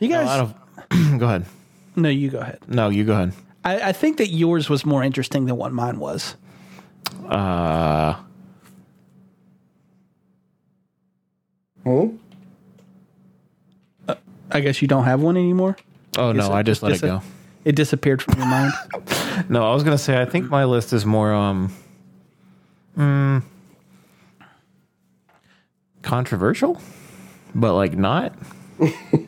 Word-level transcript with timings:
You 0.00 0.08
No, 0.08 0.16
guys, 0.24 0.28
out 0.28 0.40
of, 0.40 0.54
go 1.18 1.26
ahead. 1.26 1.46
no, 1.96 2.08
you 2.08 2.30
go 2.30 2.38
ahead. 2.38 2.58
No, 2.68 2.88
you 2.90 3.04
go 3.04 3.12
ahead. 3.14 3.32
I, 3.64 3.88
I 3.88 3.92
think 3.92 4.18
that 4.18 4.28
yours 4.28 4.68
was 4.68 4.84
more 4.84 5.02
interesting 5.02 5.46
than 5.46 5.56
what 5.56 5.72
mine 5.72 5.98
was. 5.98 6.36
Uh, 7.28 8.14
Hmm? 11.84 12.16
I 14.50 14.60
guess 14.60 14.80
you 14.82 14.88
don't 14.88 15.04
have 15.04 15.20
one 15.22 15.36
anymore. 15.36 15.76
oh 16.18 16.32
no, 16.32 16.50
it 16.50 16.54
I 16.54 16.62
just 16.62 16.80
just 16.80 16.82
let 16.82 16.94
it 16.94 17.00
go. 17.02 17.22
It 17.64 17.74
disappeared 17.76 18.22
from 18.22 18.38
your 18.38 18.46
mind. 18.46 18.72
No, 19.50 19.70
I 19.70 19.74
was 19.74 19.82
gonna 19.84 19.98
say 19.98 20.20
I 20.20 20.24
think 20.24 20.48
my 20.50 20.64
list 20.64 20.92
is 20.94 21.04
more 21.04 21.32
um, 21.32 21.70
mm, 22.96 23.42
controversial, 26.02 26.80
but 27.54 27.74
like 27.74 27.96
not. 27.96 28.34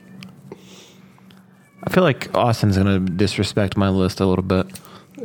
I 1.84 1.90
feel 1.90 2.02
like 2.02 2.34
Austin's 2.34 2.76
gonna 2.76 2.98
disrespect 2.98 3.76
my 3.76 3.88
list 3.88 4.20
a 4.20 4.26
little 4.26 4.44
bit. 4.44 4.66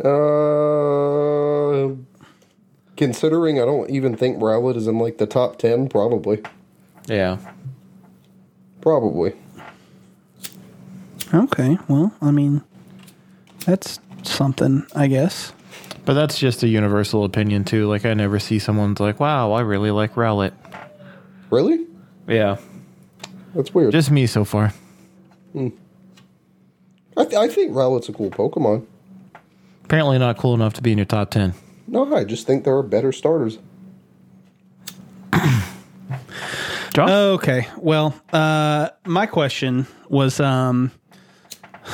Uh, 0.04 1.96
considering 2.98 3.60
I 3.60 3.66
don't 3.66 3.90
even 3.90 4.16
think 4.16 4.38
Rowlet 4.40 4.76
is 4.76 4.88
in 4.88 5.00
like 5.00 5.18
the 5.18 5.26
top 5.26 5.58
ten, 5.58 5.88
probably, 5.90 6.42
Yeah, 7.08 7.38
probably. 8.82 9.34
okay, 11.34 11.78
well, 11.88 12.14
I 12.22 12.32
mean, 12.32 12.62
that's 13.66 14.00
something, 14.24 14.86
I 14.96 15.08
guess. 15.08 15.54
but 16.06 16.14
that's 16.14 16.38
just 16.40 16.64
a 16.64 16.68
universal 16.68 17.24
opinion 17.26 17.64
too. 17.66 17.88
Like 17.88 18.06
I 18.06 18.14
never 18.14 18.40
see 18.40 18.60
someone's 18.60 19.00
like, 19.00 19.20
"Wow, 19.20 19.52
I 19.54 19.62
really 19.62 19.92
like 19.92 20.14
Rowlet." 20.16 20.54
Really? 21.50 21.86
Yeah, 22.28 22.58
That's 23.54 23.74
weird. 23.74 23.92
just 23.92 24.10
me 24.12 24.26
so 24.28 24.44
far. 24.46 24.74
I, 27.18 27.24
th- 27.26 27.36
I 27.36 27.48
think 27.48 27.76
Rowlet's 27.76 28.10
a 28.10 28.14
cool 28.14 28.30
Pokemon. 28.32 28.86
Apparently 29.86 30.18
not 30.18 30.38
cool 30.38 30.54
enough 30.54 30.74
to 30.74 30.82
be 30.82 30.92
in 30.92 30.98
your 30.98 31.06
top 31.06 31.32
ten. 31.32 31.54
No, 31.88 32.16
I 32.16 32.24
just 32.24 32.48
think 32.48 32.64
there 32.64 32.76
are 32.76 32.84
better 32.84 33.12
starters. 33.12 33.60
Josh, 36.94 37.10
Okay, 37.10 37.68
well, 37.78 38.14
uh, 38.32 38.90
my 39.06 39.26
question 39.26 39.88
was, 40.10 40.40
um, 40.40 40.92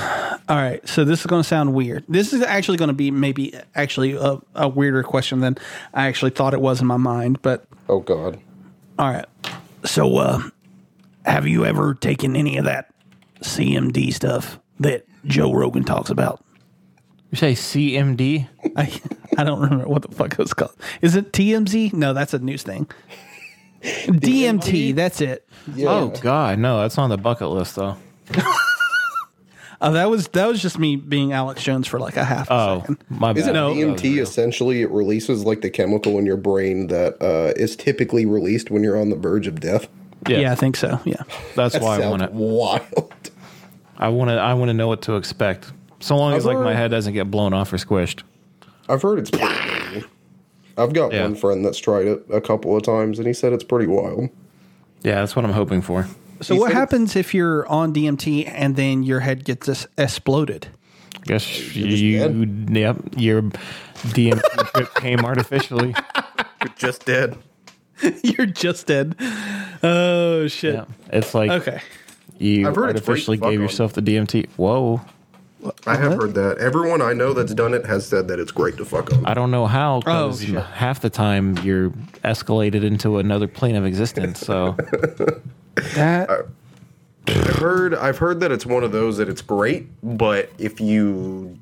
all 0.50 0.56
right, 0.58 0.88
so 0.88 1.04
this 1.06 1.22
is 1.22 1.26
going 1.26 1.42
to 1.42 1.48
sound 1.48 1.74
weird. 1.74 2.04
This 2.08 2.34
is 2.34 2.42
actually 2.42 2.78
going 2.78 2.90
to 2.90 2.94
be 2.94 3.10
maybe 3.12 3.54
actually 3.76 4.14
a, 4.14 4.40
a 4.56 4.68
weirder 4.68 5.04
question 5.04 5.40
than 5.40 5.58
I 5.94 6.08
actually 6.08 6.32
thought 6.32 6.54
it 6.54 6.62
was 6.62 6.82
in 6.82 6.88
my 6.88 6.98
mind, 6.98 7.42
but 7.42 7.66
Oh 7.88 8.00
God. 8.00 8.40
All 9.00 9.10
right. 9.12 9.26
So, 9.86 10.18
uh, 10.18 10.42
have 11.26 11.48
you 11.48 11.66
ever 11.66 11.94
taken 11.96 12.36
any 12.36 12.58
of 12.58 12.66
that 12.66 12.94
CMD 13.42 14.14
stuff 14.14 14.60
that 14.80 15.06
Joe 15.30 15.54
Rogan 15.54 15.84
talks 15.86 16.10
about? 16.10 16.44
you 17.32 17.38
say 17.38 17.54
CMD? 17.54 18.48
I 18.76 19.00
I 19.38 19.44
don't 19.46 19.62
remember 19.62 19.88
what 19.88 20.02
the 20.02 20.14
fuck 20.14 20.34
it 20.34 20.38
was 20.40 20.54
called. 20.54 20.76
Is 21.02 21.16
it 21.16 21.32
TMZ? 21.32 21.94
No, 21.94 22.14
that's 22.14 22.34
a 22.34 22.40
news 22.40 22.64
thing. 22.64 22.90
DMT, 23.84 24.96
that's 24.96 25.22
it. 25.22 25.48
Yeah. 25.76 25.90
Oh 25.90 26.08
God, 26.22 26.60
no, 26.60 26.82
that's 26.82 26.98
on 26.98 27.10
the 27.10 27.18
bucket 27.18 27.50
list 27.50 27.76
though. 27.76 27.96
Oh, 29.82 29.94
that 29.94 30.10
was 30.10 30.28
that 30.30 30.46
was 30.46 30.62
just 30.62 30.78
me 30.78 30.98
being 30.98 31.32
Alex 31.32 31.64
Jones 31.64 31.88
for 31.88 32.00
like 32.02 32.18
a 32.18 32.26
half 32.26 32.50
a 32.50 32.54
Oh, 32.54 32.80
second. 32.82 32.98
my 33.08 33.32
bad. 33.32 33.40
Isn't 33.40 33.54
No. 33.54 33.74
DMT 33.74 34.22
essentially 34.22 34.82
it 34.82 34.92
releases 34.92 35.46
like 35.46 35.62
the 35.62 35.70
chemical 35.70 36.18
in 36.20 36.26
your 36.26 36.36
brain 36.36 36.88
that 36.88 37.16
uh, 37.22 37.54
is 37.56 37.78
typically 37.78 38.26
released 38.26 38.70
when 38.70 38.84
you're 38.84 39.00
on 39.00 39.10
the 39.10 39.16
verge 39.16 39.48
of 39.48 39.62
death? 39.62 39.88
Yeah. 40.28 40.52
I 40.52 40.56
think 40.56 40.76
so. 40.76 41.00
Yeah. 41.06 41.24
That's 41.56 41.76
That 41.76 41.82
why 41.82 42.02
I 42.02 42.10
want 42.10 42.24
it. 42.24 42.34
wild. 42.34 43.14
I 44.00 44.10
want 44.10 44.30
to. 44.30 44.36
I 44.36 44.54
want 44.54 44.70
to 44.70 44.74
know 44.74 44.88
what 44.88 45.02
to 45.04 45.16
expect. 45.16 45.72
So 46.00 46.16
long 46.16 46.34
as 46.34 46.48
I've 46.48 46.56
like 46.56 46.64
my 46.64 46.72
heard- 46.74 46.78
head 46.78 46.92
doesn't 46.92 47.14
get 47.14 47.30
blown 47.30 47.54
off 47.54 47.74
or 47.74 47.78
squished. 47.78 48.24
I've 48.88 49.02
heard 49.02 49.20
it's. 49.20 49.30
Pretty 49.32 50.06
I've 50.78 50.94
got 50.94 51.12
Yeah. 51.12 51.24
one 51.24 51.36
friend 51.36 51.66
that's 51.66 51.78
tried 51.78 52.08
it 52.08 52.26
a 52.32 52.40
couple 52.40 52.76
of 52.76 52.84
times, 52.84 53.20
and 53.20 53.28
he 53.28 53.34
said 53.34 53.52
it's 53.52 53.66
pretty 53.66 53.86
wild. 53.88 54.30
Yeah, 55.04 55.16
that's 55.16 55.36
what 55.36 55.44
I'm 55.44 55.52
hoping 55.52 55.82
for. 55.82 56.08
So 56.42 56.54
He 56.54 56.60
what 56.60 56.70
said- 56.70 56.78
happens 56.78 57.16
if 57.18 57.34
you're 57.34 57.68
on 57.68 57.92
DMT 57.94 58.46
and 58.48 58.78
then 58.78 59.04
your 59.04 59.20
head 59.20 59.44
gets 59.44 59.68
this 59.68 59.88
exploded? 59.98 60.68
Guess 61.26 61.76
You're 61.76 61.90
just 61.90 62.02
you. 62.02 62.20
Yep, 62.72 62.98
your 63.18 63.42
DMT 63.42 64.72
trip 64.74 64.96
came 64.96 65.20
artificially. 65.26 65.94
You're 66.64 66.74
just 66.78 67.06
dead. 67.06 67.38
you're 68.24 68.46
just 68.46 68.88
dead. 68.88 69.16
Oh 69.84 70.48
shit. 70.48 70.76
Yeah, 70.76 70.86
it's 71.12 71.34
like 71.34 71.52
Okay. 71.52 71.82
You 72.40 72.68
I've 72.68 72.76
heard 72.76 72.96
it's 72.96 73.06
great 73.06 73.10
artificially 73.10 73.38
to 73.38 73.42
fuck 73.44 73.50
gave 73.52 73.60
on. 73.60 73.64
yourself 73.64 73.94
the 73.94 74.02
DMT. 74.02 74.50
Whoa, 74.58 75.02
I 75.86 75.96
have 75.98 76.14
heard 76.14 76.34
that. 76.36 76.58
Everyone 76.58 77.02
I 77.02 77.14
know 77.14 77.34
that's 77.34 77.54
done 77.54 77.74
it 77.74 77.86
has 77.86 78.06
said 78.08 78.28
that 78.30 78.40
it's 78.40 78.52
great 78.52 78.78
to 78.78 78.86
fuck 78.86 79.12
on. 79.14 79.26
I 79.26 79.34
don't 79.34 79.52
know 79.52 79.66
how. 79.68 80.02
'cause 80.02 80.50
Oh, 80.50 80.60
half 80.62 81.02
the 81.02 81.10
time 81.10 81.58
you're 81.64 81.90
escalated 82.24 82.84
into 82.84 83.18
another 83.18 83.48
plane 83.48 83.76
of 83.76 83.86
existence. 83.86 84.40
So 84.40 84.76
That 85.96 86.30
I've 87.28 87.56
heard 87.58 87.94
I've 87.94 88.18
heard 88.18 88.40
that 88.40 88.52
it's 88.52 88.66
one 88.66 88.84
of 88.84 88.92
those 88.92 89.18
that 89.18 89.30
it's 89.30 89.42
great, 89.42 89.88
but 90.04 90.50
if 90.58 90.80
you 90.82 91.58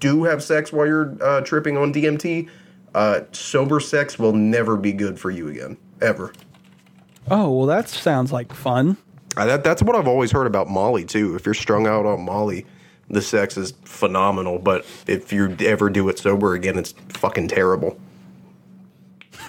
do 0.00 0.24
have 0.24 0.42
sex 0.42 0.72
while 0.72 0.86
you're 0.86 1.16
uh, 1.22 1.40
tripping 1.42 1.76
on 1.76 1.92
DMT, 1.92 2.48
uh, 2.94 3.20
sober 3.32 3.80
sex 3.80 4.18
will 4.18 4.32
never 4.32 4.76
be 4.76 4.92
good 4.92 5.18
for 5.18 5.30
you 5.30 5.48
again, 5.48 5.76
ever. 6.00 6.32
Oh, 7.30 7.50
well 7.50 7.66
that 7.66 7.88
sounds 7.88 8.32
like 8.32 8.52
fun. 8.52 8.96
Uh, 9.36 9.46
that, 9.46 9.64
that's 9.64 9.82
what 9.82 9.96
I've 9.96 10.06
always 10.08 10.30
heard 10.30 10.46
about 10.46 10.68
Molly 10.68 11.04
too. 11.04 11.34
If 11.34 11.44
you're 11.44 11.54
strung 11.54 11.86
out 11.86 12.06
on 12.06 12.24
Molly, 12.24 12.66
the 13.10 13.20
sex 13.20 13.56
is 13.56 13.72
phenomenal, 13.84 14.58
but 14.58 14.86
if 15.06 15.32
you 15.32 15.56
ever 15.60 15.90
do 15.90 16.08
it 16.08 16.18
sober 16.18 16.54
again, 16.54 16.78
it's 16.78 16.92
fucking 17.08 17.48
terrible. 17.48 17.98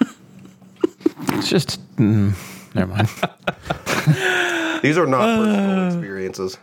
it's 1.32 1.48
just 1.48 1.80
mm, 1.96 2.34
never 2.74 2.92
mind. 2.92 3.08
These 4.82 4.98
are 4.98 5.06
not 5.06 5.24
personal 5.38 5.86
experiences, 5.86 6.58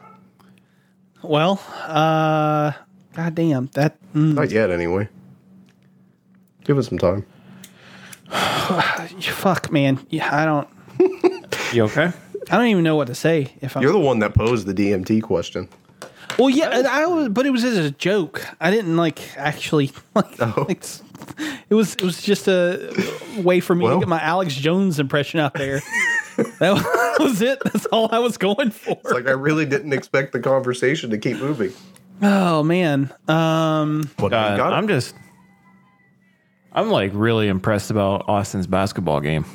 Well, 1.21 1.61
uh 1.87 2.73
god 3.13 3.35
damn, 3.35 3.67
that 3.73 3.97
mm, 4.13 4.33
not 4.35 4.51
yet 4.51 4.69
anyway. 4.69 5.07
Give 6.63 6.77
it 6.77 6.83
some 6.83 6.97
time. 6.97 7.25
fuck 8.29 9.71
man. 9.71 10.05
Yeah, 10.09 10.29
I 10.31 10.45
don't 10.45 10.67
You 11.73 11.83
okay? 11.85 12.11
I 12.51 12.57
don't 12.57 12.67
even 12.67 12.83
know 12.83 12.95
what 12.95 13.07
to 13.07 13.15
say 13.15 13.53
if 13.61 13.75
I'm 13.75 13.83
You're 13.83 13.91
the 13.93 13.99
one 13.99 14.19
that 14.19 14.33
posed 14.33 14.65
the 14.67 14.73
DMT 14.73 15.21
question. 15.23 15.69
Well, 16.39 16.49
yeah, 16.49 16.69
I, 16.89 17.03
I 17.03 17.05
was, 17.05 17.29
but 17.29 17.45
it 17.45 17.51
was 17.51 17.63
as 17.63 17.77
a 17.77 17.91
joke. 17.91 18.45
I 18.59 18.71
didn't 18.71 18.97
like 18.97 19.37
actually 19.37 19.91
like. 20.15 20.35
Oh. 20.41 20.65
like, 20.67 20.83
it 21.69 21.75
was 21.75 21.93
it 21.95 22.01
was 22.01 22.21
just 22.21 22.47
a 22.47 22.91
way 23.37 23.59
for 23.59 23.75
me 23.75 23.83
Well. 23.85 23.95
to 23.95 23.99
get 23.99 24.09
my 24.09 24.21
Alex 24.21 24.55
Jones 24.55 24.99
impression 24.99 25.39
out 25.39 25.53
there. 25.53 25.81
that 26.59 27.15
was 27.19 27.41
it. 27.41 27.59
That's 27.63 27.85
all 27.87 28.09
I 28.11 28.19
was 28.19 28.37
going 28.37 28.71
for. 28.71 28.91
It's 29.03 29.11
like 29.11 29.27
I 29.27 29.31
really 29.31 29.65
didn't 29.65 29.93
expect 29.93 30.33
the 30.33 30.39
conversation 30.39 31.11
to 31.11 31.17
keep 31.17 31.37
moving. 31.37 31.71
oh 32.21 32.63
man, 32.63 33.13
um, 33.27 34.09
But 34.17 34.29
God, 34.29 34.51
we 34.53 34.57
got 34.57 34.73
it. 34.73 34.75
I'm 34.75 34.87
just. 34.87 35.15
I'm 36.75 36.89
like 36.89 37.11
really 37.13 37.47
impressed 37.47 37.91
about 37.91 38.27
Austin's 38.27 38.65
basketball 38.65 39.19
game. 39.21 39.45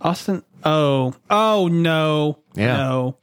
Austin. 0.00 0.42
Oh, 0.64 1.14
oh 1.30 1.68
no, 1.68 2.38
Yeah. 2.54 2.76
no, 2.76 3.16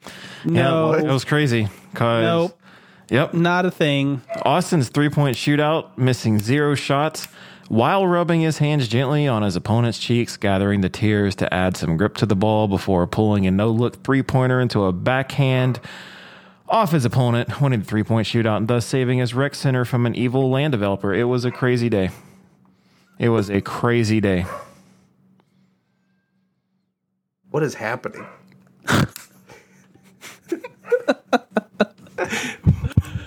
Yeah, 0.46 0.52
no, 0.64 0.94
it 0.94 1.06
was 1.06 1.26
crazy. 1.26 1.68
Cause 1.94 2.24
Nope. 2.24 2.62
Yep. 3.10 3.34
not 3.36 3.66
a 3.66 3.72
thing. 3.72 4.22
Austin's 4.44 4.90
three 4.90 5.10
point 5.10 5.36
shootout, 5.38 5.98
missing 5.98 6.40
zero 6.40 6.76
shots, 6.76 7.28
while 7.68 8.08
rubbing 8.08 8.42
his 8.42 8.58
hands 8.60 8.88
gently 8.88 9.28
on 9.28 9.42
his 9.44 9.56
opponent's 9.56 10.00
cheeks, 10.00 10.38
gathering 10.38 10.82
the 10.82 10.90
tears 10.90 11.36
to 11.36 11.54
add 11.54 11.76
some 11.78 11.98
grip 11.98 12.16
to 12.18 12.26
the 12.26 12.36
ball 12.36 12.68
before 12.68 13.06
pulling 13.08 13.46
a 13.46 13.52
no 13.52 13.70
look 13.70 14.04
three 14.04 14.24
pointer 14.24 14.60
into 14.62 14.86
a 14.86 14.92
backhand 14.94 15.80
off 16.68 16.92
his 16.92 17.06
opponent, 17.06 17.62
winning 17.62 17.80
the 17.82 17.86
three 17.86 18.04
point 18.04 18.28
shootout, 18.28 18.58
and 18.58 18.68
thus 18.68 18.86
saving 18.86 19.20
his 19.20 19.34
rec 19.34 19.54
center 19.56 19.86
from 19.86 20.06
an 20.06 20.16
evil 20.16 20.50
land 20.50 20.72
developer. 20.72 21.14
It 21.14 21.26
was 21.26 21.46
a 21.46 21.52
crazy 21.52 21.90
day. 21.90 22.10
It 23.20 23.30
was 23.30 23.50
a 23.50 23.62
crazy 23.62 24.20
day. 24.20 24.46
What 27.56 27.64
is 27.64 27.76
happening? 27.76 28.28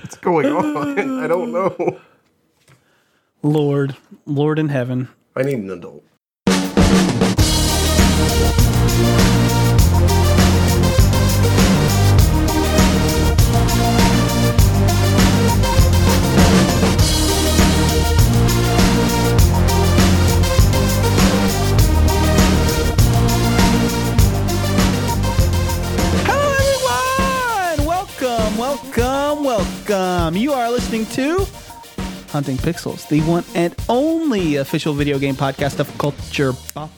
What's 0.03 0.17
going 0.21 0.49
on? 0.49 1.25
I 1.25 1.27
don't 1.27 1.51
know. 1.51 1.99
Lord, 3.43 3.97
Lord 4.27 4.59
in 4.59 4.69
heaven. 4.69 5.09
I 5.35 5.45
need 5.45 5.61
an 5.61 5.71
adult. 5.71 6.05
Welcome. 29.99 30.37
You 30.37 30.53
are 30.53 30.71
listening 30.71 31.07
to 31.07 31.45
Hunting 32.31 32.57
Pixels, 32.57 33.09
the 33.09 33.21
one 33.23 33.45
and 33.55 33.75
only 33.89 34.57
official 34.57 34.95
video 34.95 35.19
game 35.19 35.35
podcast 35.35 35.81
of 35.81 35.99
Culture 35.99 36.53
Pop. 36.75 36.91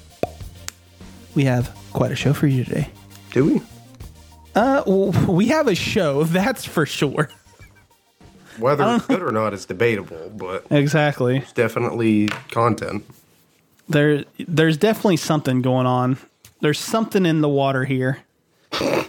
We 1.34 1.44
have 1.44 1.74
quite 1.92 2.12
a 2.12 2.16
show 2.16 2.32
for 2.32 2.46
you 2.46 2.64
today. 2.64 2.90
Do 3.32 3.44
we? 3.46 3.62
Uh, 4.54 4.82
we 5.28 5.46
have 5.48 5.68
a 5.68 5.74
show, 5.74 6.24
that's 6.38 6.64
for 6.64 6.84
sure. 6.86 7.30
Whether 8.58 8.84
it's 8.96 9.06
good 9.06 9.22
or 9.22 9.32
not 9.32 9.54
is 9.54 9.64
debatable, 9.64 10.30
but 10.36 10.66
Exactly. 10.70 11.38
it's 11.38 11.52
definitely 11.52 12.28
content. 12.50 13.04
There, 13.88 14.24
there's 14.38 14.76
definitely 14.76 15.16
something 15.16 15.62
going 15.62 15.86
on. 15.86 16.18
There's 16.60 16.78
something 16.78 17.24
in 17.24 17.40
the 17.40 17.48
water 17.48 17.84
here. 17.84 18.18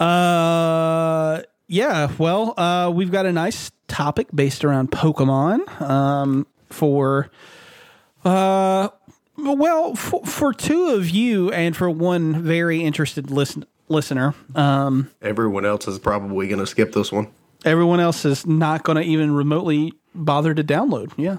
Uh, 0.00 1.40
yeah. 1.68 2.10
Well, 2.18 2.54
uh, 2.58 2.90
we've 2.94 3.10
got 3.10 3.26
a 3.26 3.32
nice 3.32 3.70
topic 3.88 4.28
based 4.34 4.64
around 4.64 4.90
Pokemon. 4.90 5.80
Um, 5.80 6.46
for, 6.70 7.30
uh, 8.24 8.88
well, 9.36 9.94
for, 9.94 10.24
for 10.24 10.52
two 10.52 10.88
of 10.90 11.08
you 11.10 11.52
and 11.52 11.76
for 11.76 11.88
one 11.88 12.42
very 12.42 12.82
interested 12.82 13.30
listen, 13.30 13.64
listener. 13.88 14.34
Um, 14.54 15.10
Everyone 15.22 15.64
else 15.64 15.86
is 15.86 15.98
probably 15.98 16.48
going 16.48 16.58
to 16.60 16.66
skip 16.66 16.92
this 16.92 17.12
one. 17.12 17.28
everyone 17.64 18.00
else 18.00 18.24
is 18.24 18.46
not 18.46 18.82
going 18.82 18.96
to 18.96 19.02
even 19.02 19.32
remotely 19.34 19.92
bother 20.14 20.52
to 20.54 20.62
download. 20.64 21.12
Yeah. 21.16 21.38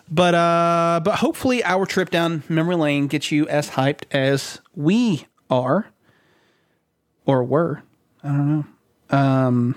but 0.10 0.34
uh 0.34 1.00
but 1.02 1.16
hopefully 1.16 1.64
our 1.64 1.86
trip 1.86 2.10
down 2.10 2.42
memory 2.48 2.76
lane 2.76 3.06
gets 3.06 3.30
you 3.32 3.48
as 3.48 3.70
hyped 3.70 4.02
as 4.10 4.60
we 4.74 5.26
are 5.48 5.86
or 7.24 7.42
were. 7.44 7.82
I 8.22 8.28
don't 8.28 8.48
know. 8.58 8.64
Um 9.12 9.76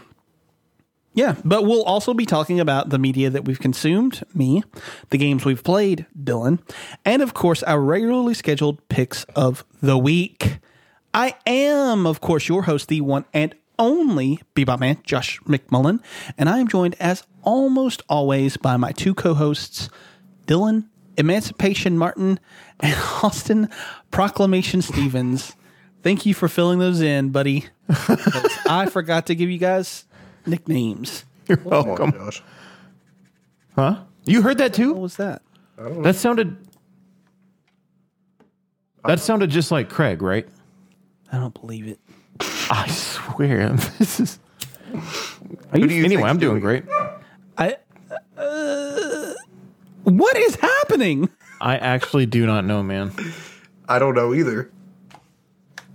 yeah, 1.15 1.37
but 1.45 1.63
we'll 1.63 1.83
also 1.83 2.13
be 2.13 2.25
talking 2.25 2.59
about 2.59 2.89
the 2.89 2.99
media 2.99 3.29
that 3.29 3.45
we've 3.45 3.59
consumed, 3.59 4.21
me, 4.33 4.63
the 5.11 5.17
games 5.17 5.45
we've 5.45 5.63
played, 5.63 6.05
Dylan, 6.21 6.59
and 7.05 7.21
of 7.21 7.33
course 7.33 7.63
our 7.63 7.79
regularly 7.79 8.33
scheduled 8.33 8.85
picks 8.89 9.23
of 9.35 9.63
the 9.81 9.97
week. 9.97 10.59
I 11.13 11.35
am, 11.47 12.05
of 12.05 12.19
course, 12.19 12.49
your 12.49 12.63
host, 12.63 12.89
the 12.89 12.99
one 12.99 13.23
and 13.33 13.55
only 13.79 14.41
Bebop 14.55 14.81
Man, 14.81 14.97
Josh 15.03 15.39
McMullen, 15.43 16.01
and 16.37 16.49
I 16.49 16.59
am 16.59 16.67
joined 16.67 16.97
as 16.99 17.23
almost 17.43 18.03
always 18.09 18.57
by 18.57 18.75
my 18.75 18.91
two 18.91 19.13
co-hosts, 19.13 19.89
Dylan 20.47 20.89
Emancipation 21.17 21.97
Martin 21.97 22.41
and 22.81 22.95
Austin 23.23 23.69
Proclamation 24.11 24.81
Stevens. 24.81 25.55
Thank 26.05 26.27
you 26.27 26.35
for 26.35 26.47
filling 26.47 26.77
those 26.77 27.01
in, 27.01 27.29
buddy. 27.29 27.65
I 27.89 28.87
forgot 28.91 29.25
to 29.25 29.33
give 29.33 29.49
you 29.49 29.57
guys 29.57 30.05
nicknames. 30.45 31.25
You're 31.47 31.57
Come 31.57 31.73
on, 31.73 31.87
welcome. 31.87 32.11
Josh. 32.11 32.43
Huh? 33.73 34.03
You 34.23 34.43
heard 34.43 34.59
that 34.59 34.75
too? 34.75 34.93
What 34.93 35.01
was 35.01 35.15
that? 35.15 35.41
That 35.77 36.15
sounded. 36.15 36.57
That 39.03 39.19
sounded 39.19 39.49
just 39.49 39.71
like 39.71 39.89
Craig, 39.89 40.21
right? 40.21 40.47
I 41.31 41.39
don't 41.39 41.59
believe 41.59 41.87
it. 41.87 41.99
I 42.69 42.87
swear, 42.87 43.69
this 43.97 44.19
is. 44.19 44.39
Are 45.71 45.79
you, 45.79 45.87
do 45.87 45.95
you 45.95 46.05
Anyway, 46.05 46.21
I'm 46.21 46.37
doing 46.37 46.59
doing 46.59 46.61
great. 46.61 46.83
I, 47.57 47.77
uh, 48.37 49.33
what 50.03 50.37
is 50.37 50.53
happening? 50.57 51.29
I 51.59 51.77
actually 51.77 52.27
do 52.27 52.45
not 52.45 52.63
know, 52.63 52.83
man. 52.83 53.11
I 53.89 53.97
don't 53.97 54.13
know 54.13 54.35
either. 54.35 54.69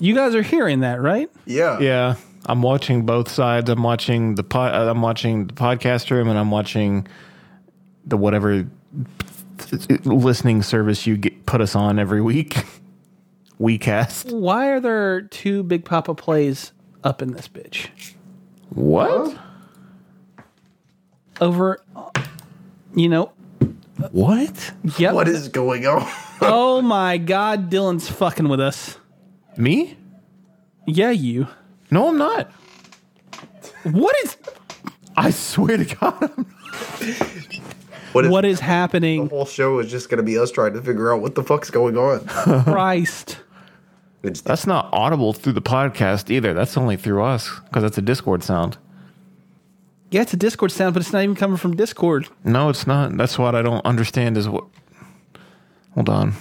You 0.01 0.15
guys 0.15 0.35
are 0.35 0.43
hearing 0.43 0.81
that, 0.81 1.01
right? 1.01 1.31
Yeah. 1.45 1.79
Yeah, 1.79 2.15
I'm 2.47 2.63
watching 2.63 3.05
both 3.07 3.31
sides. 3.31 3.69
I'm 3.71 3.83
watching 3.83 4.35
the 4.35 4.43
pod, 4.43 4.75
uh, 4.75 4.91
I'm 4.91 5.03
watching 5.03 5.47
the 5.47 5.53
podcast 5.53 6.11
room, 6.11 6.29
and 6.29 6.39
I'm 6.39 6.51
watching 6.51 7.07
the 8.07 8.17
whatever 8.17 8.67
listening 10.05 10.63
service 10.63 11.07
you 11.07 11.17
get, 11.19 11.45
put 11.47 11.61
us 11.61 11.75
on 11.77 11.99
every 11.99 12.21
week. 12.23 12.57
WeCast. 13.61 14.33
Why 14.33 14.69
are 14.69 14.81
there 14.81 15.21
two 15.21 15.63
Big 15.63 15.85
Papa 15.85 16.15
plays 16.15 16.73
up 17.05 17.21
in 17.21 17.33
this 17.33 17.47
bitch? 17.47 17.89
What? 18.71 19.37
Over, 21.43 21.79
you 22.95 23.09
know, 23.11 23.33
What? 24.13 24.73
yep. 24.99 25.13
What 25.15 25.29
is 25.29 25.49
going 25.49 25.87
on? 25.87 26.11
oh 26.41 26.81
my 26.81 27.19
God, 27.19 27.71
Dylan's 27.71 28.09
fucking 28.09 28.49
with 28.49 28.61
us. 28.61 28.97
Me? 29.61 29.97
Yeah, 30.87 31.11
you. 31.11 31.47
No, 31.91 32.09
I'm 32.09 32.19
not. 32.19 32.51
What 33.85 34.17
is 34.25 34.37
I 35.17 35.31
swear 35.31 35.77
to 35.77 35.85
God. 35.85 36.23
I'm 36.23 36.47
What 38.13 38.25
if 38.25 38.31
what 38.31 38.45
is 38.45 38.59
happening? 38.61 39.19
the 39.19 39.23
happening? 39.25 39.29
whole 39.29 39.45
show 39.47 39.79
is 39.81 39.91
just 39.91 40.09
going 40.09 40.17
to 40.19 40.23
be 40.23 40.39
us 40.39 40.51
trying 40.51 40.73
to 40.75 40.83
figure 40.83 41.13
out 41.13 41.21
what 41.21 41.35
the 41.35 41.43
fuck's 41.45 41.71
going 41.71 41.97
on? 41.97 42.27
Christ. 42.65 43.39
It's 44.23 44.41
That's 44.41 44.67
not 44.67 44.89
audible 44.93 45.33
through 45.33 45.53
the 45.55 45.63
podcast 45.63 46.31
either. 46.31 46.53
That's 46.55 46.77
only 46.77 46.97
through 46.97 47.23
us 47.23 47.51
because 47.67 47.83
that's 47.83 47.99
a 47.99 48.03
Discord 48.03 48.43
sound. 48.43 48.79
Yeah, 50.11 50.23
it's 50.23 50.33
a 50.35 50.37
Discord 50.37 50.73
sound, 50.73 50.95
but 50.95 51.03
it's 51.03 51.13
not 51.13 51.23
even 51.23 51.37
coming 51.37 51.57
from 51.57 51.77
Discord. 51.77 52.29
No, 52.45 52.69
it's 52.69 52.87
not. 52.87 53.17
That's 53.17 53.39
what 53.39 53.55
I 53.55 53.63
don't 53.63 53.85
understand 53.87 54.37
is 54.37 54.49
what. 54.49 54.65
Hold 55.95 56.09
on. 56.09 56.35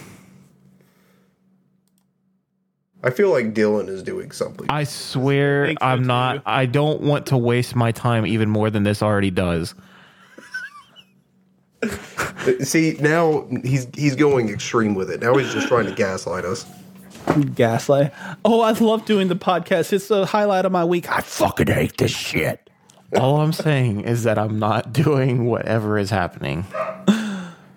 I 3.02 3.10
feel 3.10 3.30
like 3.30 3.54
Dylan 3.54 3.88
is 3.88 4.02
doing 4.02 4.30
something. 4.30 4.66
I 4.68 4.84
swear 4.84 5.66
think 5.68 5.80
so, 5.80 5.86
I'm 5.86 6.00
too. 6.00 6.06
not. 6.06 6.42
I 6.44 6.66
don't 6.66 7.00
want 7.00 7.26
to 7.26 7.36
waste 7.38 7.74
my 7.74 7.92
time 7.92 8.26
even 8.26 8.50
more 8.50 8.68
than 8.70 8.82
this 8.82 9.02
already 9.02 9.30
does. 9.30 9.74
See, 12.62 12.96
now 13.00 13.46
he's 13.62 13.86
he's 13.94 14.16
going 14.16 14.48
extreme 14.50 14.94
with 14.94 15.10
it. 15.10 15.20
Now 15.20 15.34
he's 15.36 15.52
just 15.52 15.68
trying 15.68 15.86
to 15.86 15.92
gaslight 15.92 16.44
us. 16.44 16.66
Gaslight. 17.54 18.12
Oh, 18.44 18.60
I 18.60 18.72
love 18.72 19.04
doing 19.06 19.28
the 19.28 19.36
podcast. 19.36 19.92
It's 19.92 20.08
the 20.08 20.26
highlight 20.26 20.64
of 20.64 20.72
my 20.72 20.84
week. 20.84 21.10
I 21.10 21.20
fucking 21.20 21.68
hate 21.68 21.96
this 21.96 22.10
shit. 22.10 22.68
All 23.16 23.40
I'm 23.40 23.52
saying 23.52 24.02
is 24.02 24.24
that 24.24 24.38
I'm 24.38 24.58
not 24.58 24.92
doing 24.92 25.46
whatever 25.46 25.98
is 25.98 26.10
happening. 26.10 26.66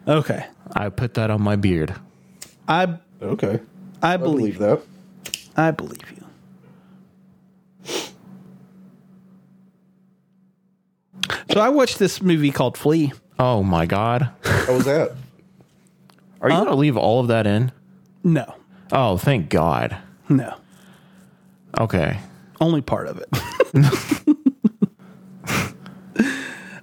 Okay. 0.07 0.45
I 0.75 0.89
put 0.89 1.13
that 1.15 1.29
on 1.31 1.41
my 1.41 1.55
beard. 1.55 1.95
I 2.67 2.97
Okay. 3.21 3.59
I 4.01 4.13
I 4.13 4.17
believe 4.17 4.57
believe 4.57 4.59
that. 4.59 4.81
I 5.55 5.71
believe 5.71 6.11
you. 6.11 6.23
So 11.51 11.59
I 11.59 11.69
watched 11.69 11.99
this 11.99 12.21
movie 12.21 12.51
called 12.51 12.77
Flee. 12.77 13.13
Oh 13.37 13.63
my 13.63 13.85
God. 13.85 14.29
How 14.43 14.73
was 14.73 14.85
that? 14.85 15.15
Are 16.41 16.49
you 16.49 16.55
uh, 16.55 16.59
going 16.59 16.69
to 16.71 16.75
leave 16.75 16.97
all 16.97 17.19
of 17.19 17.27
that 17.27 17.45
in? 17.47 17.71
No. 18.23 18.55
Oh, 18.91 19.17
thank 19.17 19.49
God. 19.49 19.97
No. 20.29 20.55
Okay. 21.79 22.19
Only 22.59 22.81
part 22.81 23.07
of 23.07 23.17
it. 23.19 24.37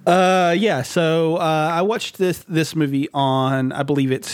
uh 0.07 0.55
yeah, 0.57 0.81
so 0.81 1.35
uh 1.37 1.69
I 1.73 1.81
watched 1.83 2.17
this 2.17 2.39
this 2.47 2.75
movie 2.75 3.07
on 3.13 3.71
I 3.71 3.83
believe 3.83 4.11
it 4.11 4.27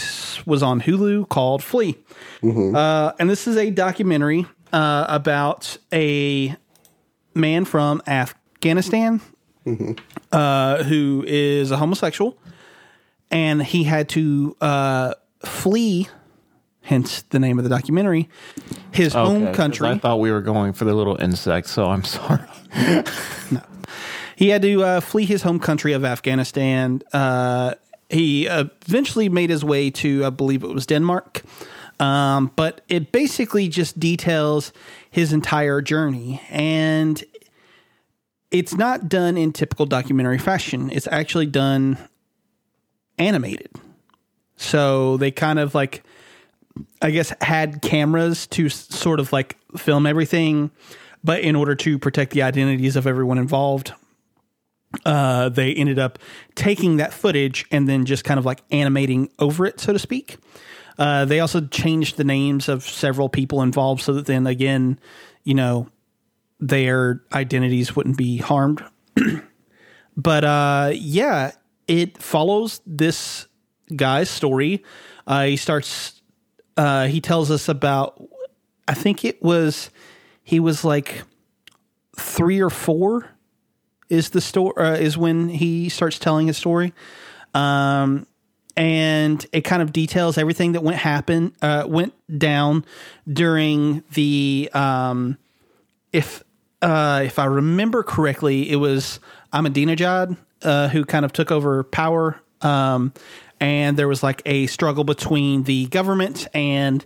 was 0.45 0.63
on 0.63 0.81
Hulu 0.81 1.27
called 1.29 1.61
Flee. 1.63 1.97
Uh 2.43 3.11
and 3.19 3.29
this 3.29 3.47
is 3.47 3.57
a 3.57 3.69
documentary 3.69 4.45
uh 4.71 5.05
about 5.09 5.77
a 5.93 6.55
man 7.33 7.65
from 7.65 8.01
Afghanistan 8.07 9.21
uh 10.31 10.83
who 10.83 11.23
is 11.27 11.71
a 11.71 11.77
homosexual. 11.77 12.37
And 13.29 13.61
he 13.61 13.83
had 13.83 14.07
to 14.09 14.55
uh 14.61 15.13
flee 15.43 16.07
hence 16.81 17.23
the 17.23 17.39
name 17.39 17.57
of 17.57 17.63
the 17.65 17.69
documentary 17.69 18.29
his 18.91 19.13
Okay, 19.13 19.25
home 19.25 19.45
'cause 19.47 19.55
country. 19.57 19.89
I 19.89 19.97
thought 19.97 20.21
we 20.21 20.31
were 20.31 20.41
going 20.41 20.71
for 20.71 20.85
the 20.85 20.93
little 20.93 21.17
insect, 21.21 21.67
so 21.67 21.87
I'm 21.87 22.05
sorry. 22.05 22.39
He 24.37 24.49
had 24.49 24.61
to 24.61 24.83
uh, 24.83 24.99
flee 25.01 25.25
his 25.25 25.41
home 25.41 25.57
country 25.59 25.93
of 25.93 26.05
Afghanistan. 26.05 27.01
Uh, 27.11 27.73
he 28.07 28.45
eventually 28.45 29.29
made 29.29 29.49
his 29.49 29.65
way 29.65 29.89
to, 29.89 30.25
I 30.25 30.29
believe 30.29 30.63
it 30.63 30.67
was 30.67 30.85
Denmark. 30.85 31.41
Um, 31.99 32.51
but 32.55 32.81
it 32.87 33.11
basically 33.11 33.67
just 33.67 33.99
details 33.99 34.71
his 35.09 35.33
entire 35.33 35.81
journey. 35.81 36.39
And 36.51 37.23
it's 38.51 38.75
not 38.75 39.09
done 39.09 39.37
in 39.37 39.53
typical 39.53 39.87
documentary 39.87 40.37
fashion, 40.37 40.91
it's 40.91 41.07
actually 41.07 41.47
done 41.47 41.97
animated. 43.17 43.71
So 44.55 45.17
they 45.17 45.31
kind 45.31 45.57
of 45.57 45.73
like, 45.73 46.03
I 47.01 47.09
guess, 47.09 47.33
had 47.41 47.81
cameras 47.81 48.45
to 48.47 48.69
sort 48.69 49.19
of 49.19 49.33
like 49.33 49.57
film 49.75 50.05
everything. 50.05 50.69
But 51.23 51.41
in 51.41 51.55
order 51.55 51.73
to 51.73 51.97
protect 51.97 52.33
the 52.33 52.43
identities 52.43 52.95
of 52.95 53.07
everyone 53.07 53.39
involved, 53.39 53.93
uh, 55.05 55.49
they 55.49 55.73
ended 55.73 55.99
up 55.99 56.19
taking 56.55 56.97
that 56.97 57.13
footage 57.13 57.65
and 57.71 57.87
then 57.87 58.05
just 58.05 58.23
kind 58.23 58.39
of 58.39 58.45
like 58.45 58.61
animating 58.71 59.29
over 59.39 59.65
it, 59.65 59.79
so 59.79 59.93
to 59.93 59.99
speak. 59.99 60.37
Uh, 60.97 61.25
they 61.25 61.39
also 61.39 61.61
changed 61.61 62.17
the 62.17 62.23
names 62.23 62.67
of 62.67 62.83
several 62.83 63.29
people 63.29 63.61
involved 63.61 64.01
so 64.01 64.13
that 64.13 64.25
then 64.25 64.47
again, 64.47 64.99
you 65.43 65.53
know, 65.53 65.87
their 66.59 67.21
identities 67.33 67.95
wouldn't 67.95 68.17
be 68.17 68.37
harmed. 68.37 68.83
but 70.17 70.43
uh, 70.43 70.91
yeah, 70.93 71.51
it 71.87 72.17
follows 72.17 72.81
this 72.85 73.47
guy's 73.95 74.29
story. 74.29 74.83
Uh, 75.25 75.45
he 75.45 75.57
starts. 75.57 76.21
Uh, 76.75 77.07
he 77.07 77.21
tells 77.21 77.51
us 77.51 77.69
about. 77.69 78.21
I 78.87 78.93
think 78.93 79.25
it 79.25 79.41
was. 79.43 79.89
He 80.43 80.59
was 80.59 80.83
like 80.83 81.23
three 82.15 82.61
or 82.61 82.69
four. 82.69 83.29
Is 84.09 84.29
the 84.29 84.41
story? 84.41 84.73
Uh, 84.77 84.95
is 84.95 85.17
when 85.17 85.49
he 85.49 85.89
starts 85.89 86.19
telling 86.19 86.47
his 86.47 86.57
story. 86.57 86.93
Um, 87.53 88.27
and 88.77 89.43
it 89.51 89.61
kind 89.61 89.81
of 89.81 89.91
details 89.91 90.37
everything 90.37 90.73
that 90.73 90.83
went 90.83 90.97
happen 90.97 91.53
uh, 91.63 91.85
went 91.87 92.13
down 92.37 92.85
during 93.27 94.03
the 94.13 94.69
um, 94.73 95.37
if 96.13 96.43
uh, 96.81 97.23
if 97.25 97.39
I 97.39 97.45
remember 97.45 98.03
correctly, 98.03 98.69
it 98.69 98.75
was 98.75 99.19
Ahmadinejad 99.51 100.37
uh, 100.61 100.89
who 100.89 101.05
kind 101.05 101.25
of 101.25 101.33
took 101.33 101.51
over 101.51 101.83
power, 101.83 102.39
um, 102.61 103.13
and 103.59 103.97
there 103.97 104.07
was 104.07 104.21
like 104.21 104.43
a 104.45 104.67
struggle 104.67 105.03
between 105.03 105.63
the 105.63 105.87
government 105.87 106.47
and 106.53 107.03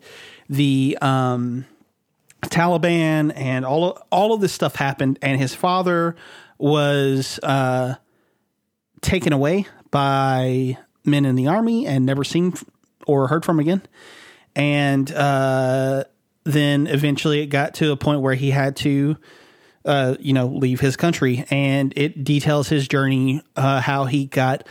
the 0.49 0.97
um, 1.01 1.65
Taliban, 2.43 3.31
and 3.33 3.63
all 3.63 3.91
of, 3.91 4.03
all 4.11 4.33
of 4.33 4.41
this 4.41 4.51
stuff 4.51 4.75
happened, 4.75 5.19
and 5.21 5.39
his 5.39 5.55
father 5.55 6.17
was 6.61 7.39
uh, 7.43 7.95
taken 9.01 9.33
away 9.33 9.65
by 9.89 10.77
men 11.03 11.25
in 11.25 11.35
the 11.35 11.47
army 11.47 11.87
and 11.87 12.05
never 12.05 12.23
seen 12.23 12.53
or 13.07 13.27
heard 13.27 13.43
from 13.43 13.59
again. 13.59 13.81
And 14.55 15.11
uh, 15.11 16.03
then 16.43 16.87
eventually 16.87 17.41
it 17.41 17.47
got 17.47 17.75
to 17.75 17.91
a 17.91 17.97
point 17.97 18.21
where 18.21 18.35
he 18.35 18.51
had 18.51 18.75
to, 18.77 19.17
uh, 19.85 20.15
you 20.19 20.33
know, 20.33 20.47
leave 20.47 20.79
his 20.79 20.95
country. 20.95 21.45
And 21.49 21.93
it 21.95 22.23
details 22.23 22.69
his 22.69 22.87
journey, 22.87 23.41
uh, 23.55 23.81
how 23.81 24.05
he 24.05 24.25
got 24.25 24.67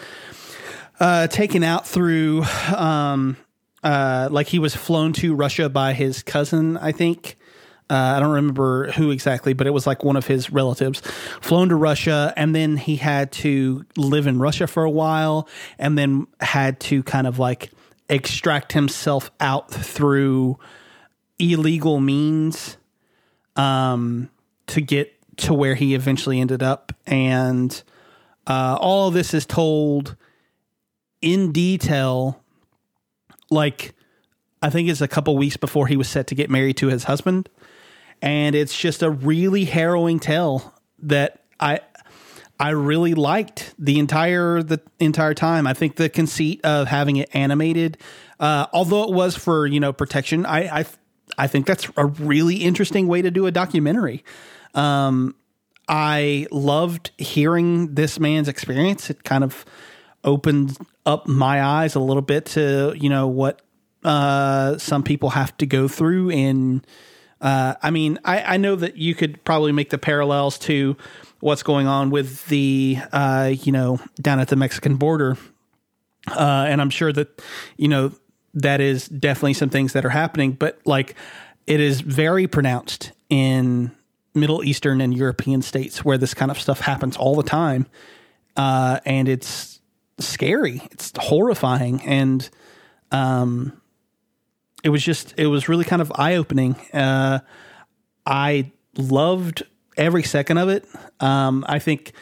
uh, 1.01 1.27
taken 1.27 1.65
out 1.65 1.89
through, 1.89 2.45
um, 2.77 3.37
uh, 3.83 4.29
like 4.31 4.47
he 4.47 4.59
was 4.59 4.75
flown 4.75 5.13
to 5.15 5.35
Russia 5.35 5.69
by 5.69 5.95
his 5.95 6.23
cousin, 6.23 6.77
I 6.77 6.93
think. 6.93 7.37
Uh, 7.91 8.15
I 8.17 8.21
don't 8.21 8.31
remember 8.31 8.93
who 8.93 9.11
exactly, 9.11 9.53
but 9.53 9.67
it 9.67 9.71
was 9.71 9.85
like 9.85 10.05
one 10.05 10.17
of 10.17 10.27
his 10.27 10.51
relatives 10.51 11.01
flown 11.41 11.71
to 11.71 11.75
Russia, 11.75 12.33
and 12.37 12.55
then 12.55 12.77
he 12.77 12.97
had 12.97 13.33
to 13.33 13.85
live 13.97 14.29
in 14.29 14.39
Russia 14.39 14.69
for 14.69 14.85
a 14.85 14.91
while, 14.91 15.49
and 15.77 15.99
then 15.99 16.29
had 16.41 16.79
to 16.81 17.03
kind 17.03 17.27
of 17.27 17.41
like 17.41 17.73
extract 18.09 18.73
himself 18.73 19.33
out 19.41 19.71
through 19.71 20.57
illegal 21.41 21.99
means 21.99 22.77
um, 23.57 24.31
to 24.69 24.81
get 24.81 25.13
to 25.39 25.53
where 25.53 25.75
he 25.75 25.95
eventually 25.95 26.41
ended 26.41 26.63
up. 26.63 26.93
And 27.07 27.83
uh, 28.47 28.77
all 28.81 29.09
of 29.09 29.15
this 29.15 29.35
is 29.35 29.47
told 29.47 30.15
in 31.21 31.51
detail, 31.51 32.41
like 33.51 33.95
I 34.63 34.71
think 34.71 34.89
it's 34.89 35.01
a 35.01 35.09
couple 35.09 35.37
weeks 35.37 35.57
before 35.57 35.89
he 35.89 35.97
was 35.97 36.09
set 36.09 36.29
to 36.29 36.35
get 36.37 36.51
married 36.51 36.77
to 36.79 36.87
his 36.87 37.05
husband 37.05 37.49
and 38.23 38.55
it's 38.55 38.77
just 38.77 39.03
a 39.03 39.11
really 39.11 39.65
harrowing 39.65 40.21
tale 40.21 40.75
that 41.01 41.45
I 41.59 41.81
I 42.59 42.71
really 42.71 43.15
liked 43.15 43.75
the 43.79 43.99
entire 43.99 44.63
the 44.63 44.81
entire 44.99 45.35
time. 45.35 45.67
I 45.67 45.73
think 45.73 45.97
the 45.97 46.09
conceit 46.09 46.61
of 46.63 46.89
having 46.89 47.17
it 47.17 47.31
animated, 47.33 47.97
uh, 48.39 48.67
although 48.73 49.05
it 49.05 49.15
was 49.15 49.35
for 49.35 49.67
you 49.67 49.81
know 49.81 49.93
protection, 49.93 50.45
I 50.45 50.81
I 50.81 50.85
I 51.39 51.47
think 51.47 51.67
that's 51.67 51.89
a 51.97 52.07
really 52.07 52.57
interesting 52.57 53.09
way 53.09 53.23
to 53.23 53.31
do 53.31 53.47
a 53.47 53.51
documentary. 53.51 54.25
Um, 54.75 55.35
I 55.89 56.47
loved 56.51 57.13
hearing 57.19 57.95
this 57.95 58.21
man's 58.21 58.47
experience. 58.47 59.11
It 59.11 59.25
kind 59.25 59.43
of 59.43 59.65
opened 60.23 60.77
up 61.07 61.27
my 61.27 61.63
eyes 61.63 61.95
a 61.95 62.01
little 62.01 62.23
bit 62.23 62.45
to 62.45 62.95
you 62.95 63.09
know 63.09 63.27
what 63.27 63.63
uh, 64.05 64.77
some 64.79 65.03
people 65.03 65.31
have 65.31 65.57
to 65.59 65.67
go 65.67 65.89
through 65.89 66.31
in 66.31 66.83
uh, 67.41 67.75
I 67.83 67.91
mean, 67.91 68.19
I, 68.25 68.55
I, 68.55 68.57
know 68.59 68.77
that 68.77 68.97
you 68.97 69.15
could 69.15 69.43
probably 69.45 69.73
make 69.73 69.89
the 69.89 69.99
parallels 69.99 70.59
to 70.61 70.97
what's 71.41 71.63
going 71.63 71.87
on 71.87 72.11
with 72.11 72.47
the, 72.47 72.99
uh, 73.13 73.53
you 73.63 73.73
know, 73.73 73.99
down 74.21 74.41
at 74.41 74.49
the 74.49 74.57
Mexican 74.57 74.97
border. 74.97 75.39
Uh, 76.29 76.67
and 76.69 76.83
I'm 76.83 76.91
sure 76.91 77.13
that, 77.13 77.43
you 77.79 77.89
know, 77.89 78.13
that 78.53 78.81
is 78.81 79.09
definitely 79.09 79.55
some 79.55 79.71
things 79.71 79.95
that 79.95 80.05
are 80.05 80.11
happening, 80.11 80.53
but 80.53 80.81
like 80.85 81.15
it 81.67 81.81
is 81.81 82.03
very 82.03 82.47
pronounced 82.47 83.13
in 83.31 83.91
Middle 84.35 84.63
Eastern 84.63 85.01
and 85.01 85.17
European 85.17 85.63
states 85.63 86.05
where 86.05 86.19
this 86.19 86.35
kind 86.35 86.51
of 86.51 86.61
stuff 86.61 86.81
happens 86.81 87.17
all 87.17 87.37
the 87.37 87.43
time. 87.43 87.87
Uh, 88.55 89.01
and 89.07 89.29
it's 89.29 89.81
scary, 90.19 90.83
it's 90.91 91.13
horrifying. 91.17 92.03
And, 92.03 92.49
um, 93.13 93.81
it 94.83 94.89
was 94.89 95.03
just 95.03 95.35
it 95.37 95.47
was 95.47 95.69
really 95.69 95.85
kind 95.85 96.03
of 96.03 96.13
eye 96.15 96.37
opening. 96.37 96.75
Uh, 96.93 97.41
I 98.27 98.73
loved 98.97 99.63
every 99.97 100.23
second 100.23 100.59
of 100.59 100.69
it. 100.69 100.87
Um, 101.21 101.65
I 101.69 101.79
think 101.79 102.13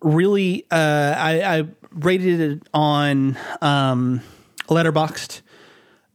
really 0.00 0.64
uh, 0.70 1.14
I, 1.16 1.58
I, 1.58 1.64
rated 1.92 2.40
it 2.40 2.68
on 2.74 3.38
um, 3.62 4.20
Letterboxd. 4.68 5.40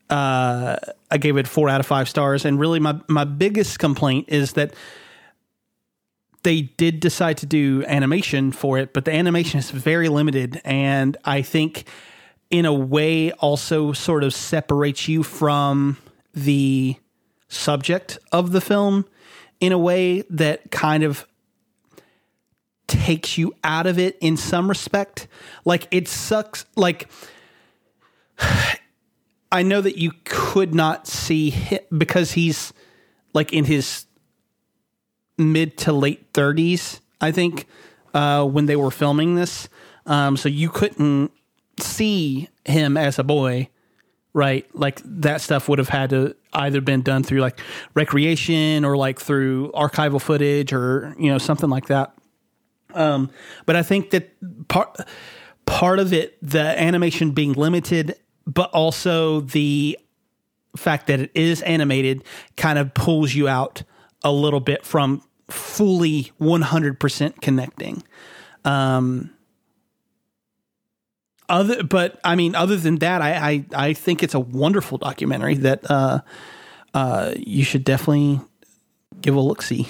Uh, 0.09 0.77
I 1.09 1.17
gave 1.17 1.37
it 1.37 1.47
four 1.47 1.69
out 1.69 1.79
of 1.79 1.85
five 1.85 2.07
stars, 2.07 2.45
and 2.45 2.59
really 2.59 2.79
my 2.79 2.99
my 3.07 3.23
biggest 3.23 3.79
complaint 3.79 4.29
is 4.29 4.53
that 4.53 4.73
they 6.43 6.61
did 6.61 6.99
decide 6.99 7.37
to 7.37 7.45
do 7.45 7.83
animation 7.85 8.51
for 8.51 8.77
it, 8.77 8.93
but 8.93 9.05
the 9.05 9.13
animation 9.13 9.59
is 9.59 9.71
very 9.71 10.09
limited, 10.09 10.61
and 10.63 11.17
I 11.23 11.41
think 11.41 11.85
in 12.51 12.65
a 12.65 12.73
way 12.73 13.31
also 13.31 13.93
sort 13.93 14.23
of 14.23 14.33
separates 14.33 15.07
you 15.07 15.23
from 15.23 15.97
the 16.33 16.95
subject 17.47 18.19
of 18.31 18.51
the 18.51 18.61
film 18.61 19.05
in 19.59 19.71
a 19.71 19.77
way 19.77 20.21
that 20.29 20.69
kind 20.69 21.03
of 21.03 21.27
takes 22.87 23.37
you 23.37 23.53
out 23.63 23.87
of 23.87 23.97
it 23.97 24.17
in 24.19 24.35
some 24.35 24.67
respect. 24.67 25.27
Like 25.63 25.87
it 25.91 26.07
sucks. 26.07 26.65
Like 26.75 27.09
I 29.51 29.63
know 29.63 29.81
that 29.81 29.97
you 29.97 30.11
could 30.25 30.75
not 30.75 31.07
see 31.07 31.49
him 31.49 31.79
because 31.97 32.33
he's 32.33 32.73
like 33.33 33.53
in 33.53 33.65
his 33.65 34.05
mid 35.37 35.77
to 35.77 35.93
late 35.93 36.33
30s, 36.33 36.99
I 37.19 37.31
think, 37.31 37.67
uh, 38.13 38.45
when 38.45 38.65
they 38.65 38.75
were 38.75 38.91
filming 38.91 39.35
this. 39.35 39.69
Um, 40.05 40.35
so 40.35 40.49
you 40.49 40.69
couldn't 40.69 41.31
see 41.81 42.49
him 42.65 42.97
as 42.97 43.19
a 43.19 43.23
boy, 43.23 43.69
right? 44.33 44.65
Like 44.75 45.01
that 45.03 45.41
stuff 45.41 45.67
would 45.69 45.79
have 45.79 45.89
had 45.89 46.11
to 46.11 46.35
either 46.53 46.81
been 46.81 47.01
done 47.01 47.23
through 47.23 47.39
like 47.39 47.59
recreation 47.93 48.85
or 48.85 48.97
like 48.97 49.19
through 49.19 49.71
archival 49.71 50.21
footage 50.21 50.73
or 50.73 51.15
you 51.17 51.31
know 51.31 51.37
something 51.37 51.69
like 51.69 51.87
that. 51.87 52.13
Um, 52.93 53.31
but 53.65 53.75
I 53.75 53.83
think 53.83 54.11
that 54.11 54.29
part 54.67 54.97
part 55.65 55.99
of 55.99 56.13
it, 56.13 56.37
the 56.41 56.79
animation 56.79 57.31
being 57.31 57.53
limited, 57.53 58.15
but 58.45 58.69
also 58.71 59.41
the 59.41 59.97
fact 60.75 61.07
that 61.07 61.19
it 61.19 61.31
is 61.33 61.61
animated, 61.63 62.23
kind 62.57 62.79
of 62.79 62.93
pulls 62.93 63.33
you 63.33 63.47
out 63.47 63.83
a 64.23 64.31
little 64.31 64.59
bit 64.59 64.85
from 64.85 65.21
fully 65.49 66.31
100% 66.39 67.41
connecting. 67.41 68.03
Um, 68.63 69.31
other, 71.51 71.83
but 71.83 72.19
I 72.23 72.35
mean, 72.35 72.55
other 72.55 72.77
than 72.77 72.97
that, 72.97 73.21
I, 73.21 73.33
I, 73.51 73.65
I 73.89 73.93
think 73.93 74.23
it's 74.23 74.33
a 74.33 74.39
wonderful 74.39 74.97
documentary 74.97 75.55
that 75.55 75.89
uh, 75.89 76.21
uh, 76.93 77.33
you 77.37 77.63
should 77.63 77.83
definitely 77.83 78.39
give 79.21 79.35
a 79.35 79.39
look 79.39 79.61
see. 79.61 79.89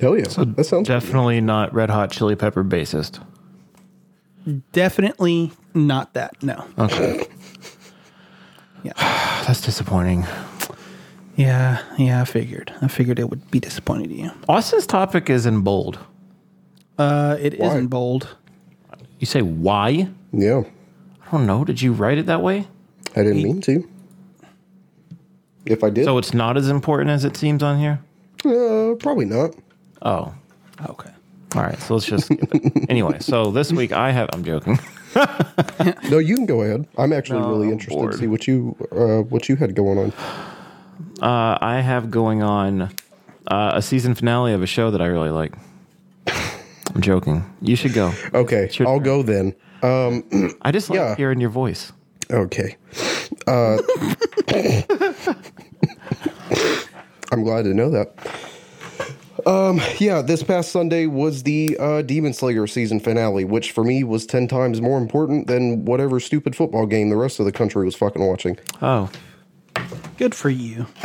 Hell 0.00 0.18
yeah, 0.18 0.28
so 0.28 0.44
that 0.44 0.64
sounds 0.64 0.88
definitely 0.88 1.40
not 1.40 1.72
Red 1.72 1.88
Hot 1.88 2.10
Chili 2.10 2.36
Pepper 2.36 2.64
bassist. 2.64 3.24
Definitely 4.72 5.52
not 5.72 6.12
that. 6.14 6.42
No. 6.42 6.66
Okay. 6.78 7.26
yeah, 8.82 8.92
that's 9.46 9.60
disappointing. 9.60 10.26
Yeah, 11.36 11.82
yeah. 11.96 12.20
I 12.20 12.24
figured. 12.24 12.72
I 12.82 12.88
figured 12.88 13.18
it 13.18 13.30
would 13.30 13.50
be 13.50 13.60
disappointing 13.60 14.08
to 14.08 14.14
you. 14.14 14.30
Austin's 14.48 14.86
topic 14.86 15.30
is 15.30 15.46
in 15.46 15.62
bold. 15.62 15.98
Uh, 16.98 17.36
it 17.40 17.54
is 17.54 17.74
in 17.74 17.86
bold. 17.86 18.36
You 19.18 19.26
say 19.26 19.42
why? 19.42 20.08
Yeah. 20.36 20.62
I 21.26 21.30
don't 21.30 21.46
know. 21.46 21.64
Did 21.64 21.80
you 21.82 21.92
write 21.92 22.18
it 22.18 22.26
that 22.26 22.42
way? 22.42 22.66
I 23.16 23.22
didn't 23.22 23.42
mean 23.42 23.60
to. 23.62 23.88
If 25.66 25.82
I 25.82 25.90
did, 25.90 26.04
So 26.04 26.18
it's 26.18 26.34
not 26.34 26.56
as 26.56 26.68
important 26.68 27.10
as 27.10 27.24
it 27.24 27.36
seems 27.36 27.62
on 27.62 27.78
here? 27.78 28.00
uh, 28.44 28.94
probably 28.96 29.24
not. 29.24 29.54
Oh. 30.02 30.34
Okay. 30.90 31.10
All 31.56 31.62
right. 31.62 31.78
So 31.80 31.94
let's 31.94 32.06
just 32.06 32.26
skip 32.26 32.54
it. 32.54 32.86
Anyway, 32.90 33.18
so 33.20 33.50
this 33.50 33.72
week 33.72 33.92
I 33.92 34.10
have, 34.10 34.28
I'm 34.32 34.44
joking. 34.44 34.78
No, 36.10 36.18
you 36.18 36.34
can 36.34 36.44
go 36.44 36.62
ahead. 36.62 36.88
I'm 36.98 37.12
actually 37.12 37.38
No, 37.40 37.50
really 37.50 37.68
interested 37.70 37.94
bored. 37.96 38.12
to 38.12 38.18
see 38.18 38.26
what 38.26 38.48
you 38.48 38.74
uh, 38.90 39.22
what 39.22 39.48
you 39.48 39.54
had 39.54 39.76
going 39.76 39.96
on. 39.96 40.12
Uh, 41.22 41.56
I 41.60 41.80
have 41.80 42.10
going 42.10 42.42
on 42.42 42.90
Uh, 43.46 43.72
a 43.74 43.80
season 43.82 44.14
finale 44.16 44.52
of 44.52 44.62
a 44.62 44.66
show 44.66 44.90
that 44.90 45.00
I 45.00 45.06
really 45.06 45.30
like. 45.30 45.52
I'm 46.94 47.00
joking. 47.00 47.44
You 47.62 47.76
should 47.76 47.92
go. 47.94 48.12
Okay, 48.34 48.68
I'll 48.80 48.98
go 48.98 49.22
then. 49.22 49.54
I 50.62 50.70
just 50.72 50.88
like 50.90 50.96
Yeah. 50.98 51.14
hearing 51.16 51.40
your 51.40 51.50
voice. 51.50 51.92
Okay. 52.30 52.76
Uh, 53.46 53.76
I'm 57.32 57.42
glad 57.42 57.64
to 57.64 57.74
know 57.74 57.90
that. 57.90 58.14
Um, 59.46 59.80
yeah, 59.98 60.22
this 60.22 60.42
past 60.42 60.70
Sunday 60.72 61.06
was 61.06 61.42
the 61.42 61.76
uh, 61.78 62.00
Demon 62.02 62.32
Slayer 62.32 62.66
season 62.66 62.98
finale, 63.00 63.44
which 63.44 63.72
for 63.72 63.84
me 63.84 64.02
was 64.04 64.24
10 64.24 64.48
times 64.48 64.80
more 64.80 64.96
important 64.98 65.48
than 65.48 65.84
whatever 65.84 66.18
stupid 66.18 66.56
football 66.56 66.86
game 66.86 67.10
the 67.10 67.16
rest 67.16 67.38
of 67.40 67.44
the 67.46 67.52
country 67.52 67.84
was 67.84 67.94
fucking 67.94 68.24
watching. 68.26 68.56
Oh, 68.80 69.10
Good 70.16 70.34
for 70.34 70.48
you. 70.48 70.86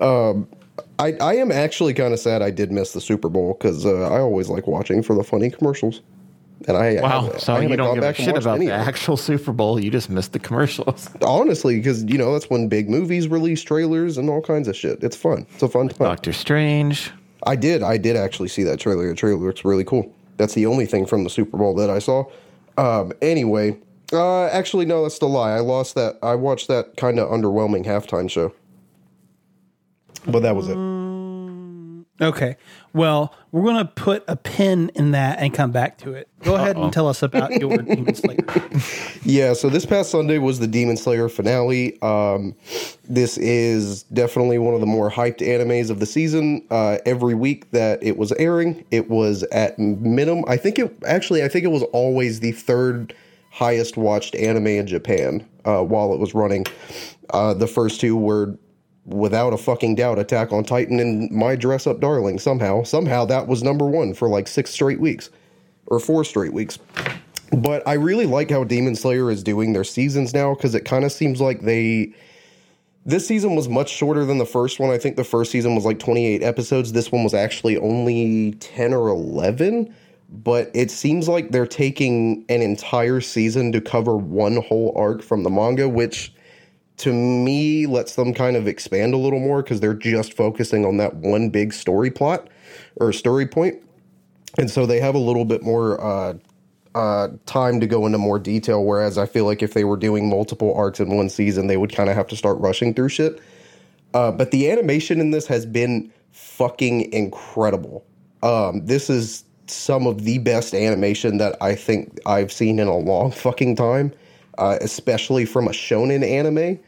I, 0.00 1.12
I 1.20 1.34
am 1.36 1.50
actually 1.50 1.94
kind 1.94 2.12
of 2.12 2.20
sad 2.20 2.42
I 2.42 2.50
did 2.50 2.70
miss 2.70 2.92
the 2.92 3.00
Super 3.00 3.28
Bowl 3.28 3.54
because 3.58 3.86
uh, 3.86 4.02
I 4.12 4.18
always 4.20 4.48
like 4.48 4.66
watching 4.66 5.02
for 5.02 5.14
the 5.16 5.24
funny 5.24 5.50
commercials. 5.50 6.02
And 6.66 6.76
I 6.76 7.00
wow. 7.00 7.30
I, 7.32 7.38
so 7.38 7.54
I 7.54 7.56
you 7.56 7.62
haven't 7.62 7.78
don't 7.78 7.94
give 7.94 8.02
a 8.02 8.06
back 8.06 8.18
and 8.18 8.24
shit 8.26 8.36
about 8.36 8.56
any 8.56 8.66
the 8.66 8.72
actual 8.72 9.16
Super 9.16 9.52
Bowl. 9.52 9.78
You 9.78 9.90
just 9.90 10.10
missed 10.10 10.32
the 10.32 10.38
commercials. 10.38 11.08
Honestly, 11.22 11.76
because 11.76 12.04
you 12.04 12.18
know 12.18 12.32
that's 12.32 12.50
when 12.50 12.68
big 12.68 12.90
movies 12.90 13.28
release 13.28 13.62
trailers 13.62 14.18
and 14.18 14.28
all 14.28 14.42
kinds 14.42 14.66
of 14.66 14.76
shit. 14.76 15.02
It's 15.02 15.16
fun. 15.16 15.46
It's 15.54 15.62
a 15.62 15.68
fun 15.68 15.88
time. 15.88 16.08
Doctor 16.08 16.32
Strange. 16.32 17.12
I 17.46 17.54
did. 17.54 17.82
I 17.82 17.96
did 17.96 18.16
actually 18.16 18.48
see 18.48 18.64
that 18.64 18.80
trailer. 18.80 19.08
The 19.08 19.14
trailer 19.14 19.38
looks 19.38 19.64
really 19.64 19.84
cool. 19.84 20.12
That's 20.36 20.54
the 20.54 20.66
only 20.66 20.86
thing 20.86 21.06
from 21.06 21.24
the 21.24 21.30
Super 21.30 21.56
Bowl 21.56 21.74
that 21.76 21.90
I 21.90 22.00
saw. 22.00 22.24
Um, 22.76 23.12
anyway, 23.22 23.76
uh, 24.12 24.46
actually, 24.46 24.86
no, 24.86 25.02
that's 25.02 25.18
the 25.18 25.28
lie. 25.28 25.52
I 25.52 25.60
lost 25.60 25.94
that. 25.94 26.18
I 26.22 26.34
watched 26.34 26.68
that 26.68 26.96
kind 26.96 27.18
of 27.18 27.28
underwhelming 27.28 27.84
halftime 27.84 28.30
show. 28.30 28.52
But 30.26 30.40
that 30.40 30.56
was 30.56 30.68
it. 30.68 30.76
Okay. 32.20 32.56
Well, 32.92 33.34
we're 33.52 33.62
going 33.62 33.76
to 33.76 33.84
put 33.84 34.24
a 34.28 34.36
pin 34.36 34.90
in 34.94 35.12
that 35.12 35.38
and 35.40 35.52
come 35.52 35.72
back 35.72 35.98
to 35.98 36.14
it. 36.14 36.28
Go 36.42 36.54
ahead 36.54 36.76
and 36.76 36.92
tell 36.92 37.08
us 37.08 37.22
about 37.22 37.52
your 37.52 37.76
Demon 37.82 38.14
Slayer. 38.14 38.38
Yeah, 39.24 39.52
so 39.52 39.68
this 39.68 39.84
past 39.84 40.10
Sunday 40.10 40.38
was 40.38 40.58
the 40.58 40.66
Demon 40.66 40.96
Slayer 40.96 41.28
finale. 41.28 42.00
Um, 42.02 42.54
this 43.08 43.36
is 43.38 44.04
definitely 44.04 44.58
one 44.58 44.74
of 44.74 44.80
the 44.80 44.86
more 44.86 45.10
hyped 45.10 45.40
animes 45.40 45.90
of 45.90 46.00
the 46.00 46.06
season. 46.06 46.66
Uh, 46.70 46.98
every 47.04 47.34
week 47.34 47.70
that 47.72 48.02
it 48.02 48.16
was 48.16 48.32
airing, 48.32 48.84
it 48.90 49.10
was 49.10 49.42
at 49.44 49.78
minimum. 49.78 50.44
I 50.48 50.56
think 50.56 50.78
it 50.78 50.96
actually, 51.06 51.42
I 51.42 51.48
think 51.48 51.64
it 51.64 51.68
was 51.68 51.82
always 51.92 52.40
the 52.40 52.52
third 52.52 53.14
highest 53.50 53.96
watched 53.96 54.34
anime 54.34 54.66
in 54.66 54.86
Japan 54.86 55.46
uh, 55.64 55.82
while 55.82 56.12
it 56.12 56.20
was 56.20 56.34
running. 56.34 56.64
Uh, 57.30 57.54
the 57.54 57.66
first 57.66 58.00
two 58.00 58.16
were 58.16 58.56
without 59.08 59.52
a 59.52 59.56
fucking 59.56 59.94
doubt 59.94 60.18
Attack 60.18 60.52
on 60.52 60.64
Titan 60.64 61.00
and 61.00 61.30
My 61.30 61.56
Dress 61.56 61.86
Up 61.86 62.00
Darling. 62.00 62.38
Somehow, 62.38 62.82
somehow 62.82 63.24
that 63.24 63.48
was 63.48 63.62
number 63.62 63.86
one 63.86 64.14
for 64.14 64.28
like 64.28 64.46
six 64.46 64.70
straight 64.70 65.00
weeks 65.00 65.30
or 65.86 65.98
four 65.98 66.24
straight 66.24 66.52
weeks. 66.52 66.78
But 67.50 67.86
I 67.88 67.94
really 67.94 68.26
like 68.26 68.50
how 68.50 68.64
Demon 68.64 68.94
Slayer 68.94 69.30
is 69.30 69.42
doing 69.42 69.72
their 69.72 69.84
seasons 69.84 70.34
now 70.34 70.54
because 70.54 70.74
it 70.74 70.84
kind 70.84 71.04
of 71.04 71.12
seems 71.12 71.40
like 71.40 71.62
they. 71.62 72.12
This 73.06 73.26
season 73.26 73.56
was 73.56 73.70
much 73.70 73.88
shorter 73.88 74.26
than 74.26 74.36
the 74.36 74.44
first 74.44 74.78
one. 74.78 74.90
I 74.90 74.98
think 74.98 75.16
the 75.16 75.24
first 75.24 75.50
season 75.50 75.74
was 75.74 75.86
like 75.86 75.98
28 75.98 76.42
episodes. 76.42 76.92
This 76.92 77.10
one 77.10 77.24
was 77.24 77.32
actually 77.32 77.78
only 77.78 78.52
10 78.60 78.92
or 78.92 79.08
11. 79.08 79.94
But 80.30 80.70
it 80.74 80.90
seems 80.90 81.26
like 81.26 81.50
they're 81.50 81.66
taking 81.66 82.44
an 82.50 82.60
entire 82.60 83.22
season 83.22 83.72
to 83.72 83.80
cover 83.80 84.14
one 84.14 84.56
whole 84.56 84.92
arc 84.94 85.22
from 85.22 85.42
the 85.42 85.48
manga, 85.48 85.88
which 85.88 86.34
to 86.98 87.12
me 87.12 87.86
lets 87.86 88.16
them 88.16 88.34
kind 88.34 88.56
of 88.56 88.66
expand 88.66 89.14
a 89.14 89.16
little 89.16 89.38
more 89.38 89.62
because 89.62 89.80
they're 89.80 89.94
just 89.94 90.32
focusing 90.32 90.84
on 90.84 90.96
that 90.98 91.14
one 91.14 91.48
big 91.48 91.72
story 91.72 92.10
plot 92.10 92.48
or 92.96 93.12
story 93.12 93.46
point. 93.46 93.82
And 94.58 94.70
so 94.70 94.86
they 94.86 95.00
have 95.00 95.14
a 95.14 95.20
little 95.20 95.44
bit 95.44 95.62
more 95.62 96.00
uh, 96.00 96.34
uh, 96.94 97.28
time 97.46 97.78
to 97.80 97.86
go 97.86 98.06
into 98.06 98.18
more 98.18 98.38
detail. 98.38 98.84
Whereas 98.84 99.16
I 99.16 99.26
feel 99.26 99.44
like 99.44 99.62
if 99.62 99.74
they 99.74 99.84
were 99.84 99.96
doing 99.96 100.28
multiple 100.28 100.74
arcs 100.74 100.98
in 100.98 101.16
one 101.16 101.28
season, 101.28 101.68
they 101.68 101.76
would 101.76 101.94
kind 101.94 102.10
of 102.10 102.16
have 102.16 102.26
to 102.28 102.36
start 102.36 102.58
rushing 102.58 102.92
through 102.92 103.10
shit. 103.10 103.40
Uh, 104.14 104.32
but 104.32 104.50
the 104.50 104.70
animation 104.70 105.20
in 105.20 105.30
this 105.30 105.46
has 105.46 105.66
been 105.66 106.12
fucking 106.32 107.12
incredible. 107.12 108.04
Um, 108.42 108.84
this 108.86 109.08
is 109.08 109.44
some 109.66 110.06
of 110.06 110.24
the 110.24 110.38
best 110.38 110.74
animation 110.74 111.38
that 111.38 111.56
I 111.60 111.74
think 111.74 112.18
I've 112.26 112.50
seen 112.50 112.78
in 112.78 112.88
a 112.88 112.96
long 112.96 113.30
fucking 113.30 113.76
time, 113.76 114.12
uh, 114.56 114.78
especially 114.80 115.44
from 115.44 115.68
a 115.68 115.72
shonen 115.72 116.28
anime. 116.28 116.80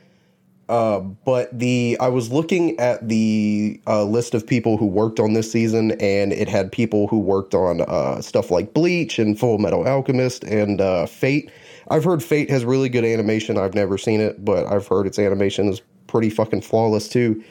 Uh, 0.70 1.00
but 1.00 1.50
the 1.58 1.96
I 1.98 2.06
was 2.06 2.30
looking 2.30 2.78
at 2.78 3.08
the 3.08 3.80
uh, 3.88 4.04
list 4.04 4.34
of 4.34 4.46
people 4.46 4.76
who 4.76 4.86
worked 4.86 5.18
on 5.18 5.32
this 5.32 5.50
season, 5.50 5.90
and 6.00 6.32
it 6.32 6.48
had 6.48 6.70
people 6.70 7.08
who 7.08 7.18
worked 7.18 7.54
on 7.54 7.80
uh, 7.80 8.22
stuff 8.22 8.52
like 8.52 8.72
Bleach 8.72 9.18
and 9.18 9.36
Full 9.36 9.58
Metal 9.58 9.86
Alchemist 9.86 10.44
and 10.44 10.80
uh, 10.80 11.06
Fate. 11.06 11.50
I've 11.88 12.04
heard 12.04 12.22
Fate 12.22 12.48
has 12.50 12.64
really 12.64 12.88
good 12.88 13.04
animation. 13.04 13.58
I've 13.58 13.74
never 13.74 13.98
seen 13.98 14.20
it, 14.20 14.44
but 14.44 14.64
I've 14.66 14.86
heard 14.86 15.08
its 15.08 15.18
animation 15.18 15.66
is 15.66 15.82
pretty 16.06 16.30
fucking 16.30 16.60
flawless 16.60 17.08
too. 17.08 17.42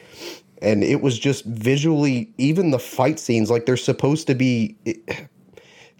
And 0.62 0.82
it 0.82 1.02
was 1.02 1.18
just 1.18 1.44
visually, 1.44 2.32
even 2.38 2.70
the 2.70 2.78
fight 2.78 3.20
scenes, 3.20 3.50
like 3.50 3.66
they're 3.66 3.76
supposed 3.76 4.28
to 4.28 4.34
be. 4.34 4.76
It, 4.86 5.28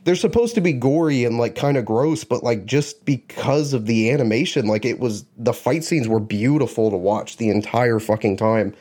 they're 0.04 0.16
supposed 0.16 0.54
to 0.54 0.60
be 0.60 0.72
gory 0.72 1.24
and 1.24 1.38
like 1.38 1.54
kind 1.54 1.76
of 1.76 1.84
gross, 1.84 2.24
but 2.24 2.42
like 2.42 2.64
just 2.64 3.04
because 3.04 3.72
of 3.72 3.86
the 3.86 4.10
animation, 4.10 4.66
like 4.66 4.84
it 4.84 4.98
was 4.98 5.24
the 5.36 5.52
fight 5.52 5.84
scenes 5.84 6.08
were 6.08 6.20
beautiful 6.20 6.90
to 6.90 6.96
watch 6.96 7.36
the 7.36 7.50
entire 7.50 7.98
fucking 7.98 8.36
time. 8.36 8.74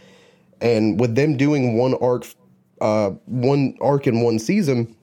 And 0.62 1.00
with 1.00 1.16
them 1.16 1.38
doing 1.38 1.78
one 1.78 1.94
arc, 1.96 2.26
uh, 2.82 3.12
one 3.26 3.78
arc 3.82 4.08
in 4.08 4.22
one 4.22 4.40
season, 4.40 4.96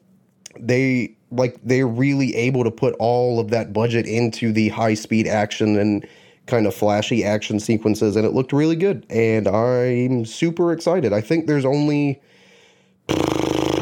they 0.59 1.15
like 1.31 1.59
they're 1.65 1.87
really 1.89 2.35
able 2.35 2.65
to 2.65 2.71
put 2.71 2.95
all 2.99 3.39
of 3.39 3.51
that 3.51 3.73
budget 3.73 4.07
into 4.07 4.53
the 4.53 4.69
high 4.71 4.95
speed 4.95 5.27
action 5.27 5.79
and 5.79 6.07
kind 6.47 6.67
of 6.67 6.75
flashy 6.75 7.25
action 7.25 7.59
sequences, 7.61 8.17
and 8.17 8.25
it 8.25 8.33
looked 8.33 8.53
really 8.53 8.77
good. 8.77 9.05
And 9.11 9.49
I'm 9.49 10.25
super 10.25 10.73
excited. 10.73 11.13
I 11.13 11.21
think 11.21 11.47
there's 11.47 11.65
only 11.65 12.23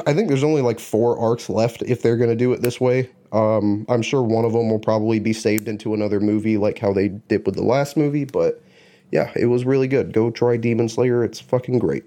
I 0.07 0.15
think 0.15 0.29
there's 0.29 0.45
only 0.45 0.63
like 0.63 0.79
four 0.79 1.19
arcs 1.19 1.49
left 1.49 1.83
if 1.83 2.03
they're 2.03 2.17
going 2.17 2.31
to 2.31 2.37
do 2.37 2.53
it 2.53 2.61
this 2.61 2.81
way. 2.81 3.11
Um, 3.33 3.85
I'm 3.89 4.03
sure 4.03 4.23
one 4.23 4.45
of 4.45 4.53
them 4.53 4.71
will 4.71 4.79
probably 4.79 5.19
be 5.19 5.33
saved 5.33 5.67
into 5.67 5.95
another 5.95 6.21
movie, 6.21 6.57
like 6.57 6.79
how 6.79 6.93
they 6.93 7.09
did 7.09 7.45
with 7.47 7.57
the 7.57 7.63
last 7.65 7.97
movie. 7.97 8.25
But 8.25 8.63
yeah, 9.11 9.33
it 9.35 9.47
was 9.47 9.65
really 9.65 9.89
good. 9.89 10.13
Go 10.13 10.31
try 10.31 10.57
Demon 10.57 10.89
Slayer; 10.89 11.25
it's 11.25 11.41
fucking 11.41 11.79
great. 11.79 12.05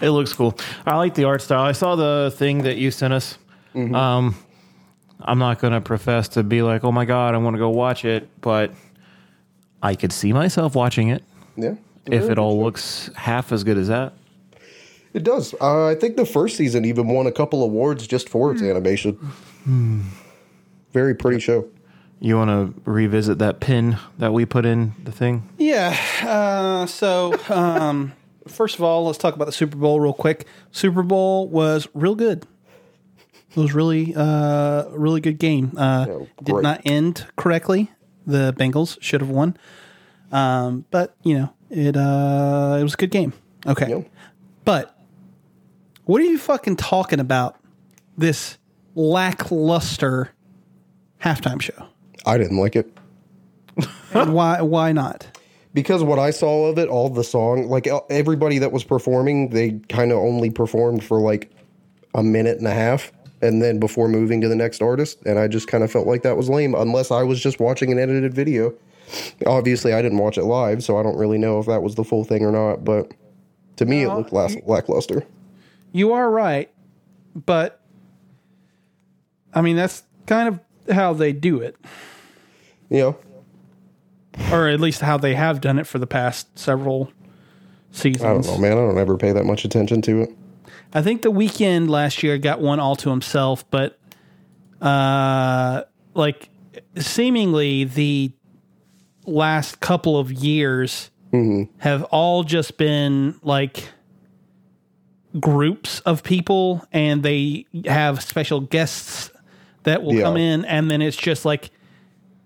It 0.00 0.10
looks 0.10 0.32
cool. 0.32 0.58
I 0.84 0.96
like 0.96 1.14
the 1.14 1.24
art 1.24 1.42
style. 1.42 1.62
I 1.62 1.72
saw 1.72 1.94
the 1.94 2.32
thing 2.36 2.64
that 2.64 2.76
you 2.76 2.90
sent 2.90 3.12
us. 3.12 3.38
Um, 3.94 4.34
I'm 5.20 5.38
not 5.38 5.60
going 5.60 5.72
to 5.72 5.80
profess 5.80 6.28
to 6.28 6.42
be 6.42 6.62
like, 6.62 6.82
oh 6.84 6.90
my 6.92 7.04
god, 7.04 7.34
I 7.34 7.38
want 7.38 7.54
to 7.54 7.58
go 7.58 7.70
watch 7.70 8.04
it, 8.04 8.28
but 8.40 8.72
I 9.82 9.94
could 9.94 10.12
see 10.12 10.32
myself 10.32 10.74
watching 10.74 11.08
it 11.08 11.22
Yeah, 11.56 11.74
if 12.06 12.28
it 12.28 12.38
all 12.38 12.60
looks 12.60 13.10
half 13.14 13.52
as 13.52 13.62
good 13.64 13.78
as 13.78 13.88
that. 13.88 14.14
It 15.14 15.22
does. 15.24 15.54
Uh, 15.60 15.86
I 15.86 15.94
think 15.94 16.16
the 16.16 16.26
first 16.26 16.56
season 16.56 16.84
even 16.84 17.08
won 17.08 17.26
a 17.26 17.32
couple 17.32 17.62
awards 17.62 18.06
just 18.06 18.28
for 18.28 18.52
its 18.52 18.62
animation. 18.62 19.18
Very 20.92 21.14
pretty 21.14 21.40
show. 21.40 21.68
You 22.20 22.36
want 22.36 22.50
to 22.50 22.80
revisit 22.90 23.38
that 23.38 23.58
pin 23.60 23.98
that 24.18 24.32
we 24.32 24.46
put 24.46 24.64
in 24.64 24.92
the 25.02 25.10
thing? 25.10 25.48
Yeah. 25.58 25.96
Uh, 26.22 26.86
so, 26.86 27.34
um, 27.48 28.12
first 28.46 28.76
of 28.76 28.82
all, 28.82 29.06
let's 29.06 29.18
talk 29.18 29.34
about 29.34 29.46
the 29.46 29.52
Super 29.52 29.76
Bowl 29.76 29.98
real 29.98 30.12
quick. 30.12 30.46
Super 30.70 31.02
Bowl 31.02 31.48
was 31.48 31.88
real 31.94 32.14
good. 32.14 32.46
It 33.50 33.56
was 33.56 33.74
really, 33.74 34.14
uh, 34.16 34.88
really 34.90 35.20
good 35.20 35.38
game. 35.38 35.72
Uh, 35.76 36.06
Yeah, 36.08 36.26
did 36.42 36.62
not 36.62 36.80
end 36.84 37.26
correctly. 37.36 37.90
The 38.26 38.54
Bengals 38.56 38.96
should 39.02 39.20
have 39.20 39.30
won. 39.30 39.56
Um, 40.30 40.84
but 40.90 41.16
you 41.24 41.34
know, 41.34 41.52
it 41.70 41.96
uh, 41.96 42.76
it 42.80 42.82
was 42.84 42.94
a 42.94 42.96
good 42.96 43.10
game. 43.10 43.32
Okay. 43.66 43.90
Yeah. 43.90 44.02
But 44.64 44.91
what 46.04 46.20
are 46.20 46.24
you 46.24 46.38
fucking 46.38 46.76
talking 46.76 47.20
about? 47.20 47.56
This 48.16 48.58
lackluster 48.94 50.30
halftime 51.22 51.60
show. 51.60 51.86
I 52.26 52.38
didn't 52.38 52.58
like 52.58 52.76
it. 52.76 52.90
And 54.14 54.34
why? 54.34 54.60
Why 54.60 54.92
not? 54.92 55.26
because 55.74 56.02
what 56.02 56.18
I 56.18 56.30
saw 56.30 56.66
of 56.66 56.78
it, 56.78 56.88
all 56.88 57.08
the 57.08 57.24
song, 57.24 57.68
like 57.68 57.88
everybody 58.10 58.58
that 58.58 58.72
was 58.72 58.84
performing, 58.84 59.48
they 59.50 59.80
kind 59.88 60.12
of 60.12 60.18
only 60.18 60.50
performed 60.50 61.02
for 61.02 61.20
like 61.20 61.50
a 62.14 62.22
minute 62.22 62.58
and 62.58 62.66
a 62.66 62.74
half, 62.74 63.10
and 63.40 63.62
then 63.62 63.80
before 63.80 64.08
moving 64.08 64.40
to 64.42 64.48
the 64.48 64.56
next 64.56 64.82
artist, 64.82 65.18
and 65.24 65.38
I 65.38 65.48
just 65.48 65.68
kind 65.68 65.82
of 65.82 65.90
felt 65.90 66.06
like 66.06 66.22
that 66.22 66.36
was 66.36 66.48
lame. 66.48 66.74
Unless 66.74 67.10
I 67.10 67.22
was 67.22 67.40
just 67.40 67.60
watching 67.60 67.90
an 67.90 67.98
edited 67.98 68.34
video. 68.34 68.74
Obviously, 69.46 69.92
I 69.92 70.00
didn't 70.00 70.18
watch 70.18 70.38
it 70.38 70.44
live, 70.44 70.82
so 70.84 70.96
I 70.98 71.02
don't 71.02 71.16
really 71.16 71.38
know 71.38 71.58
if 71.58 71.66
that 71.66 71.82
was 71.82 71.96
the 71.96 72.04
full 72.04 72.24
thing 72.24 72.44
or 72.44 72.52
not. 72.52 72.84
But 72.84 73.12
to 73.76 73.84
me, 73.84 74.02
it 74.02 74.08
looked 74.08 74.32
las- 74.32 74.56
lackluster. 74.64 75.24
You 75.92 76.12
are 76.12 76.30
right, 76.30 76.70
but 77.34 77.80
I 79.54 79.60
mean 79.60 79.76
that's 79.76 80.02
kind 80.26 80.48
of 80.48 80.94
how 80.94 81.12
they 81.12 81.32
do 81.32 81.60
it, 81.60 81.76
You 82.90 82.98
know, 82.98 83.16
or 84.50 84.68
at 84.68 84.80
least 84.80 85.00
how 85.02 85.18
they 85.18 85.34
have 85.34 85.60
done 85.60 85.78
it 85.78 85.86
for 85.86 85.98
the 85.98 86.06
past 86.06 86.58
several 86.58 87.12
seasons. 87.90 88.24
I 88.24 88.32
don't 88.32 88.46
know, 88.46 88.58
man. 88.58 88.72
I 88.72 88.76
don't 88.76 88.98
ever 88.98 89.16
pay 89.16 89.32
that 89.32 89.44
much 89.44 89.64
attention 89.64 90.02
to 90.02 90.22
it. 90.22 90.34
I 90.94 91.02
think 91.02 91.22
the 91.22 91.32
Weeknd 91.32 91.88
last 91.88 92.22
year 92.22 92.36
got 92.38 92.60
one 92.60 92.80
all 92.80 92.96
to 92.96 93.10
himself, 93.10 93.68
but 93.70 93.98
uh, 94.80 95.82
like 96.14 96.48
seemingly 96.98 97.84
the 97.84 98.32
last 99.26 99.80
couple 99.80 100.18
of 100.18 100.32
years 100.32 101.10
have 101.78 102.02
all 102.04 102.44
just 102.44 102.76
been 102.76 103.38
like 103.42 103.88
groups 105.40 106.00
of 106.00 106.22
people, 106.22 106.84
and 106.92 107.22
they 107.22 107.66
have 107.86 108.22
special 108.22 108.60
guests 108.60 109.30
that 109.84 110.02
will 110.02 110.14
Yeah. 110.14 110.22
come 110.22 110.36
in, 110.36 110.64
and 110.64 110.90
then 110.90 111.02
it's 111.02 111.16
just 111.16 111.44
like. 111.44 111.70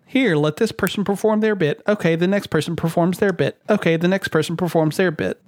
Here, 0.09 0.37
let 0.37 0.57
this 0.57 0.71
person 0.71 1.03
perform 1.05 1.41
their 1.41 1.57
bit. 1.57 1.83
Okay, 1.87 2.15
the 2.15 2.29
next 2.29 2.47
person 2.47 2.77
performs 2.77 3.19
their 3.19 3.33
bit. 3.33 3.59
Okay, 3.69 3.97
the 3.97 4.07
next 4.07 4.29
person 4.29 4.57
performs 4.57 4.97
their 4.97 5.11
bit. 5.11 5.41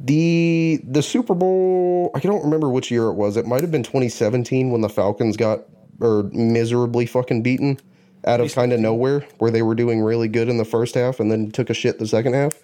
The 0.00 0.80
the 0.82 1.02
Super 1.02 1.34
Bowl, 1.34 2.10
I 2.14 2.20
don't 2.20 2.42
remember 2.42 2.70
which 2.70 2.90
year 2.90 3.08
it 3.08 3.12
was. 3.12 3.36
It 3.36 3.46
might 3.46 3.60
have 3.60 3.70
been 3.70 3.82
2017 3.82 4.70
when 4.70 4.80
the 4.80 4.88
Falcons 4.88 5.36
got 5.36 5.64
or 6.00 6.24
miserably 6.32 7.04
fucking 7.04 7.42
beaten 7.42 7.78
out 8.26 8.40
of 8.40 8.52
kind 8.54 8.72
of 8.72 8.80
nowhere, 8.80 9.24
where 9.38 9.50
they 9.50 9.62
were 9.62 9.74
doing 9.74 10.00
really 10.00 10.28
good 10.28 10.48
in 10.48 10.56
the 10.56 10.64
first 10.64 10.94
half 10.94 11.20
and 11.20 11.30
then 11.30 11.50
took 11.50 11.68
a 11.68 11.74
shit 11.74 11.98
the 11.98 12.06
second 12.06 12.32
half. 12.32 12.58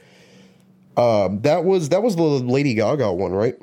Uh, 0.97 1.29
that 1.42 1.64
was 1.64 1.90
that 1.90 2.03
was 2.03 2.16
the 2.16 2.23
Lady 2.23 2.75
Gaga 2.75 3.12
one, 3.12 3.33
right? 3.33 3.57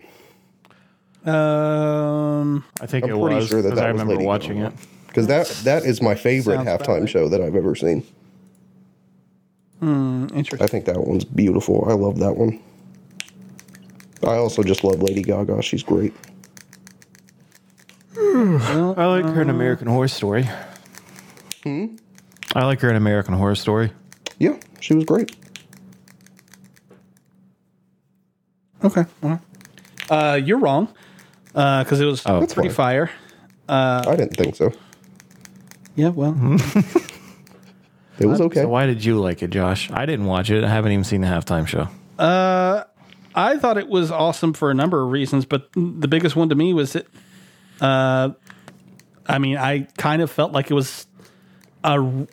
Um, 1.29 2.63
I 2.81 2.85
think 2.85 3.05
I'm 3.05 3.11
it 3.11 3.19
pretty 3.19 3.35
was 3.35 3.47
sure 3.47 3.61
that 3.61 3.75
that 3.75 3.85
I 3.85 3.89
remember 3.89 4.13
Lady 4.13 4.25
watching 4.25 4.57
Gaga. 4.57 4.67
it. 4.67 4.73
Because 5.07 5.27
that 5.27 5.47
that 5.63 5.83
is 5.85 6.01
my 6.01 6.15
favorite 6.15 6.63
Sounds 6.63 6.67
halftime 6.69 7.07
show 7.07 7.27
that 7.29 7.41
I've 7.41 7.55
ever 7.55 7.75
seen. 7.75 8.03
interesting. 9.81 10.61
I 10.61 10.67
think 10.67 10.85
that 10.85 10.99
one's 10.99 11.23
beautiful. 11.25 11.85
I 11.89 11.93
love 11.93 12.19
that 12.19 12.35
one. 12.35 12.59
I 14.23 14.35
also 14.35 14.63
just 14.63 14.83
love 14.83 15.01
Lady 15.01 15.21
Gaga. 15.21 15.61
She's 15.61 15.83
great. 15.83 16.13
I 18.15 19.05
like 19.05 19.25
her 19.25 19.41
in 19.41 19.49
American 19.49 19.87
Horror 19.87 20.07
Story. 20.07 20.47
Hmm? 21.63 21.95
I 22.55 22.65
like 22.65 22.79
her 22.81 22.89
in 22.89 22.95
American 22.95 23.33
Horror 23.33 23.55
Story. 23.55 23.91
Yeah, 24.39 24.57
she 24.79 24.93
was 24.93 25.05
great. 25.05 25.35
Okay. 28.83 29.05
Well, 29.21 29.41
uh, 30.09 30.39
you're 30.43 30.57
wrong. 30.59 30.87
Uh, 31.59 31.83
because 31.83 31.99
it 31.99 32.05
was 32.05 32.21
Oh. 32.25 32.39
That's 32.39 32.53
pretty 32.53 32.69
fine. 32.69 33.07
fire. 33.07 33.11
I 33.67 34.15
didn't 34.15 34.35
think 34.37 34.55
so. 34.55 34.71
Yeah. 35.95 36.09
Well, 36.09 36.33
It 38.19 38.25
was 38.25 38.41
uh, 38.41 38.45
okay. 38.45 38.61
So 38.63 38.69
why 38.69 38.85
did 38.85 39.03
you 39.03 39.19
like 39.19 39.41
it, 39.43 39.49
Josh? 39.49 39.89
I 39.91 40.05
didn't 40.05 40.25
watch 40.25 40.49
it. 40.49 40.63
I 40.63 40.69
haven't 40.69 40.91
even 40.91 41.03
seen 41.05 41.21
the 41.21 41.27
halftime 41.27 41.65
show. 41.67 41.87
Uh, 42.17 42.83
I 43.33 43.57
thought 43.57 43.77
it 43.77 43.87
was 43.87 44.11
awesome 44.11 44.53
for 44.53 44.69
a 44.71 44.73
number 44.73 45.01
of 45.01 45.09
reasons, 45.11 45.45
but 45.45 45.69
the 45.73 46.07
biggest 46.07 46.35
one 46.35 46.49
to 46.49 46.55
me 46.55 46.73
was 46.73 46.93
that. 46.93 47.07
Uh, 47.79 48.31
I 49.25 49.37
mean, 49.37 49.55
I 49.57 49.87
kind 49.97 50.21
of 50.21 50.29
felt 50.29 50.51
like 50.51 50.69
it 50.69 50.73
was 50.73 51.07
a 51.83 51.91
r- 52.01 52.27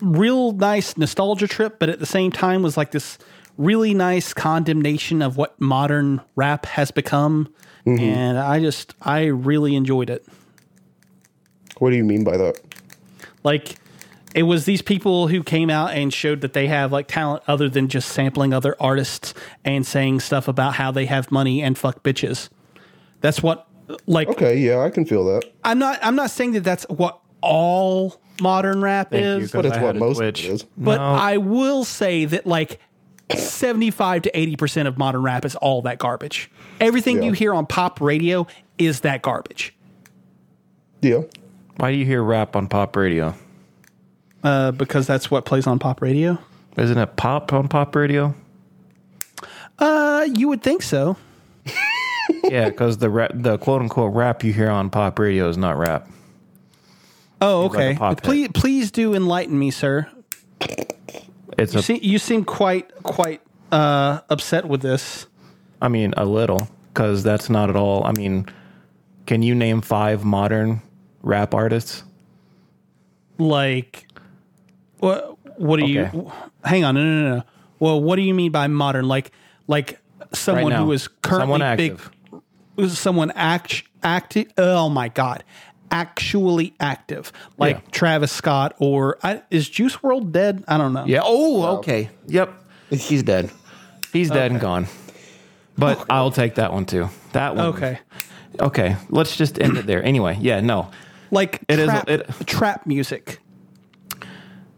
real 0.00 0.52
nice 0.52 0.96
nostalgia 0.96 1.48
trip, 1.48 1.78
but 1.80 1.88
at 1.88 1.98
the 1.98 2.06
same 2.06 2.30
time 2.30 2.62
was 2.62 2.76
like 2.76 2.92
this 2.92 3.18
really 3.56 3.92
nice 3.94 4.32
condemnation 4.34 5.20
of 5.22 5.36
what 5.36 5.60
modern 5.60 6.20
rap 6.36 6.66
has 6.66 6.90
become. 6.92 7.52
Mm-hmm. 7.86 8.02
And 8.04 8.38
I 8.38 8.60
just, 8.60 8.94
I 9.02 9.24
really 9.26 9.74
enjoyed 9.76 10.08
it. 10.10 10.24
What 11.78 11.90
do 11.90 11.96
you 11.96 12.04
mean 12.04 12.24
by 12.24 12.36
that? 12.36 12.58
like 13.42 13.76
it 14.34 14.44
was 14.44 14.64
these 14.64 14.80
people 14.82 15.28
who 15.28 15.42
came 15.42 15.68
out 15.70 15.92
and 15.92 16.12
showed 16.12 16.40
that 16.40 16.54
they 16.54 16.66
have 16.66 16.90
like 16.90 17.06
talent 17.06 17.42
other 17.46 17.68
than 17.68 17.88
just 17.88 18.08
sampling 18.08 18.52
other 18.54 18.74
artists 18.80 19.32
and 19.64 19.86
saying 19.86 20.18
stuff 20.20 20.48
about 20.48 20.74
how 20.74 20.90
they 20.90 21.06
have 21.06 21.30
money 21.30 21.62
and 21.62 21.76
fuck 21.78 22.02
bitches. 22.02 22.48
That's 23.20 23.42
what 23.42 23.66
like 24.06 24.28
Okay, 24.28 24.56
yeah, 24.56 24.80
I 24.80 24.90
can 24.90 25.04
feel 25.04 25.24
that. 25.26 25.44
I'm 25.62 25.78
not 25.78 25.98
I'm 26.02 26.16
not 26.16 26.30
saying 26.30 26.52
that 26.52 26.64
that's 26.64 26.84
what 26.88 27.20
all 27.42 28.20
modern 28.40 28.80
rap 28.80 29.10
Thank 29.10 29.42
you, 29.42 29.48
But 29.52 29.66
it's 29.66 29.76
I 29.76 29.82
what 29.82 29.94
most 29.96 30.16
of 30.16 30.22
Twitch. 30.22 30.44
it 30.46 30.50
is. 30.50 30.62
but 30.76 30.96
No. 30.96 31.02
I 31.02 31.36
will 31.36 31.84
say 31.84 32.24
that 32.24 32.46
like 32.46 32.80
75 33.38 34.22
to 34.22 34.30
80% 34.32 34.86
of 34.86 34.98
modern 34.98 35.22
rap 35.22 35.44
is 35.44 35.56
all 35.56 35.82
that 35.82 35.98
garbage. 35.98 36.50
Everything 36.80 37.18
Yeah. 37.18 37.24
you 37.24 37.32
hear 37.32 37.54
on 37.54 37.66
pop 37.66 38.00
radio 38.00 38.46
is 38.78 39.00
that 39.00 39.22
garbage. 39.22 39.74
Yeah. 41.00 41.22
Why 41.76 41.92
do 41.92 41.96
you 41.98 42.04
hear 42.04 42.22
rap 42.22 42.56
on 42.56 42.68
pop 42.68 42.96
radio? 42.96 43.34
Uh, 44.42 44.70
because 44.72 45.06
that's 45.06 45.30
what 45.30 45.44
plays 45.44 45.66
on 45.66 45.78
pop 45.78 46.02
radio. 46.02 46.38
Isn't 46.76 46.98
it 46.98 47.16
pop 47.16 47.52
on 47.52 47.68
pop 47.68 47.94
radio? 47.94 48.34
Uh, 49.78 50.26
you 50.34 50.48
would 50.48 50.62
think 50.62 50.82
so. 50.82 51.16
yeah, 52.44 52.68
because 52.68 52.98
the 52.98 53.10
rap, 53.10 53.32
the 53.34 53.58
quote 53.58 53.82
unquote 53.82 54.14
rap 54.14 54.44
you 54.44 54.52
hear 54.52 54.70
on 54.70 54.90
pop 54.90 55.18
radio 55.18 55.48
is 55.48 55.56
not 55.56 55.76
rap. 55.78 56.08
Oh, 57.40 57.66
like 57.66 57.72
a 57.72 57.76
okay. 57.76 57.94
pop 57.98 58.20
hit. 58.20 58.22
please, 58.24 58.48
please 58.54 58.90
do 58.90 59.14
enlighten 59.14 59.58
me, 59.58 59.70
sir. 59.70 60.08
It's 61.58 61.74
a, 61.74 61.82
See, 61.82 61.98
you 61.98 62.18
seem 62.18 62.44
quite, 62.44 62.90
quite 63.02 63.40
uh, 63.72 64.20
upset 64.30 64.66
with 64.66 64.82
this. 64.82 65.26
I 65.80 65.88
mean, 65.88 66.14
a 66.16 66.24
little, 66.24 66.68
because 66.92 67.22
that's 67.22 67.48
not 67.50 67.70
at 67.70 67.76
all. 67.76 68.04
I 68.04 68.12
mean, 68.12 68.46
can 69.26 69.42
you 69.42 69.54
name 69.54 69.80
five 69.80 70.24
modern 70.24 70.82
rap 71.22 71.54
artists? 71.54 72.04
Like, 73.38 74.06
what? 74.98 75.36
What 75.58 75.78
do 75.78 75.84
Okay. 75.84 76.10
you? 76.16 76.32
Hang 76.64 76.84
on, 76.84 76.94
no, 76.94 77.02
no, 77.04 77.36
no. 77.36 77.42
Well, 77.78 78.00
what 78.00 78.16
do 78.16 78.22
you 78.22 78.34
mean 78.34 78.50
by 78.52 78.66
modern? 78.66 79.06
Like, 79.06 79.30
like 79.66 80.00
someone 80.32 80.70
now. 80.72 80.84
who 80.84 80.92
is 80.92 81.08
currently 81.08 81.58
Someone 81.60 81.76
big, 81.76 81.92
active. 82.78 82.92
someone 82.96 83.30
act 83.36 83.82
active. 84.02 84.52
Oh 84.58 84.88
my 84.88 85.08
god, 85.08 85.44
actually 85.94 86.74
active, 86.80 87.32
like 87.56 87.76
Yeah. 87.76 87.90
Travis 87.92 88.32
Scott 88.32 88.74
or 88.78 89.16
I, 89.22 89.42
is 89.50 89.68
Juice 89.68 89.96
WRLD 89.96 90.32
dead? 90.32 90.64
I 90.66 90.76
don't 90.76 90.92
know. 90.92 91.04
Yeah. 91.06 91.20
Oh, 91.22 91.78
okay. 91.78 92.10
Yep. 92.26 92.52
He's 92.90 93.22
dead. 93.22 93.50
He's 94.12 94.28
dead 94.28 94.50
and 94.50 94.60
gone. 94.60 94.88
But 95.78 96.04
I'll 96.10 96.30
take 96.32 96.56
that 96.56 96.72
one 96.72 96.84
too. 96.84 97.08
That 97.32 97.54
one. 97.56 97.66
Okay. 97.66 97.98
Okay. 98.60 98.96
Let's 99.08 99.36
just 99.36 99.60
end 99.60 99.76
it 99.78 99.86
there. 99.86 100.02
Anyway, 100.04 100.36
yeah, 100.40 100.60
no. 100.60 100.90
Like 101.30 101.62
It 101.68 101.78
is- 101.78 101.86
trap, 101.88 102.08
it- 102.10 102.30
trap 102.46 102.86
music. 102.86 103.40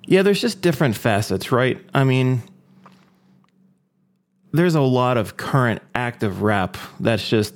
Yeah, 0.07 0.23
there's 0.23 0.41
just 0.41 0.61
different 0.61 0.97
facets, 0.97 1.51
right? 1.51 1.79
I 1.95 2.05
mean, 2.05 2.43
there's 4.53 4.75
a 4.75 4.81
lot 4.81 5.17
of 5.17 5.37
current 5.37 5.83
active 5.95 6.43
rap 6.43 6.77
that's 7.01 7.29
just 7.29 7.55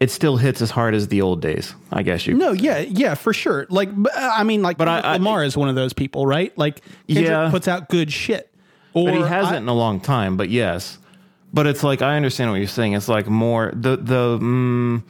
it 0.00 0.10
still 0.10 0.36
hits 0.36 0.60
as 0.60 0.70
hard 0.70 0.94
as 0.94 1.08
the 1.08 1.22
old 1.22 1.40
days. 1.40 1.74
I 1.92 2.02
guess 2.02 2.26
you. 2.26 2.34
No, 2.34 2.52
yeah, 2.52 2.80
yeah, 2.80 3.14
for 3.14 3.32
sure. 3.32 3.66
Like, 3.70 3.88
uh, 3.90 4.10
I 4.36 4.42
mean, 4.44 4.60
like, 4.62 4.76
but 4.76 4.88
I- 4.88 5.00
I- 5.00 5.12
Lamar 5.14 5.44
is 5.44 5.56
one 5.56 5.68
of 5.68 5.74
those 5.76 5.92
people, 5.92 6.26
right? 6.26 6.56
Like, 6.58 6.82
Kendrick 7.08 7.28
Yeah. 7.28 7.50
puts 7.50 7.68
out 7.68 7.88
good 7.88 8.12
shit. 8.12 8.50
Or 8.92 9.06
But 9.06 9.14
he 9.14 9.20
hasn't 9.22 9.54
I- 9.54 9.58
in 9.58 9.68
a 9.68 9.74
long 9.74 10.00
time. 10.00 10.36
But 10.36 10.50
yes, 10.50 10.98
but 11.52 11.66
it's 11.66 11.82
like 11.82 12.02
I 12.02 12.16
understand 12.16 12.50
what 12.50 12.56
you're 12.58 12.66
saying. 12.68 12.92
It's 12.94 13.08
like 13.08 13.26
more 13.28 13.72
the 13.74 13.96
the 13.96 14.38
mm, 14.38 15.02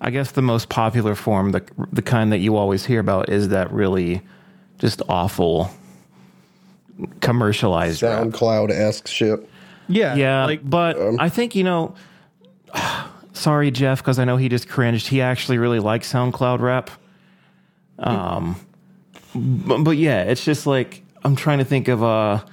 I 0.00 0.10
guess 0.10 0.30
the 0.32 0.42
most 0.42 0.68
popular 0.68 1.14
form, 1.14 1.52
the 1.52 1.62
the 1.92 2.02
kind 2.02 2.30
that 2.32 2.38
you 2.38 2.56
always 2.56 2.84
hear 2.86 3.00
about, 3.00 3.28
is 3.30 3.48
that 3.48 3.72
really 3.72 4.22
just 4.78 5.02
awful 5.08 5.70
commercialized 7.20 8.02
rap. 8.02 8.22
SoundCloud 8.24 8.70
esque 8.70 9.06
shit. 9.06 9.48
yeah, 9.88 10.14
Yeah, 10.14 10.44
like, 10.46 10.68
but 10.68 10.96
I 11.18 11.28
think 11.28 11.54
you 11.54 11.64
know. 11.64 11.94
Sorry, 13.36 13.70
Jeff, 13.70 13.98
because 13.98 14.18
I 14.18 14.24
know 14.24 14.36
he 14.38 14.48
just 14.48 14.68
cringed. 14.68 15.08
He 15.08 15.20
actually 15.20 15.58
really 15.58 15.78
likes 15.78 16.10
SoundCloud 16.12 16.60
rap. 16.60 16.90
Um, 17.98 18.56
but, 19.34 19.78
but 19.84 19.96
yeah, 19.98 20.22
it's 20.22 20.44
just 20.44 20.66
like 20.66 21.02
I'm 21.24 21.36
trying 21.36 21.58
to 21.58 21.64
think 21.64 21.88
of 21.88 22.02
uh 22.02 22.44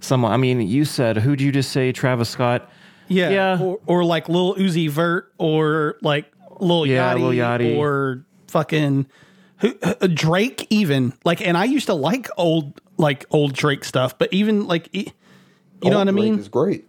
someone. 0.00 0.32
I 0.32 0.36
mean, 0.36 0.60
you 0.60 0.84
said 0.84 1.16
who'd 1.18 1.40
you 1.40 1.52
just 1.52 1.70
say? 1.70 1.92
Travis 1.92 2.28
Scott. 2.28 2.68
yeah, 3.08 3.30
yeah. 3.30 3.60
Or, 3.62 3.80
or 3.86 4.04
like 4.04 4.28
Lil 4.28 4.54
Uzi 4.56 4.88
Vert, 4.90 5.32
or 5.38 5.96
like 6.02 6.30
Lil 6.60 6.86
Yeah, 6.86 7.14
Yachty, 7.14 7.20
Lil 7.20 7.30
Yachty. 7.32 7.76
or 7.78 8.24
fucking 8.48 9.06
who, 9.58 9.74
uh, 9.82 10.06
Drake, 10.12 10.66
even 10.70 11.12
like. 11.24 11.40
And 11.40 11.56
I 11.56 11.64
used 11.64 11.86
to 11.86 11.94
like 11.94 12.28
old, 12.36 12.80
like 12.96 13.24
old 13.30 13.52
Drake 13.54 13.84
stuff, 13.84 14.18
but 14.18 14.32
even 14.32 14.66
like, 14.66 14.88
e- 14.92 15.12
you 15.82 15.90
know 15.90 15.98
what 15.98 16.08
I 16.08 16.10
Old 16.10 16.16
Drake 16.16 16.30
mean? 16.32 16.38
Is 16.40 16.48
great. 16.48 16.84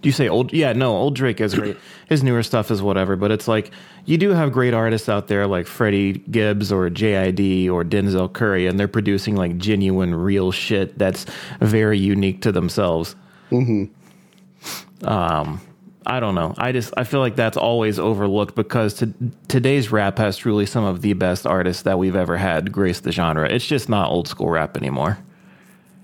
Do 0.00 0.08
you 0.08 0.12
say 0.12 0.28
old? 0.28 0.52
Yeah, 0.52 0.72
no, 0.72 0.96
old 0.96 1.14
Drake 1.14 1.40
is 1.40 1.54
great. 1.54 1.76
His 2.08 2.22
newer 2.22 2.42
stuff 2.42 2.70
is 2.70 2.80
whatever, 2.80 3.16
but 3.16 3.30
it's 3.30 3.46
like 3.46 3.70
you 4.06 4.16
do 4.16 4.30
have 4.30 4.50
great 4.50 4.72
artists 4.72 5.08
out 5.08 5.28
there 5.28 5.46
like 5.46 5.66
Freddie 5.66 6.14
Gibbs 6.30 6.72
or 6.72 6.88
JID 6.88 7.68
or 7.70 7.84
Denzel 7.84 8.32
Curry, 8.32 8.66
and 8.66 8.80
they're 8.80 8.88
producing 8.88 9.36
like 9.36 9.58
genuine, 9.58 10.14
real 10.14 10.52
shit 10.52 10.98
that's 10.98 11.26
very 11.60 11.98
unique 11.98 12.42
to 12.42 12.52
themselves. 12.52 13.14
Mm-hmm. 13.50 15.06
Um, 15.06 15.60
I 16.06 16.18
don't 16.18 16.34
know. 16.34 16.54
I 16.56 16.72
just 16.72 16.94
I 16.96 17.04
feel 17.04 17.20
like 17.20 17.36
that's 17.36 17.56
always 17.56 17.98
overlooked 17.98 18.54
because 18.54 18.94
to, 18.94 19.12
today's 19.48 19.92
rap 19.92 20.18
has 20.18 20.36
truly 20.36 20.66
some 20.66 20.84
of 20.84 21.02
the 21.02 21.12
best 21.12 21.46
artists 21.46 21.82
that 21.82 21.98
we've 21.98 22.16
ever 22.16 22.36
had 22.36 22.72
grace 22.72 23.00
the 23.00 23.12
genre. 23.12 23.48
It's 23.48 23.66
just 23.66 23.88
not 23.88 24.10
old 24.10 24.26
school 24.28 24.48
rap 24.48 24.76
anymore. 24.76 25.18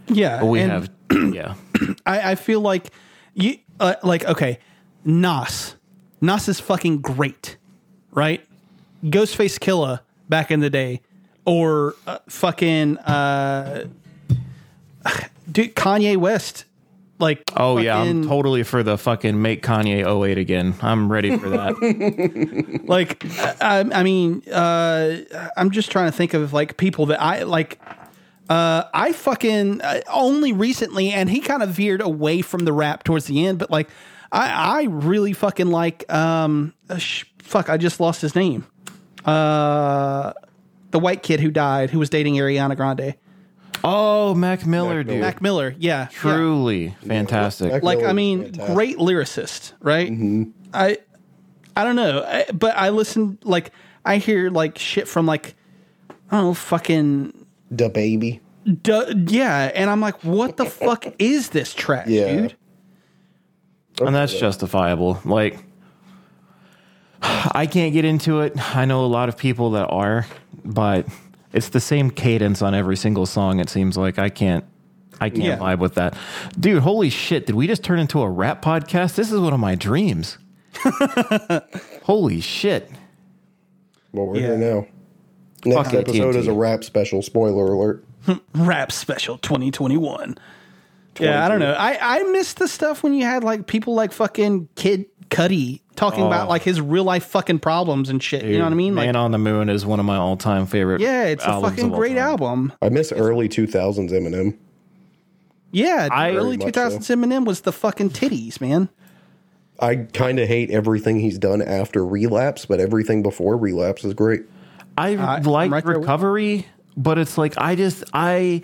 Yeah, 0.08 0.40
But 0.40 0.46
we 0.46 0.60
have, 0.60 0.90
yeah. 1.10 1.54
I, 2.06 2.32
I 2.32 2.34
feel 2.36 2.60
like 2.60 2.92
you 3.34 3.58
uh, 3.80 3.94
like 4.02 4.24
okay, 4.24 4.58
Nas, 5.04 5.76
Nas 6.20 6.48
is 6.48 6.60
fucking 6.60 7.00
great, 7.00 7.56
right? 8.12 8.44
Ghostface 9.04 9.58
Killah 9.58 10.00
back 10.28 10.50
in 10.50 10.60
the 10.60 10.70
day, 10.70 11.00
or 11.44 11.94
uh, 12.06 12.18
fucking 12.28 12.98
uh, 12.98 13.86
dude 15.50 15.74
Kanye 15.74 16.16
West, 16.16 16.64
like 17.18 17.42
Oh 17.56 17.78
yeah, 17.78 17.98
I'm 17.98 18.26
totally 18.26 18.62
for 18.62 18.82
the 18.82 18.98
fucking 18.98 19.40
make 19.40 19.62
Kanye 19.62 20.04
08 20.04 20.38
again. 20.38 20.74
I'm 20.82 21.10
ready 21.10 21.36
for 21.36 21.48
that. 21.50 22.80
like 22.84 23.24
I, 23.62 23.80
I 23.80 24.02
mean 24.02 24.42
uh 24.50 25.18
i'm 25.56 25.70
just 25.70 25.90
trying 25.90 26.10
to 26.10 26.16
think 26.16 26.34
of 26.34 26.52
like 26.52 26.76
people 26.76 27.06
that 27.06 27.20
i 27.20 27.42
like 27.42 27.78
uh 28.48 28.84
i 28.94 29.12
fucking 29.12 29.80
uh, 29.82 30.00
only 30.08 30.52
recently 30.52 31.10
and 31.10 31.28
he 31.30 31.40
kind 31.40 31.62
of 31.62 31.70
veered 31.70 32.00
away 32.00 32.42
from 32.42 32.64
the 32.64 32.72
rap 32.72 33.02
towards 33.04 33.26
the 33.26 33.46
end 33.46 33.58
but 33.58 33.70
like 33.70 33.88
i 34.32 34.80
i 34.80 34.82
really 34.84 35.32
fucking 35.32 35.68
like 35.68 36.10
um 36.12 36.72
uh, 36.88 36.96
sh- 36.96 37.24
fuck 37.40 37.68
i 37.68 37.76
just 37.76 37.98
lost 38.00 38.20
his 38.20 38.34
name 38.34 38.64
uh 39.24 40.32
the 40.92 40.98
white 40.98 41.22
kid 41.22 41.40
who 41.40 41.50
died 41.50 41.90
who 41.90 41.98
was 41.98 42.08
dating 42.10 42.34
ariana 42.34 42.76
grande 42.76 43.14
oh, 43.84 44.34
Mac 44.34 44.66
Miller, 44.66 44.96
Mac 44.98 45.06
dude. 45.06 45.20
mac 45.20 45.42
miller 45.42 45.74
yeah 45.78 46.02
yeah. 46.02 46.08
Truly 46.10 46.96
fantastic. 47.06 47.70
Mac- 47.72 47.82
like 47.82 48.02
I 48.02 48.12
mean, 48.12 48.44
fantastic. 48.44 48.74
great 48.74 48.96
lyricist, 48.98 49.72
right? 49.80 50.10
I 50.74 50.98
I 51.76 51.84
don't 51.84 51.94
know, 51.94 52.24
I, 52.26 52.46
but 52.52 52.76
I 52.76 52.88
listen 52.88 53.38
like 53.44 53.70
I 54.04 54.16
hear 54.16 54.50
like 54.50 54.78
shit 54.78 55.06
from 55.06 55.26
like 55.26 55.54
I 56.30 56.36
don't 56.36 56.44
know, 56.46 56.54
fucking 56.54 57.35
DaBaby. 57.72 58.40
duh, 58.82 59.12
yeah, 59.28 59.70
and 59.74 59.88
I'm 59.90 60.00
like, 60.00 60.22
what 60.24 60.56
the 60.56 60.64
fuck 60.66 61.06
is 61.18 61.50
this 61.50 61.72
trash, 61.74 62.08
Yeah. 62.08 62.32
dude? 62.36 62.56
and 64.00 64.14
that's 64.14 64.38
justifiable. 64.38 65.18
Like, 65.24 65.58
I 67.22 67.66
can't 67.66 67.92
get 67.92 68.04
into 68.04 68.40
it. 68.40 68.52
I 68.76 68.84
know 68.84 69.04
a 69.04 69.06
lot 69.06 69.28
of 69.28 69.36
people 69.38 69.70
that 69.72 69.86
are, 69.86 70.26
but 70.64 71.06
it's 71.52 71.70
the 71.70 71.80
same 71.80 72.10
cadence 72.10 72.60
on 72.62 72.74
every 72.74 72.96
single 72.96 73.24
song. 73.26 73.58
It 73.58 73.70
seems 73.70 73.96
like 73.96 74.18
I 74.18 74.28
can't. 74.28 74.64
I 75.18 75.30
can't 75.30 75.44
Yeah. 75.44 75.56
vibe 75.58 75.78
with 75.78 75.94
that, 75.94 76.14
dude. 76.60 76.82
Holy 76.82 77.08
shit! 77.08 77.46
Did 77.46 77.54
we 77.54 77.66
just 77.66 77.82
turn 77.82 77.98
into 77.98 78.20
a 78.20 78.28
rap 78.28 78.62
podcast? 78.62 79.14
This 79.14 79.32
is 79.32 79.40
one 79.40 79.54
of 79.54 79.60
my 79.60 79.74
dreams. 79.74 80.36
holy 82.02 82.40
shit! 82.42 82.90
Well, 84.12 84.26
we're 84.26 84.36
Yeah. 84.40 84.46
here 84.48 84.58
now. 84.58 84.86
Next 85.66 85.90
Fuck 85.90 85.94
episode 85.94 86.28
AT&T. 86.30 86.38
is 86.38 86.46
a 86.46 86.52
rap 86.52 86.84
special. 86.84 87.22
Spoiler 87.22 87.66
alert. 87.66 88.04
Rap 88.54 88.90
special 88.90 89.38
2021. 89.38 90.38
Yeah, 91.18 91.44
I 91.44 91.48
don't 91.48 91.60
know. 91.60 91.72
I 91.72 91.98
I 92.00 92.22
miss 92.24 92.54
the 92.54 92.68
stuff 92.68 93.02
when 93.02 93.14
you 93.14 93.24
had 93.24 93.44
like 93.44 93.66
people 93.66 93.94
like 93.94 94.12
fucking 94.12 94.68
Kid 94.74 95.06
Cudi 95.30 95.80
talking 95.94 96.24
about 96.24 96.46
oh. 96.46 96.50
like 96.50 96.62
his 96.62 96.80
real 96.80 97.04
life 97.04 97.24
fucking 97.24 97.58
problems 97.60 98.10
and 98.10 98.22
shit. 98.22 98.44
you 98.44 98.58
know 98.58 98.64
what 98.64 98.72
I 98.72 98.76
mean? 98.76 98.94
Like, 98.94 99.06
Man 99.06 99.16
on 99.16 99.30
the 99.30 99.38
Moon 99.38 99.68
is 99.68 99.86
one 99.86 99.98
of 99.98 100.06
my 100.06 100.16
all 100.16 100.36
time 100.36 100.66
favorite. 100.66 101.00
yeah, 101.00 101.24
it's 101.24 101.44
a 101.44 101.60
fucking 101.60 101.90
great 101.90 102.16
time. 102.16 102.18
album. 102.18 102.72
I 102.82 102.90
miss 102.90 103.12
early 103.12 103.48
2000s 103.48 104.10
Eminem. 104.10 104.56
Yeah, 105.72 106.08
I- 106.10 106.34
early 106.34 106.56
Very 106.56 106.70
much 106.70 106.74
2000s 106.74 107.16
Eminem 107.16 107.44
was 107.44 107.62
the 107.62 107.72
fucking 107.72 108.10
titties, 108.10 108.60
man. 108.60 108.88
I 109.78 109.96
kind 109.96 110.38
of 110.38 110.48
hate 110.48 110.70
everything 110.70 111.20
he's 111.20 111.38
done 111.38 111.60
after 111.60 112.04
Relapse, 112.04 112.64
but 112.64 112.80
everything 112.80 113.22
before 113.22 113.56
Relapse 113.58 114.04
is 114.04 114.14
great. 114.14 114.42
I 114.96 115.16
I'm 115.16 115.42
like 115.42 115.70
right 115.70 115.84
recovery, 115.84 116.66
but 116.96 117.18
it's 117.18 117.36
like 117.36 117.54
I 117.58 117.74
just 117.74 118.04
I 118.12 118.62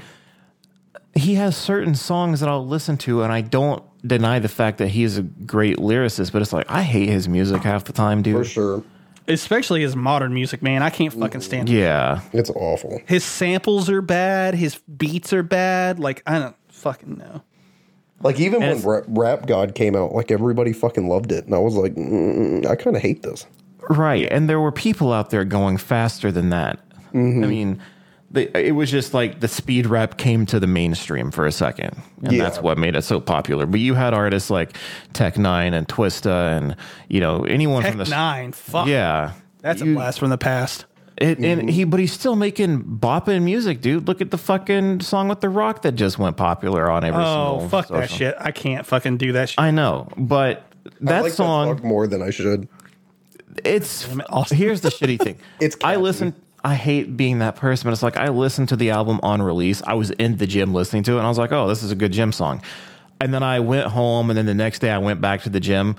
he 1.14 1.34
has 1.34 1.56
certain 1.56 1.94
songs 1.94 2.40
that 2.40 2.48
I'll 2.48 2.66
listen 2.66 2.96
to, 2.98 3.22
and 3.22 3.32
I 3.32 3.42
don't 3.42 3.82
deny 4.06 4.38
the 4.38 4.48
fact 4.48 4.78
that 4.78 4.88
he's 4.88 5.18
a 5.18 5.22
great 5.22 5.76
lyricist. 5.76 6.32
But 6.32 6.42
it's 6.42 6.52
like 6.52 6.70
I 6.70 6.82
hate 6.82 7.08
his 7.08 7.28
music 7.28 7.62
half 7.62 7.84
the 7.84 7.92
time, 7.92 8.22
dude. 8.22 8.36
For 8.36 8.44
sure. 8.44 8.82
especially 9.28 9.82
his 9.82 9.94
modern 9.94 10.32
music, 10.34 10.62
man. 10.62 10.82
I 10.82 10.90
can't 10.90 11.12
fucking 11.12 11.42
stand 11.42 11.68
it. 11.68 11.74
Yeah, 11.74 12.20
It's 12.32 12.50
awful. 12.50 13.00
His 13.06 13.24
samples 13.24 13.90
are 13.90 14.02
bad. 14.02 14.54
His 14.54 14.76
beats 14.78 15.32
are 15.32 15.42
bad. 15.42 15.98
Like 15.98 16.22
I 16.26 16.38
don't 16.38 16.56
fucking 16.68 17.18
know. 17.18 17.42
Like 18.22 18.38
even 18.38 18.62
And 18.62 18.82
when 18.82 18.94
Rap, 18.94 19.04
Rap 19.08 19.46
God 19.46 19.74
came 19.74 19.96
out, 19.96 20.12
like 20.12 20.30
everybody 20.30 20.72
fucking 20.72 21.08
loved 21.08 21.32
it, 21.32 21.44
and 21.44 21.54
I 21.54 21.58
was 21.58 21.74
like, 21.74 21.94
mm, 21.94 22.64
I 22.66 22.76
kind 22.76 22.96
of 22.96 23.02
hate 23.02 23.22
this. 23.22 23.46
Right. 23.90 24.28
And 24.30 24.48
there 24.48 24.60
were 24.60 24.72
people 24.72 25.12
out 25.12 25.30
there 25.30 25.44
going 25.44 25.76
faster 25.76 26.30
than 26.32 26.50
that. 26.50 26.78
Mm-hmm. 27.12 27.44
I 27.44 27.46
mean. 27.46 27.82
The, 28.30 28.66
it 28.66 28.72
was 28.72 28.90
just 28.90 29.12
like 29.12 29.40
the 29.40 29.46
speed 29.48 29.84
rap 29.84 30.16
came 30.16 30.46
to 30.46 30.58
the 30.58 30.66
mainstream 30.66 31.30
for 31.30 31.44
a 31.46 31.52
second, 31.52 32.00
and 32.22 32.32
Yeah. 32.32 32.42
that's 32.42 32.62
what 32.62 32.78
made 32.78 32.96
it 32.96 33.02
so 33.02 33.20
popular. 33.20 33.66
But 33.66 33.80
you 33.80 33.92
had 33.92 34.14
artists 34.14 34.48
like 34.48 34.74
Tech 35.12 35.34
N9ne 35.34 35.74
and 35.74 35.86
Twista, 35.86 36.56
and 36.56 36.74
you 37.10 37.20
know 37.20 37.44
anyone 37.44 37.82
Tech 37.82 37.90
from 37.92 37.98
the 37.98 38.08
Nine, 38.08 38.52
fuck. 38.52 38.86
yeah, 38.86 39.32
that's 39.60 39.82
a 39.82 39.84
blast 39.84 40.18
from 40.18 40.30
the 40.30 40.38
past. 40.38 40.86
It, 41.18 41.40
And 41.40 41.60
mm-hmm. 41.60 41.68
he, 41.68 41.84
but 41.84 42.00
he's 42.00 42.14
still 42.14 42.34
making 42.34 42.82
bopping 42.82 43.42
music, 43.42 43.82
dude. 43.82 44.08
Look 44.08 44.22
at 44.22 44.30
the 44.30 44.38
fucking 44.38 45.00
song 45.00 45.28
with 45.28 45.42
The 45.42 45.50
Rock 45.50 45.82
that 45.82 45.92
just 45.92 46.18
went 46.18 46.38
popular 46.38 46.90
on 46.90 47.04
every 47.04 47.22
single 47.22 47.34
one. 47.34 47.54
Oh 47.56 47.58
single. 47.58 47.82
fuck 47.82 47.88
that 47.88 48.10
shit! 48.10 48.34
I 48.40 48.50
can't 48.50 48.86
fucking 48.86 49.18
do 49.18 49.32
that 49.32 49.50
shit. 49.50 49.60
I 49.60 49.72
know, 49.72 50.08
but 50.16 50.64
I 50.86 50.90
that 51.02 51.22
like 51.24 51.32
song, 51.34 51.68
that 51.68 51.78
song 51.82 51.86
more 51.86 52.06
than 52.06 52.22
I 52.22 52.30
should. 52.30 52.66
It's 53.64 54.06
it, 54.08 54.20
Austin. 54.30 54.56
here's 54.56 54.80
the 54.80 54.88
shitty 54.88 55.20
thing. 55.20 55.38
It's 55.60 55.76
I 55.82 55.96
listen. 55.96 56.34
I 56.64 56.74
hate 56.74 57.16
being 57.16 57.40
that 57.40 57.56
person, 57.56 57.88
but 57.88 57.92
it's 57.92 58.02
like 58.04 58.16
I 58.16 58.28
listened 58.28 58.68
to 58.68 58.76
the 58.76 58.90
album 58.90 59.18
on 59.22 59.42
release. 59.42 59.82
I 59.84 59.94
was 59.94 60.10
in 60.12 60.36
the 60.36 60.46
gym 60.46 60.72
listening 60.72 61.02
to 61.04 61.12
it, 61.14 61.16
and 61.18 61.26
I 61.26 61.28
was 61.28 61.38
like, 61.38 61.52
"Oh, 61.52 61.68
this 61.68 61.82
is 61.82 61.90
a 61.90 61.96
good 61.96 62.12
gym 62.12 62.32
song." 62.32 62.62
And 63.20 63.32
then 63.34 63.42
I 63.42 63.60
went 63.60 63.88
home, 63.88 64.30
and 64.30 64.36
then 64.36 64.46
the 64.46 64.54
next 64.54 64.78
day 64.78 64.90
I 64.90 64.98
went 64.98 65.20
back 65.20 65.42
to 65.42 65.50
the 65.50 65.60
gym. 65.60 65.96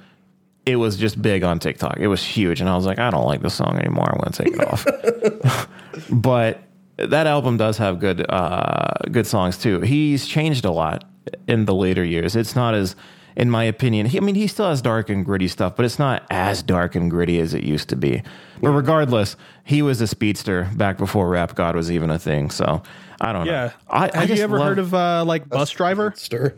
It 0.65 0.77
was 0.77 0.95
just 0.95 1.21
big 1.21 1.43
on 1.43 1.59
TikTok. 1.59 1.97
It 1.99 2.07
was 2.07 2.23
huge, 2.23 2.61
and 2.61 2.69
I 2.69 2.75
was 2.75 2.85
like, 2.85 2.99
"I 2.99 3.09
don't 3.09 3.25
like 3.25 3.41
this 3.41 3.55
song 3.55 3.77
anymore. 3.77 4.09
I'm 4.09 4.19
going 4.19 4.31
to 4.31 4.43
take 4.43 4.53
it 4.53 4.67
off." 4.67 5.67
but 6.09 6.63
that 6.97 7.27
album 7.27 7.57
does 7.57 7.77
have 7.77 7.99
good, 7.99 8.25
uh, 8.29 8.93
good 9.11 9.27
songs 9.27 9.57
too. 9.57 9.81
He's 9.81 10.25
changed 10.25 10.63
a 10.63 10.71
lot 10.71 11.03
in 11.47 11.65
the 11.65 11.73
later 11.73 12.03
years. 12.03 12.35
It's 12.35 12.55
not 12.55 12.73
as 12.73 12.95
in 13.35 13.49
my 13.49 13.63
opinion, 13.63 14.05
he, 14.07 14.17
I 14.17 14.21
mean, 14.21 14.35
he 14.35 14.47
still 14.47 14.67
has 14.69 14.81
dark 14.81 15.09
and 15.09 15.25
gritty 15.25 15.47
stuff, 15.47 15.75
but 15.75 15.85
it's 15.85 15.99
not 15.99 16.23
as 16.29 16.61
dark 16.63 16.95
and 16.95 17.09
gritty 17.09 17.39
as 17.39 17.53
it 17.53 17.63
used 17.63 17.89
to 17.89 17.95
be. 17.95 18.23
But 18.61 18.69
regardless, 18.71 19.35
he 19.63 19.81
was 19.81 19.99
a 20.01 20.07
speedster 20.07 20.69
back 20.75 20.97
before 20.97 21.27
Rap 21.29 21.55
God 21.55 21.75
was 21.75 21.91
even 21.91 22.09
a 22.09 22.19
thing. 22.19 22.49
So 22.49 22.81
I 23.21 23.33
don't 23.33 23.45
know. 23.45 23.51
Yeah. 23.51 23.71
I, 23.89 24.09
I 24.13 24.17
Have 24.25 24.29
you 24.37 24.43
ever 24.43 24.57
love- 24.59 24.67
heard 24.67 24.79
of 24.79 24.93
uh, 24.93 25.23
like 25.25 25.47
Busdriver? 25.49 26.15
Stir. 26.17 26.55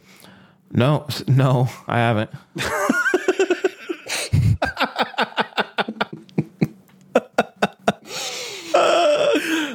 No, 0.72 1.08
no, 1.28 1.70
I 1.88 1.98
haven't. 1.98 2.32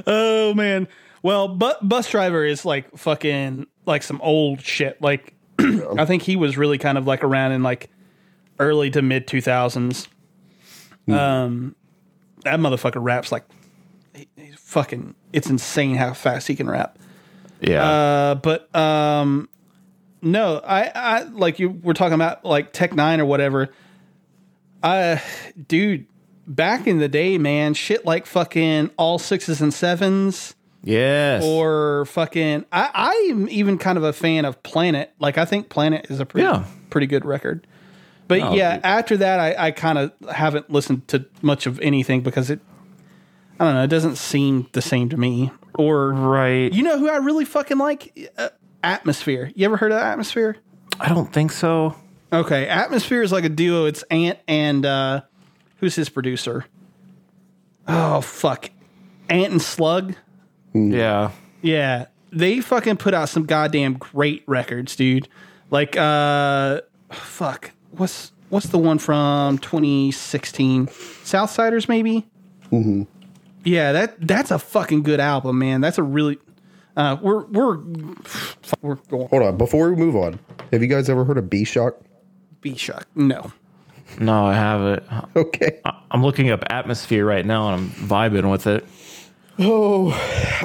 Oh 0.07 0.53
man. 0.55 0.89
Well, 1.23 1.49
bu- 1.49 1.79
Busdriver 1.83 2.49
is 2.49 2.65
like 2.65 2.97
fucking 2.97 3.67
like 3.87 4.03
some 4.03 4.21
old 4.23 4.61
shit. 4.63 5.01
Like 5.03 5.35
I 5.99 6.05
think 6.05 6.23
he 6.23 6.37
was 6.37 6.57
really 6.57 6.79
kind 6.79 6.97
of 6.99 7.07
like 7.07 7.23
around 7.25 7.53
in 7.53 7.63
like 7.63 7.91
early 8.59 8.91
to 8.91 9.03
mid 9.03 9.27
2000s. 9.27 10.09
Um 11.09 11.75
that 12.45 12.59
motherfucker 12.61 13.03
raps 13.03 13.31
like 13.33 13.45
he- 14.15 14.29
he's 14.37 14.55
fucking 14.57 15.15
it's 15.33 15.49
insane 15.51 15.97
how 15.97 16.13
fast 16.15 16.47
he 16.49 16.55
can 16.55 16.69
rap. 16.69 16.99
Yeah. 17.61 17.85
Uh, 17.85 18.35
but 18.37 18.75
um, 18.75 19.49
no, 20.23 20.59
I, 20.65 20.91
I 20.95 21.23
like 21.25 21.59
you 21.59 21.69
were 21.71 21.95
talking 21.95 22.15
about 22.15 22.45
like 22.45 22.73
Tech 22.73 22.93
N9ne 22.93 23.19
or 23.21 23.25
whatever. 23.27 23.69
Uh, 24.83 25.19
dude, 25.69 26.07
back 26.47 26.87
in 26.87 26.99
the 26.99 27.09
day, 27.09 27.37
man, 27.39 27.75
shit 27.75 28.07
like 28.07 28.25
fucking 28.27 28.91
all 28.97 29.19
sixes 29.19 29.61
and 29.61 29.75
sevens 29.75 30.55
yes. 30.83 31.45
or 31.45 32.05
fucking. 32.07 32.65
I 32.73 32.91
I'm 33.31 33.49
even 33.49 33.79
kind 33.79 33.99
of 33.99 34.05
a 34.05 34.13
fan 34.13 34.45
of 34.45 34.63
Planet. 34.63 35.13
Like 35.19 35.39
I 35.39 35.45
think 35.45 35.69
Planet 35.69 36.07
is 36.11 36.21
a 36.21 36.27
pretty 36.27 36.45
Yeah. 36.47 36.65
pretty 36.91 37.07
good 37.07 37.25
record. 37.25 37.67
But 38.29 38.41
Oh, 38.43 38.55
yeah, 38.55 38.77
dude. 38.77 38.85
after 38.85 39.17
that, 39.19 39.41
I, 39.41 39.67
I 39.67 39.71
kind 39.73 39.99
of 39.99 40.13
haven't 40.33 40.71
listened 40.71 41.09
to 41.09 41.27
much 41.43 41.67
of 41.67 41.81
anything 41.81 42.21
because 42.21 42.49
it. 42.51 42.61
I 43.59 43.65
don't 43.65 43.75
know. 43.75 43.83
It 43.83 43.89
doesn't 43.91 44.17
seem 44.17 44.69
the 44.73 44.81
same 44.81 45.09
to 45.11 45.17
me. 45.17 45.51
Or 45.75 46.13
right. 46.13 46.73
you 46.73 46.83
know 46.83 46.99
who 46.99 47.09
I 47.11 47.17
really 47.17 47.45
fucking 47.45 47.77
like? 47.79 48.31
Uh, 48.39 48.49
Atmosphere. 48.83 49.51
You 49.55 49.67
ever 49.67 49.77
heard 49.77 49.93
of 49.93 49.99
Atmosphere? 49.99 50.57
I 50.99 51.09
don't 51.09 51.33
think 51.33 51.53
so. 51.53 51.95
Okay, 52.33 52.67
Atmosphere 52.69 53.23
is 53.23 53.33
like 53.33 53.45
a 53.45 53.49
duo. 53.49 53.87
It's 53.87 54.03
Ant 54.05 54.39
and 54.49 54.87
uh, 54.87 55.23
who's 55.79 55.97
his 55.97 56.09
producer? 56.09 56.65
Oh 57.89 58.21
fuck, 58.21 58.71
Ant 59.29 59.53
and 59.53 59.61
Slug. 59.63 60.15
Yeah. 60.75 61.31
Yeah, 61.63 62.07
they 62.33 62.61
fucking 62.61 62.97
put 62.97 63.13
out 63.15 63.29
some 63.29 63.45
goddamn 63.45 63.95
great 63.95 64.43
records, 64.47 64.97
dude. 64.97 65.29
Like 65.71 65.97
uh, 65.97 66.81
fuck, 67.11 67.71
what's 67.93 68.33
what's 68.49 68.67
the 68.69 68.79
one 68.79 68.99
from 68.99 69.59
2016? 69.59 70.87
Southsiders, 70.87 71.89
maybe. 71.89 72.27
Mm-hmm. 72.71 73.03
Yeah, 73.65 73.93
that 73.93 74.27
that's 74.27 74.51
a 74.51 74.59
fucking 74.59 75.03
good 75.03 75.21
album, 75.21 75.59
man. 75.59 75.81
That's 75.81 75.99
a 75.99 76.03
really. 76.03 76.39
Uh, 76.97 77.17
we're 77.21 77.45
we're 77.47 77.79
we're 78.81 78.95
going. 79.09 79.29
Hold 79.29 79.43
on. 79.43 79.57
Before 79.57 79.91
we 79.91 79.97
move 79.97 80.17
on, 80.17 80.39
Have 80.73 80.83
you 80.83 80.89
guys 80.89 81.09
ever 81.09 81.25
heard 81.25 81.39
of 81.39 81.51
B 81.51 81.65
Shock? 81.65 81.97
B 82.61 82.75
shock. 82.77 83.07
No. 83.15 83.53
No, 84.19 84.47
I 84.47 84.55
haven't. 84.55 85.03
Okay. 85.37 85.81
I'm 86.11 86.23
looking 86.25 86.51
up 86.51 86.65
atmosphere 86.71 87.25
right 87.25 87.47
now 87.47 87.73
and 87.73 87.81
I'm 87.81 87.91
vibing 88.09 88.51
with 88.51 88.67
it. 88.67 88.85
Oh, 89.63 90.11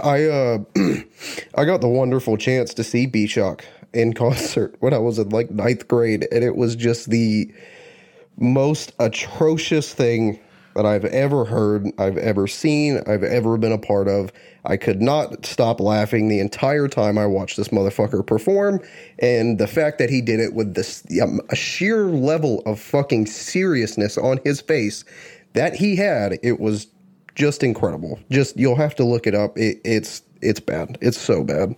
I 0.02 0.24
uh, 0.24 0.60
I 1.56 1.66
got 1.66 1.82
the 1.82 1.90
wonderful 1.90 2.38
chance 2.38 2.74
to 2.76 2.84
see 2.84 3.08
B 3.08 3.28
Shock 3.28 3.66
in 3.94 4.14
concert 4.14 4.78
when 4.80 4.94
I 4.94 5.00
was 5.00 5.20
in 5.20 5.30
like 5.30 5.52
ninth 5.52 5.90
grade, 5.90 6.26
and 6.32 6.46
it 6.46 6.56
was 6.56 6.78
just 6.78 7.10
the 7.10 7.54
most 8.38 8.94
atrocious 8.98 9.94
thing 9.94 10.40
that 10.76 10.86
I've 10.86 11.04
ever 11.04 11.44
heard, 11.44 11.88
I've 11.98 12.18
ever 12.18 12.48
seen, 12.48 13.02
I've 13.06 13.24
ever 13.24 13.58
been 13.58 13.74
a 13.74 13.78
part 13.78 14.08
of. 14.08 14.32
I 14.64 14.78
could 14.78 15.02
not 15.02 15.46
stop 15.46 15.82
laughing 15.82 16.30
the 16.30 16.40
entire 16.40 16.88
time 16.88 17.18
I 17.18 17.26
watched 17.26 17.58
this 17.58 17.70
motherfucker 17.70 18.26
perform, 18.26 18.80
and 19.20 19.58
the 19.58 19.68
fact 19.68 19.98
that 19.98 20.10
he 20.10 20.22
did 20.22 20.40
it 20.40 20.54
with 20.54 20.74
this 20.74 21.04
um, 21.22 21.42
a 21.50 21.56
sheer 21.58 22.06
level 22.06 22.62
of 22.66 22.80
fucking 22.80 23.26
seriousness 23.26 24.18
on 24.18 24.40
his 24.46 24.62
face 24.62 25.04
that 25.52 25.76
he 25.76 25.98
had, 25.98 26.40
it 26.44 26.62
was 26.62 26.88
just 27.36 27.64
incredible. 27.64 28.20
Just 28.32 28.58
you'll 28.58 28.76
have 28.76 28.96
to 28.96 29.04
look 29.04 29.28
it 29.28 29.36
up. 29.36 29.58
It, 29.58 29.80
it's 29.84 30.22
it's 30.42 30.60
bad. 30.60 30.98
It's 31.02 31.20
so 31.20 31.44
bad. 31.44 31.76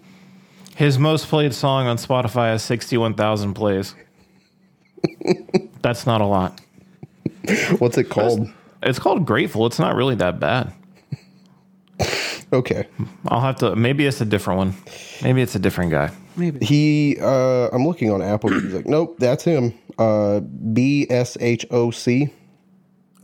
His 0.75 0.99
most 0.99 1.27
played 1.27 1.53
song 1.53 1.87
on 1.87 1.97
Spotify 1.97 2.49
has 2.51 2.61
61,000 2.61 3.55
plays. 3.55 3.95
That's 5.81 6.05
not 6.05 6.21
a 6.21 6.25
lot. 6.25 6.61
What's 7.79 7.97
it 7.97 8.09
called? 8.09 8.47
It's 8.83 8.99
called 8.99 9.25
Grateful. 9.25 9.65
It's 9.65 9.79
not 9.79 9.95
really 9.95 10.13
that 10.15 10.39
bad. 10.39 10.71
Okay. 12.53 12.87
I'll 13.27 13.41
have 13.41 13.57
to. 13.57 13.75
Maybe 13.75 14.05
it's 14.05 14.21
a 14.21 14.25
different 14.25 14.57
one. 14.57 14.73
Maybe 15.23 15.41
it's 15.41 15.55
a 15.55 15.59
different 15.59 15.91
guy. 15.91 16.11
Maybe. 16.35 16.65
He 16.65 17.17
uh 17.19 17.69
I'm 17.73 17.85
looking 17.85 18.11
on 18.11 18.21
Apple 18.21 18.51
Music. 18.51 18.85
Nope, 18.85 19.17
that's 19.19 19.43
him. 19.43 19.73
Uh 19.97 20.39
B 20.39 21.07
S 21.09 21.37
H 21.41 21.65
O 21.71 21.91
C. 21.91 22.31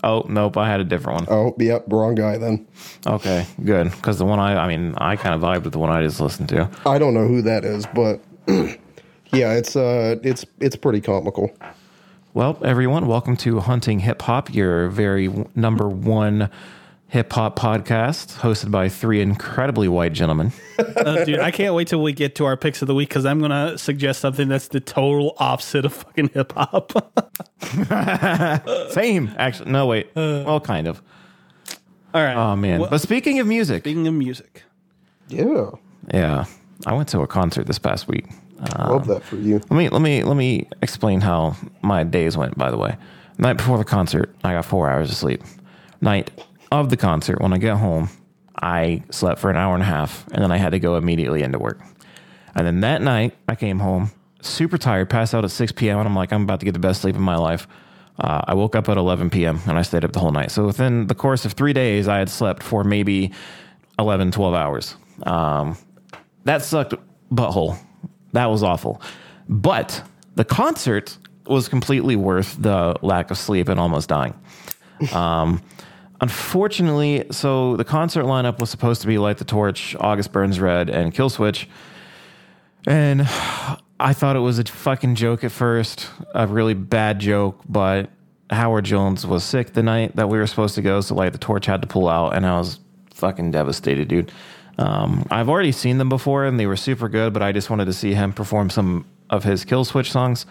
Oh 0.03 0.25
nope, 0.27 0.57
I 0.57 0.69
had 0.69 0.81
a 0.81 0.83
different 0.83 1.21
one. 1.21 1.27
Oh, 1.29 1.55
yep, 1.57 1.85
wrong 1.87 2.13
guy 2.15 2.37
then. 2.37 2.67
Okay, 3.07 3.45
good. 3.63 3.89
Because 3.91 4.17
the 4.19 4.25
one 4.25 4.39
I, 4.39 4.55
I 4.65 4.67
mean, 4.67 4.95
I 4.97 5.15
kind 5.15 5.33
of 5.33 5.41
vibed 5.41 5.63
with 5.63 5.73
the 5.73 5.79
one 5.79 5.89
I 5.89 6.03
just 6.03 6.19
listened 6.19 6.49
to. 6.49 6.69
I 6.85 6.97
don't 6.97 7.13
know 7.13 7.27
who 7.27 7.41
that 7.43 7.63
is, 7.63 7.85
but 7.87 8.19
yeah, 8.47 9.53
it's 9.53 9.75
uh 9.75 10.17
it's 10.21 10.45
it's 10.59 10.75
pretty 10.75 10.99
comical. 10.99 11.51
Well, 12.33 12.57
everyone, 12.65 13.07
welcome 13.07 13.37
to 13.37 13.59
Hunting 13.59 13.99
Hip 13.99 14.21
Hop, 14.23 14.53
your 14.53 14.89
very 14.89 15.31
number 15.55 15.87
one 15.87 16.49
hip 17.13 17.31
hop 17.31 17.55
podcast, 17.59 18.39
hosted 18.39 18.71
by 18.71 18.89
three 18.89 19.21
incredibly 19.21 19.87
white 19.87 20.13
gentlemen. 20.13 20.51
Uh, 20.79 21.23
dude, 21.23 21.37
I 21.37 21.51
can't 21.51 21.75
wait 21.75 21.87
till 21.87 22.01
we 22.01 22.11
get 22.11 22.33
to 22.35 22.45
our 22.45 22.57
picks 22.57 22.81
of 22.81 22.87
the 22.87 22.95
week 22.95 23.07
because 23.09 23.23
I'm 23.23 23.37
going 23.37 23.51
to 23.51 23.77
suggest 23.77 24.19
something 24.19 24.47
that's 24.47 24.69
the 24.69 24.79
total 24.79 25.35
opposite 25.37 25.85
of 25.85 25.93
fucking 25.93 26.29
hip 26.29 26.53
hop. 26.57 26.91
Same, 28.93 29.31
actually. 29.37 29.69
No, 29.71 29.85
wait. 29.85 30.07
Well, 30.15 30.59
kind 30.59 30.87
of. 30.87 31.03
All 32.15 32.23
right. 32.23 32.35
Oh 32.35 32.55
man. 32.55 32.79
Well, 32.79 32.89
but 32.89 32.97
speaking 32.99 33.39
of 33.39 33.45
music, 33.45 33.83
speaking 33.83 34.07
of 34.07 34.15
music, 34.15 34.63
Yeah. 35.27 35.69
yeah, 36.11 36.45
I 36.87 36.93
went 36.93 37.09
to 37.09 37.19
a 37.21 37.27
concert 37.27 37.67
this 37.67 37.77
past 37.79 38.07
week. 38.07 38.25
Love 38.79 39.05
that 39.05 39.21
for 39.23 39.35
you. 39.35 39.59
Let 39.69 39.71
me 39.71 39.89
let 39.89 40.01
me 40.01 40.23
let 40.23 40.35
me 40.37 40.67
explain 40.81 41.21
how 41.21 41.55
my 41.83 42.03
days 42.03 42.35
went. 42.37 42.57
By 42.57 42.71
the 42.71 42.77
way, 42.77 42.97
night 43.37 43.53
before 43.57 43.77
the 43.77 43.83
concert, 43.85 44.35
I 44.43 44.53
got 44.53 44.65
four 44.65 44.89
hours 44.89 45.09
of 45.11 45.15
sleep. 45.17 45.43
Night 46.01 46.31
of 46.79 46.89
the 46.89 46.97
concert, 46.97 47.41
when 47.41 47.53
I 47.53 47.57
get 47.57 47.77
home, 47.77 48.09
I 48.61 49.03
slept 49.11 49.39
for 49.39 49.49
an 49.49 49.57
hour 49.57 49.73
and 49.73 49.83
a 49.83 49.85
half, 49.85 50.27
and 50.31 50.43
then 50.43 50.51
I 50.51 50.57
had 50.57 50.71
to 50.71 50.79
go 50.79 50.95
immediately 50.95 51.43
into 51.43 51.59
work. 51.59 51.81
And 52.55 52.67
then 52.67 52.81
that 52.81 53.01
night, 53.01 53.35
I 53.47 53.55
came 53.55 53.79
home 53.79 54.11
super 54.41 54.77
tired, 54.77 55.09
passed 55.09 55.33
out 55.33 55.43
at 55.43 55.51
six 55.51 55.71
p.m. 55.71 55.99
and 55.99 56.07
I'm 56.07 56.15
like, 56.15 56.31
I'm 56.31 56.43
about 56.43 56.59
to 56.59 56.65
get 56.65 56.73
the 56.73 56.79
best 56.79 57.01
sleep 57.01 57.15
of 57.15 57.21
my 57.21 57.35
life. 57.35 57.67
Uh, 58.19 58.41
I 58.45 58.53
woke 58.53 58.75
up 58.75 58.89
at 58.89 58.97
11 58.97 59.31
p.m. 59.31 59.59
and 59.65 59.77
I 59.77 59.81
stayed 59.81 60.05
up 60.05 60.11
the 60.11 60.19
whole 60.19 60.31
night. 60.31 60.51
So 60.51 60.67
within 60.67 61.07
the 61.07 61.15
course 61.15 61.45
of 61.45 61.53
three 61.53 61.73
days, 61.73 62.07
I 62.07 62.19
had 62.19 62.29
slept 62.29 62.61
for 62.61 62.83
maybe 62.83 63.31
11, 63.97 64.31
12 64.31 64.53
hours. 64.53 64.95
Um, 65.23 65.77
that 66.43 66.63
sucked 66.63 66.93
butthole. 67.31 67.75
That 68.33 68.47
was 68.47 68.61
awful. 68.61 69.01
But 69.49 70.03
the 70.35 70.45
concert 70.45 71.17
was 71.47 71.67
completely 71.67 72.15
worth 72.15 72.55
the 72.61 72.95
lack 73.01 73.31
of 73.31 73.37
sleep 73.37 73.67
and 73.67 73.79
almost 73.79 74.09
dying. 74.09 74.35
Um, 75.11 75.61
unfortunately, 76.23 77.25
so 77.31 77.75
the 77.75 77.83
concert 77.83 78.23
lineup 78.23 78.59
was 78.59 78.69
supposed 78.69 79.01
to 79.01 79.07
be 79.07 79.17
Light 79.17 79.39
the 79.39 79.43
Torch, 79.43 79.93
August 79.99 80.31
Burns 80.31 80.57
Red, 80.57 80.89
and 80.89 81.13
Killswitch. 81.13 81.65
And 82.87 83.23
I 83.99 84.13
thought 84.13 84.37
it 84.37 84.39
was 84.39 84.57
a 84.57 84.63
fucking 84.63 85.15
joke 85.15 85.43
at 85.43 85.51
first, 85.51 86.09
a 86.33 86.47
really 86.47 86.75
bad 86.75 87.19
joke, 87.19 87.59
but 87.67 88.09
Howard 88.49 88.85
Jones 88.85 89.27
was 89.27 89.43
sick 89.43 89.73
the 89.73 89.83
night 89.83 90.15
that 90.15 90.29
we 90.29 90.37
were 90.37 90.47
supposed 90.47 90.75
to 90.75 90.81
go, 90.81 91.01
so 91.01 91.13
Light 91.13 91.33
the 91.33 91.39
Torch 91.39 91.65
had 91.65 91.81
to 91.81 91.89
pull 91.89 92.07
out, 92.07 92.37
and 92.37 92.45
I 92.45 92.57
was 92.57 92.79
fucking 93.13 93.51
devastated, 93.51 94.07
dude. 94.07 94.31
Um, 94.77 95.25
I've 95.29 95.49
already 95.49 95.73
seen 95.73 95.97
them 95.97 96.07
before, 96.07 96.45
and 96.45 96.57
they 96.57 96.67
were 96.67 96.77
super 96.77 97.09
good, 97.09 97.33
but 97.33 97.43
I 97.43 97.51
just 97.51 97.69
wanted 97.69 97.85
to 97.85 97.93
see 97.93 98.13
him 98.13 98.31
perform 98.31 98.69
some 98.69 99.05
of 99.29 99.43
his 99.43 99.65
Killswitch 99.65 100.09
songs, 100.09 100.45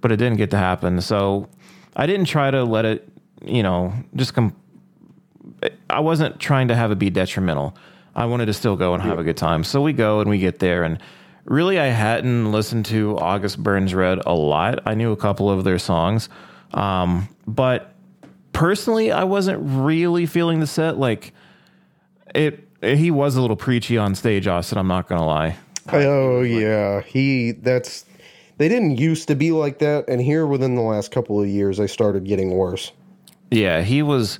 but 0.00 0.10
it 0.10 0.16
didn't 0.16 0.38
get 0.38 0.50
to 0.50 0.58
happen. 0.58 1.00
So 1.00 1.48
I 1.94 2.06
didn't 2.06 2.26
try 2.26 2.50
to 2.50 2.64
let 2.64 2.84
it, 2.84 3.08
you 3.44 3.62
know, 3.62 3.92
just 4.16 4.34
come. 4.34 4.56
I 5.88 6.00
wasn't 6.00 6.38
trying 6.40 6.68
to 6.68 6.74
have 6.74 6.90
it 6.90 6.98
be 6.98 7.10
detrimental. 7.10 7.76
I 8.14 8.24
wanted 8.26 8.46
to 8.46 8.54
still 8.54 8.76
go 8.76 8.94
and 8.94 9.02
have 9.02 9.18
a 9.18 9.24
good 9.24 9.36
time. 9.36 9.62
So 9.62 9.82
we 9.82 9.92
go 9.92 10.20
and 10.20 10.30
we 10.30 10.38
get 10.38 10.58
there, 10.58 10.84
and 10.84 10.98
really, 11.44 11.78
I 11.78 11.86
hadn't 11.86 12.50
listened 12.50 12.86
to 12.86 13.18
August 13.18 13.62
Burns 13.62 13.94
Red 13.94 14.20
a 14.26 14.34
lot. 14.34 14.80
I 14.86 14.94
knew 14.94 15.12
a 15.12 15.16
couple 15.16 15.50
of 15.50 15.64
their 15.64 15.78
songs, 15.78 16.28
um, 16.72 17.28
but 17.46 17.94
personally, 18.52 19.12
I 19.12 19.24
wasn't 19.24 19.60
really 19.62 20.26
feeling 20.26 20.60
the 20.60 20.66
set. 20.66 20.96
Like 20.96 21.32
it, 22.34 22.66
he 22.82 23.10
was 23.10 23.36
a 23.36 23.40
little 23.40 23.56
preachy 23.56 23.98
on 23.98 24.14
stage, 24.14 24.46
Austin. 24.46 24.78
I'm 24.78 24.88
not 24.88 25.08
gonna 25.08 25.26
lie. 25.26 25.56
Oh 25.92 26.40
yeah, 26.42 27.02
he. 27.02 27.52
That's. 27.52 28.04
They 28.58 28.70
didn't 28.70 28.96
used 28.96 29.28
to 29.28 29.34
be 29.34 29.52
like 29.52 29.80
that, 29.80 30.08
and 30.08 30.18
here 30.22 30.46
within 30.46 30.74
the 30.76 30.80
last 30.80 31.10
couple 31.12 31.38
of 31.38 31.46
years, 31.46 31.76
they 31.76 31.86
started 31.86 32.24
getting 32.24 32.56
worse. 32.56 32.90
Yeah, 33.50 33.82
he 33.82 34.02
was 34.02 34.38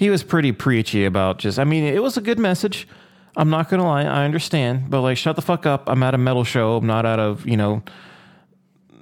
he 0.00 0.08
was 0.08 0.22
pretty 0.22 0.50
preachy 0.52 1.04
about 1.04 1.38
just 1.38 1.58
I 1.58 1.64
mean, 1.64 1.84
it 1.84 2.02
was 2.02 2.16
a 2.16 2.22
good 2.22 2.38
message. 2.38 2.88
I'm 3.36 3.50
not 3.50 3.68
gonna 3.68 3.84
lie, 3.84 4.02
I 4.04 4.24
understand, 4.24 4.88
but 4.88 5.02
like 5.02 5.18
shut 5.18 5.36
the 5.36 5.42
fuck 5.42 5.66
up. 5.66 5.88
I'm 5.90 6.02
at 6.02 6.14
a 6.14 6.18
metal 6.18 6.42
show, 6.42 6.76
I'm 6.78 6.86
not 6.86 7.04
at 7.04 7.18
a, 7.18 7.36
you 7.44 7.56
know, 7.58 7.82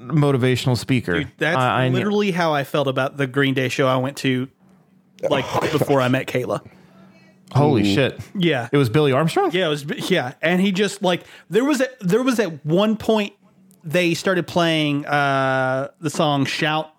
motivational 0.00 0.76
speaker. 0.76 1.30
that's 1.38 1.56
I, 1.56 1.86
I, 1.86 1.88
literally 1.88 2.30
how 2.32 2.52
I 2.52 2.64
felt 2.64 2.88
about 2.88 3.16
the 3.16 3.26
Green 3.26 3.54
Day 3.54 3.68
show 3.68 3.86
I 3.86 3.96
went 3.96 4.16
to, 4.18 4.48
like 5.28 5.44
before 5.72 6.00
I 6.00 6.08
met 6.08 6.26
Kayla. 6.26 6.66
holy 7.52 7.84
shit. 7.94 8.20
Yeah, 8.34 8.68
It 8.72 8.76
was 8.76 8.88
Billie 8.88 9.12
Armstrong? 9.12 9.50
Yeah, 9.52 9.66
it 9.66 9.70
was 9.70 10.10
yeah, 10.10 10.34
and 10.42 10.60
he 10.60 10.72
just 10.72 11.00
like 11.02 11.22
there 11.48 11.64
was 11.64 11.80
a 11.80 11.88
there 12.00 12.22
was 12.22 12.38
at 12.40 12.64
one 12.66 12.96
point 12.96 13.34
they 13.84 14.14
started 14.14 14.46
playing 14.46 15.06
uh 15.06 15.88
the 16.00 16.10
song 16.10 16.44
"Shout," 16.44 16.92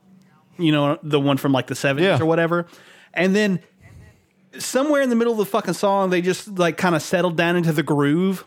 you 0.57 0.71
know, 0.71 0.97
the 1.03 1.19
one 1.19 1.37
from 1.37 1.51
like 1.51 1.67
the 1.67 1.75
seventies 1.75 2.07
Yeah. 2.07 2.19
or 2.21 2.25
whatever, 2.25 2.65
and 3.13 3.35
then 3.35 3.59
somewhere 4.59 5.01
in 5.01 5.09
the 5.09 5.15
middle 5.15 5.33
of 5.33 5.39
the 5.39 5.45
fucking 5.45 5.73
song 5.73 6.09
they 6.09 6.21
just 6.21 6.59
like 6.59 6.77
kind 6.77 6.95
of 6.95 7.01
settled 7.01 7.37
down 7.37 7.55
into 7.55 7.71
the 7.71 7.83
groove. 7.83 8.45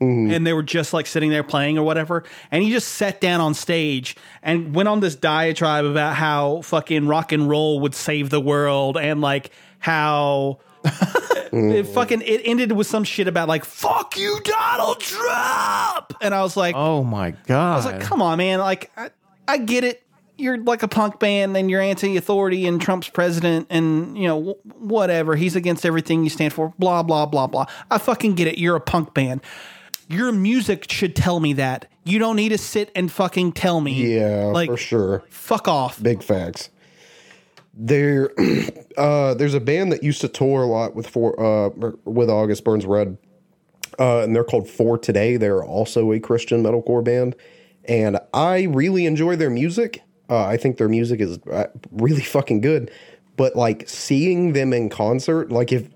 Mm-hmm. 0.00 0.32
And 0.32 0.44
they 0.44 0.52
were 0.52 0.64
just 0.64 0.92
like 0.92 1.06
sitting 1.06 1.30
there 1.30 1.44
playing 1.44 1.78
or 1.78 1.84
whatever. 1.84 2.24
And 2.50 2.64
he 2.64 2.72
just 2.72 2.88
sat 2.88 3.20
down 3.20 3.40
on 3.40 3.54
stage 3.54 4.16
and 4.42 4.74
went 4.74 4.88
on 4.88 4.98
this 4.98 5.14
diatribe 5.14 5.84
about 5.84 6.16
how 6.16 6.62
fucking 6.62 7.06
rock 7.06 7.30
and 7.30 7.48
roll 7.48 7.78
would 7.80 7.94
save 7.94 8.28
the 8.30 8.40
world 8.40 8.96
and 8.96 9.20
like 9.20 9.52
how 9.78 10.58
it 11.52 11.86
fucking 11.86 12.22
it 12.22 12.40
ended 12.44 12.72
with 12.72 12.88
some 12.88 13.04
shit 13.04 13.28
about 13.28 13.46
like 13.46 13.64
fuck 13.64 14.16
you 14.16 14.40
Donald 14.42 14.98
Trump 15.00 16.14
and 16.20 16.34
I 16.34 16.42
was 16.42 16.56
like 16.56 16.74
Oh 16.76 17.04
my 17.04 17.32
god. 17.46 17.72
I 17.72 17.76
was 17.76 17.86
like 17.86 18.00
come 18.00 18.20
on 18.22 18.38
man 18.38 18.58
like 18.58 18.90
I, 18.96 19.10
I 19.46 19.58
get 19.58 19.84
it 19.84 20.02
you're 20.38 20.58
like 20.58 20.82
a 20.82 20.88
punk 20.88 21.18
band 21.20 21.56
and 21.56 21.70
you're 21.70 21.80
anti-authority 21.80 22.66
and 22.66 22.80
Trump's 22.80 23.08
president 23.08 23.66
and 23.70 24.16
you 24.16 24.26
know 24.26 24.56
whatever 24.78 25.36
he's 25.36 25.54
against 25.56 25.84
everything 25.86 26.24
you 26.24 26.30
stand 26.30 26.52
for 26.52 26.72
blah 26.78 27.02
blah 27.02 27.26
blah 27.26 27.46
blah 27.46 27.66
I 27.90 27.98
fucking 27.98 28.34
get 28.34 28.46
it 28.48 28.58
you're 28.58 28.76
a 28.76 28.80
punk 28.80 29.14
band 29.14 29.42
your 30.08 30.32
music 30.32 30.90
should 30.90 31.14
tell 31.14 31.38
me 31.40 31.52
that 31.54 31.86
you 32.04 32.18
don't 32.18 32.36
need 32.36 32.48
to 32.50 32.58
sit 32.58 32.90
and 32.94 33.10
fucking 33.10 33.52
tell 33.52 33.80
me 33.80 34.16
Yeah, 34.18 34.46
like 34.46 34.68
for 34.70 34.76
sure. 34.76 35.22
fuck 35.28 35.68
off 35.68 36.02
Big 36.02 36.22
facts. 36.22 36.70
There, 37.74 38.30
uh, 38.98 39.32
there's 39.34 39.54
a 39.54 39.60
band 39.60 39.92
that 39.92 40.02
used 40.02 40.20
to 40.20 40.28
tour 40.28 40.62
a 40.62 40.66
lot 40.66 40.94
with 40.94 41.06
for 41.08 41.38
uh, 41.40 41.70
with 42.04 42.28
August 42.28 42.64
Burns 42.64 42.84
Red, 42.84 43.16
uh, 43.98 44.18
and 44.18 44.36
they're 44.36 44.44
called 44.44 44.68
For 44.68 44.98
Today. 44.98 45.38
They're 45.38 45.64
also 45.64 46.12
a 46.12 46.20
Christian 46.20 46.62
metalcore 46.62 47.02
band, 47.02 47.34
and 47.86 48.18
I 48.34 48.64
really 48.64 49.06
enjoy 49.06 49.36
their 49.36 49.48
music. 49.48 50.02
Uh, 50.32 50.46
I 50.46 50.56
think 50.56 50.78
their 50.78 50.88
music 50.88 51.20
is 51.20 51.38
uh, 51.52 51.66
really 51.90 52.22
fucking 52.22 52.60
good. 52.62 52.90
But 53.36 53.56
like 53.56 53.88
seeing 53.88 54.52
them 54.52 54.72
in 54.72 54.88
concert, 54.88 55.50
like 55.50 55.72
if 55.72 55.88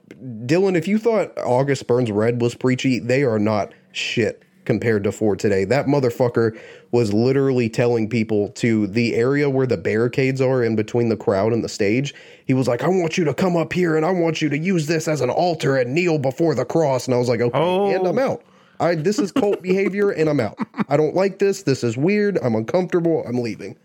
Dylan, 0.47 0.77
if 0.77 0.87
you 0.89 0.99
thought 0.99 1.37
August 1.39 1.87
Burns 1.87 2.11
Red 2.11 2.41
was 2.41 2.55
preachy, 2.55 2.99
they 2.99 3.23
are 3.25 3.39
not 3.39 3.73
shit. 3.93 4.43
compared 4.65 5.05
to 5.05 5.13
for 5.13 5.37
today. 5.37 5.65
That 5.65 5.87
motherfucker 5.87 6.59
was 6.91 7.13
literally 7.13 7.69
telling 7.69 8.09
people 8.09 8.49
to 8.65 8.89
the 8.89 9.15
area 9.15 9.49
where 9.49 9.67
the 9.67 9.77
barricades 9.77 10.41
are 10.41 10.65
in 10.65 10.75
between 10.75 11.09
the 11.09 11.17
crowd 11.17 11.53
and 11.53 11.63
the 11.63 11.69
stage. 11.69 12.13
He 12.47 12.53
was 12.55 12.67
like, 12.67 12.83
I 12.83 12.89
want 12.89 13.17
you 13.17 13.25
to 13.27 13.33
come 13.35 13.57
up 13.57 13.73
here 13.73 13.97
and 13.97 14.05
I 14.05 14.11
want 14.11 14.43
you 14.43 14.49
to 14.49 14.59
use 14.59 14.87
this 14.89 15.07
as 15.07 15.21
an 15.21 15.31
altar 15.31 15.77
and 15.77 15.95
kneel 15.95 16.19
before 16.19 16.57
the 16.57 16.65
cross. 16.65 17.07
And 17.07 17.15
I 17.15 17.19
was 17.19 17.29
like, 17.29 17.41
okay, 17.41 17.57
Oh. 17.57 17.95
and 17.95 18.09
I'm 18.09 18.19
out. 18.19 18.43
I 18.81 18.97
this 18.97 19.19
is 19.21 19.31
cult 19.31 19.63
behavior 19.63 20.11
and 20.11 20.29
I'm 20.29 20.41
out. 20.41 20.59
I 20.89 20.97
don't 20.97 21.15
like 21.15 21.39
this. 21.39 21.63
This 21.63 21.85
is 21.85 21.97
weird. 21.97 22.37
I'm 22.43 22.57
uncomfortable. 22.57 23.25
I'm 23.29 23.39
leaving. 23.39 23.77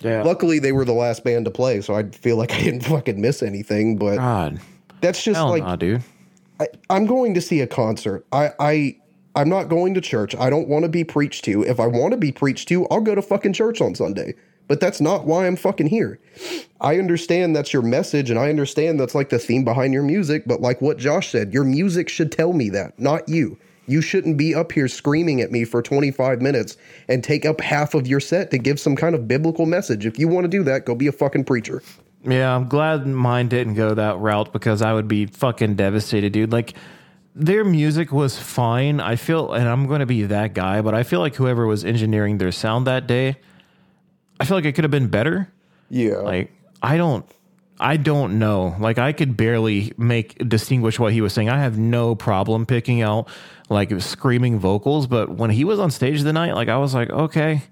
Yeah. 0.00 0.22
Luckily, 0.22 0.58
they 0.58 0.72
were 0.72 0.84
the 0.84 0.92
last 0.92 1.24
band 1.24 1.44
to 1.44 1.50
play, 1.50 1.80
so 1.80 1.94
I 1.94 2.04
feel 2.04 2.36
like 2.36 2.52
I 2.52 2.60
didn't 2.60 2.80
fucking 2.84 3.20
miss 3.20 3.42
anything. 3.42 3.96
But 3.96 4.16
God. 4.16 4.60
that's 5.00 5.22
just 5.22 5.36
Hell 5.36 5.50
like 5.50 5.62
nah, 5.62 5.76
dude. 5.76 6.02
I, 6.58 6.68
I'm 6.88 7.06
going 7.06 7.34
to 7.34 7.40
see 7.40 7.60
a 7.60 7.66
concert. 7.66 8.26
I, 8.32 8.52
I 8.58 8.96
I'm 9.34 9.48
not 9.48 9.68
going 9.68 9.94
to 9.94 10.00
church. 10.00 10.34
I 10.34 10.50
don't 10.50 10.68
want 10.68 10.84
to 10.84 10.88
be 10.88 11.04
preached 11.04 11.44
to. 11.44 11.62
If 11.62 11.78
I 11.80 11.86
want 11.86 12.12
to 12.12 12.16
be 12.16 12.32
preached 12.32 12.68
to, 12.68 12.86
I'll 12.88 13.00
go 13.00 13.14
to 13.14 13.22
fucking 13.22 13.52
church 13.52 13.80
on 13.80 13.94
Sunday. 13.94 14.34
But 14.66 14.78
that's 14.78 15.00
not 15.00 15.26
why 15.26 15.46
I'm 15.46 15.56
fucking 15.56 15.88
here. 15.88 16.20
I 16.80 16.98
understand 16.98 17.56
that's 17.56 17.72
your 17.72 17.82
message 17.82 18.30
and 18.30 18.38
I 18.38 18.50
understand 18.50 19.00
that's 19.00 19.16
like 19.16 19.30
the 19.30 19.38
theme 19.38 19.64
behind 19.64 19.92
your 19.92 20.04
music, 20.04 20.44
but 20.46 20.60
like 20.60 20.80
what 20.80 20.96
Josh 20.96 21.30
said, 21.30 21.52
your 21.52 21.64
music 21.64 22.08
should 22.08 22.30
tell 22.30 22.52
me 22.52 22.70
that, 22.70 22.96
not 22.96 23.28
you. 23.28 23.58
You 23.90 24.00
shouldn't 24.00 24.36
be 24.36 24.54
up 24.54 24.72
here 24.72 24.86
screaming 24.86 25.40
at 25.40 25.50
me 25.50 25.64
for 25.64 25.82
25 25.82 26.40
minutes 26.40 26.76
and 27.08 27.24
take 27.24 27.44
up 27.44 27.60
half 27.60 27.94
of 27.94 28.06
your 28.06 28.20
set 28.20 28.50
to 28.52 28.58
give 28.58 28.78
some 28.78 28.94
kind 28.94 29.14
of 29.14 29.26
biblical 29.26 29.66
message. 29.66 30.06
If 30.06 30.18
you 30.18 30.28
want 30.28 30.44
to 30.44 30.48
do 30.48 30.62
that, 30.62 30.84
go 30.84 30.94
be 30.94 31.08
a 31.08 31.12
fucking 31.12 31.44
preacher. 31.44 31.82
Yeah, 32.22 32.54
I'm 32.54 32.68
glad 32.68 33.06
mine 33.06 33.48
didn't 33.48 33.74
go 33.74 33.94
that 33.94 34.18
route 34.18 34.52
because 34.52 34.82
I 34.82 34.92
would 34.92 35.08
be 35.08 35.26
fucking 35.26 35.74
devastated, 35.74 36.32
dude. 36.32 36.52
Like 36.52 36.74
their 37.34 37.64
music 37.64 38.12
was 38.12 38.38
fine. 38.38 39.00
I 39.00 39.16
feel 39.16 39.52
and 39.52 39.68
I'm 39.68 39.86
going 39.86 40.00
to 40.00 40.06
be 40.06 40.22
that 40.24 40.54
guy, 40.54 40.82
but 40.82 40.94
I 40.94 41.02
feel 41.02 41.20
like 41.20 41.34
whoever 41.34 41.66
was 41.66 41.84
engineering 41.84 42.38
their 42.38 42.52
sound 42.52 42.86
that 42.86 43.06
day, 43.06 43.36
I 44.38 44.44
feel 44.44 44.56
like 44.56 44.66
it 44.66 44.72
could 44.74 44.84
have 44.84 44.90
been 44.90 45.08
better. 45.08 45.50
Yeah. 45.88 46.18
Like 46.18 46.52
I 46.82 46.96
don't 46.96 47.26
I 47.80 47.96
don't 47.96 48.38
know. 48.38 48.76
Like 48.78 48.98
I 48.98 49.12
could 49.12 49.36
barely 49.36 49.92
make 49.96 50.36
distinguish 50.46 50.98
what 50.98 51.14
he 51.14 51.22
was 51.22 51.32
saying. 51.32 51.48
I 51.48 51.58
have 51.58 51.78
no 51.78 52.14
problem 52.14 52.66
picking 52.66 53.00
out 53.00 53.28
like 53.70 53.98
screaming 54.02 54.58
vocals, 54.58 55.06
but 55.06 55.30
when 55.30 55.48
he 55.50 55.64
was 55.64 55.78
on 55.78 55.90
stage 55.90 56.20
the 56.22 56.32
night, 56.32 56.54
like 56.54 56.68
I 56.68 56.76
was 56.76 56.92
like, 56.92 57.08
okay, 57.08 57.62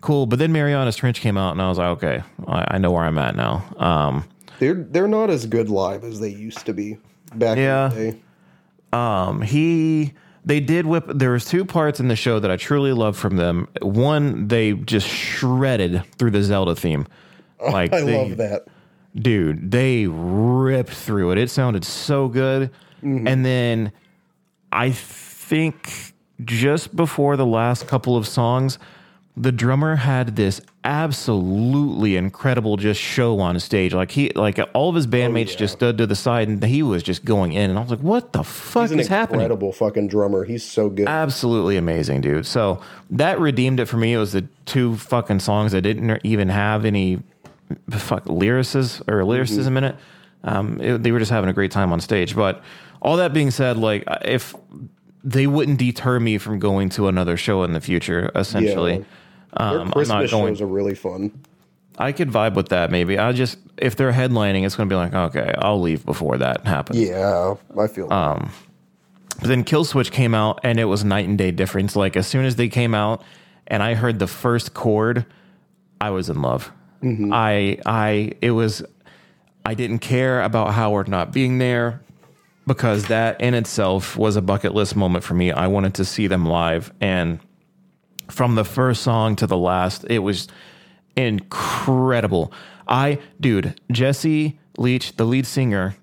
cool. 0.00 0.24
But 0.26 0.38
then 0.38 0.52
Mariana's 0.52 0.96
Trench 0.96 1.20
came 1.20 1.36
out, 1.36 1.50
and 1.52 1.60
I 1.60 1.68
was 1.68 1.76
like, 1.78 1.88
okay, 1.98 2.22
I, 2.46 2.76
I 2.76 2.78
know 2.78 2.90
where 2.92 3.02
I'm 3.04 3.18
at 3.18 3.36
now. 3.36 3.64
Um, 3.76 4.24
they're 4.60 4.74
they're 4.74 5.08
not 5.08 5.28
as 5.28 5.44
good 5.46 5.68
live 5.68 6.04
as 6.04 6.20
they 6.20 6.28
used 6.30 6.64
to 6.66 6.72
be 6.72 6.96
back 7.34 7.58
Yeah. 7.58 7.90
in 7.92 7.96
the 7.98 8.12
day. 8.12 8.20
um, 8.92 9.42
he 9.42 10.14
they 10.44 10.60
did 10.60 10.86
whip. 10.86 11.04
There 11.08 11.30
was 11.32 11.44
two 11.44 11.64
parts 11.64 11.98
in 12.00 12.08
the 12.08 12.16
show 12.16 12.38
that 12.40 12.50
I 12.50 12.56
truly 12.56 12.92
loved 12.92 13.18
from 13.18 13.36
them. 13.36 13.68
One, 13.80 14.48
they 14.48 14.72
just 14.74 15.06
shredded 15.08 16.02
through 16.18 16.30
the 16.32 16.42
Zelda 16.42 16.74
theme. 16.74 17.06
Like 17.62 17.92
I 17.92 18.00
they, 18.00 18.18
love 18.28 18.36
that. 18.38 18.66
dude, 19.14 19.70
they 19.70 20.08
ripped 20.08 20.90
through 20.90 21.30
it. 21.30 21.38
It 21.38 21.48
sounded 21.48 21.84
so 21.84 22.26
good. 22.26 22.70
And 23.02 23.44
then 23.46 23.92
I 24.72 24.90
think 25.52 26.14
just 26.42 26.96
before 26.96 27.36
the 27.36 27.44
last 27.44 27.86
couple 27.86 28.16
of 28.16 28.26
songs, 28.26 28.78
the 29.36 29.52
drummer 29.52 29.96
had 29.96 30.34
this 30.34 30.62
absolutely 30.82 32.16
incredible 32.16 32.78
just 32.78 32.98
show 32.98 33.38
on 33.38 33.60
stage. 33.60 33.92
Like 33.92 34.10
he 34.12 34.30
like 34.30 34.58
all 34.72 34.88
of 34.88 34.94
his 34.94 35.06
bandmates 35.06 35.50
yeah. 35.50 35.56
just 35.56 35.74
stood 35.74 35.98
to 35.98 36.06
the 36.06 36.16
side 36.16 36.48
and 36.48 36.64
he 36.64 36.82
was 36.82 37.02
just 37.02 37.26
going 37.26 37.52
in 37.52 37.68
and 37.68 37.78
I 37.78 37.82
was 37.82 37.90
like, 37.90 38.00
"What 38.00 38.32
the 38.32 38.42
fuck 38.42 38.84
He's 38.84 38.92
an 38.92 39.00
is 39.00 39.08
happening?" 39.08 39.42
incredible 39.42 39.72
fucking 39.72 40.08
drummer. 40.08 40.44
He's 40.44 40.64
so 40.64 40.88
good. 40.88 41.06
absolutely 41.06 41.76
amazing, 41.76 42.22
dude. 42.22 42.46
So 42.46 42.80
that 43.10 43.38
redeemed 43.38 43.78
it 43.78 43.86
for 43.86 43.98
me. 43.98 44.14
It 44.14 44.18
was 44.18 44.32
the 44.32 44.46
two 44.64 44.96
fucking 44.96 45.40
songs 45.40 45.72
that 45.72 45.82
didn't 45.82 46.18
even 46.24 46.48
have 46.48 46.86
any 46.86 47.22
fuck 47.90 48.26
lyrics 48.26 49.02
or 49.06 49.22
lyricism 49.22 49.76
in 49.76 49.84
it. 49.84 49.96
Um, 50.44 50.80
it- 50.80 51.02
They 51.02 51.12
were 51.12 51.18
just 51.18 51.30
having 51.30 51.50
a 51.50 51.54
great 51.54 51.70
time 51.70 51.92
on 51.92 52.00
stage. 52.00 52.34
But 52.34 52.62
all 53.02 53.18
that 53.18 53.34
being 53.34 53.50
said, 53.50 53.76
like 53.76 54.04
if 54.24 54.54
they 55.24 55.46
wouldn't 55.46 55.78
deter 55.78 56.18
me 56.20 56.38
from 56.38 56.58
going 56.58 56.88
to 56.90 57.08
another 57.08 57.36
show 57.36 57.62
in 57.62 57.72
the 57.72 57.80
future, 57.80 58.30
essentially. 58.34 58.98
Their 58.98 59.06
Um, 59.54 59.80
I'm 59.80 59.90
Christmas 59.92 60.30
not 60.30 60.38
going. 60.38 60.54
shows 60.54 60.60
are 60.62 60.66
really 60.66 60.94
fun. 60.94 61.30
I 61.98 62.12
could 62.12 62.30
vibe 62.30 62.54
with 62.54 62.70
that. 62.70 62.90
Maybe 62.90 63.18
I 63.18 63.32
just 63.32 63.58
if 63.76 63.96
they're 63.96 64.12
headlining, 64.12 64.64
it's 64.64 64.74
going 64.76 64.88
to 64.88 64.92
be 64.92 64.96
like 64.96 65.12
okay, 65.14 65.54
I'll 65.58 65.80
leave 65.80 66.04
before 66.06 66.38
that 66.38 66.64
happens. 66.66 66.98
Yeah, 67.00 67.54
I 67.78 67.86
feel. 67.86 68.08
Uh, 68.10 68.48
But 69.38 69.48
then 69.48 69.62
Kill 69.64 69.84
Switch 69.84 70.10
came 70.10 70.34
out 70.34 70.60
and 70.62 70.78
it 70.80 70.84
was 70.86 71.04
night 71.04 71.28
and 71.28 71.36
day 71.36 71.50
difference. 71.50 71.94
Like 71.96 72.16
as 72.16 72.26
soon 72.26 72.44
as 72.46 72.56
they 72.56 72.68
came 72.68 72.94
out 72.94 73.22
and 73.66 73.82
I 73.82 73.94
heard 73.94 74.18
the 74.20 74.26
first 74.26 74.72
chord, 74.74 75.26
I 76.00 76.10
was 76.10 76.28
in 76.30 76.40
love. 76.42 76.72
I 77.04 77.78
I 77.84 78.32
it 78.40 78.52
was 78.52 78.82
I 79.66 79.74
didn't 79.74 79.98
care 79.98 80.42
about 80.42 80.72
Howard 80.74 81.08
not 81.08 81.32
being 81.32 81.58
there 81.58 82.00
because 82.66 83.06
that 83.06 83.40
in 83.40 83.54
itself 83.54 84.16
was 84.16 84.36
a 84.36 84.42
bucket 84.42 84.74
list 84.74 84.96
moment 84.96 85.24
for 85.24 85.34
me. 85.34 85.52
I 85.52 85.66
wanted 85.66 85.94
to 85.94 86.04
see 86.04 86.26
them 86.26 86.46
live 86.46 86.92
and 87.00 87.40
from 88.32 88.54
the 88.54 88.64
first 88.64 89.02
song 89.02 89.36
to 89.36 89.46
the 89.46 89.56
last, 89.56 90.04
it 90.08 90.20
was 90.20 90.48
incredible. 91.16 92.52
I, 92.88 93.18
dude, 93.40 93.80
Jesse 93.90 94.58
Leach, 94.78 95.16
the 95.16 95.24
lead 95.24 95.46
singer, 95.46 95.96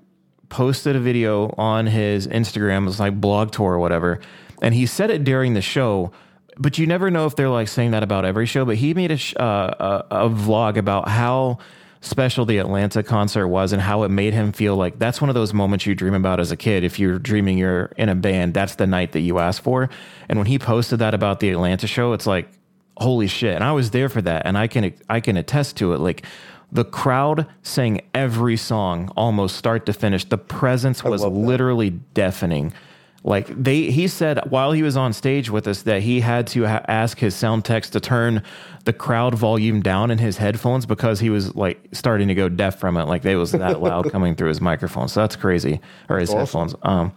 posted 0.50 0.96
a 0.96 1.00
video 1.00 1.54
on 1.58 1.88
his 1.88 2.28
Instagram, 2.28 2.84
it 2.84 2.86
was 2.86 3.00
like 3.00 3.20
blog 3.20 3.52
tour 3.52 3.74
or 3.74 3.80
whatever, 3.80 4.20
and 4.62 4.74
he 4.74 4.86
said 4.86 5.10
it 5.10 5.24
during 5.24 5.54
the 5.54 5.62
show. 5.62 6.12
But 6.58 6.78
you 6.78 6.86
never 6.86 7.10
know 7.10 7.26
if 7.26 7.36
they're 7.36 7.50
like 7.50 7.68
saying 7.68 7.92
that 7.92 8.04
about 8.04 8.26
every 8.26 8.46
show. 8.46 8.66
But 8.66 8.76
he 8.76 8.94
made 8.94 9.12
a 9.12 9.42
uh, 9.42 10.04
a, 10.12 10.26
a 10.26 10.30
vlog 10.30 10.76
about 10.76 11.08
how 11.08 11.60
special 12.02 12.46
the 12.46 12.58
Atlanta 12.58 13.04
concert 13.04 13.48
was 13.48 13.74
and 13.74 13.82
how 13.82 14.04
it 14.04 14.10
made 14.10 14.34
him 14.34 14.52
feel 14.52 14.76
like 14.76 15.00
that's 15.00 15.20
one 15.20 15.30
of 15.30 15.36
those 15.36 15.54
moments 15.54 15.86
you 15.86 15.96
dream 15.96 16.14
about 16.14 16.40
as 16.40 16.52
a 16.52 16.58
kid. 16.58 16.84
If 16.84 17.00
you're 17.00 17.20
dreaming 17.20 17.58
you're 17.58 17.92
in 17.98 18.10
a 18.10 18.16
band, 18.16 18.54
that's 18.54 18.76
the 18.76 18.88
night 18.88 19.12
that 19.12 19.20
you 19.22 19.40
ask 19.40 19.62
for. 19.62 19.90
And 20.30 20.40
when 20.40 20.48
he 20.48 20.58
posted 20.58 21.00
that 21.00 21.14
about 21.14 21.40
the 21.40 21.50
Atlanta 21.50 21.88
show, 21.88 22.14
it's 22.14 22.26
like, 22.26 22.50
holy 22.98 23.28
shit. 23.28 23.56
And 23.56 23.64
I 23.64 23.74
was 23.74 23.92
there 23.92 24.10
for 24.10 24.22
that. 24.22 24.46
And 24.46 24.58
I 24.58 24.68
can, 24.68 24.94
I 25.10 25.20
can 25.20 25.36
attest 25.38 25.78
to 25.78 25.94
it. 25.94 26.00
Like 26.00 26.26
the 26.72 26.86
crowd 26.86 27.48
sang 27.64 28.02
every 28.14 28.56
song 28.58 29.12
almost 29.18 29.56
start 29.56 29.86
to 29.88 29.94
finish. 29.94 30.24
The 30.26 30.38
presence 30.38 31.04
was 31.04 31.24
literally 31.24 31.92
deafening. 32.14 32.74
Like 33.24 33.48
they, 33.48 33.92
he 33.92 34.08
said 34.08 34.50
while 34.50 34.72
he 34.72 34.82
was 34.82 34.96
on 34.96 35.12
stage 35.12 35.50
with 35.50 35.68
us 35.68 35.82
that 35.82 36.02
he 36.02 36.22
had 36.22 36.48
to 36.48 36.66
ha- 36.66 36.86
ask 36.88 37.20
his 37.20 37.36
sound 37.36 37.66
techs 37.66 37.90
to 37.90 38.00
turn 38.00 38.44
the 38.86 38.94
crowd 38.94 39.36
volume 39.36 39.82
down 39.82 40.10
in 40.10 40.18
his 40.18 40.38
headphones 40.38 40.86
because 40.86 41.20
he 41.20 41.30
was 41.30 41.54
like 41.54 41.86
starting 41.92 42.30
to 42.30 42.36
go 42.36 42.48
deaf 42.48 42.80
from 42.80 42.96
it. 42.96 43.06
Like 43.06 43.26
it 43.26 43.36
was 43.36 43.52
that 43.52 43.82
loud 43.82 44.10
coming 44.12 44.36
through 44.36 44.48
his 44.48 44.62
microphone. 44.62 45.10
So 45.10 45.20
that's 45.20 45.36
crazy, 45.36 45.82
or 46.08 46.18
his 46.18 46.30
awesome. 46.30 46.40
headphones. 46.40 46.76
Um, 46.84 47.14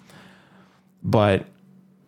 but 1.05 1.46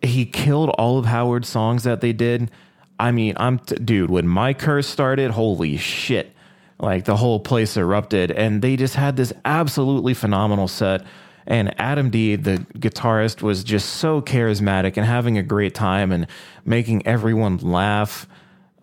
he 0.01 0.25
killed 0.25 0.69
all 0.71 0.97
of 0.97 1.05
Howard's 1.05 1.47
songs 1.47 1.83
that 1.83 2.01
they 2.01 2.11
did. 2.13 2.51
I 2.99 3.11
mean, 3.11 3.33
I'm 3.37 3.59
t- 3.59 3.75
dude. 3.75 4.09
When 4.09 4.27
my 4.27 4.53
curse 4.53 4.87
started, 4.87 5.31
holy 5.31 5.77
shit! 5.77 6.33
Like 6.79 7.05
the 7.05 7.15
whole 7.15 7.39
place 7.39 7.77
erupted, 7.77 8.31
and 8.31 8.61
they 8.61 8.75
just 8.75 8.95
had 8.95 9.15
this 9.15 9.31
absolutely 9.45 10.13
phenomenal 10.13 10.67
set. 10.67 11.05
And 11.47 11.79
Adam 11.79 12.09
D, 12.09 12.35
the 12.35 12.57
guitarist, 12.73 13.41
was 13.41 13.63
just 13.63 13.95
so 13.95 14.21
charismatic 14.21 14.97
and 14.97 15.05
having 15.05 15.37
a 15.37 15.43
great 15.43 15.75
time 15.75 16.11
and 16.11 16.27
making 16.65 17.05
everyone 17.05 17.57
laugh. 17.57 18.27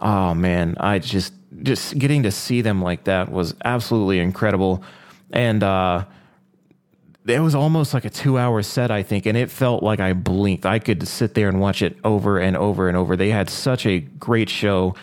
Oh 0.00 0.34
man, 0.34 0.76
I 0.78 0.98
just 0.98 1.32
just 1.62 1.98
getting 1.98 2.22
to 2.22 2.30
see 2.30 2.60
them 2.60 2.82
like 2.82 3.04
that 3.04 3.30
was 3.30 3.54
absolutely 3.64 4.18
incredible. 4.18 4.82
And 5.30 5.62
uh 5.62 6.04
it 7.26 7.40
was 7.40 7.54
almost 7.54 7.94
like 7.94 8.04
a 8.04 8.10
two 8.10 8.38
hour 8.38 8.62
set, 8.62 8.90
I 8.90 9.02
think, 9.02 9.26
and 9.26 9.36
it 9.36 9.50
felt 9.50 9.82
like 9.82 10.00
I 10.00 10.12
blinked. 10.12 10.66
I 10.66 10.78
could 10.78 11.06
sit 11.06 11.34
there 11.34 11.48
and 11.48 11.60
watch 11.60 11.82
it 11.82 11.96
over 12.02 12.38
and 12.38 12.56
over 12.56 12.88
and 12.88 12.96
over. 12.96 13.16
They 13.16 13.30
had 13.30 13.48
such 13.48 13.86
a 13.86 14.00
great 14.00 14.48
show. 14.48 14.94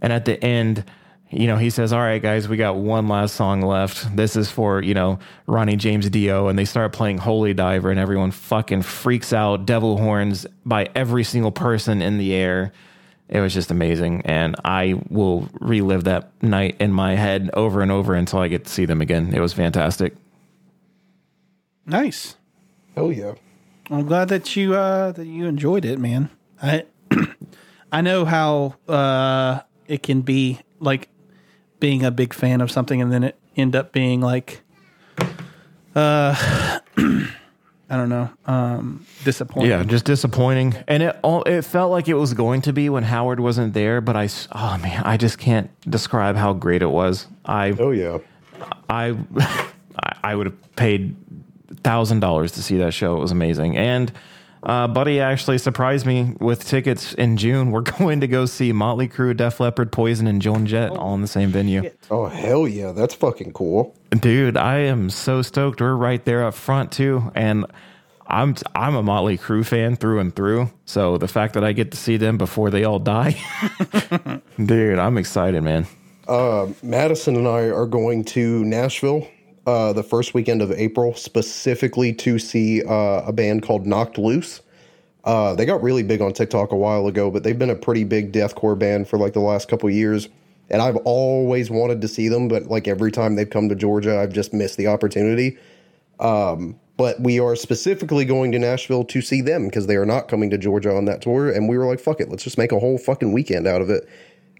And 0.00 0.12
at 0.12 0.26
the 0.26 0.42
end, 0.44 0.84
you 1.30 1.46
know, 1.46 1.56
he 1.56 1.70
says, 1.70 1.92
All 1.92 2.00
right, 2.00 2.22
guys, 2.22 2.48
we 2.48 2.56
got 2.56 2.76
one 2.76 3.08
last 3.08 3.34
song 3.34 3.60
left. 3.62 4.14
This 4.14 4.36
is 4.36 4.50
for, 4.50 4.80
you 4.82 4.94
know, 4.94 5.18
Ronnie 5.46 5.76
James 5.76 6.08
Dio. 6.08 6.48
And 6.48 6.58
they 6.58 6.64
start 6.64 6.92
playing 6.92 7.18
Holy 7.18 7.52
Diver, 7.52 7.90
and 7.90 7.98
everyone 7.98 8.30
fucking 8.30 8.82
freaks 8.82 9.32
out, 9.32 9.66
devil 9.66 9.98
horns 9.98 10.46
by 10.64 10.88
every 10.94 11.24
single 11.24 11.50
person 11.50 12.00
in 12.00 12.18
the 12.18 12.32
air. 12.32 12.72
It 13.28 13.40
was 13.40 13.52
just 13.52 13.72
amazing. 13.72 14.22
And 14.24 14.54
I 14.64 15.00
will 15.10 15.48
relive 15.60 16.04
that 16.04 16.30
night 16.42 16.76
in 16.78 16.92
my 16.92 17.16
head 17.16 17.50
over 17.54 17.82
and 17.82 17.90
over 17.90 18.14
until 18.14 18.38
I 18.38 18.46
get 18.46 18.64
to 18.64 18.70
see 18.70 18.84
them 18.84 19.00
again. 19.00 19.34
It 19.34 19.40
was 19.40 19.52
fantastic. 19.52 20.14
Nice. 21.84 22.36
Oh 22.96 23.10
yeah. 23.10 23.34
I'm 23.90 24.06
glad 24.06 24.28
that 24.28 24.54
you 24.56 24.74
uh 24.74 25.12
that 25.12 25.26
you 25.26 25.46
enjoyed 25.46 25.84
it, 25.84 25.98
man. 25.98 26.30
I 26.62 26.84
I 27.92 28.00
know 28.00 28.24
how 28.24 28.76
uh 28.88 29.60
it 29.86 30.02
can 30.02 30.22
be 30.22 30.60
like 30.80 31.08
being 31.80 32.04
a 32.04 32.10
big 32.10 32.32
fan 32.34 32.60
of 32.60 32.70
something 32.70 33.00
and 33.02 33.12
then 33.12 33.24
it 33.24 33.38
end 33.56 33.74
up 33.76 33.92
being 33.92 34.20
like 34.20 34.60
uh 35.94 36.34
I 37.88 37.96
don't 37.96 38.08
know, 38.08 38.28
um, 38.46 39.06
disappointing. 39.22 39.70
Yeah, 39.70 39.84
just 39.84 40.04
disappointing. 40.04 40.74
And 40.88 41.04
it 41.04 41.16
all 41.22 41.44
it 41.44 41.62
felt 41.62 41.92
like 41.92 42.08
it 42.08 42.14
was 42.14 42.34
going 42.34 42.62
to 42.62 42.72
be 42.72 42.88
when 42.88 43.04
Howard 43.04 43.38
wasn't 43.38 43.74
there, 43.74 44.00
but 44.00 44.16
I 44.16 44.28
oh 44.52 44.76
man, 44.82 45.04
I 45.04 45.16
just 45.16 45.38
can't 45.38 45.70
describe 45.88 46.34
how 46.34 46.52
great 46.52 46.82
it 46.82 46.90
was. 46.90 47.28
I 47.44 47.76
Oh 47.78 47.92
yeah. 47.92 48.18
I 48.88 49.16
I- 49.38 49.72
I 50.24 50.34
would 50.34 50.46
have 50.46 50.76
paid 50.76 51.14
thousand 51.84 52.18
dollars 52.20 52.52
to 52.52 52.62
see 52.62 52.78
that 52.78 52.92
show. 52.92 53.16
It 53.16 53.20
was 53.20 53.30
amazing. 53.30 53.76
And 53.76 54.10
uh, 54.66 54.88
Buddy 54.88 55.20
actually 55.20 55.58
surprised 55.58 56.06
me 56.06 56.34
with 56.40 56.66
tickets 56.66 57.14
in 57.14 57.36
June. 57.36 57.70
We're 57.70 57.80
going 57.98 58.20
to 58.20 58.26
go 58.26 58.46
see 58.46 58.72
Motley 58.72 59.08
Crue, 59.08 59.36
Def 59.36 59.60
Leppard, 59.60 59.92
Poison, 59.92 60.26
and 60.26 60.42
Joan 60.42 60.66
Jett 60.66 60.90
all 60.90 61.14
in 61.14 61.22
the 61.22 61.28
same 61.28 61.50
venue. 61.50 61.82
shit. 61.82 61.98
Oh 62.10 62.26
hell 62.26 62.66
yeah, 62.66 62.90
that's 62.92 63.14
fucking 63.14 63.52
cool. 63.52 63.96
Dude, 64.10 64.56
I 64.56 64.78
am 64.78 65.08
so 65.08 65.40
stoked. 65.42 65.80
We're 65.80 65.94
right 65.94 66.24
there 66.24 66.44
up 66.44 66.54
front 66.54 66.90
too, 66.90 67.30
and 67.34 67.64
I'm 68.26 68.56
I'm 68.74 68.96
a 68.96 69.02
Motley 69.04 69.38
Crue 69.38 69.64
fan 69.64 69.94
through 69.96 70.18
and 70.18 70.34
through. 70.34 70.70
So 70.84 71.16
the 71.16 71.28
fact 71.28 71.54
that 71.54 71.62
I 71.64 71.72
get 71.72 71.92
to 71.92 71.96
see 71.96 72.16
them 72.16 72.36
before 72.36 72.70
they 72.70 72.82
all 72.82 72.98
die, 72.98 73.36
dude, 74.64 74.98
I'm 74.98 75.16
excited, 75.16 75.62
man. 75.62 75.86
Uh, 76.26 76.66
Madison 76.82 77.36
and 77.36 77.46
I 77.46 77.70
are 77.70 77.86
going 77.86 78.24
to 78.24 78.64
Nashville 78.64 79.28
uh, 79.66 79.92
the 79.92 80.02
first 80.02 80.32
weekend 80.32 80.62
of 80.62 80.70
April, 80.72 81.14
specifically 81.14 82.12
to 82.12 82.38
see 82.38 82.82
uh, 82.84 83.22
a 83.26 83.32
band 83.32 83.62
called 83.62 83.86
Knocked 83.86 84.16
Loose. 84.16 84.62
Uh, 85.24 85.54
they 85.54 85.66
got 85.66 85.82
really 85.82 86.04
big 86.04 86.20
on 86.20 86.32
TikTok 86.32 86.70
a 86.70 86.76
while 86.76 87.08
ago, 87.08 87.30
but 87.30 87.42
they've 87.42 87.58
been 87.58 87.70
a 87.70 87.74
pretty 87.74 88.04
big 88.04 88.32
deathcore 88.32 88.78
band 88.78 89.08
for 89.08 89.18
like 89.18 89.32
the 89.32 89.40
last 89.40 89.68
couple 89.68 89.90
years. 89.90 90.28
And 90.70 90.80
I've 90.80 90.96
always 90.98 91.68
wanted 91.68 92.00
to 92.00 92.08
see 92.08 92.28
them, 92.28 92.48
but 92.48 92.66
like 92.66 92.86
every 92.86 93.10
time 93.10 93.34
they've 93.34 93.50
come 93.50 93.68
to 93.68 93.74
Georgia, 93.74 94.18
I've 94.18 94.32
just 94.32 94.54
missed 94.54 94.76
the 94.76 94.86
opportunity. 94.86 95.58
Um, 96.20 96.78
but 96.96 97.20
we 97.20 97.40
are 97.40 97.56
specifically 97.56 98.24
going 98.24 98.52
to 98.52 98.58
Nashville 98.58 99.04
to 99.04 99.20
see 99.20 99.42
them 99.42 99.66
because 99.66 99.86
they 99.86 99.96
are 99.96 100.06
not 100.06 100.28
coming 100.28 100.48
to 100.50 100.58
Georgia 100.58 100.94
on 100.94 101.04
that 101.06 101.22
tour. 101.22 101.50
And 101.50 101.68
we 101.68 101.76
were 101.76 101.86
like, 101.86 102.00
fuck 102.00 102.20
it, 102.20 102.30
let's 102.30 102.44
just 102.44 102.56
make 102.56 102.72
a 102.72 102.78
whole 102.78 102.96
fucking 102.96 103.32
weekend 103.32 103.66
out 103.66 103.82
of 103.82 103.90
it. 103.90 104.08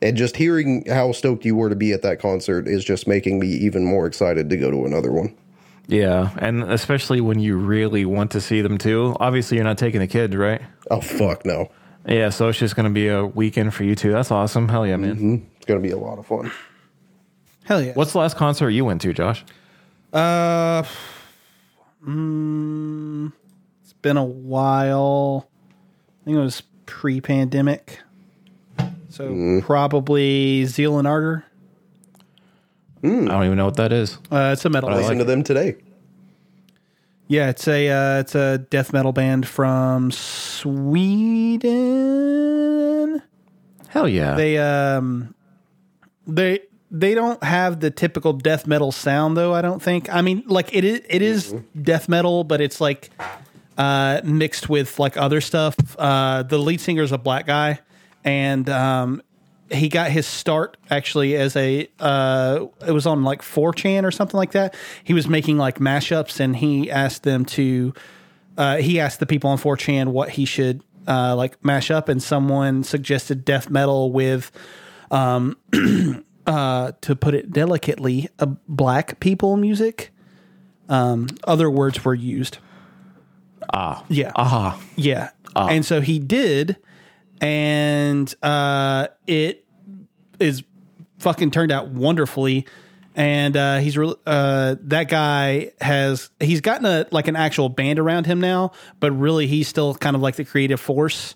And 0.03 0.16
just 0.16 0.36
hearing 0.36 0.84
how 0.86 1.12
stoked 1.12 1.44
you 1.44 1.57
were 1.57 1.70
to 1.70 1.76
be 1.76 1.92
at 1.92 2.03
that 2.03 2.20
concert 2.20 2.68
is 2.68 2.84
just 2.84 3.07
making 3.09 3.38
me 3.38 3.49
even 3.49 3.84
more 3.84 4.07
excited 4.07 4.51
to 4.51 4.57
go 4.57 4.70
to 4.70 4.84
another 4.84 5.11
one. 5.11 5.34
Yeah, 5.88 6.30
and 6.38 6.64
especially 6.64 7.20
when 7.20 7.38
you 7.38 7.57
really 7.57 8.05
want 8.05 8.32
to 8.32 8.40
see 8.40 8.61
them 8.61 8.76
too. 8.76 9.16
Obviously, 9.20 9.57
you're 9.57 9.64
not 9.64 9.78
taking 9.78 10.01
the 10.01 10.07
kids, 10.07 10.34
right? 10.34 10.61
Oh, 10.90 11.01
fuck 11.01 11.47
no. 11.47 11.70
Yeah, 12.09 12.30
so 12.30 12.49
it's 12.49 12.59
just 12.59 12.76
going 12.76 12.84
to 12.84 12.92
be 12.92 13.09
a 13.09 13.24
weekend 13.24 13.72
for 13.72 13.84
you 13.84 13.94
two. 13.94 14.12
That's 14.12 14.30
awesome. 14.30 14.68
Hell 14.68 14.86
yeah, 14.86 14.97
man. 14.97 15.47
It's 15.57 15.66
going 15.66 15.80
to 15.80 15.88
be 15.88 15.92
a 15.92 15.99
lot 15.99 16.18
of 16.18 16.26
fun. 16.26 16.53
Hell 17.64 17.82
yeah. 17.82 17.92
What's 17.94 18.12
the 18.12 18.18
last 18.18 18.36
concert 18.36 18.70
you 18.70 18.84
went 18.84 19.01
to, 19.03 19.12
Josh? 19.12 19.44
Uh, 20.12 20.84
mm, 22.07 23.32
it's 23.82 23.92
been 23.94 24.16
a 24.16 24.24
while. 24.24 25.49
I 26.22 26.24
think 26.24 26.36
it 26.36 26.40
was 26.40 26.62
pre-pandemic. 26.86 28.01
So 29.16 29.62
probably 29.62 30.66
Zeal 30.66 30.98
and 30.98 31.08
Ardor. 31.08 31.42
I 33.02 33.08
don't 33.08 33.44
even 33.44 33.56
know 33.56 33.64
what 33.64 33.76
that 33.76 33.90
is. 33.90 34.18
Uh, 34.30 34.50
it's 34.52 34.66
a 34.66 34.68
metal. 34.68 34.90
band. 34.90 35.00
Listen 35.00 35.16
to 35.18 35.24
them 35.24 35.42
today. 35.42 35.76
Yeah, 37.26 37.48
it's 37.48 37.66
a 37.66 37.88
uh, 37.88 38.20
it's 38.20 38.34
a 38.34 38.58
death 38.58 38.92
metal 38.92 39.12
band 39.12 39.48
from 39.48 40.10
Sweden. 40.10 41.62
Hell 43.88 44.06
yeah. 44.06 44.34
They 44.34 44.58
um 44.58 45.34
they 46.26 46.60
they 46.90 47.14
don't 47.14 47.42
have 47.42 47.80
the 47.80 47.90
typical 47.90 48.34
death 48.34 48.66
metal 48.66 48.92
sound 48.92 49.34
though, 49.34 49.54
I 49.54 49.62
don't 49.62 49.80
think. 49.82 50.12
I 50.12 50.20
mean, 50.20 50.44
like 50.46 50.74
it 50.74 50.84
is 50.84 51.00
it 51.08 51.22
is 51.22 51.54
death 51.80 52.06
metal, 52.10 52.44
but 52.44 52.60
it's 52.60 52.82
like 52.82 53.08
uh 53.78 54.20
mixed 54.24 54.68
with 54.68 54.98
like 54.98 55.16
other 55.16 55.40
stuff. 55.40 55.74
Uh 55.98 56.42
the 56.42 56.58
lead 56.58 56.82
singer 56.82 57.02
is 57.02 57.12
a 57.12 57.18
black 57.18 57.46
guy 57.46 57.80
and 58.26 58.68
um 58.68 59.22
he 59.70 59.88
got 59.88 60.10
his 60.10 60.26
start 60.26 60.76
actually 60.90 61.34
as 61.34 61.56
a 61.56 61.88
uh 61.98 62.66
it 62.86 62.92
was 62.92 63.06
on 63.06 63.24
like 63.24 63.40
4chan 63.40 64.04
or 64.04 64.10
something 64.10 64.36
like 64.36 64.52
that. 64.52 64.74
He 65.02 65.14
was 65.14 65.26
making 65.26 65.56
like 65.56 65.78
mashups 65.78 66.38
and 66.38 66.54
he 66.54 66.90
asked 66.90 67.22
them 67.22 67.46
to 67.46 67.94
uh, 68.58 68.76
he 68.78 69.00
asked 69.00 69.20
the 69.20 69.26
people 69.26 69.50
on 69.50 69.58
4chan 69.58 70.08
what 70.08 70.30
he 70.30 70.44
should 70.44 70.82
uh, 71.06 71.36
like 71.36 71.62
mash 71.64 71.90
up, 71.90 72.08
and 72.08 72.22
someone 72.22 72.82
suggested 72.82 73.44
death 73.44 73.70
metal 73.70 74.12
with, 74.12 74.50
um, 75.10 75.56
uh, 76.46 76.92
to 77.00 77.16
put 77.16 77.34
it 77.34 77.52
delicately, 77.52 78.28
a 78.38 78.46
black 78.46 79.20
people 79.20 79.56
music. 79.56 80.12
Um, 80.88 81.28
other 81.44 81.68
words 81.70 82.04
were 82.04 82.14
used. 82.14 82.58
Ah, 83.72 84.04
yeah, 84.08 84.32
Aha. 84.36 84.80
yeah, 84.94 85.30
and 85.56 85.84
so 85.84 86.00
he 86.00 86.18
did, 86.18 86.76
and 87.41 88.32
uh, 88.43 89.09
it 89.26 89.64
is 90.39 90.62
fucking 91.18 91.51
turned 91.51 91.72
out 91.72 91.89
wonderfully. 91.89 92.66
And 93.14 93.57
uh, 93.57 93.78
he's 93.78 93.97
re- 93.97 94.14
uh, 94.26 94.76
that 94.82 95.09
guy 95.09 95.72
has 95.80 96.28
he's 96.39 96.61
gotten 96.61 96.84
a 96.84 97.07
like 97.11 97.28
an 97.28 97.37
actual 97.37 97.70
band 97.70 97.99
around 97.99 98.26
him 98.26 98.41
now, 98.41 98.72
but 99.01 99.11
really 99.12 99.47
he's 99.47 99.68
still 99.68 99.95
kind 99.95 100.14
of 100.14 100.20
like 100.20 100.37
the 100.37 100.45
creative 100.45 100.80
force. 100.80 101.34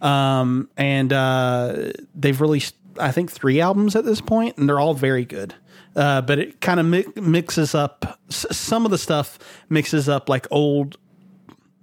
Um, 0.00 0.68
and 0.76 1.12
uh, 1.12 1.90
they've 2.14 2.40
released 2.40 2.76
I 2.98 3.10
think 3.10 3.32
three 3.32 3.60
albums 3.60 3.96
at 3.96 4.04
this 4.04 4.20
point, 4.20 4.56
and 4.56 4.68
they're 4.68 4.78
all 4.78 4.94
very 4.94 5.24
good. 5.24 5.54
Uh, 5.96 6.20
but 6.20 6.38
it 6.38 6.60
kind 6.60 6.78
of 6.78 6.86
mi- 6.86 7.06
mixes 7.16 7.74
up 7.74 8.20
s- 8.30 8.46
some 8.56 8.84
of 8.84 8.90
the 8.90 8.98
stuff 8.98 9.38
mixes 9.68 10.08
up 10.08 10.28
like 10.28 10.46
old 10.50 10.96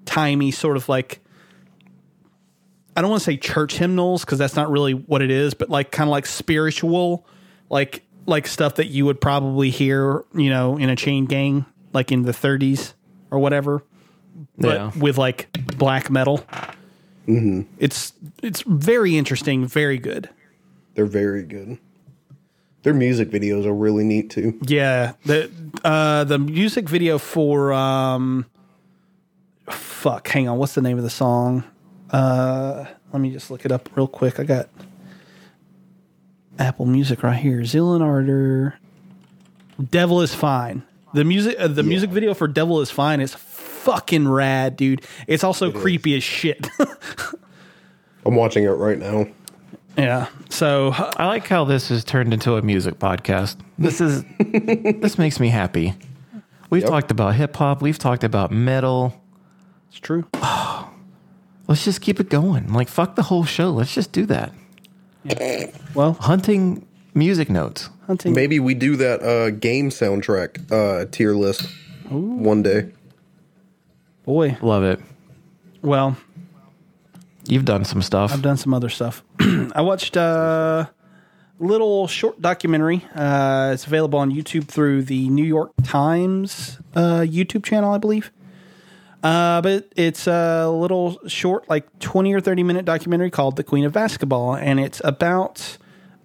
timey 0.05 0.51
sort 0.51 0.78
of 0.78 0.88
like 0.88 1.20
I 2.95 3.01
don't 3.01 3.09
want 3.09 3.21
to 3.21 3.25
say 3.25 3.37
church 3.37 3.77
hymnals 3.77 4.23
because 4.23 4.37
that's 4.39 4.55
not 4.55 4.69
really 4.69 4.93
what 4.93 5.21
it 5.21 5.31
is, 5.31 5.53
but 5.53 5.69
like 5.69 5.91
kind 5.91 6.07
of 6.07 6.11
like 6.11 6.25
spiritual, 6.25 7.25
like 7.69 8.03
like 8.25 8.47
stuff 8.47 8.75
that 8.75 8.87
you 8.87 9.05
would 9.05 9.19
probably 9.19 9.69
hear, 9.69 10.23
you 10.33 10.49
know, 10.49 10.77
in 10.77 10.89
a 10.89 10.95
chain 10.95 11.25
gang, 11.25 11.65
like 11.91 12.11
in 12.11 12.21
the 12.23 12.31
30s 12.31 12.93
or 13.31 13.39
whatever, 13.39 13.83
but 14.57 14.75
Yeah. 14.75 14.91
with 14.99 15.17
like 15.17 15.49
black 15.77 16.09
metal. 16.09 16.45
Mm-hmm. 17.27 17.61
It's 17.79 18.13
it's 18.41 18.61
very 18.61 19.17
interesting, 19.17 19.65
very 19.65 19.97
good. 19.97 20.29
They're 20.95 21.05
very 21.05 21.43
good. 21.43 21.79
Their 22.83 22.93
music 22.93 23.29
videos 23.29 23.65
are 23.65 23.73
really 23.73 24.03
neat 24.03 24.29
too. 24.29 24.59
Yeah, 24.61 25.13
the 25.25 25.49
uh, 25.85 26.25
the 26.25 26.37
music 26.37 26.87
video 26.89 27.17
for 27.17 27.71
um, 27.73 28.45
fuck, 29.69 30.27
hang 30.27 30.47
on, 30.49 30.57
what's 30.57 30.75
the 30.75 30.81
name 30.81 30.97
of 30.97 31.03
the 31.03 31.09
song? 31.09 31.63
Uh, 32.14 32.86
let 33.11 33.20
me 33.20 33.32
just 33.32 33.49
look 33.51 33.66
it 33.66 33.72
up 33.72 33.89
real 33.95 34.07
quick. 34.07 34.39
I 34.39 34.43
got 34.43 34.70
Apple 36.59 36.86
Music 36.86 37.24
right 37.24 37.36
here. 37.36 37.66
Zeal 37.66 37.93
and 37.95 38.03
Ardor, 38.03 38.76
Devil 39.89 40.22
is 40.22 40.34
Fine. 40.36 40.84
The 41.14 41.24
music, 41.24 41.55
uh, 41.59 41.68
the 41.68 41.84
music 41.84 42.09
video 42.11 42.34
for 42.34 42.47
Devil 42.47 42.82
is 42.82 42.91
Fine 42.91 43.20
is 43.22 43.34
fucking 43.34 44.28
rad, 44.28 44.76
dude. 44.76 45.03
It's 45.28 45.43
also 45.43 45.72
creepy 45.72 46.16
as 46.16 46.24
shit. 46.24 46.68
I'm 48.26 48.36
watching 48.36 48.64
it 48.64 48.70
right 48.70 48.97
now. 48.97 49.28
yeah. 49.97 50.28
So 50.49 50.91
I 50.95 51.26
like 51.28 51.47
how 51.47 51.66
this 51.66 51.89
has 51.89 52.03
turned 52.03 52.34
into 52.34 52.55
a 52.55 52.61
music 52.61 52.99
podcast. 52.99 53.57
This 53.78 53.99
is 53.99 54.24
this 54.39 55.18
makes 55.18 55.39
me 55.39 55.49
happy. 55.49 55.93
We've 56.70 56.82
Yep. 56.84 56.89
talked 56.91 57.11
about 57.11 57.36
hip 57.36 57.55
hop, 57.55 57.82
we've 57.82 57.99
talked 57.99 58.24
about 58.24 58.51
metal. 58.51 59.20
it's 59.89 59.99
true. 59.99 60.26
Let's 61.68 61.84
just 61.86 62.01
keep 62.01 62.20
it 62.20 62.30
going. 62.30 62.72
Like 62.74 62.88
fuck 62.89 63.16
the 63.16 63.24
whole 63.24 63.43
show. 63.45 63.70
Let's 63.72 63.93
just 63.93 64.11
do 64.11 64.26
that. 64.28 64.51
Well, 65.95 66.14
Hunting 66.20 66.86
music 67.14 67.49
notes. 67.49 67.89
hunting. 68.07 68.34
Maybe 68.34 68.59
we 68.59 68.74
do 68.74 68.95
that 68.97 69.22
uh, 69.24 69.49
game 69.51 69.89
soundtrack 69.89 70.72
uh, 70.72 71.05
tier 71.11 71.34
list 71.34 71.68
one 72.09 72.61
day. 72.64 72.91
Boy. 74.26 74.57
Love 74.61 74.84
it. 74.84 74.99
Well, 75.82 76.18
You've 77.45 77.66
done 77.66 77.84
some 77.84 78.01
stuff. 78.01 78.32
I've 78.34 78.41
done 78.41 78.55
some 78.55 78.74
other 78.74 78.88
stuff. 78.88 79.22
I 79.76 79.82
watched 79.82 80.16
a 80.16 80.89
little 81.59 82.07
short 82.07 82.41
documentary. 82.41 83.05
Uh, 83.14 83.72
it's 83.74 83.86
available 83.86 84.18
on 84.20 84.32
YouTube 84.32 84.70
through 84.70 85.03
the 85.03 85.28
New 85.28 85.43
York 85.43 85.72
Times 85.84 86.80
uh, 86.95 87.20
YouTube 87.20 87.66
channel, 87.66 87.91
I 87.93 87.97
believe. 87.97 88.32
Uh, 89.24 89.61
but 89.61 89.91
it's 89.95 90.28
a 90.28 90.67
little 90.69 91.17
short, 91.28 91.69
like 91.69 91.88
20 91.99 92.34
or 92.34 92.41
30 92.41 92.63
minute 92.63 92.86
documentary 92.86 93.32
called 93.32 93.55
The 93.55 93.63
Queen 93.63 93.86
of 93.86 93.93
Basketball. 93.93 94.55
And 94.55 94.80
it's 94.82 95.01
about 95.03 95.78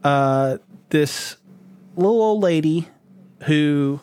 uh, 0.02 0.58
this 0.90 1.36
little 1.94 2.20
old 2.20 2.42
lady 2.42 2.88
who 3.44 4.00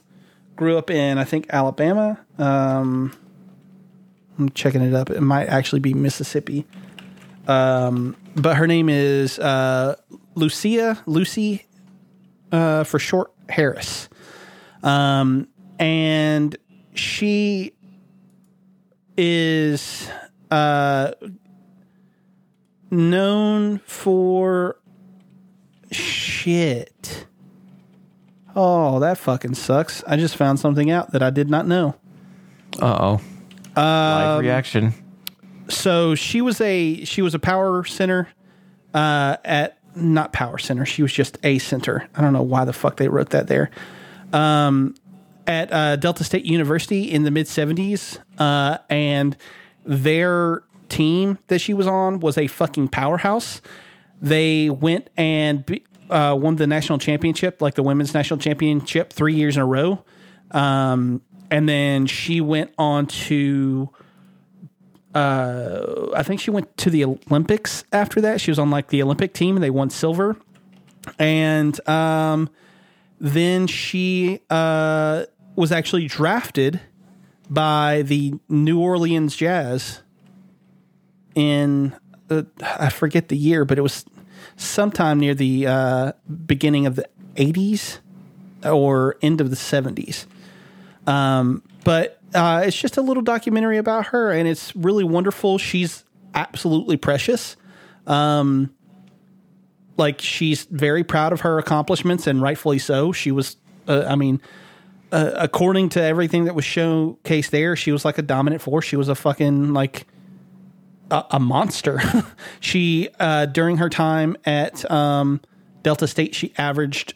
grew 0.56 0.78
up 0.78 0.89
in, 0.89 1.18
I 1.18 1.26
think, 1.26 1.48
Alabama. 1.50 2.18
Um, 2.38 3.14
I'm 4.39 4.50
checking 4.50 4.82
it 4.82 4.93
up. 4.93 5.10
It 5.10 5.22
might 5.22 5.48
actually 5.48 5.80
be 5.80 5.93
Mississippi 5.93 6.66
Um, 7.48 8.16
but 8.36 8.56
her 8.58 8.68
name 8.68 8.89
is 8.89 9.39
uh, 9.39 9.96
Lusia 10.36 11.00
Lucy 11.06 11.66
uh, 12.52 12.84
for 12.84 13.00
short 13.00 13.32
Harris, 13.50 14.10
um, 14.84 15.48
and 15.80 16.58
she 16.93 17.74
is 19.18 20.09
uh, 20.51 21.11
known 22.91 23.80
for 23.80 24.78
shit. 25.91 27.26
Oh, 28.55 28.99
that 28.99 29.18
fucking 29.18 29.55
sucks. 29.55 30.03
I 30.07 30.16
just 30.18 30.36
found 30.38 30.59
something 30.59 30.89
out 30.89 31.11
that 31.11 31.22
I 31.22 31.30
did 31.30 31.49
not 31.49 31.68
know. 31.68 31.95
Uh 32.82 32.97
oh. 32.99 33.22
Uh 33.76 33.82
live 33.82 34.41
reaction. 34.41 34.93
so 35.70 36.16
she 36.16 36.41
was 36.41 36.61
a 36.61 37.03
she 37.05 37.22
was 37.22 37.34
a 37.34 37.39
power 37.39 37.84
center 37.84 38.30
uh, 38.93 39.36
at 39.43 39.78
not 39.95 40.32
power 40.34 40.57
center. 40.57 40.86
She 40.86 41.01
was 41.01 41.11
just 41.11 41.38
a 41.43 41.59
center. 41.59 42.07
I 42.16 42.22
don't 42.22 42.32
know 42.34 42.41
why 42.41 42.63
the 42.66 42.74
fuck 42.74 42.95
they 42.97 43.09
wrote 43.09 43.32
that 43.32 43.47
there. 43.47 43.70
Um, 44.32 44.95
at 45.48 45.72
uh, 45.72 45.96
Delta 45.96 46.24
State 46.24 46.46
University 46.46 47.04
in 47.04 47.24
the 47.24 47.32
mid 47.32 47.48
seventies, 47.48 48.20
uh, 48.38 48.78
and 48.89 49.38
their 49.86 50.64
team 50.89 51.38
that 51.48 51.60
she 51.60 51.74
was 51.74 51.88
on 51.88 52.20
was 52.20 52.38
a 52.38 52.48
fucking 52.48 52.89
powerhouse. 52.89 53.62
They 54.22 54.70
went 54.70 55.10
and 55.18 55.66
be, 55.66 55.84
uh, 56.10 56.38
won 56.39 56.56
the 56.56 56.68
national 56.68 57.00
championship, 57.00 57.62
like 57.62 57.76
the 57.76 57.84
women's 57.84 58.14
national 58.14 58.39
championship, 58.39 59.12
three 59.12 59.36
years 59.36 59.58
in 59.58 59.62
a 59.62 59.66
row. 59.66 60.04
Um, 60.52 61.22
and 61.52 61.68
then 61.68 62.06
she 62.06 62.41
went 62.41 62.74
on 62.78 63.08
to 63.08 63.89
I 65.16 66.24
think 66.24 66.41
she 66.41 66.52
went 66.52 66.76
to 66.78 66.89
the 66.89 67.06
Olympics 67.06 67.84
after 67.91 68.22
that. 68.22 68.41
She 68.41 68.52
was 68.52 68.60
on 68.60 68.70
like 68.70 68.89
the 68.89 69.02
Olympic 69.02 69.34
team 69.34 69.56
and 69.56 69.64
they 69.64 69.70
won 69.70 69.89
silver. 69.89 70.36
And 71.18 71.88
um, 71.88 72.50
then 73.20 73.68
she 73.68 74.41
uh, 74.50 75.26
was 75.56 75.72
actually 75.72 76.08
drafted 76.08 76.82
by 77.49 78.01
the 78.03 78.34
New 78.49 78.80
Orleans 78.80 79.36
Jazz 79.36 80.01
in, 81.36 81.95
uh, 82.30 82.43
I 82.62 82.89
forget 82.89 83.30
the 83.30 83.38
year, 83.38 83.66
but 83.66 83.78
it 83.78 83.82
was 83.82 84.06
sometime 84.58 85.20
near 85.20 85.36
the 85.36 85.68
uh, 85.68 86.12
beginning 86.45 86.86
of 86.86 86.95
the 86.95 87.08
80s 87.36 87.99
or 88.64 89.16
end 89.22 89.41
of 89.41 89.49
the 89.49 89.56
70s. 89.56 90.26
Um, 91.08 91.62
but 91.84 92.20
uh, 92.34 92.64
it's 92.66 92.80
just 92.80 92.97
a 92.97 93.01
little 93.01 93.24
documentary 93.24 93.78
about 93.78 94.08
her, 94.08 94.32
and 94.32 94.47
it's 94.47 94.76
really 94.76 95.03
wonderful. 95.03 95.58
She's 95.58 96.03
absolutely 96.34 96.97
precious. 96.97 97.56
Um, 98.08 98.74
like 99.97 100.20
she's 100.20 100.66
very 100.66 101.03
proud 101.03 101.32
of 101.32 101.41
her 101.41 101.58
accomplishments, 101.60 102.28
and 102.28 102.41
rightfully 102.41 102.80
so. 102.80 103.12
She 103.12 103.32
was, 103.32 103.58
uh, 103.88 104.06
I 104.08 104.16
mean, 104.16 104.41
uh, 105.12 105.32
according 105.36 105.89
to 105.89 106.01
everything 106.01 106.45
that 106.45 106.56
was 106.56 106.66
showcased 106.66 107.49
there, 107.49 107.76
she 107.76 107.91
was 107.91 108.06
like 108.06 108.18
a 108.18 108.22
dominant 108.22 108.62
force. 108.62 108.86
She 108.86 108.95
was 108.95 109.10
a 109.10 109.16
fucking 109.16 109.74
like 109.74 110.08
a, 111.12 111.24
a 111.32 111.39
monster. 111.39 112.01
she 112.60 113.10
uh, 113.20 113.45
during 113.45 113.78
her 113.78 113.89
time 113.89 114.36
at 114.45 114.89
um, 114.89 115.41
Delta 115.84 116.08
State, 116.08 116.36
she 116.36 116.53
averaged 116.58 117.14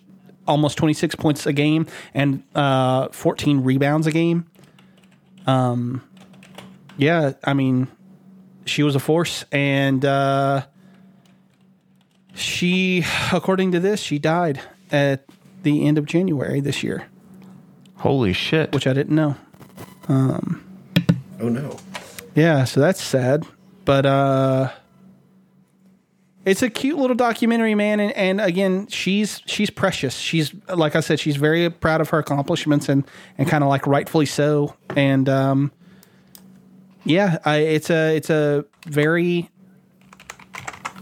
almost 0.48 0.78
26 0.78 1.16
points 1.16 1.46
a 1.46 1.54
game 1.54 1.86
and 2.14 2.44
uh, 2.56 3.08
14 3.10 3.64
rebounds 3.64 4.08
a 4.08 4.12
game. 4.12 4.50
Um, 5.46 6.02
yeah, 6.98 7.34
I 7.44 7.54
mean, 7.54 7.88
she 8.66 8.84
was 8.84 8.96
a 8.96 9.00
force, 9.00 9.46
and 9.52 10.04
uh, 10.04 10.66
she, 12.34 13.06
according 13.34 13.72
to 13.72 13.80
this, 13.80 14.02
she 14.02 14.20
died 14.20 14.60
at 14.92 15.26
the 15.64 15.86
end 15.86 15.98
of 15.98 16.06
January 16.06 16.60
this 16.60 16.84
year, 16.84 17.08
Holy 18.00 18.34
shit. 18.34 18.74
which 18.74 18.88
I 18.88 18.94
didn't 18.94 19.16
know. 19.16 19.36
Oh 20.10 21.50
no. 21.50 21.78
Yeah, 22.36 22.64
so 22.66 22.80
that's 22.80 23.02
sad. 23.02 23.46
But 23.86 24.06
uh 24.06 24.72
it's 26.46 26.62
a 26.64 26.70
cute 26.70 26.98
little 26.98 27.16
documentary, 27.18 27.76
man, 27.76 28.00
and, 28.00 28.12
and 28.14 28.42
again, 28.42 28.88
she's 28.88 29.42
she's 29.46 29.70
precious. 29.70 30.18
She's 30.18 30.54
like 30.74 30.96
I 30.96 31.02
said, 31.02 31.20
she's 31.20 31.36
very 31.36 31.70
proud 31.70 32.02
of 32.02 32.10
her 32.10 32.20
accomplishments 32.20 32.90
and 32.90 33.06
and 33.38 33.48
kind 33.48 33.64
of 33.64 33.70
like 33.70 33.86
rightfully 33.86 34.26
so. 34.26 34.76
And 34.96 35.28
um 35.30 35.72
yeah, 37.06 37.38
I, 37.46 37.58
it's 37.58 37.90
a 37.90 38.16
it's 38.16 38.30
a 38.30 38.66
very 38.88 39.50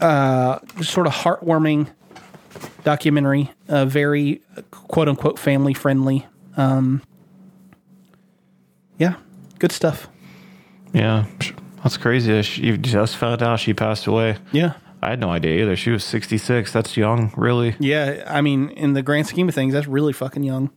uh 0.01 0.59
sort 0.81 1.07
of 1.07 1.13
heartwarming 1.13 1.87
documentary, 2.83 3.51
uh, 3.67 3.85
very 3.85 4.41
quote 4.71 5.07
unquote 5.09 5.37
family 5.39 5.73
friendly. 5.73 6.25
Um 6.57 7.01
yeah, 8.97 9.15
good 9.59 9.71
stuff. 9.71 10.07
Yeah. 10.93 11.25
That's 11.83 11.97
crazy. 11.97 12.41
She, 12.41 12.63
you 12.63 12.77
just 12.77 13.15
found 13.17 13.43
out 13.43 13.59
she 13.59 13.73
passed 13.73 14.07
away. 14.07 14.37
Yeah. 14.51 14.73
I 15.03 15.11
had 15.11 15.19
no 15.19 15.29
idea 15.29 15.61
either. 15.61 15.75
She 15.75 15.91
was 15.91 16.03
66. 16.03 16.73
That's 16.73 16.97
young, 16.97 17.31
really. 17.37 17.75
Yeah, 17.79 18.23
I 18.27 18.41
mean, 18.41 18.69
in 18.71 18.93
the 18.93 19.03
grand 19.03 19.27
scheme 19.27 19.47
of 19.47 19.53
things, 19.53 19.73
that's 19.73 19.85
really 19.87 20.11
fucking 20.13 20.41
young. 20.43 20.71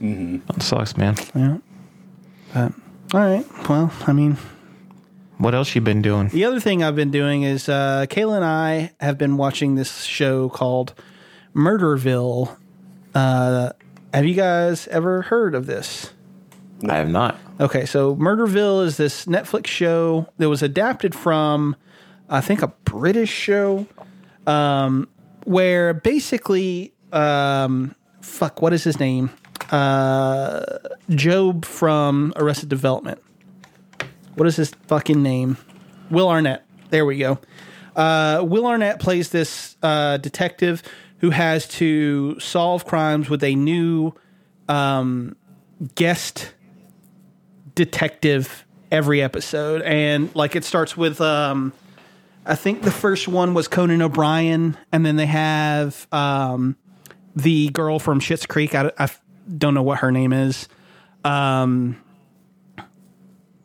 That 0.00 0.62
sucks, 0.62 0.96
man. 0.96 1.16
Yeah. 1.34 1.58
But 2.54 2.72
all 3.12 3.20
right. 3.20 3.44
Well, 3.68 3.92
I 4.06 4.12
mean, 4.14 4.38
What 5.36 5.54
else 5.54 5.74
you 5.74 5.82
been 5.82 6.00
doing? 6.00 6.28
the 6.28 6.46
other 6.46 6.58
thing 6.60 6.82
I've 6.82 6.96
been 6.96 7.10
doing 7.10 7.42
is 7.42 7.68
uh, 7.68 8.06
Kayla 8.08 8.36
and 8.36 8.44
I 8.44 8.92
have 9.00 9.18
been 9.18 9.36
watching 9.36 9.74
this 9.74 10.04
show 10.04 10.48
called 10.48 10.94
Murderville. 11.54 12.56
Uh, 13.14 13.70
have 14.14 14.26
you 14.26 14.34
guys 14.34 14.86
ever 14.88 15.22
heard 15.22 15.54
of 15.54 15.66
this? 15.66 16.12
I 16.88 16.96
have 16.96 17.08
not. 17.08 17.36
Okay, 17.58 17.84
so 17.84 18.14
Murderville 18.14 18.84
is 18.84 18.96
this 18.96 19.26
Netflix 19.26 19.66
show 19.66 20.28
that 20.38 20.48
was 20.48 20.62
adapted 20.62 21.14
from, 21.14 21.74
I 22.28 22.40
think, 22.40 22.62
a 22.62 22.68
British 22.68 23.30
show, 23.30 23.86
um, 24.46 25.08
where 25.44 25.94
basically, 25.94 26.94
um, 27.12 27.94
fuck, 28.20 28.62
what 28.62 28.72
is 28.72 28.84
his 28.84 29.00
name? 29.00 29.30
Uh, 29.70 30.64
Gob 31.16 31.64
from 31.64 32.32
Arrested 32.36 32.68
Development. 32.68 33.20
What 34.36 34.46
is 34.46 34.56
his 34.56 34.70
fucking 34.86 35.22
name? 35.22 35.56
Will 36.10 36.28
Arnett. 36.28 36.64
There 36.90 37.04
we 37.04 37.18
go. 37.18 37.38
Uh, 37.96 38.42
Will 38.44 38.66
Arnett 38.66 39.00
plays 39.00 39.30
this 39.30 39.76
uh, 39.82 40.18
detective 40.18 40.82
who 41.24 41.30
has 41.30 41.66
to 41.66 42.38
solve 42.38 42.84
crimes 42.84 43.30
with 43.30 43.42
a 43.42 43.54
new 43.54 44.12
um, 44.68 45.34
guest 45.94 46.52
detective 47.74 48.66
every 48.92 49.22
episode. 49.22 49.80
And 49.80 50.34
like 50.36 50.54
it 50.54 50.64
starts 50.64 50.98
with 50.98 51.22
um 51.22 51.72
i 52.44 52.54
think 52.54 52.82
the 52.82 52.90
first 52.90 53.26
one 53.26 53.54
was 53.54 53.68
conan 53.68 54.02
o'brien 54.02 54.76
and 54.92 55.06
then 55.06 55.16
they 55.16 55.24
have 55.24 56.06
um 56.12 56.76
the 57.34 57.70
girl 57.70 57.98
from 57.98 58.20
Schitt's 58.20 58.44
creek. 58.44 58.74
I, 58.74 58.92
I 58.98 59.08
don't 59.56 59.72
know 59.72 59.82
what 59.82 60.00
her 60.00 60.12
name 60.12 60.34
is. 60.34 60.68
Um 61.24 61.96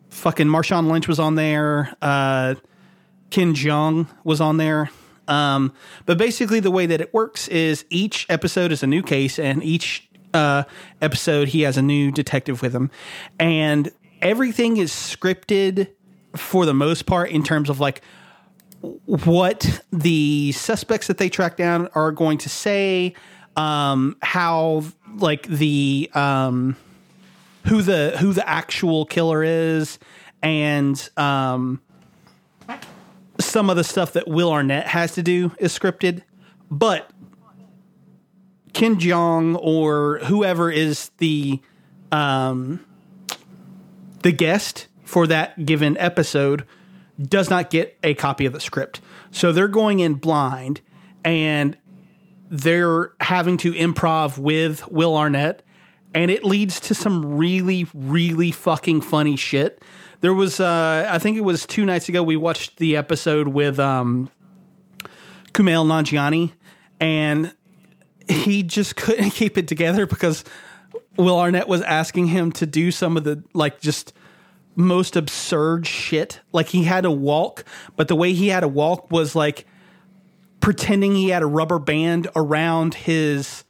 fucking 0.08 0.46
marshawn 0.46 0.90
lynch 0.90 1.06
was 1.06 1.18
on 1.20 1.34
there. 1.34 1.94
Uh 2.00 2.54
Ken 3.28 3.52
Jeong 3.54 4.08
was 4.24 4.40
on 4.40 4.56
there 4.56 4.88
um 5.30 5.72
but 6.04 6.18
basically 6.18 6.60
the 6.60 6.70
way 6.70 6.86
that 6.86 7.00
it 7.00 7.14
works 7.14 7.48
is 7.48 7.84
each 7.88 8.26
episode 8.28 8.72
is 8.72 8.82
a 8.82 8.86
new 8.86 9.02
case 9.02 9.38
and 9.38 9.62
each 9.64 10.10
uh, 10.34 10.64
episode 11.00 11.48
he 11.48 11.62
has 11.62 11.76
a 11.76 11.82
new 11.82 12.10
detective 12.10 12.62
with 12.62 12.74
him. 12.74 12.90
And 13.38 13.90
everything 14.22 14.76
is 14.76 14.92
scripted 14.92 15.88
for 16.36 16.66
the 16.66 16.74
most 16.74 17.06
part 17.06 17.30
in 17.30 17.42
terms 17.42 17.68
of 17.68 17.80
like 17.80 18.02
what 18.80 19.82
the 19.92 20.52
suspects 20.52 21.08
that 21.08 21.18
they 21.18 21.28
track 21.28 21.56
down 21.56 21.88
are 21.94 22.12
going 22.12 22.38
to 22.38 22.48
say 22.48 23.14
um 23.56 24.16
how 24.22 24.82
like 25.16 25.46
the 25.48 26.08
um 26.14 26.76
who 27.66 27.82
the 27.82 28.16
who 28.20 28.32
the 28.32 28.48
actual 28.48 29.04
killer 29.04 29.42
is. 29.42 29.98
And 30.42 31.10
um 31.16 31.82
some 33.44 33.70
of 33.70 33.76
the 33.76 33.84
stuff 33.84 34.12
that 34.12 34.28
Will 34.28 34.52
Arnett 34.52 34.86
has 34.86 35.12
to 35.12 35.22
do 35.22 35.52
is 35.58 35.76
scripted 35.76 36.22
but 36.70 37.10
Ken 38.72 38.96
Jeong 38.96 39.58
or 39.60 40.20
whoever 40.24 40.70
is 40.70 41.10
the 41.18 41.60
um, 42.12 42.84
the 44.22 44.32
guest 44.32 44.86
for 45.04 45.26
that 45.26 45.66
given 45.66 45.96
episode 45.98 46.64
does 47.20 47.50
not 47.50 47.70
get 47.70 47.98
a 48.02 48.14
copy 48.14 48.46
of 48.46 48.52
the 48.52 48.60
script. 48.60 49.00
So 49.30 49.52
they're 49.52 49.68
going 49.68 50.00
in 50.00 50.14
blind 50.14 50.80
and 51.24 51.76
they're 52.48 53.12
having 53.20 53.56
to 53.58 53.72
improv 53.72 54.38
with 54.38 54.86
Will 54.88 55.16
Arnett 55.16 55.62
and 56.14 56.30
it 56.30 56.44
leads 56.44 56.80
to 56.80 56.94
some 56.94 57.36
really 57.36 57.86
really 57.94 58.52
fucking 58.52 59.00
funny 59.00 59.36
shit. 59.36 59.82
There 60.20 60.34
was 60.34 60.60
uh 60.60 61.08
I 61.08 61.18
think 61.18 61.36
it 61.36 61.42
was 61.42 61.66
2 61.66 61.84
nights 61.84 62.08
ago 62.08 62.22
we 62.22 62.36
watched 62.36 62.76
the 62.76 62.96
episode 62.96 63.48
with 63.48 63.78
um 63.78 64.30
Kumail 65.52 65.84
Nanjiani 65.86 66.52
and 67.00 67.54
he 68.28 68.62
just 68.62 68.96
couldn't 68.96 69.30
keep 69.40 69.58
it 69.58 69.66
together 69.68 70.06
because 70.06 70.44
Will 71.16 71.38
Arnett 71.38 71.68
was 71.68 71.82
asking 71.82 72.28
him 72.28 72.52
to 72.52 72.66
do 72.66 72.90
some 72.90 73.16
of 73.16 73.24
the 73.24 73.42
like 73.52 73.80
just 73.80 74.12
most 74.76 75.16
absurd 75.16 75.86
shit. 75.86 76.40
Like 76.52 76.68
he 76.68 76.84
had 76.84 77.02
to 77.02 77.10
walk, 77.10 77.64
but 77.96 78.08
the 78.08 78.16
way 78.16 78.32
he 78.32 78.48
had 78.48 78.60
to 78.60 78.68
walk 78.68 79.10
was 79.10 79.34
like 79.34 79.66
pretending 80.60 81.14
he 81.14 81.30
had 81.30 81.42
a 81.42 81.46
rubber 81.46 81.78
band 81.78 82.28
around 82.36 82.94
his 82.94 83.64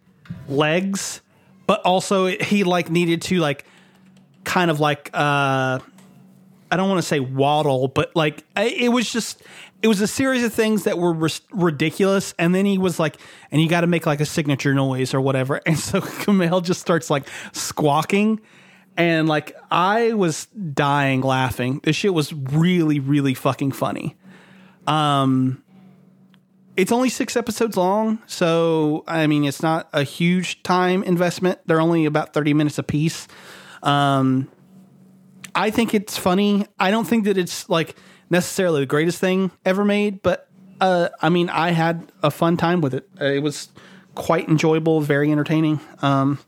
legs, 0.48 1.22
but 1.66 1.80
also 1.82 2.26
he 2.26 2.64
like 2.64 2.90
needed 2.90 3.22
to 3.22 3.38
like 3.38 3.64
kind 4.44 4.70
of 4.70 4.80
like 4.80 5.10
uh 5.12 5.78
I 6.70 6.76
don't 6.76 6.88
want 6.88 6.98
to 7.00 7.06
say 7.06 7.20
waddle, 7.20 7.88
but 7.88 8.14
like 8.14 8.44
I- 8.56 8.64
it 8.64 8.88
was 8.90 9.10
just 9.12 9.42
it 9.82 9.88
was 9.88 10.00
a 10.00 10.06
series 10.06 10.44
of 10.44 10.52
things 10.52 10.84
that 10.84 10.98
were 10.98 11.30
ridiculous. 11.52 12.34
And 12.38 12.54
then 12.54 12.66
he 12.66 12.76
was 12.76 12.98
like, 12.98 13.16
and 13.50 13.62
you 13.62 13.68
got 13.68 13.80
to 13.80 13.86
make 13.86 14.04
like 14.04 14.20
a 14.20 14.26
signature 14.26 14.74
noise 14.74 15.14
or 15.14 15.20
whatever. 15.20 15.60
And 15.66 15.78
so 15.78 16.00
Kumail 16.00 16.62
just 16.62 16.80
starts 16.80 17.08
like 17.10 17.26
squawking, 17.52 18.40
and 18.96 19.28
like 19.28 19.56
I 19.70 20.12
was 20.12 20.46
dying 20.46 21.22
laughing. 21.22 21.80
This 21.82 21.96
shit 21.96 22.12
was 22.14 22.32
really 22.32 23.00
really 23.00 23.34
fucking 23.34 23.72
funny. 23.72 24.16
Um, 24.86 25.62
it's 26.76 26.92
only 26.92 27.08
six 27.10 27.36
episodes 27.36 27.76
long, 27.76 28.20
so 28.26 29.04
I 29.06 29.26
mean 29.26 29.44
it's 29.44 29.62
not 29.62 29.88
a 29.92 30.02
huge 30.02 30.62
time 30.62 31.02
investment. 31.02 31.58
They're 31.66 31.80
only 31.80 32.04
about 32.06 32.32
thirty 32.34 32.54
minutes 32.54 32.78
apiece. 32.78 33.28
Um, 33.82 34.48
I 35.60 35.70
think 35.70 35.94
it's 35.94 36.16
funny. 36.16 36.66
I 36.78 36.90
don't 36.90 37.06
think 37.06 37.24
that 37.24 37.36
it's 37.36 37.68
like 37.68 37.94
necessarily 38.30 38.80
the 38.80 38.86
greatest 38.86 39.18
thing 39.18 39.50
ever 39.64 39.84
made, 39.84 40.22
but 40.22 40.48
uh, 40.80 41.08
I 41.20 41.28
mean, 41.28 41.50
I 41.50 41.70
had 41.72 42.10
a 42.22 42.30
fun 42.30 42.56
time 42.56 42.80
with 42.80 42.94
it. 42.94 43.08
Uh, 43.20 43.26
It 43.26 43.42
was 43.42 43.68
quite 44.14 44.48
enjoyable, 44.48 45.00
very 45.02 45.30
entertaining. 45.30 45.78
Um, 46.02 46.38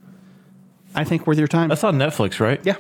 I 0.95 1.05
think 1.05 1.27
worth 1.27 1.39
your 1.39 1.49
time. 1.49 1.69
That's 1.69 1.85
on 1.85 1.97
Netflix, 1.99 2.41
right? 2.41 2.61
yeah, 2.65 2.77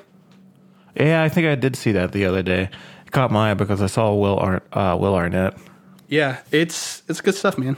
Yeah, 0.97 1.23
I 1.23 1.29
think 1.29 1.47
I 1.47 1.55
did 1.55 1.77
see 1.77 1.93
that 1.93 2.13
the 2.13 2.25
other 2.27 2.43
day. 2.43 2.71
It 3.07 3.13
caught 3.13 3.31
my 3.31 3.51
eye 3.51 3.55
because 3.55 3.83
I 3.83 3.87
saw 3.87 4.15
Will 4.15 4.39
Ar- 4.39 4.63
uh, 4.73 4.97
Will 4.99 5.15
Arnett. 5.15 5.55
yeah, 6.09 6.39
it's 6.51 7.03
it's 7.09 7.21
good 7.21 7.35
stuff, 7.35 7.59
man. 7.59 7.77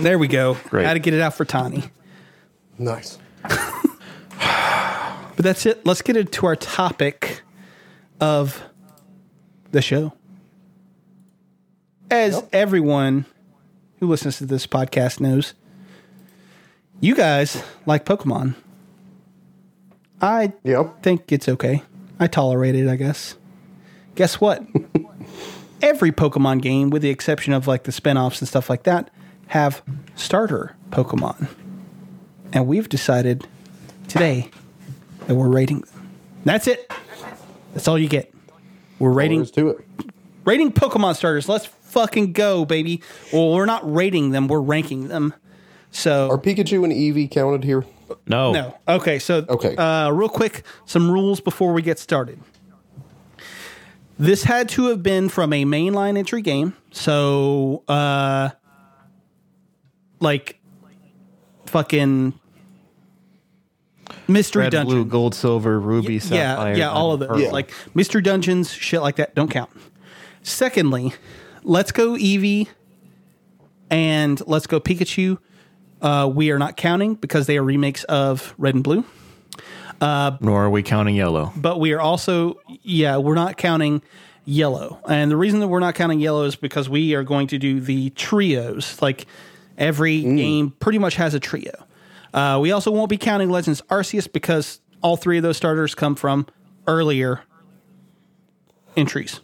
There 0.00 0.18
we 0.18 0.28
go. 0.28 0.56
Great. 0.70 0.86
Had 0.86 0.94
to 0.94 1.00
get 1.00 1.14
it 1.14 1.20
out 1.20 1.34
for 1.34 1.44
Tani. 1.44 1.84
Nice. 2.78 3.18
But 5.40 5.44
that's 5.44 5.64
it. 5.64 5.86
Let's 5.86 6.02
get 6.02 6.18
into 6.18 6.44
our 6.44 6.54
topic 6.54 7.40
of 8.20 8.62
the 9.72 9.80
show. 9.80 10.12
As 12.10 12.44
everyone 12.52 13.24
who 14.00 14.06
listens 14.06 14.36
to 14.36 14.44
this 14.44 14.66
podcast 14.66 15.18
knows, 15.18 15.54
you 17.00 17.14
guys 17.14 17.62
like 17.86 18.04
Pokemon. 18.04 18.54
I 20.20 20.52
Yep. 20.62 21.02
think 21.02 21.32
it's 21.32 21.48
okay. 21.48 21.84
I 22.18 22.26
tolerate 22.26 22.74
it, 22.74 22.86
I 22.86 22.96
guess. 22.96 23.36
Guess 24.16 24.42
what? 24.42 24.62
Every 25.82 26.12
Pokemon 26.12 26.60
game, 26.60 26.90
with 26.90 27.00
the 27.00 27.08
exception 27.08 27.54
of 27.54 27.66
like 27.66 27.84
the 27.84 27.92
spin-offs 27.92 28.42
and 28.42 28.46
stuff 28.48 28.68
like 28.68 28.82
that, 28.82 29.08
have 29.46 29.80
starter 30.16 30.76
Pokemon. 30.90 31.48
And 32.52 32.66
we've 32.66 32.90
decided 32.90 33.46
today 34.06 34.50
that 35.30 35.36
we're 35.36 35.48
rating. 35.48 35.84
That's 36.44 36.66
it. 36.66 36.90
That's 37.72 37.86
all 37.86 37.96
you 37.96 38.08
get. 38.08 38.34
We're 38.98 39.12
rating 39.12 39.38
There's 39.38 39.52
to 39.52 39.68
it. 39.68 39.86
rating 40.44 40.72
Pokemon 40.72 41.14
starters. 41.14 41.48
Let's 41.48 41.66
fucking 41.66 42.32
go, 42.32 42.64
baby. 42.64 43.00
Well, 43.32 43.52
we're 43.52 43.64
not 43.64 43.88
rating 43.94 44.32
them, 44.32 44.48
we're 44.48 44.60
ranking 44.60 45.06
them. 45.06 45.32
So 45.92 46.30
Are 46.32 46.36
Pikachu 46.36 46.82
and 46.82 46.92
Eevee 46.92 47.30
counted 47.30 47.62
here? 47.62 47.84
No. 48.26 48.50
no. 48.50 48.76
Okay, 48.88 49.20
so 49.20 49.46
Okay. 49.48 49.76
Uh, 49.76 50.10
real 50.10 50.28
quick, 50.28 50.64
some 50.84 51.08
rules 51.08 51.38
before 51.40 51.72
we 51.72 51.80
get 51.80 52.00
started. 52.00 52.40
This 54.18 54.42
had 54.42 54.68
to 54.70 54.88
have 54.88 55.00
been 55.00 55.28
from 55.28 55.52
a 55.52 55.64
mainline 55.64 56.18
entry 56.18 56.42
game. 56.42 56.76
So, 56.90 57.84
uh, 57.86 58.50
like, 60.18 60.60
fucking 61.66 62.34
mystery 64.28 64.62
Red, 64.64 64.72
dungeon. 64.72 64.94
blue, 64.94 65.04
gold, 65.04 65.34
silver, 65.34 65.78
ruby, 65.80 66.14
yeah, 66.14 66.20
sapphire. 66.20 66.74
yeah, 66.76 66.90
all 66.90 67.12
of 67.12 67.20
those. 67.20 67.28
pearl. 67.28 67.52
Like 67.52 67.72
mystery 67.94 68.22
dungeons, 68.22 68.72
shit 68.72 69.00
like 69.02 69.16
that, 69.16 69.34
don't 69.34 69.50
count. 69.50 69.70
Secondly, 70.42 71.12
let's 71.62 71.92
go 71.92 72.12
Eevee 72.12 72.68
and 73.90 74.40
let's 74.46 74.66
go 74.66 74.80
Pikachu. 74.80 75.38
Uh, 76.00 76.30
we 76.32 76.50
are 76.50 76.58
not 76.58 76.76
counting 76.76 77.14
because 77.14 77.46
they 77.46 77.58
are 77.58 77.62
remakes 77.62 78.04
of 78.04 78.54
Red 78.56 78.74
and 78.74 78.84
Blue. 78.84 79.04
Nor 80.00 80.64
are 80.64 80.70
we 80.70 80.82
counting 80.82 81.14
yellow. 81.14 81.52
But 81.56 81.78
we 81.78 81.92
are 81.92 82.00
also, 82.00 82.58
yeah, 82.82 83.18
we're 83.18 83.34
not 83.34 83.58
counting 83.58 84.00
yellow. 84.46 84.98
And 85.06 85.30
the 85.30 85.36
reason 85.36 85.60
that 85.60 85.68
we're 85.68 85.80
not 85.80 85.94
counting 85.94 86.20
yellow 86.20 86.44
is 86.44 86.56
because 86.56 86.88
we 86.88 87.14
are 87.14 87.22
going 87.22 87.48
to 87.48 87.58
do 87.58 87.80
the 87.80 88.08
trios. 88.10 89.00
Like 89.02 89.26
every 89.76 90.22
game 90.22 90.70
pretty 90.80 90.98
much 90.98 91.16
has 91.16 91.34
a 91.34 91.40
trio. 91.40 91.84
Uh, 92.32 92.58
we 92.60 92.70
also 92.72 92.90
won't 92.90 93.10
be 93.10 93.16
counting 93.16 93.50
Legends 93.50 93.82
Arceus 93.90 94.30
because 94.32 94.80
all 95.02 95.16
three 95.16 95.36
of 95.36 95.42
those 95.42 95.56
starters 95.56 95.94
come 95.94 96.14
from 96.14 96.46
earlier 96.86 97.40
entries. 98.96 99.40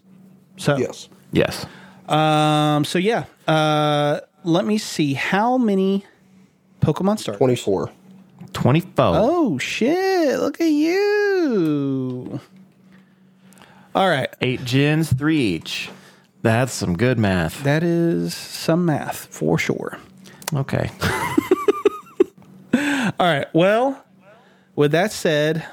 So, 0.57 0.77
Yes. 0.77 1.09
Yes. 1.33 1.67
um, 2.09 2.85
so 2.85 2.99
yeah, 2.99 3.25
uh, 3.49 4.21
let 4.45 4.65
me 4.65 4.79
see 4.79 5.15
how 5.15 5.59
many 5.59 6.05
Pokemon 6.81 7.19
starters. 7.19 7.39
24. 7.39 7.91
24. 8.53 9.05
Oh 9.17 9.59
shit! 9.59 10.39
Look 10.39 10.61
at 10.61 10.71
you. 10.71 12.41
All 13.95 14.09
right, 14.09 14.29
Eight 14.41 14.65
gens, 14.65 15.13
three 15.13 15.39
each. 15.41 15.91
That's 16.43 16.73
some 16.73 16.97
good 16.97 17.19
math. 17.19 17.63
that 17.65 17.83
is 17.83 18.35
some 18.35 18.85
math 18.87 19.27
for 19.27 19.59
sure. 19.59 19.99
Okay. 20.55 20.91
All 23.19 23.27
right. 23.27 23.47
Well, 23.55 24.05
with 24.75 24.93
that 24.93 25.13
said, 25.13 25.65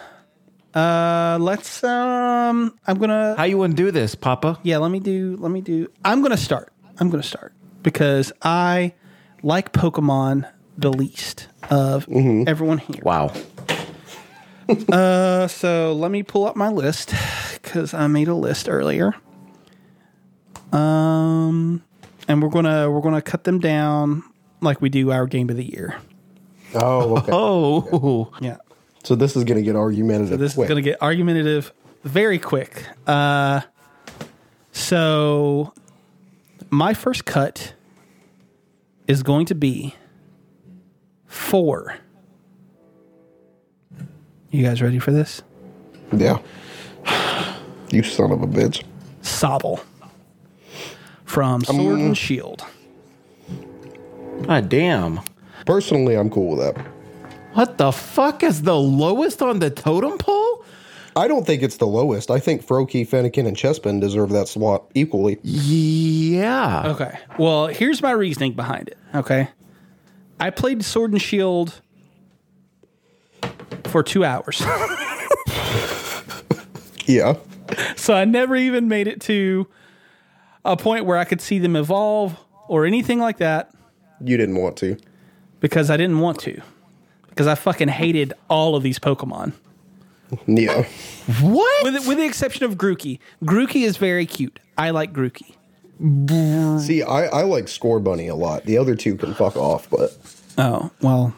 uh, 0.73 1.37
let's. 1.41 1.83
Um, 1.83 2.77
I'm 2.87 2.97
gonna. 2.97 3.35
How 3.37 3.43
you 3.43 3.57
want 3.57 3.75
to 3.75 3.83
do 3.83 3.91
this, 3.91 4.15
Papa? 4.15 4.59
Yeah, 4.63 4.77
let 4.77 4.91
me 4.91 4.99
do. 4.99 5.35
Let 5.39 5.51
me 5.51 5.61
do. 5.61 5.89
I'm 6.05 6.21
gonna 6.21 6.37
start. 6.37 6.71
I'm 6.99 7.09
gonna 7.09 7.21
start 7.23 7.53
because 7.81 8.31
I 8.41 8.93
like 9.41 9.73
Pokemon 9.73 10.49
the 10.77 10.91
least 10.91 11.47
of 11.69 12.07
everyone 12.09 12.77
here. 12.79 13.01
Wow. 13.03 13.33
Uh, 14.89 15.45
so 15.45 15.91
let 15.93 16.09
me 16.09 16.23
pull 16.23 16.45
up 16.45 16.55
my 16.55 16.69
list 16.69 17.13
because 17.61 17.93
I 17.93 18.07
made 18.07 18.29
a 18.29 18.33
list 18.33 18.69
earlier. 18.69 19.13
Um, 20.71 21.83
and 22.29 22.41
we're 22.41 22.47
gonna 22.49 22.89
we're 22.89 23.01
gonna 23.01 23.21
cut 23.21 23.43
them 23.43 23.59
down 23.59 24.23
like 24.61 24.81
we 24.81 24.87
do 24.87 25.11
our 25.11 25.27
game 25.27 25.49
of 25.49 25.57
the 25.57 25.65
year. 25.65 25.97
Oh, 26.75 27.17
okay. 27.17 27.31
Oh. 27.33 28.31
Yeah. 28.41 28.57
so 29.03 29.15
this 29.15 29.35
is 29.35 29.43
going 29.43 29.57
to 29.57 29.63
get 29.63 29.75
argumentative 29.75 30.39
This 30.39 30.53
quick. 30.55 30.65
is 30.65 30.69
going 30.69 30.83
to 30.83 30.89
get 30.89 31.01
argumentative 31.01 31.71
very 32.03 32.39
quick. 32.39 32.85
Uh, 33.07 33.61
so 34.71 35.73
my 36.69 36.93
first 36.93 37.25
cut 37.25 37.73
is 39.07 39.23
going 39.23 39.45
to 39.47 39.55
be 39.55 39.95
four. 41.27 41.97
You 44.51 44.63
guys 44.63 44.81
ready 44.81 44.99
for 44.99 45.11
this? 45.11 45.41
yeah. 46.11 46.39
You 47.91 48.01
son 48.03 48.31
of 48.31 48.41
a 48.41 48.47
bitch. 48.47 48.83
Sobble 49.21 49.83
from 51.25 51.63
Sword 51.63 51.99
and 51.99 52.17
Shield. 52.17 52.63
God 54.47 54.67
damn. 54.69 55.19
Personally, 55.65 56.15
I'm 56.15 56.29
cool 56.29 56.55
with 56.55 56.59
that. 56.75 56.85
What 57.53 57.77
the 57.77 57.91
fuck 57.91 58.43
is 58.43 58.63
the 58.63 58.75
lowest 58.77 59.41
on 59.41 59.59
the 59.59 59.69
totem 59.69 60.17
pole? 60.17 60.65
I 61.15 61.27
don't 61.27 61.45
think 61.45 61.61
it's 61.61 61.77
the 61.77 61.85
lowest. 61.85 62.31
I 62.31 62.39
think 62.39 62.65
Froakie, 62.65 63.07
Fennekin, 63.07 63.47
and 63.47 63.55
Chespin 63.55 64.01
deserve 64.01 64.31
that 64.31 64.47
slot 64.47 64.85
equally. 64.95 65.37
Yeah. 65.43 66.83
Okay. 66.87 67.19
Well, 67.37 67.67
here's 67.67 68.01
my 68.01 68.11
reasoning 68.11 68.53
behind 68.53 68.87
it. 68.89 68.97
Okay. 69.13 69.47
I 70.39 70.49
played 70.49 70.83
Sword 70.83 71.11
and 71.11 71.21
Shield 71.21 71.81
for 73.85 74.01
two 74.03 74.23
hours. 74.25 74.61
Yeah. 77.05 77.35
so 77.97 78.13
I 78.13 78.23
never 78.23 78.55
even 78.55 78.87
made 78.87 79.07
it 79.07 79.19
to 79.23 79.67
a 80.63 80.77
point 80.77 81.05
where 81.05 81.17
I 81.17 81.25
could 81.25 81.41
see 81.41 81.59
them 81.59 81.75
evolve 81.75 82.37
or 82.69 82.85
anything 82.85 83.19
like 83.19 83.39
that 83.39 83.71
You 84.23 84.37
didn't 84.37 84.55
want 84.55 84.77
to. 84.77 84.95
Because 85.63 85.89
I 85.89 85.95
didn't 85.95 86.19
want 86.19 86.39
to. 86.41 86.61
Because 87.29 87.47
I 87.47 87.55
fucking 87.55 87.87
hated 87.87 88.33
all 88.49 88.75
of 88.75 88.83
these 88.83 88.99
Pokemon. 88.99 89.53
Neo. 90.45 90.83
What? 91.39 91.83
With, 91.85 92.05
with 92.05 92.17
the 92.17 92.25
exception 92.25 92.65
of 92.65 92.75
Grookey. 92.75 93.19
Grookey 93.45 93.83
is 93.85 93.95
very 93.95 94.25
cute. 94.25 94.59
I 94.77 94.89
like 94.89 95.13
Grookey. 95.13 95.55
See, 96.81 97.01
I, 97.01 97.27
I 97.27 97.43
like 97.43 97.65
Scorbunny 97.67 98.29
a 98.29 98.35
lot. 98.35 98.65
The 98.65 98.77
other 98.77 98.93
two 98.93 99.15
can 99.15 99.33
fuck 99.33 99.55
off, 99.55 99.89
but 99.89 100.17
Oh, 100.57 100.91
well. 101.01 101.33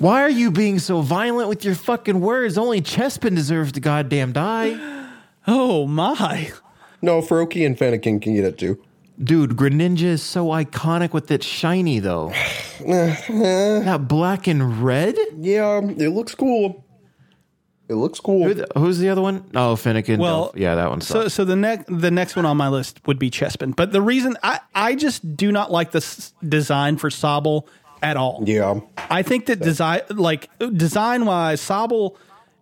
Why 0.00 0.20
are 0.20 0.28
you 0.30 0.50
being 0.50 0.78
so 0.78 1.00
violent 1.00 1.48
with 1.48 1.64
your 1.64 1.74
fucking 1.74 2.20
words? 2.20 2.58
Only 2.58 2.82
Chespin 2.82 3.34
deserves 3.34 3.72
to 3.72 3.80
goddamn 3.80 4.32
die. 4.32 5.00
Oh 5.46 5.86
my. 5.86 6.50
No, 7.02 7.20
Froakie 7.20 7.66
and 7.66 7.76
Fennekin 7.76 8.22
can 8.22 8.34
get 8.34 8.44
it 8.46 8.56
too. 8.56 8.82
Dude, 9.22 9.50
Greninja 9.56 10.02
is 10.04 10.22
so 10.22 10.46
iconic 10.46 11.12
with 11.12 11.30
its 11.30 11.46
shiny 11.46 12.00
though. 12.00 12.30
that 12.80 14.06
black 14.08 14.46
and 14.46 14.82
red? 14.82 15.16
Yeah, 15.36 15.78
it 15.78 16.08
looks 16.10 16.34
cool. 16.34 16.84
It 17.88 17.94
looks 17.94 18.18
cool. 18.18 18.44
Who 18.44 18.54
the- 18.54 18.66
who's 18.76 18.98
the 18.98 19.10
other 19.10 19.20
one? 19.20 19.44
Oh, 19.54 19.76
Fennekin. 19.76 20.18
Well, 20.18 20.48
Delph- 20.54 20.58
yeah, 20.58 20.74
that 20.74 20.90
one. 20.90 21.00
So, 21.00 21.22
sucks. 21.22 21.34
so 21.34 21.44
the 21.44 21.54
next 21.54 21.84
the 21.88 22.10
next 22.10 22.34
one 22.34 22.46
on 22.46 22.56
my 22.56 22.68
list 22.68 23.00
would 23.06 23.18
be 23.18 23.30
Chespin. 23.30 23.76
But 23.76 23.92
the 23.92 24.00
reason 24.02 24.36
I 24.42 24.58
I 24.74 24.94
just 24.94 25.36
do 25.36 25.52
not 25.52 25.70
like 25.70 25.90
the 25.92 25.98
s- 25.98 26.32
design 26.46 26.96
for 26.96 27.10
Sobble 27.10 27.66
at 28.02 28.16
all. 28.16 28.42
Yeah, 28.46 28.80
I 29.10 29.22
think 29.22 29.46
that 29.46 29.60
design 29.60 30.00
like 30.10 30.48
design 30.58 31.26
wise, 31.26 31.60
Sobble 31.60 32.16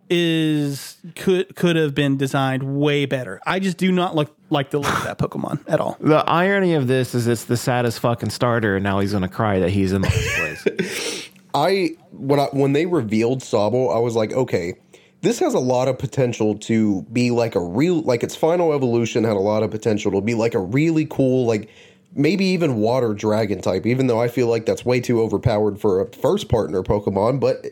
is 0.09 0.97
could 1.15 1.55
could 1.55 1.77
have 1.77 1.95
been 1.95 2.17
designed 2.17 2.63
way 2.77 3.05
better. 3.05 3.39
I 3.45 3.59
just 3.59 3.77
do 3.77 3.91
not 3.91 4.15
look 4.15 4.35
like 4.53 4.69
the 4.69 4.79
look 4.79 4.93
of 4.93 5.03
that 5.03 5.17
Pokemon 5.17 5.59
at 5.67 5.79
all. 5.81 5.97
the 5.99 6.23
irony 6.29 6.75
of 6.75 6.87
this 6.87 7.13
is 7.13 7.27
it's 7.27 7.43
the 7.45 7.57
saddest 7.57 7.99
fucking 7.99 8.29
starter, 8.29 8.75
and 8.77 8.83
now 8.83 8.99
he's 8.99 9.11
gonna 9.11 9.27
cry 9.27 9.59
that 9.59 9.69
he's 9.71 9.91
in 9.91 10.03
last 10.03 10.63
place. 10.65 11.29
I 11.53 11.97
when 12.11 12.39
I 12.39 12.45
when 12.53 12.71
they 12.73 12.85
revealed 12.85 13.41
Sobble, 13.41 13.93
I 13.93 13.99
was 13.99 14.15
like, 14.15 14.31
okay, 14.31 14.75
this 15.21 15.39
has 15.39 15.53
a 15.53 15.59
lot 15.59 15.87
of 15.87 15.99
potential 15.99 16.57
to 16.59 17.01
be 17.11 17.29
like 17.31 17.55
a 17.55 17.61
real 17.61 18.01
like 18.01 18.23
its 18.23 18.35
final 18.35 18.73
evolution 18.73 19.23
had 19.23 19.35
a 19.35 19.39
lot 19.39 19.61
of 19.63 19.71
potential 19.71 20.11
to 20.11 20.21
be 20.21 20.33
like 20.33 20.53
a 20.53 20.59
really 20.59 21.05
cool 21.05 21.45
like 21.45 21.69
maybe 22.15 22.45
even 22.45 22.75
water 22.77 23.13
dragon 23.13 23.59
type. 23.61 23.85
Even 23.85 24.07
though 24.07 24.21
I 24.21 24.27
feel 24.29 24.47
like 24.47 24.65
that's 24.65 24.85
way 24.85 24.99
too 25.01 25.21
overpowered 25.21 25.79
for 25.81 25.99
a 26.01 26.11
first 26.13 26.47
partner 26.49 26.81
Pokemon, 26.83 27.39
but. 27.39 27.65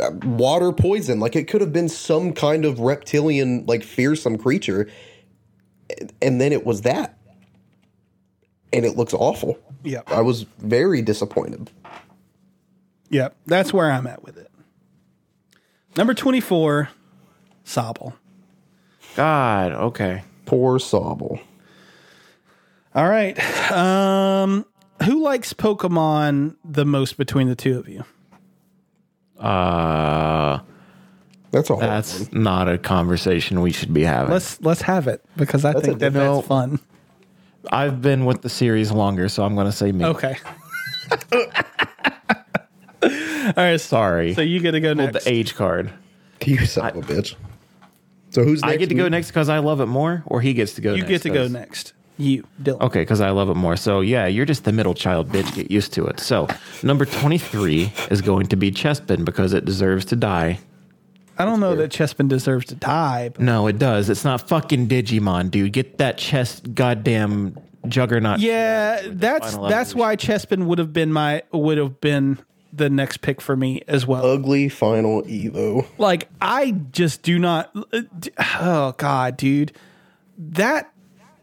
uh, 0.00 0.10
Water 0.24 0.70
poison, 0.72 1.18
like 1.18 1.34
it 1.34 1.48
could 1.48 1.60
have 1.60 1.72
been 1.72 1.88
some 1.88 2.32
kind 2.32 2.64
of 2.64 2.78
reptilian, 2.78 3.64
like 3.66 3.82
fearsome 3.82 4.38
creature, 4.38 4.88
and 6.22 6.40
then 6.40 6.52
it 6.52 6.64
was 6.64 6.82
that, 6.82 7.18
and 8.72 8.84
it 8.84 8.96
looks 8.96 9.14
awful. 9.14 9.58
Yeah. 9.82 10.02
I 10.06 10.22
was 10.22 10.42
very 10.58 11.02
disappointed. 11.02 11.70
Yeah, 13.10 13.28
that's 13.46 13.72
where 13.72 13.90
I'm 13.90 14.06
at 14.06 14.22
with 14.22 14.36
it. 14.36 14.50
Number 15.96 16.14
24, 16.14 16.90
Sobble. 17.64 18.12
God, 19.16 19.72
okay. 19.72 20.22
Poor 20.46 20.78
Sobble. 20.78 21.40
All 22.94 23.08
right. 23.08 23.38
Um 23.72 24.64
who 25.04 25.22
likes 25.22 25.52
Pokemon 25.52 26.56
the 26.64 26.84
most 26.84 27.16
between 27.16 27.48
the 27.48 27.54
two 27.54 27.78
of 27.78 27.88
you? 27.88 28.04
Uh, 29.38 29.48
That's 31.58 31.70
a 31.70 31.76
hard 31.76 32.32
one. 32.32 32.42
not 32.42 32.68
a 32.68 32.78
conversation 32.78 33.60
we 33.60 33.72
should 33.72 33.92
be 33.94 34.04
having. 34.04 34.32
Let's 34.32 34.60
let's 34.60 34.82
have 34.82 35.08
it 35.08 35.24
because 35.36 35.64
I 35.64 35.72
That's 35.72 35.86
think 35.86 35.98
that 36.00 36.12
no. 36.12 36.36
that's 36.36 36.46
fun. 36.48 36.78
I've 37.72 38.00
been 38.00 38.24
with 38.24 38.42
the 38.42 38.48
series 38.48 38.90
longer, 38.92 39.28
so 39.28 39.44
I'm 39.44 39.54
gonna 39.56 39.72
say 39.72 39.92
me. 39.92 40.04
Okay. 40.04 40.36
All 43.00 43.10
right, 43.64 43.72
so, 43.80 43.96
Sorry. 43.96 44.34
so 44.34 44.40
you 44.42 44.60
get 44.60 44.72
to 44.72 44.80
go 44.80 44.94
Pulled 44.94 45.12
next. 45.12 45.24
the 45.24 45.32
age 45.32 45.54
card. 45.54 45.90
You 46.44 46.64
son 46.66 46.96
of 46.96 46.96
a 47.10 47.14
bitch. 47.14 47.34
So 48.30 48.42
who's 48.44 48.60
next? 48.62 48.72
I 48.72 48.76
get 48.76 48.88
to 48.90 48.94
go 48.94 49.08
next 49.08 49.28
because 49.28 49.48
I 49.48 49.58
love 49.58 49.80
it 49.80 49.86
more, 49.86 50.22
or 50.26 50.40
he 50.40 50.52
gets 50.54 50.74
to 50.74 50.80
go. 50.80 50.90
you 50.92 50.98
next 50.98 51.08
get 51.08 51.22
to 51.22 51.30
go 51.30 51.44
'cause- 51.44 51.52
next. 51.52 51.92
You, 52.20 52.44
Dylan. 52.60 52.80
Okay, 52.80 53.02
because 53.02 53.20
I 53.20 53.30
love 53.30 53.48
it 53.48 53.54
more. 53.54 53.76
So 53.76 54.00
yeah, 54.00 54.26
you're 54.26 54.44
just 54.44 54.64
the 54.64 54.72
middle 54.72 54.92
child, 54.92 55.28
bitch. 55.28 55.54
Get 55.54 55.70
used 55.70 55.92
to 55.92 56.04
it. 56.06 56.18
So 56.18 56.48
number 56.82 57.04
23 57.04 57.92
is 58.10 58.22
going 58.22 58.46
to 58.48 58.56
be 58.56 58.72
Chespin 58.72 59.24
because 59.24 59.52
it 59.52 59.64
deserves 59.64 60.04
to 60.06 60.16
die. 60.16 60.58
I 61.38 61.44
don't 61.44 61.60
know 61.60 61.76
that 61.76 61.90
Chespin 61.92 62.28
deserves 62.28 62.66
to 62.66 62.74
die. 62.74 63.28
But 63.30 63.40
No, 63.42 63.66
it 63.68 63.78
does. 63.78 64.10
It's 64.10 64.24
not 64.24 64.48
fucking 64.48 64.88
Digimon, 64.88 65.50
dude. 65.50 65.72
Get 65.72 65.98
that 65.98 66.18
chest, 66.18 66.74
goddamn 66.74 67.56
juggernaut. 67.86 68.40
yeah, 68.40 69.00
that's 69.06 69.56
that's 69.56 69.94
why 69.94 70.16
Chespin 70.16 70.66
would 70.66 70.78
have 70.78 70.92
been 70.92 71.12
my 71.12 71.42
would 71.52 71.78
have 71.78 72.00
been 72.00 72.38
the 72.72 72.90
next 72.90 73.22
pick 73.22 73.40
for 73.40 73.56
me 73.56 73.82
as 73.88 74.06
well. 74.06 74.26
Ugly 74.26 74.68
final 74.68 75.22
Evo. 75.22 75.86
like 75.96 76.28
I 76.40 76.72
just 76.72 77.22
do 77.22 77.38
not. 77.38 77.74
Uh, 77.92 78.02
oh 78.60 78.94
God, 78.98 79.36
dude, 79.36 79.72
that 80.36 80.92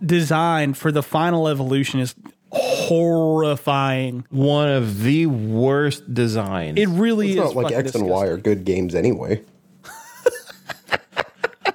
design 0.05 0.73
for 0.73 0.91
the 0.91 1.01
final 1.01 1.47
evolution 1.47 1.99
is 1.99 2.13
horrifying. 2.51 4.25
One 4.29 4.69
of 4.69 5.01
the 5.03 5.25
worst 5.25 6.13
designs. 6.13 6.77
It 6.79 6.87
really 6.89 7.29
It's 7.31 7.37
is. 7.37 7.43
not 7.43 7.55
like 7.55 7.63
fucking 7.73 7.77
X 7.87 7.95
and 7.95 8.07
Y 8.07 8.25
are 8.25 8.37
good 8.37 8.65
games 8.65 8.93
anyway. 8.95 9.41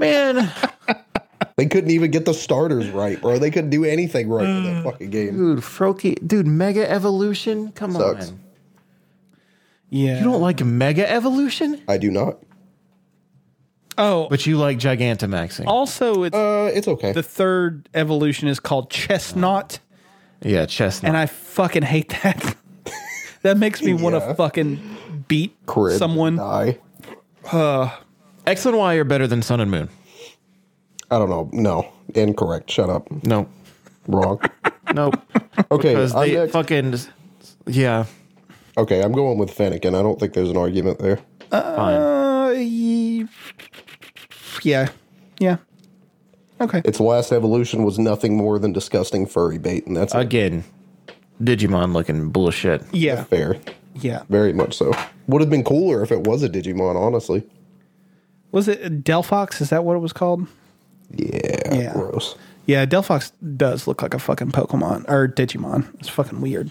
Man, 0.00 0.50
They 1.56 1.66
couldn't 1.66 1.90
even 1.90 2.10
get 2.10 2.24
the 2.24 2.32
starters 2.32 2.88
right, 2.88 3.20
bro. 3.20 3.38
They 3.38 3.50
couldn't 3.50 3.68
do 3.70 3.84
anything 3.84 4.28
right 4.30 4.46
with 4.46 4.64
that 4.64 4.82
fucking 4.84 5.10
game. 5.10 5.36
dude, 5.36 5.58
Froakie, 5.58 6.26
dude, 6.26 6.46
Mega 6.46 6.90
Evolution. 6.90 7.70
Come 7.72 7.92
Sucks. 7.92 8.30
on, 8.30 8.40
Yeah. 9.90 10.18
you 10.18 10.24
don't 10.24 10.40
like 10.40 10.64
Mega 10.64 11.08
Evolution, 11.10 11.82
I 11.86 11.98
do 11.98 12.10
not. 12.10 12.38
oh, 13.98 14.26
but 14.30 14.46
you 14.46 14.56
like 14.56 14.78
Gigantamaxing. 14.78 15.66
also 15.66 16.22
it's 16.24 16.34
Uh, 16.34 16.70
it's 16.74 16.88
okay. 16.88 17.12
the 17.12 17.22
third 17.22 17.88
evolution 17.92 18.48
is 18.48 18.58
called 18.58 18.88
Chesnaught, 18.90 19.80
yeah, 20.42 20.64
Chesnaught. 20.64 21.04
and 21.08 21.16
I 21.16 21.26
fucking 21.26 21.82
hate 21.82 22.08
that. 22.22 22.56
that 23.42 23.58
makes 23.58 23.82
me 23.82 23.92
want 23.92 24.14
Yeah. 24.14 24.28
to 24.28 24.34
fucking 24.34 24.80
beat 25.28 25.54
Crib, 25.66 25.98
someone. 25.98 26.36
Die. 26.36 26.78
X 28.46 28.66
and 28.66 28.76
Y 28.76 28.94
are 28.94 29.04
better 29.04 29.26
than 29.26 29.42
Sun 29.42 29.60
and 29.60 29.70
Moon. 29.70 29.88
I 31.10 31.18
don't 31.18 31.30
know. 31.30 31.48
No, 31.52 31.92
incorrect. 32.14 32.70
Shut 32.70 32.88
up. 32.88 33.10
No, 33.24 33.48
Wrong. 34.06 34.40
no, 34.94 35.12
Okay, 35.70 35.90
because 35.94 36.14
I'm 36.14 36.28
they 36.28 36.34
next. 36.34 36.52
fucking 36.52 36.94
yeah. 37.66 38.06
okay. 38.76 39.02
I'm 39.02 39.12
going 39.12 39.38
with 39.38 39.50
Fennekin. 39.56 39.98
I 39.98 40.02
don't 40.02 40.18
think 40.18 40.32
there's 40.34 40.50
an 40.50 40.56
argument 40.56 40.98
there. 41.00 41.18
Fine. 41.50 41.94
Uh, 42.00 42.48
ye- 42.56 43.26
yeah, 44.62 44.88
yeah. 45.38 45.56
Okay. 46.60 46.82
Its 46.84 47.00
last 47.00 47.32
evolution 47.32 47.84
was 47.84 47.98
nothing 47.98 48.36
more 48.36 48.58
than 48.58 48.72
disgusting 48.72 49.26
furry 49.26 49.58
bait, 49.58 49.86
and 49.86 49.96
that's 49.96 50.14
Again, 50.14 50.62
Digimon 51.42 51.92
looking 51.94 52.30
bullshit. 52.30 52.82
Yeah, 52.92 53.24
fair. 53.24 53.56
yeah. 53.94 54.22
Very 54.28 54.52
much 54.52 54.76
so. 54.76 54.92
Would 55.26 55.40
have 55.40 55.50
been 55.50 55.64
cooler 55.64 56.02
if 56.02 56.12
it 56.12 56.24
was 56.26 56.42
a 56.42 56.48
Digimon, 56.48 56.96
honestly. 56.96 57.44
Was 58.52 58.68
it 58.68 59.04
Delphox? 59.04 59.60
Is 59.60 59.70
that 59.70 59.84
what 59.84 59.94
it 59.96 60.00
was 60.00 60.12
called? 60.12 60.46
Yeah. 61.14 61.74
Yeah. 61.74 61.92
Gross. 61.92 62.36
Yeah, 62.66 62.86
Delphox 62.86 63.32
does 63.56 63.86
look 63.86 64.02
like 64.02 64.14
a 64.14 64.18
fucking 64.18 64.52
Pokemon 64.52 65.08
or 65.08 65.26
Digimon. 65.28 65.92
It's 65.98 66.08
fucking 66.08 66.40
weird. 66.40 66.70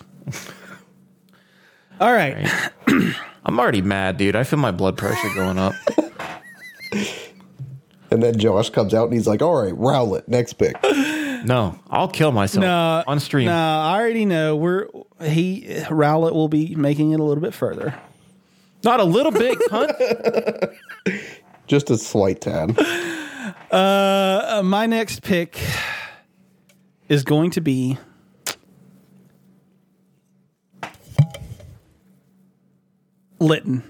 All 2.00 2.14
right. 2.14 2.48
I'm 3.46 3.60
already 3.60 3.82
mad, 3.82 4.18
dude. 4.18 4.36
I 4.36 4.44
feel 4.44 4.60
my 4.60 4.72
blood 4.72 4.98
pressure 4.98 5.30
going 5.36 5.58
up. 5.58 5.74
And 8.12 8.24
then 8.24 8.40
Josh 8.40 8.72
comes 8.72 8.94
out 8.94 9.04
and 9.06 9.14
he's 9.14 9.28
like, 9.28 9.42
all 9.42 9.64
right, 9.64 9.74
Rowlet, 9.74 10.28
next 10.28 10.54
pick. 10.54 10.76
No, 11.46 11.80
I'll 11.90 12.08
kill 12.08 12.32
myself 12.32 12.62
No, 12.64 13.04
on 13.06 13.20
stream. 13.20 13.46
No, 13.46 13.54
I 13.54 14.00
already 14.00 14.26
know. 14.26 14.56
We're 14.56 14.88
he 15.22 15.62
Rowlet 15.88 16.34
will 16.34 16.48
be 16.50 16.74
making 16.76 17.12
it 17.12 17.20
a 17.20 17.24
little 17.24 17.42
bit 17.42 17.54
further. 17.54 17.94
Not 18.84 19.00
a 19.00 19.04
little 19.04 19.32
bit, 19.32 19.58
cunt. 19.70 20.76
Just 21.70 21.92
a 21.92 21.98
slight 21.98 22.42
tad. 22.42 22.78
Uh, 23.70 24.62
my 24.66 24.88
next 24.88 25.22
pick 25.22 25.62
is 27.08 27.24
going 27.24 27.52
to 27.52 27.62
be 27.62 28.00
Litten. 33.40 33.84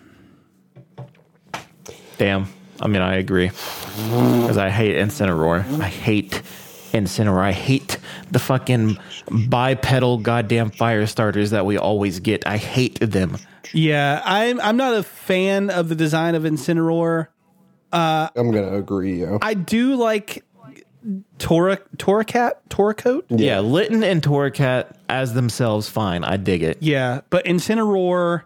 Damn. 2.17 2.47
I 2.81 2.87
mean, 2.87 3.01
I 3.01 3.15
agree. 3.15 3.47
Because 3.47 4.57
I 4.57 4.69
hate 4.69 4.97
Incineroar. 4.97 5.79
I 5.79 5.87
hate 5.87 6.41
Incineroar. 6.91 7.41
I 7.41 7.53
hate 7.53 7.97
the 8.29 8.39
fucking 8.39 8.97
bipedal 9.47 10.17
goddamn 10.17 10.71
fire 10.71 11.05
starters 11.05 11.51
that 11.51 11.65
we 11.65 11.77
always 11.77 12.19
get. 12.19 12.45
I 12.45 12.57
hate 12.57 12.99
them. 12.99 13.37
Yeah, 13.73 14.21
I'm 14.25 14.59
I'm 14.59 14.75
not 14.75 14.95
a 14.95 15.03
fan 15.03 15.69
of 15.69 15.87
the 15.87 15.95
design 15.95 16.35
of 16.35 16.43
Incineroar. 16.43 17.27
I'm 17.91 18.51
gonna 18.51 18.75
agree. 18.75 19.21
Yeah. 19.21 19.37
I 19.41 19.53
do 19.53 19.95
like 19.95 20.43
Tora 21.37 21.77
Torracat 21.97 22.53
Toracoat. 22.69 23.25
Yeah, 23.29 23.59
Litten 23.59 24.03
and 24.03 24.21
Torracat 24.21 24.95
as 25.07 25.33
themselves, 25.33 25.89
fine. 25.89 26.23
I 26.23 26.37
dig 26.37 26.63
it. 26.63 26.77
Yeah, 26.81 27.21
but 27.29 27.45
Incineroar 27.45 28.43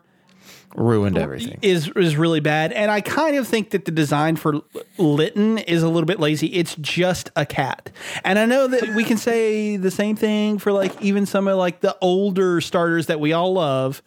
Ruined 0.75 1.17
everything. 1.17 1.59
is 1.61 1.89
is 1.95 2.15
really 2.15 2.39
bad, 2.39 2.71
and 2.73 2.89
I 2.89 3.01
kind 3.01 3.35
of 3.35 3.47
think 3.47 3.71
that 3.71 3.85
the 3.85 3.91
design 3.91 4.35
for 4.37 4.61
Litten 4.97 5.59
is 5.59 5.83
a 5.83 5.87
little 5.87 6.07
bit 6.07 6.19
lazy. 6.19 6.47
It's 6.47 6.75
just 6.75 7.29
a 7.35 7.45
cat, 7.45 7.91
and 8.23 8.39
I 8.39 8.45
know 8.45 8.67
that 8.67 8.95
we 8.95 9.03
can 9.03 9.17
say 9.17 9.77
the 9.77 9.91
same 9.91 10.15
thing 10.15 10.57
for 10.57 10.71
like 10.71 10.99
even 11.01 11.25
some 11.25 11.47
of 11.47 11.57
like 11.57 11.81
the 11.81 11.95
older 12.01 12.59
starters 12.59 13.05
that 13.05 13.19
we 13.19 13.33
all 13.33 13.53
love, 13.53 14.01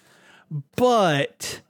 but 0.77 1.61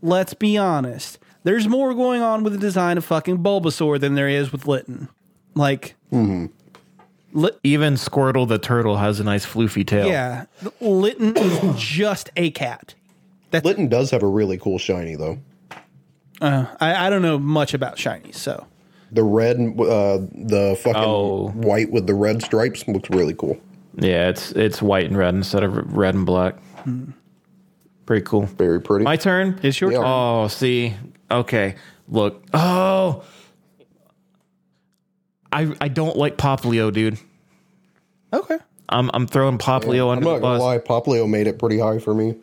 let's 0.00 0.32
be 0.32 0.56
honest. 0.56 1.18
There's 1.42 1.66
more 1.68 1.94
going 1.94 2.20
on 2.22 2.42
with 2.42 2.52
the 2.52 2.58
design 2.58 2.98
of 2.98 3.04
fucking 3.04 3.38
Bulbasaur 3.38 3.98
than 4.00 4.14
there 4.14 4.28
is 4.28 4.52
with 4.52 4.64
Litten. 4.66 5.08
Like, 5.54 5.94
mm-hmm. 6.12 6.46
Lit- 7.32 7.58
Even 7.62 7.94
Squirtle 7.94 8.46
the 8.48 8.58
turtle 8.58 8.96
has 8.98 9.20
a 9.20 9.24
nice 9.24 9.46
floofy 9.46 9.86
tail. 9.86 10.06
yeah, 10.06 10.46
Litten 10.80 11.36
is 11.36 11.80
just 11.80 12.30
a 12.36 12.50
cat. 12.50 12.94
Litten 13.52 13.88
does 13.88 14.10
have 14.10 14.22
a 14.22 14.26
really 14.28 14.58
cool 14.58 14.78
shiny 14.78 15.14
though. 15.16 15.38
Uh, 16.40 16.66
I, 16.80 17.06
I 17.06 17.10
don't 17.10 17.22
know 17.22 17.38
much 17.38 17.74
about 17.74 17.96
shinies, 17.96 18.34
so 18.36 18.66
The 19.12 19.22
red, 19.24 19.56
uh, 19.58 20.18
the 20.32 20.78
fucking 20.82 21.02
Oh. 21.04 21.48
white 21.50 21.90
with 21.90 22.06
the 22.06 22.14
red 22.14 22.42
stripes 22.42 22.86
looks 22.88 23.10
really 23.10 23.34
cool. 23.34 23.58
Yeah, 23.96 24.28
it's 24.28 24.52
it's 24.52 24.80
white 24.80 25.06
and 25.06 25.16
red 25.16 25.34
instead 25.34 25.62
of 25.64 25.96
red 25.96 26.14
and 26.14 26.24
black. 26.24 26.54
Hmm. 26.84 27.10
Pretty 28.06 28.24
cool. 28.24 28.42
Very 28.46 28.80
pretty. 28.80 29.04
My 29.04 29.16
turn. 29.16 29.58
it's 29.62 29.80
your 29.80 29.90
Yeah. 29.92 29.98
turn. 29.98 30.06
Oh, 30.08 30.48
see. 30.48 30.94
Okay. 31.30 31.76
Look. 32.08 32.44
Oh. 32.54 33.22
I 35.52 35.74
I 35.80 35.88
don't 35.88 36.16
like 36.16 36.36
Poplio, 36.36 36.92
dude. 36.92 37.18
Okay. 38.32 38.58
I'm 38.88 39.10
I'm 39.14 39.26
throwing 39.26 39.58
Poplio 39.58 40.12
I'm 40.12 40.20
not 40.22 40.34
the 40.36 40.40
gonna 40.40 40.58
bus. 40.58 40.60
lie, 40.60 40.78
Poplio 40.78 41.28
made 41.28 41.46
it 41.46 41.58
pretty 41.58 41.78
high 41.78 41.98
for 41.98 42.14
me. 42.14 42.36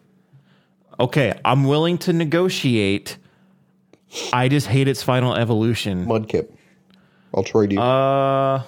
Okay, 0.99 1.37
I'm 1.45 1.65
willing 1.65 1.97
to 1.99 2.13
negotiate. 2.13 3.17
I 4.33 4.47
just 4.47 4.67
hate 4.67 4.87
its 4.87 5.03
final 5.03 5.35
evolution. 5.35 6.05
Mudkip. 6.05 6.49
I'll 7.33 7.43
trade 7.43 7.71
you. 7.73 7.79
Uh 7.79 8.63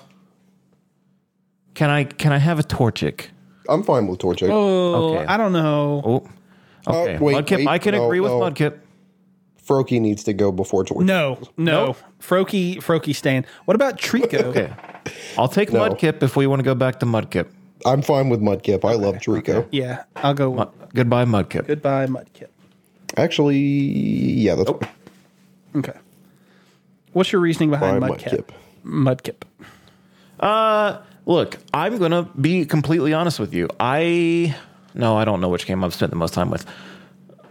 Can 1.73 1.89
I 1.89 2.03
can 2.03 2.31
I 2.33 2.37
have 2.37 2.59
a 2.59 2.63
Torchic? 2.63 3.27
I'm 3.67 3.83
fine 3.83 4.07
with 4.07 4.19
Torchic. 4.19 4.49
Oh, 4.51 5.13
Okay. 5.15 5.25
I 5.25 5.37
don't 5.37 5.53
know. 5.53 6.01
Oh. 6.05 6.29
Okay. 6.87 7.15
Uh, 7.15 7.19
wait, 7.23 7.35
Mudkip, 7.35 7.57
wait, 7.57 7.67
I 7.67 7.77
can 7.77 7.93
no, 7.93 8.05
agree 8.05 8.19
with 8.19 8.31
no. 8.31 8.39
Mudkip. 8.39 8.79
Froakie 9.69 10.01
needs 10.01 10.23
to 10.23 10.33
go 10.33 10.51
before 10.51 10.83
Torchic. 10.83 11.05
No, 11.05 11.37
no. 11.57 11.95
Froakie, 12.19 12.77
Froakie 12.77 13.15
staying. 13.15 13.45
What 13.65 13.75
about 13.75 13.99
Treecko? 13.99 14.45
Okay. 14.49 14.73
I'll 15.37 15.47
take 15.47 15.71
No. 15.71 15.79
Mudkip 15.87 16.23
if 16.23 16.35
we 16.35 16.47
want 16.47 16.59
to 16.59 16.63
go 16.63 16.73
back 16.75 16.99
to 17.01 17.05
Mudkip. 17.05 17.47
I'm 17.85 18.01
fine 18.01 18.29
with 18.29 18.41
Mudkip. 18.41 18.83
I 18.83 18.93
love 18.95 19.15
Treecko. 19.15 19.67
Yeah, 19.71 20.03
I'll 20.17 20.33
go. 20.33 20.53
Mu- 20.53 20.65
Goodbye, 20.93 21.25
Mudkip. 21.25 21.67
Goodbye, 21.67 22.07
Mudkip. 22.07 22.47
Actually, 23.15 23.57
yeah, 23.59 24.55
that's 24.55 24.69
fine. 24.69 24.89
Okay. 25.75 25.93
What's 27.13 27.31
your 27.31 27.41
reasoning 27.41 27.69
behind 27.69 28.01
Bye, 28.01 28.09
Mudkip? 28.09 28.49
Mudkip. 28.83 29.35
Mudkip. 29.45 29.67
Uh, 30.39 31.01
look, 31.25 31.57
I'm 31.73 31.97
gonna 31.99 32.23
be 32.39 32.65
completely 32.65 33.13
honest 33.13 33.39
with 33.39 33.53
you. 33.53 33.67
I 33.79 34.55
no, 34.93 35.15
I 35.17 35.25
don't 35.25 35.41
know 35.41 35.49
which 35.49 35.65
game 35.65 35.83
I've 35.83 35.93
spent 35.93 36.09
the 36.11 36.15
most 36.17 36.33
time 36.33 36.49
with. 36.49 36.65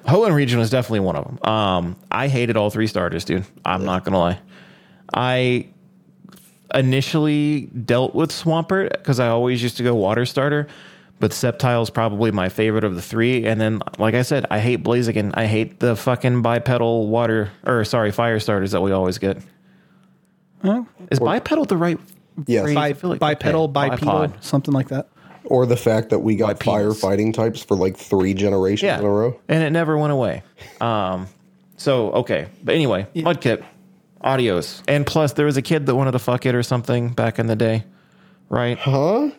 Hoenn 0.09 0.33
Region 0.35 0.59
was 0.59 0.71
definitely 0.71 1.01
one 1.01 1.17
of 1.17 1.25
them. 1.25 1.39
Um, 1.53 1.97
I 2.11 2.29
hated 2.29 2.57
all 2.57 2.71
three 2.71 2.87
starters, 2.87 3.25
dude. 3.25 3.45
I'm 3.65 3.85
not 3.85 4.05
gonna 4.05 4.19
lie. 4.19 4.41
I 5.13 5.69
initially 6.75 7.63
dealt 7.67 8.15
with 8.15 8.31
Swampert 8.31 8.91
because 8.93 9.21
I 9.21 9.29
always 9.29 9.63
used 9.63 9.77
to 9.79 9.83
go 9.83 9.95
water 9.95 10.27
starter, 10.27 10.67
but 11.21 11.33
Sceptile's 11.33 11.91
probably 11.91 12.31
my 12.31 12.49
favorite 12.49 12.85
of 12.85 12.95
the 12.95 13.03
three. 13.03 13.47
And 13.47 13.61
then, 13.61 13.81
like 13.99 14.15
I 14.15 14.23
said, 14.23 14.47
I 14.51 14.59
hate 14.61 14.83
Blaziken. 14.83 15.33
I 15.35 15.47
hate 15.47 15.81
the 15.81 15.97
fucking 15.97 16.43
bipedal 16.43 17.09
water 17.09 17.51
or 17.67 17.85
sorry, 17.85 18.11
fire 18.13 18.39
starters 18.41 18.73
that 18.73 18.81
we 18.81 18.93
always 18.93 19.19
get. 19.19 19.39
Is 21.11 21.19
bipedal 21.21 21.65
the 21.67 21.77
right 21.77 21.99
Yes. 22.47 22.63
phrase? 22.65 22.75
Bi- 22.75 22.87
I 22.87 22.93
feel 22.93 23.11
like- 23.11 23.21
bipedal, 23.21 23.65
okay, 23.65 23.73
bipedal, 23.73 24.13
bipod. 24.29 24.43
something 24.45 24.73
like 24.75 24.89
that. 24.89 25.09
Or 25.45 25.65
the 25.67 25.77
fact 25.77 26.11
that 26.11 26.19
we 26.21 26.37
got 26.37 26.59
firefighting 26.61 27.33
types 27.33 27.63
for 27.63 27.77
like 27.77 27.97
three 27.97 28.35
generations 28.35 28.83
Yeah, 28.87 28.99
in 28.99 29.05
a 29.05 29.11
row. 29.11 29.39
and 29.49 29.63
it 29.63 29.71
never 29.71 29.97
went 29.97 30.13
away. 30.13 30.43
Um, 30.81 31.27
so 31.77 32.11
okay, 32.13 32.49
but 32.63 32.75
anyway, 32.75 33.07
Mudkip, 33.15 33.65
audios. 34.23 34.83
And 34.89 35.07
plus, 35.07 35.33
there 35.35 35.47
was 35.47 35.57
a 35.57 35.63
kid 35.63 35.87
that 35.87 35.95
wanted 35.95 36.13
to 36.13 36.19
fuck 36.19 36.45
it 36.47 36.55
or 36.55 36.63
something 36.63 37.11
back 37.11 37.39
in 37.39 37.47
the 37.47 37.57
day, 37.57 37.85
right? 38.49 38.79
Huh? 38.79 39.31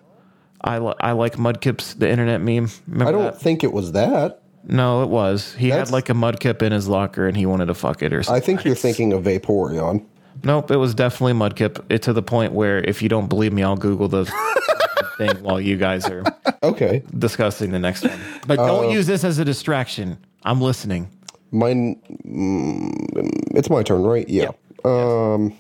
I 0.62 0.80
li- 0.80 0.96
I 1.00 1.12
like 1.14 1.36
Mudkip's 1.36 1.94
the 1.96 2.10
internet 2.10 2.42
meme. 2.42 2.70
Remember 2.88 3.08
I 3.10 3.12
don't 3.12 3.24
that? 3.34 3.42
think 3.42 3.64
it 3.64 3.72
was 3.72 3.92
that. 3.94 4.42
No, 4.66 5.04
it 5.04 5.10
was. 5.10 5.54
He 5.54 5.70
That's- 5.70 5.88
had 5.90 5.94
like 5.94 6.10
a 6.10 6.14
Mudkip 6.14 6.62
in 6.62 6.72
his 6.74 6.88
locker, 6.88 7.28
and 7.28 7.38
he 7.38 7.46
wanted 7.46 7.68
to 7.68 7.74
fuck 7.74 8.02
it 8.04 8.14
or 8.14 8.24
something. 8.24 8.42
I 8.42 8.46
think 8.46 8.66
you're 8.66 8.76
thinking 8.76 9.14
of 9.14 9.24
Vaporeon. 9.24 10.04
Nope, 10.44 10.72
it 10.72 10.78
was 10.78 10.94
definitely 10.96 11.34
Mudkip. 11.34 11.84
It 11.90 12.02
to 12.04 12.14
the 12.14 12.22
point 12.22 12.54
where 12.54 12.80
if 12.80 13.02
you 13.02 13.10
don't 13.10 13.28
believe 13.28 13.52
me, 13.54 13.64
I'll 13.64 13.76
Google 13.78 14.08
the 14.08 14.24
thing 15.20 15.44
while 15.44 15.62
you 15.62 15.78
guys 15.78 16.06
are 16.10 16.24
Okay. 16.64 17.04
discussing 17.18 17.70
the 17.72 17.78
next 17.80 18.04
one. 18.04 18.20
But 18.48 18.56
don't 18.56 18.90
use 18.92 19.06
this 19.06 19.24
as 19.24 19.38
a 19.38 19.46
distraction. 19.46 20.18
I'm 20.44 20.60
listening. 20.62 21.12
Mine. 21.52 22.02
Mm, 22.26 23.56
it's 23.56 23.70
my 23.70 23.84
turn, 23.84 24.02
right? 24.04 24.28
Yeah. 24.28 24.50
Um. 24.84 25.54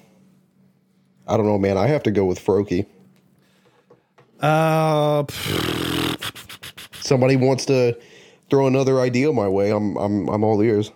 I 1.28 1.38
don't 1.38 1.46
know, 1.46 1.60
man. 1.60 1.78
I 1.78 1.86
have 1.88 2.02
to 2.04 2.12
go 2.12 2.26
with 2.26 2.44
Froakie. 2.44 2.88
Uh, 4.42 5.24
Somebody 7.02 7.36
wants 7.36 7.66
to 7.66 7.96
throw 8.50 8.66
another 8.68 9.00
idea 9.00 9.32
my 9.34 9.48
way. 9.48 9.72
I'm. 9.72 9.96
I'm. 9.98 10.28
I'm 10.30 10.44
all 10.44 10.62
ears. 10.62 10.92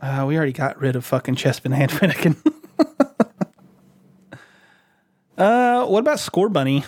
uh, 0.00 0.24
we 0.28 0.36
already 0.36 0.52
got 0.52 0.78
rid 0.80 0.94
of 0.96 1.04
fucking 1.04 1.36
Chespin 1.36 1.74
and 1.74 1.90
Fennekin. 1.90 2.36
uh, 5.38 5.86
what 5.86 6.00
about 6.00 6.18
Score 6.20 6.48
Bunny? 6.48 6.84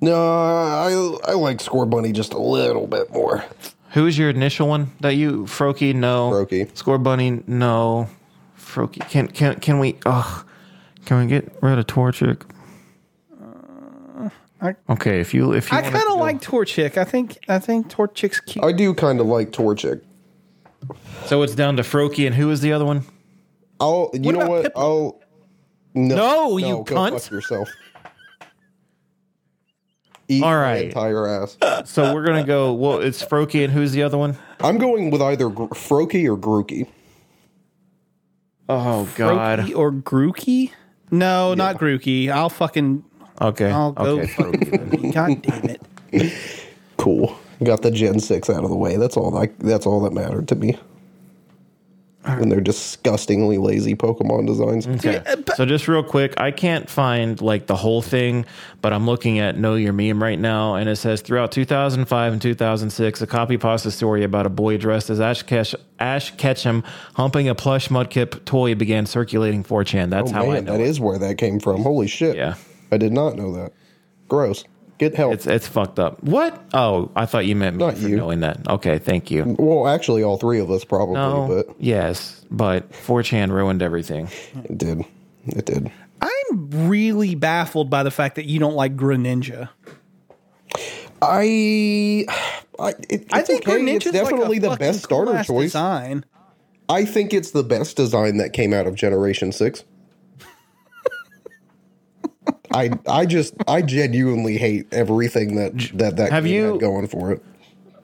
No, 0.00 0.14
I. 0.14 1.30
I 1.30 1.34
like 1.34 1.58
Scorbunny 1.58 2.12
just 2.12 2.32
a 2.34 2.38
little 2.38 2.86
bit 2.86 3.10
more. 3.12 3.44
Who's 3.92 4.18
your 4.18 4.28
initial 4.30 4.68
one 4.68 4.90
that 5.00 5.10
you 5.16 5.44
Froakie? 5.44 5.94
No. 5.94 6.30
Froakie. 6.30 6.70
Scorbunny? 6.72 7.46
No. 7.48 8.08
Froakie. 8.58 9.08
Can 9.08 9.28
can 9.28 9.58
can 9.60 9.78
we? 9.78 9.96
Ugh. 10.04 10.46
Can 11.06 11.20
we 11.20 11.26
get 11.26 11.52
rid 11.62 11.78
of 11.78 11.86
Torchic? 11.86 12.42
Uh, 13.40 14.30
I- 14.60 14.74
Okay, 14.88 15.20
if 15.20 15.32
you 15.34 15.52
if 15.52 15.70
you 15.70 15.78
I 15.78 15.82
kind 15.82 16.08
of 16.08 16.18
like 16.18 16.40
Torchic. 16.40 16.96
I 16.98 17.04
think 17.04 17.38
I 17.48 17.58
think 17.58 17.88
Torchic's 17.88 18.40
cute. 18.40 18.64
I 18.64 18.72
do 18.72 18.94
kind 18.94 19.20
of 19.20 19.26
like 19.26 19.52
Torchic. 19.52 20.00
So 21.26 21.42
it's 21.42 21.54
down 21.54 21.76
to 21.76 21.82
Froakie 21.82 22.26
and 22.26 22.34
who 22.34 22.50
is 22.50 22.60
the 22.60 22.72
other 22.72 22.84
one? 22.84 23.04
I'll. 23.80 24.10
You 24.12 24.20
What 24.20 24.34
know 24.34 24.46
what? 24.48 24.72
Oh, 24.74 24.80
I'll. 24.80 25.20
No, 25.94 26.16
No, 26.16 26.58
you 26.58 26.66
go 26.84 26.84
cunt. 26.84 27.20
fuck 27.22 27.30
yourself. 27.30 27.68
Eat 30.28 30.42
All 30.42 30.50
my 30.52 30.76
entire 30.76 31.26
ass. 31.28 31.58
So 31.84 32.14
we're 32.14 32.24
gonna 32.24 32.44
go. 32.44 32.72
Well, 32.72 33.00
it's 33.00 33.22
Froakie 33.24 33.64
and 33.64 33.72
who's 33.72 33.92
the 33.92 34.02
other 34.02 34.16
one? 34.16 34.36
I'm 34.60 34.78
going 34.78 35.10
with 35.10 35.20
either 35.20 35.48
Gr- 35.48 35.64
Froakie 35.66 36.26
or 36.26 36.36
Grookey. 36.38 36.88
Oh 38.68 39.08
God. 39.16 39.60
Grookey 39.60 39.76
or 39.76 39.92
Grookey? 39.92 40.72
No, 41.10 41.54
not 41.54 41.76
Grookey. 41.78 42.30
I'll 42.30 42.48
fucking 42.48 43.04
Okay. 43.40 43.70
I'll 43.70 43.92
go 43.92 44.20
okay. 44.20 44.26
fucking 44.26 45.10
God 45.12 45.42
damn 45.42 45.76
it. 46.12 46.32
Cool. 46.96 47.36
Got 47.62 47.82
the 47.82 47.90
Gen 47.90 48.20
Six 48.20 48.48
out 48.48 48.64
of 48.64 48.70
the 48.70 48.76
way. 48.76 48.96
That's 48.96 49.16
all. 49.16 49.30
That, 49.32 49.58
that's 49.58 49.86
all 49.86 50.00
that 50.02 50.12
mattered 50.12 50.48
to 50.48 50.54
me. 50.54 50.78
And 52.26 52.50
they're 52.50 52.60
disgustingly 52.60 53.58
lazy 53.58 53.94
Pokemon 53.94 54.46
designs. 54.46 54.86
Okay. 54.86 55.22
So 55.56 55.66
just 55.66 55.86
real 55.88 56.02
quick, 56.02 56.32
I 56.40 56.50
can't 56.52 56.88
find 56.88 57.40
like 57.42 57.66
the 57.66 57.76
whole 57.76 58.00
thing, 58.00 58.46
but 58.80 58.92
I'm 58.94 59.04
looking 59.06 59.38
at 59.40 59.58
Know 59.58 59.74
Your 59.74 59.92
Meme 59.92 60.22
right 60.22 60.38
now, 60.38 60.74
and 60.76 60.88
it 60.88 60.96
says 60.96 61.20
throughout 61.20 61.52
2005 61.52 62.32
and 62.32 62.40
2006, 62.40 63.20
a 63.20 63.26
copy 63.26 63.58
pasta 63.58 63.90
story 63.90 64.24
about 64.24 64.46
a 64.46 64.50
boy 64.50 64.78
dressed 64.78 65.10
as 65.10 65.20
Ash, 65.20 65.42
Ketch- 65.42 65.74
Ash 66.00 66.30
Ketchum 66.36 66.82
humping 67.14 67.48
a 67.48 67.54
plush 67.54 67.88
Mudkip 67.88 68.44
toy 68.46 68.74
began 68.74 69.04
circulating 69.04 69.62
4chan. 69.62 70.08
That's 70.10 70.30
Oh 70.30 70.34
how 70.34 70.42
I 70.50 70.54
man, 70.54 70.64
know. 70.64 70.72
that 70.72 70.80
it. 70.80 70.86
is 70.88 70.98
where 71.00 71.18
that 71.18 71.36
came 71.36 71.60
from. 71.60 71.82
Holy 71.82 72.06
shit! 72.06 72.36
Yeah. 72.36 72.54
I 72.90 72.96
did 72.96 73.12
not 73.12 73.36
know 73.36 73.52
that. 73.54 73.72
Gross. 74.28 74.64
Get 74.98 75.14
help. 75.16 75.34
It's 75.34 75.46
it's 75.46 75.66
fucked 75.66 75.98
up. 75.98 76.22
What? 76.22 76.62
Oh, 76.72 77.10
I 77.16 77.26
thought 77.26 77.46
you 77.46 77.56
meant 77.56 77.76
me 77.76 77.84
Not 77.84 77.98
for 77.98 78.08
you. 78.08 78.16
knowing 78.16 78.40
that. 78.40 78.66
Okay, 78.68 78.98
thank 78.98 79.30
you. 79.30 79.56
well, 79.58 79.88
actually, 79.88 80.22
all 80.22 80.36
three 80.38 80.60
of 80.60 80.70
us 80.70 80.84
probably, 80.84 81.14
No, 81.16 81.46
but 81.48 81.74
yes, 81.80 82.44
but 82.50 82.90
4chan 82.92 83.50
ruined 83.50 83.82
everything. 83.82 84.28
it 84.64 84.78
did. 84.78 85.04
It 85.46 85.66
did. 85.66 85.90
I'm 86.22 86.70
really 86.88 87.34
baffled 87.34 87.90
by 87.90 88.02
the 88.04 88.10
fact 88.12 88.36
that 88.36 88.44
you 88.46 88.58
don't 88.60 88.76
like 88.76 88.96
Greninja. 88.96 89.68
I, 91.20 92.26
I, 92.78 92.88
it, 92.90 92.96
it's 93.10 93.32
I 93.32 93.42
think 93.42 93.66
okay. 93.66 93.78
Greninja's 93.78 94.06
It's 94.06 94.12
definitely 94.12 94.46
like 94.48 94.58
a 94.58 94.60
the 94.60 94.68
fucking 94.70 94.86
best 94.86 95.04
starter 95.04 95.30
cool-ass 95.32 95.46
choice. 95.46 95.64
Design. 95.72 96.24
I 96.88 97.04
think 97.04 97.32
it's 97.32 97.52
the 97.52 97.62
best 97.62 97.96
design 97.96 98.36
that 98.38 98.52
came 98.52 98.72
out 98.74 98.86
of 98.86 98.94
Generation 98.94 99.52
Six. 99.52 99.84
I 102.74 102.90
I 103.08 103.24
just 103.26 103.54
I 103.68 103.80
genuinely 103.82 104.58
hate 104.58 104.86
everything 104.92 105.56
that 105.56 105.78
that 105.94 106.16
that 106.16 106.32
Have 106.32 106.44
game 106.44 106.54
you- 106.54 106.72
had 106.72 106.80
going 106.80 107.06
for 107.08 107.30
it. 107.32 107.42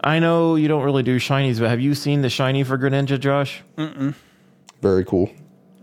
I 0.03 0.19
know 0.19 0.55
you 0.57 0.67
don't 0.69 0.83
really 0.83 1.03
do 1.03 1.17
shinies, 1.19 1.59
but 1.59 1.69
have 1.69 1.81
you 1.81 1.95
seen 1.95 2.23
the 2.23 2.31
shiny 2.31 2.63
for 2.65 2.79
Greninja, 2.79 3.21
Josh? 3.21 3.63
Mm. 3.77 4.15
Very 4.81 5.05
cool. 5.05 5.29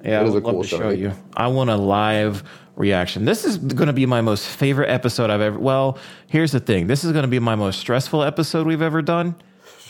Yeah, 0.04 0.22
It 0.22 0.24
I 0.24 0.26
is 0.26 0.30
a 0.30 0.34
would 0.34 0.44
love 0.44 0.54
cool 0.56 0.64
to 0.64 0.68
show 0.70 0.90
you. 0.90 1.12
I 1.36 1.48
want 1.48 1.70
a 1.70 1.76
live 1.76 2.44
reaction. 2.76 3.26
This 3.26 3.46
is 3.46 3.58
going 3.60 3.88
to 3.88 3.94
be 3.94 4.08
my 4.08 4.22
most 4.22 4.48
favorite 4.48 4.90
episode 4.90 5.30
I've 5.30 5.42
ever. 5.42 5.60
Well, 5.60 6.00
here's 6.28 6.52
the 6.52 6.60
thing. 6.60 6.88
This 6.88 7.04
is 7.04 7.12
going 7.12 7.24
to 7.24 7.28
be 7.30 7.38
my 7.40 7.54
most 7.56 7.80
stressful 7.80 8.24
episode 8.24 8.66
we've 8.66 8.82
ever 8.82 9.04
done. 9.04 9.36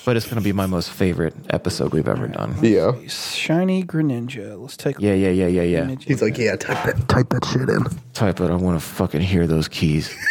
But 0.08 0.16
it's 0.16 0.26
going 0.26 0.38
to 0.38 0.42
be 0.42 0.54
my 0.54 0.66
most 0.66 0.90
favorite 0.90 1.36
episode 1.50 1.92
we've 1.92 2.08
ever 2.08 2.30
done. 2.30 2.56
Yeah. 2.62 2.94
Shiny 3.10 3.84
Greninja. 3.84 4.58
Let's 4.58 4.78
take 4.78 4.98
a 5.00 5.02
Yeah, 5.02 5.14
yeah, 5.14 5.32
yeah, 5.32 5.48
yeah, 5.48 5.62
yeah. 5.64 5.82
Greninja. 5.82 6.04
He's 6.04 6.22
like, 6.22 6.38
yeah, 6.38 6.56
type 6.56 6.86
that, 6.86 7.10
type 7.10 7.28
that 7.32 7.44
shit 7.44 7.68
in. 7.68 7.84
Type 8.14 8.40
it. 8.40 8.50
I 8.50 8.56
want 8.56 8.80
to 8.80 8.86
fucking 8.86 9.20
hear 9.20 9.46
those 9.48 9.68
keys. 9.68 10.16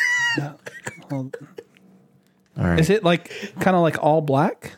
Well, 1.09 1.31
All 2.59 2.64
right. 2.64 2.81
Is 2.81 2.91
it 2.91 3.05
like 3.05 3.31
kind 3.61 3.77
of 3.77 3.83
like 3.83 4.03
all 4.03 4.20
black? 4.20 4.72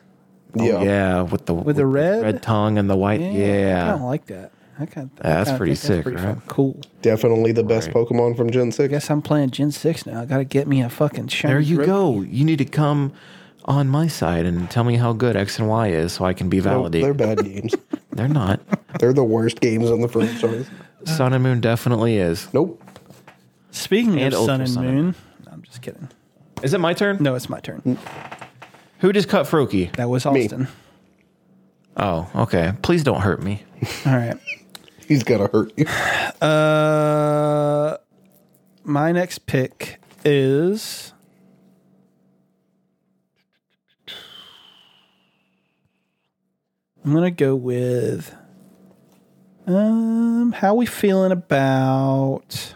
Oh, 0.58 0.64
yeah. 0.64 0.82
yeah, 0.82 1.22
with 1.22 1.46
the 1.46 1.54
with 1.54 1.76
the 1.76 1.86
red? 1.86 2.22
red 2.22 2.42
tongue 2.42 2.76
and 2.76 2.88
the 2.90 2.96
white. 2.96 3.20
Yeah. 3.20 3.26
I 3.28 3.32
Yeah, 3.32 3.88
don't 3.92 4.02
like 4.02 4.26
that. 4.26 4.52
I 4.78 4.86
kind 4.86 5.10
That's 5.16 5.50
pretty 5.52 5.74
sick, 5.74 6.04
right? 6.06 6.36
Cool. 6.48 6.80
Definitely 7.02 7.52
the 7.52 7.64
best 7.64 7.90
Pokemon 7.90 8.36
from 8.36 8.50
Gen 8.50 8.70
6. 8.72 8.88
Guess 8.90 9.10
I'm 9.10 9.22
playing 9.22 9.50
Gen 9.50 9.72
Six 9.72 10.04
now. 10.06 10.20
I 10.20 10.24
got 10.26 10.36
to 10.38 10.44
get 10.44 10.68
me 10.68 10.82
a 10.82 10.88
fucking 10.90 11.28
shiny. 11.28 11.52
there 11.54 11.60
you 11.60 11.76
Gro- 11.76 11.86
go. 11.86 12.20
You 12.20 12.44
need 12.44 12.58
to 12.58 12.64
come 12.66 13.12
on 13.68 13.88
my 13.88 14.08
side 14.08 14.46
and 14.46 14.68
tell 14.70 14.82
me 14.82 14.96
how 14.96 15.12
good 15.12 15.36
X 15.36 15.58
and 15.60 15.68
Y 15.68 15.88
is, 15.88 16.12
so 16.14 16.24
I 16.24 16.32
can 16.32 16.48
be 16.48 16.56
No, 16.56 16.62
validated. 16.64 17.04
they're 17.06 17.14
bad 17.36 17.44
games. 17.44 17.74
they're 18.12 18.26
not. 18.28 18.60
They're 18.98 19.12
the 19.12 19.22
worst 19.22 19.60
games 19.60 19.90
on 19.90 20.00
the 20.00 20.08
franchise. 20.08 20.68
Sun 21.04 21.32
and 21.34 21.42
Moon 21.44 21.60
definitely 21.60 22.16
is. 22.16 22.48
Nope. 22.52 22.82
Speaking 23.70 24.18
And 24.18 24.34
of 24.34 24.44
Sun 24.44 24.60
and 24.62 24.70
Sun. 24.70 24.84
Moon, 24.86 25.14
I'm 25.52 25.62
just 25.62 25.82
kidding. 25.82 26.08
Is 26.62 26.74
it 26.74 26.80
my 26.80 26.94
turn? 26.94 27.18
No, 27.20 27.34
it's 27.36 27.48
my 27.48 27.60
turn. 27.60 27.98
Who 29.00 29.12
just 29.12 29.28
cut 29.28 29.46
Froakie? 29.46 29.94
That 29.96 30.08
was 30.08 30.24
Me. 30.26 30.44
Austin. 30.46 30.66
Oh, 31.96 32.28
okay. 32.34 32.72
Please 32.82 33.04
don't 33.04 33.20
hurt 33.20 33.42
me. 33.42 33.62
All 34.06 34.16
right. 34.16 34.36
He's 35.06 35.22
gonna 35.22 35.46
hurt 35.48 35.72
you. 35.76 35.84
Uh, 36.44 37.98
my 38.84 39.12
next 39.12 39.46
pick 39.46 40.00
is. 40.24 41.12
I'm 47.08 47.14
gonna 47.14 47.30
go 47.30 47.56
with. 47.56 48.36
Um, 49.66 50.52
how 50.52 50.74
we 50.74 50.84
feeling 50.84 51.32
about 51.32 52.74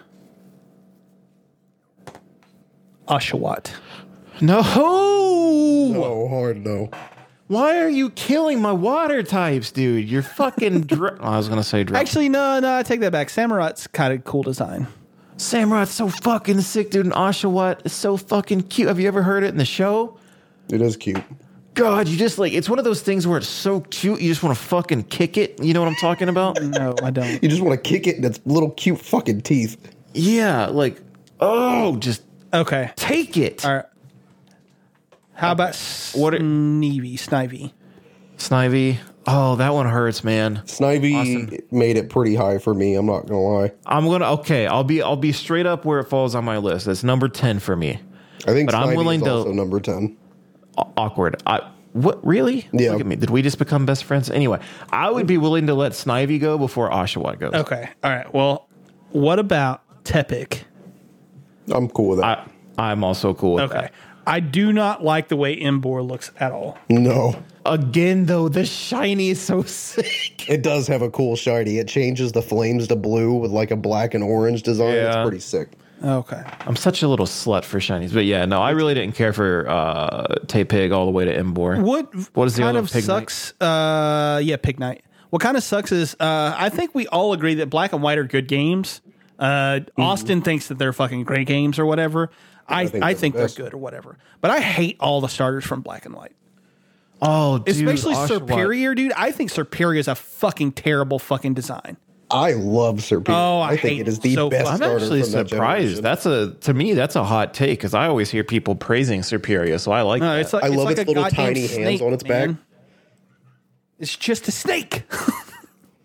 Oshawott? 3.06 3.72
No. 4.40 4.62
Oh, 4.64 6.28
hard 6.30 6.64
no. 6.64 6.88
Why 7.48 7.78
are 7.80 7.90
you 7.90 8.08
killing 8.08 8.62
my 8.62 8.72
water 8.72 9.22
types, 9.22 9.70
dude? 9.70 10.08
You're 10.08 10.22
fucking. 10.22 10.80
Dr- 10.86 11.20
I 11.20 11.36
was 11.36 11.50
gonna 11.50 11.62
say. 11.62 11.84
Dr- 11.84 12.00
Actually, 12.00 12.30
no, 12.30 12.58
no, 12.58 12.78
I 12.78 12.82
take 12.84 13.00
that 13.00 13.12
back. 13.12 13.28
Samurott's 13.28 13.86
kind 13.86 14.14
of 14.14 14.24
cool 14.24 14.44
design. 14.44 14.86
Samurott's 15.36 15.90
so 15.92 16.08
fucking 16.08 16.62
sick, 16.62 16.90
dude. 16.90 17.04
And 17.04 17.14
Oshawott 17.14 17.84
is 17.84 17.92
so 17.92 18.16
fucking 18.16 18.62
cute. 18.62 18.88
Have 18.88 18.98
you 18.98 19.08
ever 19.08 19.22
heard 19.24 19.44
it 19.44 19.48
in 19.48 19.58
the 19.58 19.66
show? 19.66 20.16
It 20.70 20.80
is 20.80 20.96
cute. 20.96 21.22
God, 21.74 22.06
you 22.08 22.18
just 22.18 22.38
like 22.38 22.52
it's 22.52 22.68
one 22.68 22.78
of 22.78 22.84
those 22.84 23.00
things 23.00 23.26
where 23.26 23.38
it's 23.38 23.48
so 23.48 23.80
cute, 23.80 24.20
you 24.20 24.28
just 24.28 24.42
want 24.42 24.56
to 24.56 24.62
fucking 24.62 25.04
kick 25.04 25.38
it. 25.38 25.62
You 25.62 25.72
know 25.72 25.80
what 25.80 25.88
I'm 25.88 25.94
talking 25.96 26.28
about? 26.28 26.58
No, 26.62 26.94
I 27.02 27.10
don't. 27.10 27.42
You 27.42 27.48
just 27.48 27.62
want 27.62 27.82
to 27.82 27.88
kick 27.88 28.06
it 28.06 28.16
in 28.16 28.24
its 28.24 28.40
little 28.44 28.70
cute 28.72 28.98
fucking 29.00 29.40
teeth. 29.42 29.76
yeah, 30.14 30.66
like 30.66 31.00
oh, 31.40 31.96
just 31.96 32.22
Okay. 32.52 32.90
take 32.96 33.36
it. 33.38 33.64
All 33.64 33.76
right. 33.76 33.84
How 35.34 35.52
about 35.52 35.74
What 36.14 36.34
are- 36.34 36.38
Snivy? 36.38 37.14
Snivy. 37.14 37.72
Snivy. 38.36 38.98
Oh, 39.26 39.56
that 39.56 39.72
one 39.72 39.86
hurts, 39.86 40.22
man. 40.24 40.62
Snivy 40.66 41.14
Awesome. 41.14 41.58
made 41.70 41.96
it 41.96 42.10
pretty 42.10 42.34
high 42.34 42.58
for 42.58 42.74
me. 42.74 42.94
I'm 42.96 43.06
not 43.06 43.26
gonna 43.26 43.40
lie. 43.40 43.72
I'm 43.86 44.04
gonna 44.06 44.30
okay. 44.32 44.66
I'll 44.66 44.84
be 44.84 45.00
I'll 45.00 45.16
be 45.16 45.32
straight 45.32 45.64
up 45.66 45.84
where 45.84 46.00
it 46.00 46.04
falls 46.04 46.34
on 46.34 46.44
my 46.44 46.58
list. 46.58 46.86
That's 46.86 47.02
number 47.04 47.28
ten 47.28 47.58
for 47.60 47.76
me. 47.76 48.00
I 48.46 48.52
think 48.52 48.68
But 48.70 48.74
I'm 48.76 48.94
willing 48.96 49.20
is 49.20 49.26
to- 49.26 49.32
also 49.32 49.52
number 49.52 49.80
ten. 49.80 50.16
Aw- 50.82 50.92
awkward. 50.96 51.42
I 51.46 51.60
what 51.92 52.24
really? 52.26 52.66
Yeah. 52.72 52.92
Look 52.92 53.00
at 53.00 53.06
me. 53.06 53.16
Did 53.16 53.30
we 53.30 53.42
just 53.42 53.58
become 53.58 53.84
best 53.86 54.04
friends? 54.04 54.30
Anyway, 54.30 54.58
I 54.90 55.10
would 55.10 55.26
be 55.26 55.36
willing 55.38 55.66
to 55.66 55.74
let 55.74 55.92
Snivy 55.92 56.40
go 56.40 56.56
before 56.58 56.90
Oshawott 56.90 57.38
goes. 57.38 57.52
Okay. 57.52 57.88
All 58.02 58.10
right. 58.10 58.32
Well, 58.32 58.68
what 59.10 59.38
about 59.38 59.82
Tepig? 60.04 60.60
I'm 61.70 61.88
cool 61.88 62.08
with 62.08 62.20
that. 62.20 62.50
I 62.78 62.90
I'm 62.90 63.04
also 63.04 63.34
cool 63.34 63.54
with 63.54 63.64
Okay. 63.64 63.74
that. 63.82 63.92
I 64.26 64.40
do 64.40 64.72
not 64.72 65.02
like 65.04 65.28
the 65.28 65.36
way 65.36 65.56
Emboar 65.60 66.06
looks 66.08 66.30
at 66.38 66.52
all. 66.52 66.78
no, 66.88 67.34
Again, 67.66 68.26
though, 68.26 68.48
the 68.48 68.64
shiny 68.64 69.28
is 69.30 69.40
so 69.40 69.62
sick. 69.64 70.48
it 70.48 70.62
does 70.62 70.86
have 70.88 71.02
a 71.02 71.10
cool 71.10 71.36
shiny. 71.36 71.78
It 71.78 71.86
changes 71.88 72.32
the 72.32 72.42
flames 72.42 72.88
to 72.88 72.96
blue 72.96 73.34
with 73.34 73.50
like 73.50 73.70
a 73.70 73.76
black 73.76 74.14
and 74.14 74.22
orange 74.24 74.62
design. 74.62 74.94
Yeah. 74.94 75.08
It's 75.08 75.22
pretty 75.28 75.38
sick. 75.40 75.72
Okay. 76.02 76.42
I'm 76.60 76.76
such 76.76 77.02
a 77.02 77.08
little 77.08 77.26
slut 77.26 77.64
for 77.64 77.78
shinies, 77.78 78.12
but 78.12 78.24
yeah, 78.24 78.44
no, 78.44 78.60
I 78.60 78.70
really 78.70 78.94
didn't 78.94 79.14
care 79.14 79.32
for 79.32 79.68
uh, 79.68 80.36
Pig 80.48 80.90
all 80.90 81.06
the 81.06 81.12
way 81.12 81.24
to 81.24 81.36
Emboar. 81.36 81.80
What 81.80 82.12
What 82.34 82.46
is 82.46 82.56
the 82.56 82.62
kind 82.62 82.76
other 82.76 82.84
of 82.84 82.90
Pignite? 82.90 83.02
sucks? 83.02 83.54
Uh, 83.60 84.40
yeah, 84.42 84.56
Pignite. 84.56 85.02
What 85.30 85.40
kind 85.40 85.56
of 85.56 85.62
sucks 85.62 85.92
is 85.92 86.14
uh, 86.18 86.54
I 86.58 86.68
think 86.68 86.94
we 86.94 87.06
all 87.06 87.32
agree 87.32 87.54
that 87.54 87.70
Black 87.70 87.92
and 87.92 88.02
White 88.02 88.18
are 88.18 88.24
good 88.24 88.48
games. 88.48 89.00
Uh, 89.38 89.80
Austin 89.96 90.42
thinks 90.42 90.68
that 90.68 90.78
they're 90.78 90.92
fucking 90.92 91.24
great 91.24 91.46
games 91.46 91.78
or 91.78 91.86
whatever. 91.86 92.30
I, 92.68 92.82
I 92.82 92.86
think 92.86 93.16
think, 93.16 93.34
they're 93.34 93.46
the 93.48 93.54
they're 93.54 93.64
good 93.64 93.74
or 93.74 93.78
whatever. 93.78 94.18
But 94.40 94.50
I 94.50 94.60
hate 94.60 94.96
all 95.00 95.20
the 95.20 95.28
starters 95.28 95.64
from 95.64 95.82
Black 95.82 96.06
and 96.06 96.14
White. 96.14 96.32
Oh, 97.20 97.58
dude, 97.58 97.76
Especially 97.76 98.14
Oshawott. 98.14 98.46
Serperior, 98.48 98.96
dude. 98.96 99.12
I 99.12 99.30
think 99.30 99.50
Serperior 99.50 99.98
is 99.98 100.08
a 100.08 100.14
fucking 100.14 100.72
terrible 100.72 101.18
fucking 101.18 101.54
design. 101.54 101.96
I 102.32 102.52
love 102.54 103.02
Serpent. 103.02 103.36
Oh, 103.36 103.60
I 103.60 103.68
I 103.72 103.76
think 103.76 103.80
hate 103.96 104.00
it 104.02 104.08
is 104.08 104.18
the 104.20 104.34
so 104.34 104.48
best 104.50 104.66
I'm 104.70 104.82
actually 104.82 105.22
from 105.22 105.32
that 105.32 105.48
surprised. 105.48 105.50
generation. 105.98 106.02
That's 106.02 106.26
a 106.26 106.52
to 106.62 106.74
me 106.74 106.94
that's 106.94 107.16
a 107.16 107.24
hot 107.24 107.52
take 107.54 107.78
because 107.78 107.94
I 107.94 108.06
always 108.06 108.30
hear 108.30 108.42
people 108.44 108.74
praising 108.74 109.20
Serperior, 109.20 109.78
so 109.78 109.92
I 109.92 110.02
like 110.02 110.20
No, 110.20 110.32
that. 110.34 110.40
it's 110.40 110.52
like 110.52 110.64
I 110.64 110.68
it's 110.68 110.76
love 110.76 110.84
like 110.86 110.98
its 110.98 111.08
little 111.08 111.22
goddamn 111.22 111.46
tiny 111.54 111.66
hands 111.66 112.00
on 112.02 112.12
its 112.12 112.22
back. 112.22 112.50
It's 113.98 114.16
just 114.16 114.48
a 114.48 114.52
snake. 114.52 115.04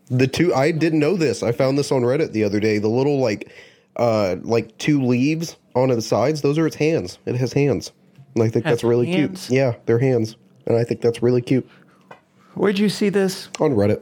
The 0.10 0.28
two 0.28 0.54
I 0.54 0.72
didn't 0.72 1.00
know 1.00 1.16
this. 1.18 1.44
I 1.44 1.52
found 1.52 1.78
this 1.78 1.92
on 1.92 2.02
Reddit 2.04 2.32
the 2.32 2.44
other 2.44 2.60
day. 2.60 2.78
The 2.78 2.88
little 2.88 3.20
like 3.20 3.52
uh 3.96 4.36
like 4.44 4.78
two 4.78 5.02
leaves 5.04 5.58
on 5.76 5.90
the 5.90 6.02
sides, 6.02 6.42
those 6.42 6.58
are 6.58 6.68
its 6.68 6.76
hands. 6.76 7.20
It 7.26 7.36
has 7.36 7.54
hands. 7.54 7.92
And 8.36 8.44
I 8.44 8.50
think 8.50 8.66
that's 8.66 8.84
really 8.84 9.08
hands? 9.08 9.48
cute. 9.48 9.58
Yeah, 9.58 9.74
they're 9.86 10.00
hands. 10.00 10.36
And 10.66 10.78
I 10.78 10.84
think 10.84 11.02
that's 11.02 11.22
really 11.24 11.42
cute 11.42 11.68
Where'd 12.54 12.80
you 12.80 12.90
see 12.90 13.10
this? 13.10 13.50
on 13.60 13.72
Reddit. 13.76 14.02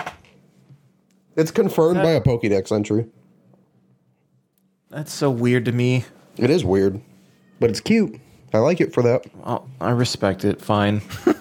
It's 1.36 1.52
confirmed 1.52 1.98
That- 1.98 2.04
by 2.04 2.12
a 2.12 2.22
Pokédex 2.22 2.72
entry. 2.72 3.08
That's 4.90 5.12
so 5.14 5.30
weird 5.30 5.66
to 5.66 5.72
me. 5.72 6.06
It 6.38 6.50
is 6.50 6.64
weird, 6.64 7.02
but 7.60 7.70
it's 7.70 7.80
cute. 7.82 8.20
I 8.54 8.60
like 8.60 8.80
it 8.80 8.94
for 8.94 9.04
that. 9.04 9.26
Oh, 9.44 9.66
I 9.82 9.90
respect 9.92 10.46
it. 10.46 10.62
Fine. 10.62 11.02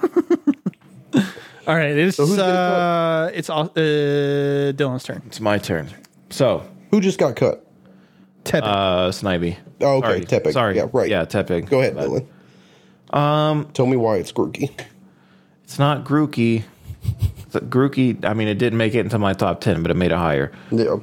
All 1.67 1.75
right, 1.75 1.97
it's 1.97 2.17
who's 2.19 2.31
getting 2.37 2.45
uh, 2.45 3.31
it's 3.33 3.49
uh, 3.49 3.65
Dylan's 3.75 5.05
turn. 5.05 5.23
It's 5.27 5.41
my 5.41 5.57
turn. 5.59 5.89
So, 6.31 6.69
Who 6.91 7.01
just 7.01 7.19
got 7.19 7.37
cut? 7.37 7.65
Tepig. 8.45 8.63
uh, 8.65 9.09
Snivy. 9.11 9.57
Oh, 9.81 9.99
okay, 9.99 10.07
Sorry. 10.07 10.21
Tepig. 10.21 10.53
Sorry. 10.53 10.77
Yeah, 10.77 10.89
right. 10.93 11.09
Yeah, 11.09 11.25
Tepig. 11.25 11.69
Go 11.71 11.81
ahead, 11.81 11.95
But 11.95 12.09
Dylan. 12.11 13.17
Um, 13.17 13.71
tell 13.73 13.87
me 13.87 13.97
why 13.97 14.17
it's 14.17 14.33
Grookey. 14.33 14.71
It's 15.63 15.79
not 15.79 16.05
Grookey. 16.05 16.65
The 17.51 17.61
Grookey, 17.61 18.25
I 18.25 18.35
mean, 18.35 18.49
it 18.49 18.59
didn't 18.59 18.79
make 18.79 18.95
it 18.95 19.01
into 19.01 19.19
my 19.19 19.33
top 19.33 19.61
10, 19.61 19.83
but 19.83 19.91
it 19.91 19.95
made 19.95 20.11
it 20.11 20.17
higher. 20.19 20.51
Yeah, 20.73 20.97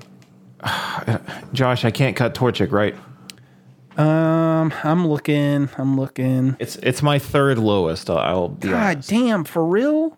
Josh, 1.53 1.85
I 1.85 1.91
can't 1.91 2.15
cut 2.15 2.33
Torchic, 2.35 2.71
right? 2.71 2.95
um, 3.97 4.73
I'm 4.83 5.07
looking. 5.07 5.69
I'm 5.77 5.99
looking. 5.99 6.55
It's 6.59 6.75
it's 6.77 7.01
my 7.03 7.19
third 7.19 7.57
lowest. 7.57 8.09
I'll- 8.09 8.17
I'll 8.19 8.47
be 8.49 8.69
God 8.69 8.75
honest. 8.95 9.09
damn, 9.09 9.43
for 9.43 9.65
real? 9.65 10.17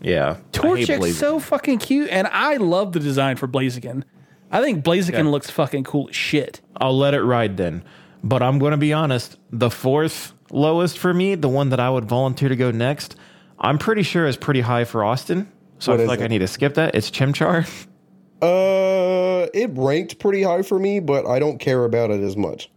Yeah. 0.00 0.30
I 0.30 0.34
hate 0.34 0.52
Torchic's 0.52 1.16
so 1.18 1.38
fucking 1.38 1.78
cute, 1.78 2.10
and 2.10 2.26
I 2.28 2.56
love 2.56 2.92
the 2.92 3.00
design 3.00 3.36
for 3.36 3.46
Blaziken. 3.48 4.02
I 4.50 4.60
think 4.62 4.84
Blaziken 4.84 5.12
Yeah. 5.24 5.30
looks 5.30 5.50
fucking 5.50 5.84
cool 5.84 6.08
as 6.10 6.16
shit. 6.16 6.60
I'll 6.76 6.96
let 6.96 7.14
it 7.14 7.22
ride 7.22 7.56
then. 7.56 7.82
But 8.22 8.42
I'm 8.42 8.58
going 8.58 8.72
to 8.72 8.76
be 8.76 8.92
honest. 8.92 9.36
The 9.50 9.70
fourth 9.70 10.32
lowest 10.50 10.98
for 10.98 11.14
me, 11.14 11.34
the 11.36 11.48
one 11.48 11.70
that 11.70 11.80
I 11.80 11.88
would 11.90 12.04
volunteer 12.04 12.48
to 12.48 12.56
go 12.56 12.70
next, 12.70 13.16
I'm 13.58 13.78
pretty 13.78 14.02
sure 14.02 14.26
is 14.26 14.36
pretty 14.36 14.60
high 14.60 14.84
for 14.84 15.04
Austin. 15.04 15.50
So 15.78 15.92
What 15.92 16.00
I 16.00 16.02
feel 16.04 16.08
like 16.08 16.20
it? 16.20 16.24
I 16.24 16.26
need 16.28 16.38
to 16.38 16.46
skip 16.48 16.74
that. 16.74 16.94
It's 16.94 17.10
Chimchar. 17.10 17.68
Uh, 18.42 19.46
it 19.54 19.70
ranked 19.72 20.18
pretty 20.18 20.42
high 20.42 20.60
for 20.60 20.78
me, 20.78 21.00
but 21.00 21.24
I 21.26 21.38
don't 21.38 21.56
care 21.58 21.84
about 21.84 22.10
it 22.10 22.20
as 22.20 22.36
much. 22.36 22.70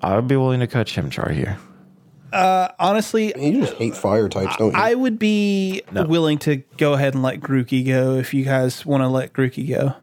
I 0.00 0.16
would 0.16 0.26
be 0.26 0.36
willing 0.36 0.60
to 0.60 0.66
cut 0.66 0.86
Chimchar 0.86 1.30
here. 1.32 1.58
Uh, 2.32 2.68
Honestly, 2.78 3.34
You 3.38 3.60
just 3.60 3.74
hate 3.74 3.94
fire 3.94 4.30
types, 4.30 4.56
don't 4.56 4.72
you? 4.72 4.78
I 4.80 4.94
would 4.94 5.18
be 5.18 5.82
willing 5.92 6.38
to 6.38 6.56
go 6.78 6.94
ahead 6.94 7.12
and 7.12 7.22
let 7.22 7.40
Grookey 7.40 7.86
go 7.86 8.14
if 8.14 8.32
you 8.32 8.42
guys 8.46 8.86
want 8.86 9.02
to 9.02 9.08
let 9.08 9.34
Grookey 9.34 9.68
go. 9.68 9.94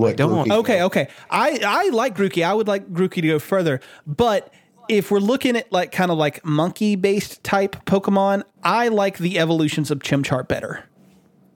Let 0.00 0.16
don't- 0.16 0.46
Grookey- 0.48 0.56
Okay, 0.58 0.82
okay. 0.84 1.08
I 1.28 1.58
I 1.66 1.88
like 1.88 2.16
Grookey. 2.16 2.44
I 2.44 2.54
would 2.54 2.68
like 2.68 2.88
Grookey 2.92 3.16
to 3.22 3.28
go 3.28 3.38
further, 3.40 3.80
but 4.06 4.54
if 4.90 5.10
we're 5.10 5.20
looking 5.20 5.56
at 5.56 5.70
like 5.72 5.92
kind 5.92 6.10
of 6.10 6.18
like 6.18 6.44
monkey 6.44 6.96
based 6.96 7.42
type 7.44 7.84
Pokemon, 7.86 8.42
I 8.62 8.88
like 8.88 9.18
the 9.18 9.38
evolutions 9.38 9.90
of 9.90 10.00
Chimchar 10.00 10.46
better. 10.46 10.84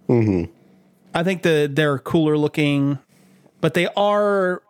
Mm-hmm. 0.08 0.52
I 1.14 1.22
think 1.24 1.42
the 1.42 1.70
they're 1.72 1.98
cooler 1.98 2.38
looking, 2.38 2.98
but 3.60 3.74
they 3.74 3.88
are 3.96 4.62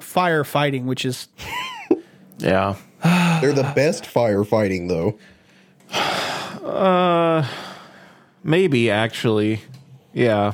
firefighting, 0.00 0.84
which 0.84 1.04
is 1.04 1.28
Yeah. 2.40 2.76
They're 3.40 3.52
the 3.52 3.72
best 3.74 4.04
firefighting, 4.04 4.88
though. 4.88 5.18
Uh, 6.60 7.48
maybe 8.44 8.90
actually. 8.90 9.62
Yeah. 10.12 10.52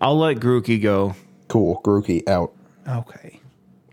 I'll 0.00 0.18
let 0.18 0.36
Grookey 0.36 0.80
go. 0.80 1.16
Cool. 1.48 1.80
Grookey 1.82 2.28
out. 2.28 2.52
Okay. 2.86 3.40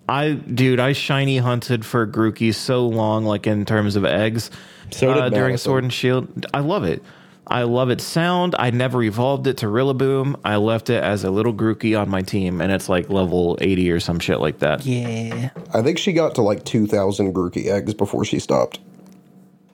I 0.07 0.31
dude, 0.33 0.79
I 0.79 0.93
shiny 0.93 1.37
hunted 1.37 1.85
for 1.85 2.05
Grookey 2.05 2.53
so 2.53 2.87
long, 2.87 3.25
like 3.25 3.47
in 3.47 3.65
terms 3.65 3.95
of 3.95 4.05
eggs. 4.05 4.51
So 4.91 5.11
uh, 5.11 5.29
during 5.29 5.57
Sword 5.57 5.83
and 5.83 5.93
Shield. 5.93 6.45
I 6.53 6.59
love 6.59 6.83
it. 6.83 7.01
I 7.45 7.63
love 7.63 7.89
its 7.89 8.03
sound. 8.03 8.55
I 8.57 8.71
never 8.71 9.03
evolved 9.03 9.47
it 9.47 9.57
to 9.57 9.65
Rillaboom. 9.65 10.39
I 10.45 10.55
left 10.57 10.89
it 10.89 11.03
as 11.03 11.23
a 11.25 11.29
little 11.31 11.53
Grookey 11.53 11.99
on 11.99 12.09
my 12.09 12.21
team, 12.21 12.61
and 12.61 12.71
it's 12.71 12.87
like 12.87 13.09
level 13.09 13.57
80 13.59 13.91
or 13.91 13.99
some 13.99 14.19
shit 14.19 14.39
like 14.39 14.59
that. 14.59 14.85
Yeah. 14.85 15.49
I 15.73 15.81
think 15.81 15.97
she 15.97 16.13
got 16.13 16.35
to 16.35 16.41
like 16.41 16.63
2,000 16.63 17.33
Grookey 17.33 17.65
eggs 17.67 17.93
before 17.93 18.23
she 18.23 18.39
stopped. 18.39 18.79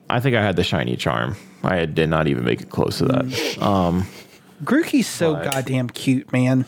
I 0.09 0.19
think 0.19 0.35
I 0.35 0.41
had 0.41 0.55
the 0.55 0.63
shiny 0.63 0.95
charm. 0.95 1.35
I 1.63 1.85
did 1.85 2.09
not 2.09 2.27
even 2.27 2.43
make 2.43 2.61
it 2.61 2.71
close 2.71 2.97
to 2.99 3.05
that. 3.05 3.61
Um, 3.61 4.07
Grookey's 4.63 5.07
so 5.07 5.33
But- 5.35 5.51
goddamn 5.51 5.89
cute, 5.89 6.31
man. 6.33 6.65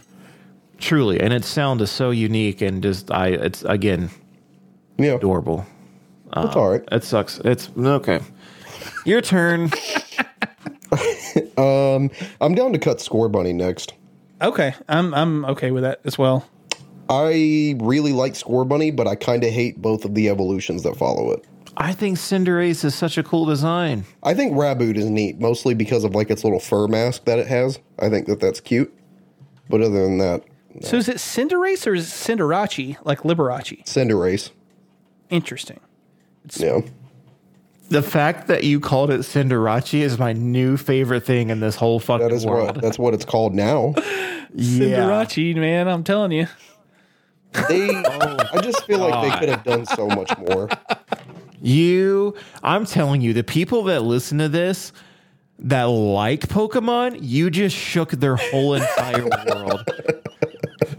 Truly, 0.81 1.21
and 1.21 1.31
its 1.31 1.47
sound 1.47 1.79
is 1.81 1.89
so 1.91 2.09
unique 2.09 2.61
and 2.61 2.81
just 2.83 3.11
I. 3.11 3.27
It's 3.27 3.63
again 3.63 4.09
Yeah. 4.97 5.13
adorable. 5.13 5.65
That's 6.33 6.55
all 6.55 6.71
right. 6.71 6.83
It 6.91 7.03
sucks. 7.03 7.39
It's 7.45 7.69
okay. 7.77 8.19
Your 9.05 9.21
turn. 9.21 9.71
Um, 11.57 12.09
I'm 12.41 12.53
down 12.55 12.73
to 12.73 12.79
cut 12.79 12.97
Scorbunny 12.97 13.55
next. 13.55 13.93
Okay. 14.41 14.73
I'm 14.89 15.13
I'm 15.13 15.45
okay 15.45 15.71
with 15.71 15.83
that 15.83 16.01
as 16.03 16.17
well. 16.17 16.45
I 17.09 17.75
really 17.79 18.11
like 18.11 18.33
Scorbunny, 18.33 18.93
but 18.93 19.07
I 19.07 19.15
kind 19.15 19.43
of 19.45 19.51
hate 19.51 19.81
both 19.81 20.03
of 20.03 20.15
the 20.15 20.27
evolutions 20.27 20.83
that 20.83 20.97
follow 20.97 21.31
it. 21.31 21.45
I 21.77 21.93
think 21.93 22.17
Cinderace 22.17 22.83
is 22.83 22.93
such 22.95 23.17
a 23.17 23.23
cool 23.23 23.45
design. 23.45 24.03
I 24.23 24.33
think 24.33 24.53
Raboot 24.53 24.97
is 24.97 25.09
neat, 25.09 25.39
mostly 25.39 25.73
because 25.73 26.03
of 26.03 26.13
like 26.15 26.29
its 26.29 26.43
little 26.43 26.59
fur 26.59 26.87
mask 26.87 27.23
that 27.25 27.39
it 27.39 27.47
has. 27.47 27.79
I 27.99 28.09
think 28.09 28.27
that 28.27 28.41
that's 28.41 28.59
cute. 28.59 28.93
But 29.69 29.81
other 29.81 30.03
than 30.03 30.17
that, 30.17 30.43
So 30.81 30.97
is 30.97 31.09
it 31.09 31.17
Cinderace 31.17 31.85
or 31.85 31.93
is 31.93 32.07
it 32.07 32.11
Cinderace, 32.15 32.97
like 33.03 33.19
Liberace? 33.21 33.83
Cinderace. 33.85 34.51
Interesting. 35.29 35.79
It's 36.45 36.59
Yeah. 36.59 36.79
The 37.89 38.01
fact 38.01 38.47
that 38.47 38.63
you 38.63 38.79
called 38.79 39.11
it 39.11 39.19
Cinderace 39.21 39.99
is 39.99 40.17
my 40.17 40.31
new 40.31 40.77
favorite 40.77 41.25
thing 41.25 41.49
in 41.49 41.59
this 41.59 41.75
whole 41.75 41.99
fucking 41.99 42.25
That 42.27 42.33
is 42.33 42.45
world. 42.45 42.75
what 42.77 42.81
that's 42.81 42.97
what 42.97 43.13
it's 43.13 43.25
called 43.25 43.53
now. 43.53 43.93
Cinderace, 44.55 45.55
man, 45.55 45.87
I'm 45.87 46.03
telling 46.03 46.31
you. 46.31 46.47
They 47.67 47.89
I 48.05 48.59
just 48.61 48.85
feel 48.85 48.99
like 48.99 49.29
they 49.31 49.39
could 49.39 49.49
have 49.49 49.63
done 49.65 49.85
so 49.85 50.07
much 50.07 50.31
more. 50.37 50.69
You, 51.61 52.33
I'm 52.63 52.85
telling 52.85 53.21
you, 53.21 53.33
the 53.33 53.43
people 53.43 53.83
that 53.83 54.03
listen 54.03 54.37
to 54.39 54.49
this 54.49 54.93
that 55.59 55.83
like 55.83 56.47
Pokemon, 56.47 57.19
you 57.21 57.49
just 57.51 57.75
shook 57.75 58.11
their 58.11 58.35
whole 58.37 58.73
entire 58.73 59.23
world. 59.53 59.83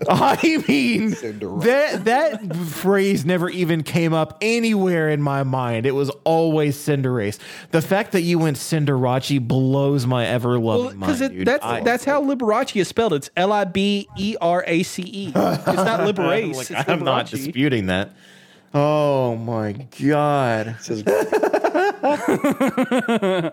I 0.08 0.62
mean, 0.68 1.10
Cinderace. 1.12 1.62
that 1.64 2.04
that 2.04 2.56
phrase 2.56 3.24
never 3.24 3.48
even 3.50 3.82
came 3.82 4.12
up 4.12 4.38
anywhere 4.40 5.10
in 5.10 5.22
my 5.22 5.42
mind. 5.42 5.86
It 5.86 5.94
was 5.94 6.10
always 6.24 6.76
Cinderace. 6.76 7.38
The 7.70 7.82
fact 7.82 8.12
that 8.12 8.22
you 8.22 8.38
went 8.38 8.56
Cinderace 8.56 9.46
blows 9.46 10.06
my 10.06 10.26
ever 10.26 10.58
loving 10.58 10.98
Because 11.00 11.20
mind. 11.20 11.32
dude. 11.34 11.46
that's 11.46 11.64
I- 11.64 11.80
that's 11.80 12.04
how 12.04 12.22
Liberace 12.22 12.80
is 12.80 12.88
spelled. 12.88 13.12
It's 13.12 13.30
L 13.36 13.52
I 13.52 13.64
B 13.64 14.08
E 14.16 14.36
R 14.40 14.64
A 14.66 14.82
C 14.82 15.02
E. 15.02 15.26
It's 15.28 15.34
not 15.34 16.00
Liberace. 16.00 16.54
like, 16.56 16.70
it's 16.70 16.88
I'm 16.88 17.04
not 17.04 17.26
disputing 17.30 17.86
that. 17.86 18.12
Oh 18.74 19.36
my 19.36 19.72
god. 20.00 20.76
It 20.80 20.82
says, 20.82 21.04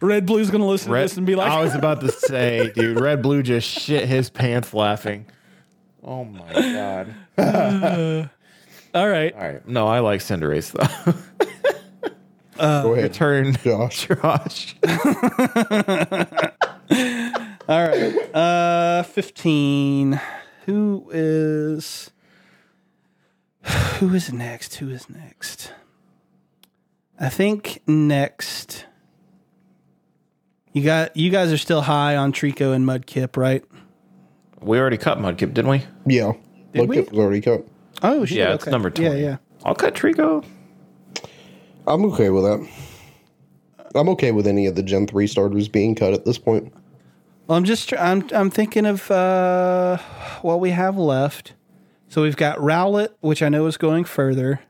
Red 0.00 0.26
Blue's 0.26 0.50
gonna 0.50 0.66
listen 0.66 0.90
to 0.92 0.98
this 0.98 1.16
and 1.16 1.26
be 1.26 1.34
like, 1.36 1.50
I 1.50 1.62
was 1.62 1.74
about 1.74 2.00
to 2.00 2.10
say, 2.10 2.72
dude, 2.74 3.00
Red 3.00 3.22
Blue 3.22 3.42
just 3.42 3.68
shit 3.68 4.08
his 4.08 4.30
pants 4.30 4.74
laughing. 4.74 5.26
Oh 6.02 6.24
my 6.24 6.52
god. 6.52 7.14
"All 8.94 9.08
right, 9.08 9.32
All 9.34 9.40
right. 9.40 9.66
No, 9.68 9.86
I 9.86 10.00
like 10.00 10.20
Cinderace 10.20 10.72
though. 10.72 11.12
go 12.58 12.92
ahead, 12.94 13.14
Turn 13.14 13.54
Josh. 13.62 14.08
Josh. 14.08 14.74
all 17.68 17.88
right." 17.88 18.34
Uh, 18.34 19.02
fifteen. 19.04 20.20
Who 20.66 21.08
is? 21.12 22.10
Who 23.98 24.12
is 24.14 24.32
next? 24.32 24.74
Who 24.76 24.90
is 24.90 25.08
next? 25.08 25.72
I 27.20 27.28
think 27.28 27.80
next. 27.86 28.86
You 30.72 30.82
got 30.82 31.16
you 31.16 31.30
guys 31.30 31.52
are 31.52 31.58
still 31.58 31.82
high 31.82 32.16
on 32.16 32.32
Treecko 32.32 32.74
and 32.74 32.84
Mudkip, 32.84 33.36
right? 33.36 33.62
We 34.62 34.78
already 34.78 34.96
cut 34.98 35.18
Mudkip, 35.18 35.54
didn't 35.54 35.68
we? 35.68 35.84
Yeah. 36.06 36.32
Did 36.72 36.80
Look, 36.82 36.88
we? 36.90 37.00
was 37.00 37.18
already 37.18 37.40
cut. 37.40 37.66
Oh 38.02 38.24
shit! 38.24 38.38
Yeah, 38.38 38.54
it's 38.54 38.66
number 38.66 38.90
20. 38.90 39.10
Yeah, 39.10 39.16
yeah. 39.22 39.36
I'll 39.64 39.74
cut 39.74 39.94
Treecko. 39.94 40.44
I'm 41.86 42.04
okay 42.06 42.30
with 42.30 42.44
that. 42.44 42.68
I'm 43.94 44.08
okay 44.10 44.32
with 44.32 44.46
any 44.46 44.66
of 44.66 44.74
the 44.74 44.82
Gen 44.82 45.06
3 45.06 45.26
starters 45.26 45.68
being 45.68 45.94
cut 45.94 46.12
at 46.14 46.24
this 46.24 46.38
point. 46.38 46.72
Well, 47.46 47.58
I'm 47.58 47.64
just 47.64 47.92
I'm 47.94 48.26
I'm 48.32 48.50
thinking 48.50 48.86
of 48.86 49.10
uh, 49.10 49.98
what 50.42 50.60
we 50.60 50.70
have 50.70 50.96
left. 50.96 51.54
So 52.08 52.22
we've 52.22 52.36
got 52.36 52.58
Rowlet, 52.58 53.08
which 53.20 53.42
I 53.42 53.48
know 53.48 53.66
is 53.66 53.76
going 53.76 54.04
further. 54.04 54.60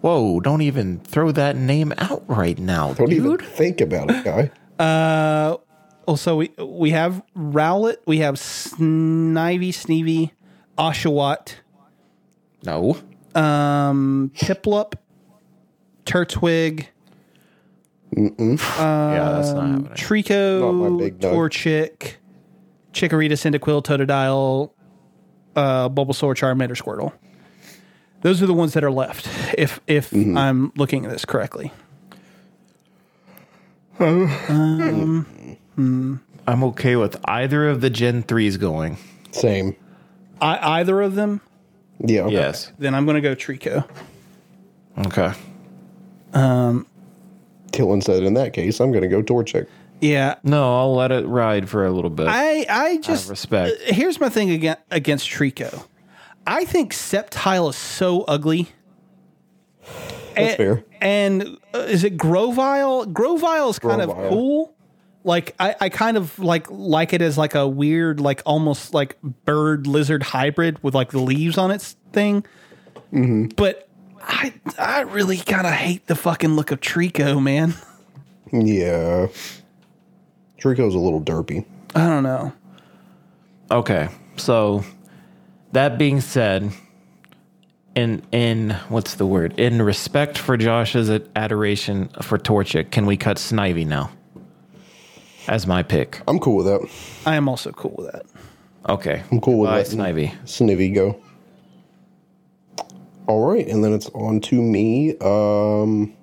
Whoa, 0.00 0.40
don't 0.40 0.62
even 0.62 1.00
throw 1.00 1.32
that 1.32 1.56
name 1.56 1.92
out 1.98 2.24
right 2.28 2.58
now, 2.58 2.92
Don't 2.94 3.10
dude. 3.10 3.18
even 3.18 3.38
think 3.38 3.80
about 3.80 4.10
it, 4.10 4.24
guy. 4.24 4.50
Uh, 4.78 5.56
also 6.08 6.36
we 6.36 6.50
we 6.58 6.90
have 6.90 7.22
Rowlet, 7.36 7.96
we 8.06 8.18
have 8.18 8.34
Snivy, 8.36 9.68
Sneevy, 9.68 10.30
Oshawott, 10.78 11.54
No. 12.64 12.96
um, 13.34 14.32
Piplup, 14.34 14.94
Turtwig, 16.06 16.86
yeah, 18.16 18.24
that's 18.38 19.52
not 19.52 19.66
happening. 19.68 19.82
Not 19.82 19.90
my 19.90 19.94
Treecko, 19.96 20.98
big 20.98 21.20
dog. 21.20 21.34
Torchic, 21.34 22.14
Chikorita, 22.94 23.32
Cyndaquil, 23.36 23.82
Totodile, 23.84 24.70
uh, 25.56 25.88
Bulbasaur, 25.90 26.34
Charmander, 26.34 26.70
Squirtle. 26.80 27.12
Those 28.22 28.42
are 28.42 28.46
the 28.46 28.54
ones 28.54 28.72
that 28.72 28.82
are 28.82 28.90
left. 28.90 29.28
If 29.58 29.80
if 29.86 30.10
Mm-hmm. 30.10 30.38
I'm 30.38 30.72
looking 30.76 31.04
at 31.04 31.10
this 31.10 31.24
correctly, 31.26 31.70
I'm 35.78 36.64
okay 36.64 36.96
with 36.96 37.16
either 37.24 37.68
of 37.68 37.80
the 37.80 37.90
Gen 37.90 38.22
3s 38.22 38.58
going. 38.58 38.96
Same. 39.30 39.76
I, 40.40 40.80
either 40.80 41.00
of 41.00 41.14
them, 41.14 41.40
Yeah. 42.00 42.26
Yes. 42.28 42.72
then 42.78 42.94
I'm 42.94 43.04
going 43.04 43.14
to 43.14 43.20
go 43.20 43.34
Treecko. 43.34 43.88
Okay. 45.06 45.32
Um, 46.32 46.86
Killen 47.72 48.02
said, 48.02 48.22
in 48.24 48.34
that 48.34 48.52
case, 48.52 48.80
I'm 48.80 48.90
going 48.90 49.02
to 49.02 49.08
go 49.08 49.22
Torchic. 49.22 49.66
Yeah, 50.00 50.36
No, 50.44 50.78
I'll 50.78 50.94
let 50.94 51.10
it 51.10 51.26
ride 51.26 51.68
for 51.68 51.84
a 51.84 51.90
little 51.90 52.10
bit. 52.10 52.28
I 52.28 52.64
I 52.68 52.98
just 52.98 53.28
respect. 53.28 53.72
uh, 53.88 53.92
Here's 53.92 54.20
my 54.20 54.28
thing 54.28 54.50
against 54.50 54.82
against 54.92 55.28
Treecko. 55.28 55.86
I 56.46 56.64
think 56.64 56.92
Sceptile 56.92 57.70
is 57.70 57.76
so 57.76 58.22
ugly. 58.22 58.68
That's 60.36 60.36
and, 60.36 60.56
fair. 60.56 60.84
And 61.00 61.58
uh, 61.74 61.78
is 61.78 62.04
it 62.04 62.16
Grovyle? 62.16 63.06
Grovyle 63.06 63.70
is 63.70 63.80
kind 63.80 64.00
of 64.00 64.10
cool. 64.10 64.72
Like 65.24 65.54
I, 65.58 65.74
I 65.80 65.88
kind 65.88 66.16
of 66.16 66.38
like 66.38 66.70
like 66.70 67.12
it 67.12 67.22
as 67.22 67.36
like 67.36 67.54
a 67.54 67.66
weird, 67.66 68.20
like 68.20 68.42
almost 68.46 68.94
like 68.94 69.20
bird 69.22 69.86
lizard 69.86 70.22
hybrid 70.22 70.82
with 70.82 70.94
like 70.94 71.10
the 71.10 71.18
leaves 71.18 71.58
on 71.58 71.70
its 71.70 71.96
thing. 72.12 72.44
Mm-hmm. 73.12 73.46
But 73.56 73.88
I 74.22 74.52
I 74.78 75.00
really 75.00 75.38
kind 75.38 75.66
of 75.66 75.72
hate 75.72 76.06
the 76.06 76.14
fucking 76.14 76.54
look 76.54 76.70
of 76.70 76.80
Treecko, 76.80 77.42
man. 77.42 77.74
Yeah. 78.50 79.26
Treecko's 80.58 80.94
a 80.94 80.98
little 80.98 81.20
derpy. 81.20 81.66
I 81.94 82.06
don't 82.06 82.22
know. 82.22 82.50
Okay. 83.70 84.08
So 84.36 84.84
that 85.72 85.98
being 85.98 86.22
said, 86.22 86.72
in 87.94 88.22
in 88.32 88.70
what's 88.88 89.16
the 89.16 89.26
word? 89.26 89.58
In 89.58 89.82
respect 89.82 90.38
for 90.38 90.56
Josh's 90.56 91.10
adoration 91.36 92.08
for 92.22 92.38
Torchic, 92.38 92.90
can 92.90 93.06
we 93.06 93.16
cut 93.16 93.36
Snivy 93.36 93.86
now? 93.86 94.10
As 95.48 95.66
my 95.66 95.82
pick. 95.82 96.20
I'm 96.28 96.38
cool 96.38 96.56
with 96.56 96.66
that. 96.66 96.88
I 97.26 97.34
am 97.36 97.48
also 97.48 97.72
cool 97.72 97.94
with 97.98 98.12
that. 98.12 98.26
Okay. 98.88 99.22
I'm 99.32 99.40
cool 99.40 99.58
with 99.60 99.70
Bye, 99.70 99.82
that. 99.82 99.86
Snivy. 99.88 100.32
Snivy 100.44 100.94
go. 100.94 101.18
All 103.26 103.46
right, 103.46 103.66
and 103.66 103.82
then 103.84 103.92
it's 103.92 104.08
on 104.10 104.40
to 104.42 104.60
me. 104.62 105.16
Um, 105.18 106.14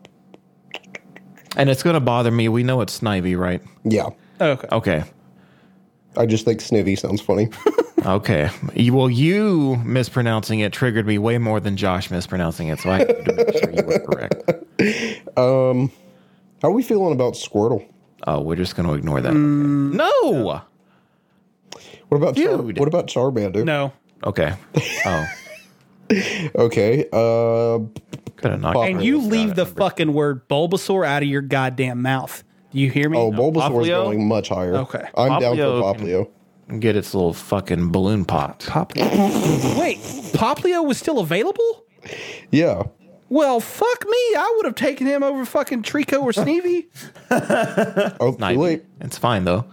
And 1.57 1.69
it's 1.69 1.83
gonna 1.83 1.99
bother 1.99 2.31
me. 2.31 2.49
We 2.49 2.63
know 2.63 2.81
it's 2.81 2.99
Snivy, 2.99 3.37
right? 3.37 3.61
yeah, 3.83 4.09
Okay. 4.41 4.67
Okay. 4.71 5.03
I 6.17 6.25
just 6.25 6.45
think 6.45 6.59
Snivy 6.61 6.97
sounds 6.97 7.21
funny. 7.21 7.49
Okay. 8.05 8.51
You- 8.75 8.93
Well, 8.93 9.09
you 9.09 9.77
mispronouncing 9.77 10.59
it 10.59 10.71
triggered 10.71 11.07
me 11.07 11.17
way 11.17 11.39
more 11.39 11.59
than 11.59 11.75
Josh 11.75 12.11
mispronouncing 12.11 12.67
it, 12.67 12.77
so 12.79 12.91
I 12.91 12.97
had 12.99 13.07
to 13.25 13.33
make 13.33 13.57
sure 13.57 13.71
you 13.71 13.83
were 13.83 13.97
correct. 13.99 14.51
How 15.35 15.89
are 16.69 16.71
we 16.71 16.83
feeling 16.83 17.13
about 17.13 17.33
Squirtle? 17.33 17.83
Oh, 18.25 18.41
we're 18.41 18.55
just 18.55 18.75
going 18.75 18.87
to 18.89 18.95
ignore 18.95 19.21
that. 19.21 19.33
Mm. 19.33 19.93
No. 19.93 20.61
What 22.09 22.17
about 22.17 22.35
Char- 22.35 22.57
Dude. 22.57 22.77
what 22.79 22.87
about 22.87 23.07
Charmander? 23.07 23.63
No. 23.63 23.93
Okay. 24.23 24.53
Oh, 25.05 25.25
Okay. 26.55 27.05
Uh, 27.11 27.79
could 28.35 28.51
have 28.51 28.61
knocked. 28.61 28.77
And 28.77 29.03
you 29.03 29.19
leave 29.19 29.55
the 29.55 29.65
number. 29.65 29.79
fucking 29.81 30.13
word 30.13 30.47
Bulbasaur 30.47 31.05
out 31.05 31.23
of 31.23 31.29
your 31.29 31.41
goddamn 31.41 32.01
mouth. 32.03 32.43
Do 32.71 32.79
you 32.79 32.91
hear 32.91 33.09
me? 33.09 33.17
oh, 33.17 33.31
Bulbasaur 33.31 33.81
is 33.83 33.87
Poplio? 33.89 34.03
going 34.03 34.27
much 34.27 34.49
higher. 34.49 34.75
Okay. 34.77 35.03
I'm 35.15 35.39
down 35.39 35.55
for 35.57 35.61
Poplio 35.63 35.95
can- 35.95 36.05
Poplio. 36.05 36.79
Get 36.79 36.95
its 36.95 37.13
little 37.13 37.33
fucking 37.33 37.91
balloon 37.91 38.25
popped. 38.25 38.65
Poplio. 38.67 39.05
Wait, 39.79 39.97
Poplio 40.33 40.85
was 40.85 40.97
still 40.97 41.19
available? 41.19 41.85
Yeah. 42.51 42.83
Well, 43.29 43.59
fuck 43.59 44.05
me. 44.05 44.17
I 44.37 44.53
would 44.57 44.65
have 44.65 44.75
taken 44.75 45.07
him 45.07 45.23
over 45.23 45.45
fucking 45.45 45.83
Treecko 45.83 46.21
or 46.21 46.31
Sneevy. 46.31 46.85
Oh, 48.19 48.33
too 48.33 48.59
late. 48.59 48.83
It's 49.01 49.17
fine 49.17 49.45
though. 49.45 49.65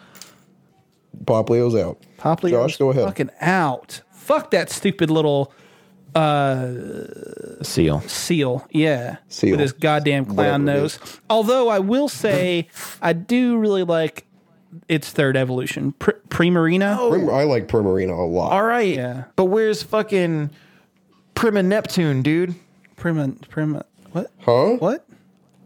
Poplio's 1.24 1.74
out. 1.74 1.98
Poplio. 2.18 2.50
Josh, 2.50 2.76
go 2.78 2.90
ahead. 2.90 3.04
Fucking 3.04 3.30
out. 3.40 4.00
Fuck 4.12 4.50
that 4.52 4.70
stupid 4.70 5.10
little 5.10 5.52
uh, 6.14 7.62
Seal. 7.62 8.00
seal. 8.02 8.66
Yeah. 8.70 9.16
Seal. 9.28 9.52
With 9.52 9.60
his 9.60 9.72
goddamn 9.72 10.24
clown 10.24 10.64
Whatever 10.64 10.78
it 10.78 10.82
nose. 10.82 10.98
Although 11.28 11.68
I 11.68 11.78
will 11.78 12.08
say, 12.08 12.68
I 13.00 13.12
do 13.12 13.58
really 13.58 13.82
like 13.84 14.26
its 14.88 15.10
third 15.10 15.36
evolution, 15.36 15.92
Pr- 15.92 16.12
Primarina. 16.28 16.96
Oh. 16.98 17.10
Prim- 17.10 17.30
I 17.30 17.44
like 17.44 17.68
Primarina 17.68 18.18
a 18.18 18.22
lot. 18.22 18.52
All 18.52 18.64
right. 18.64 18.94
Yeah. 18.94 19.24
But 19.36 19.46
where's 19.46 19.82
fucking 19.82 20.50
Prim 21.34 21.56
and 21.56 21.68
Neptune, 21.68 22.22
dude? 22.22 22.54
Prima, 23.02 23.28
Prima, 23.48 23.84
what? 24.12 24.30
Huh? 24.42 24.76
What? 24.78 25.04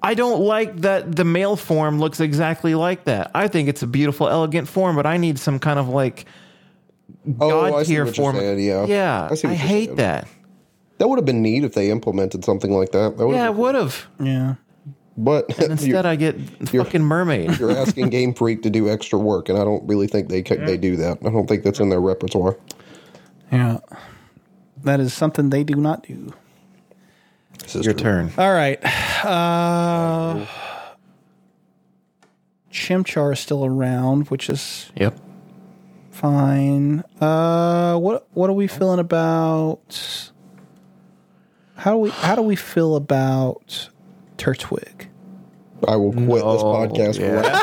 I 0.02 0.14
don't 0.14 0.40
like 0.40 0.74
that 0.80 1.14
the 1.16 1.24
male 1.24 1.54
form 1.54 1.98
looks 2.00 2.18
exactly 2.18 2.74
like 2.74 3.04
that. 3.04 3.30
I 3.34 3.46
think 3.46 3.68
it's 3.68 3.82
a 3.82 3.86
beautiful, 3.86 4.26
elegant 4.26 4.68
form, 4.68 4.96
but 4.96 5.04
I 5.04 5.18
need 5.18 5.38
some 5.38 5.58
kind 5.58 5.78
of 5.78 5.86
like 5.90 6.24
Oh, 7.38 7.50
god 7.50 7.74
I 7.74 7.82
see 7.82 7.88
tier 7.92 8.04
you're 8.06 8.14
form. 8.14 8.36
saying, 8.36 8.58
Yeah. 8.60 8.86
yeah. 8.86 9.28
I, 9.30 9.34
see 9.34 9.48
what 9.48 9.56
hate 9.56 9.84
saying. 9.88 9.96
that. 9.96 10.28
That 10.96 11.08
would 11.08 11.18
have 11.18 11.26
been 11.26 11.42
neat 11.42 11.62
if 11.62 11.74
they 11.74 11.90
implemented 11.90 12.42
something 12.42 12.72
like 12.72 12.92
that. 12.92 13.18
that 13.18 13.28
Yeah, 13.28 13.44
it 13.50 13.54
would 13.54 13.74
have. 13.74 14.06
Yeah. 14.18 14.54
But 15.18 15.58
Instead, 15.62 16.06
I 16.06 16.16
get 16.16 16.40
fucking 16.70 17.02
mermaid. 17.02 17.58
you're 17.58 17.70
asking 17.70 18.08
Game 18.08 18.32
Freak 18.32 18.62
to 18.62 18.70
do 18.70 18.88
extra 18.88 19.18
work, 19.18 19.50
and 19.50 19.58
I 19.58 19.64
don't 19.64 19.86
really 19.86 20.06
think 20.06 20.30
they 20.30 20.40
ca- 20.42 20.64
they 20.64 20.78
do 20.78 20.96
that. 20.96 21.18
I 21.20 21.28
don't 21.28 21.46
think 21.46 21.64
that's 21.64 21.80
in 21.80 21.90
their 21.90 22.00
repertoire. 22.00 22.56
Yeah. 23.52 23.78
That 24.84 25.00
is 25.00 25.12
something 25.12 25.50
they 25.50 25.64
do 25.64 25.74
not 25.74 26.02
do. 26.02 26.32
This 27.62 27.76
is 27.76 27.84
Your 27.84 27.94
turn. 27.94 28.32
All 28.38 28.52
right. 28.52 28.78
Uh, 29.24 30.46
Chimchar 32.70 33.32
is 33.32 33.40
still 33.40 33.64
around, 33.64 34.28
which 34.30 34.48
is 34.48 34.90
Yep. 34.96 35.18
fine. 36.10 37.02
Uh, 37.20 37.96
what 37.98 38.26
what 38.34 38.50
are 38.50 38.52
we 38.54 38.66
feeling 38.66 38.98
about? 39.00 40.30
How 41.76 41.92
do 41.92 41.98
we 41.98 42.10
how 42.10 42.34
do 42.36 42.42
we 42.42 42.56
feel 42.56 42.94
about 42.96 43.88
Turtwig? 44.38 45.06
I 45.86 45.96
will 45.96 46.12
quit 46.12 46.26
this 46.28 46.42
No, 46.42 46.72
podcast. 46.74 47.18
yeah. 47.18 47.62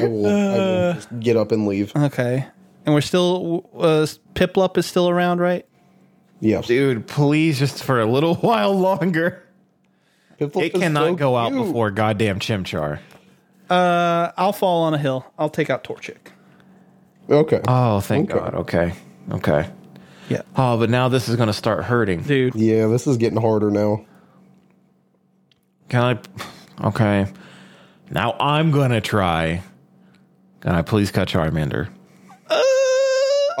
I 0.00 0.06
will, 0.08 0.26
I 0.26 0.58
will 0.58 0.92
just 0.94 1.20
get 1.20 1.36
up 1.36 1.52
and 1.52 1.66
leave. 1.68 1.92
Okay, 1.94 2.46
and 2.86 2.94
we're 2.94 3.00
still 3.00 3.68
uh, 3.76 4.06
Piplup 4.34 4.76
is 4.76 4.86
still 4.86 5.08
around, 5.08 5.38
right? 5.40 5.66
Yes. 6.40 6.66
Dude, 6.66 7.06
please, 7.06 7.58
just 7.58 7.82
for 7.84 8.00
a 8.00 8.06
little 8.06 8.34
while 8.36 8.72
longer. 8.78 9.42
Piplup 10.38 10.62
It 10.62 10.74
is 10.74 10.80
cannot 10.80 11.04
so 11.08 11.14
go 11.16 11.36
out 11.36 11.52
cute. 11.52 11.66
before 11.66 11.90
goddamn 11.90 12.38
Chimchar. 12.40 12.98
Uh, 13.68 14.32
I'll 14.38 14.52
fall 14.54 14.84
on 14.84 14.94
a 14.94 14.98
hill. 14.98 15.26
I'll 15.38 15.50
take 15.50 15.68
out 15.70 15.84
Torchic. 15.84 16.16
Okay. 17.28 17.60
Oh, 17.68 18.00
thank 18.00 18.30
Okay. 18.30 18.38
God. 18.40 18.54
Okay. 18.54 18.92
Okay. 19.32 19.70
Yeah, 20.28 20.42
Oh, 20.56 20.78
but 20.78 20.90
now 20.90 21.08
this 21.08 21.28
is 21.28 21.36
going 21.36 21.48
to 21.48 21.52
start 21.52 21.84
hurting. 21.84 22.22
dude. 22.22 22.54
yeah, 22.54 22.86
this 22.86 23.06
is 23.06 23.16
getting 23.16 23.40
harder 23.40 23.70
now. 23.70 24.04
Can 25.88 26.02
I? 26.02 26.18
Okay. 26.88 27.26
Now 28.10 28.34
I'm 28.40 28.70
going 28.70 28.90
to 28.92 29.02
try. 29.02 29.62
Can 30.62 30.72
I 30.74 30.80
please 30.80 31.10
cut 31.10 31.28
Charmander? 31.28 31.90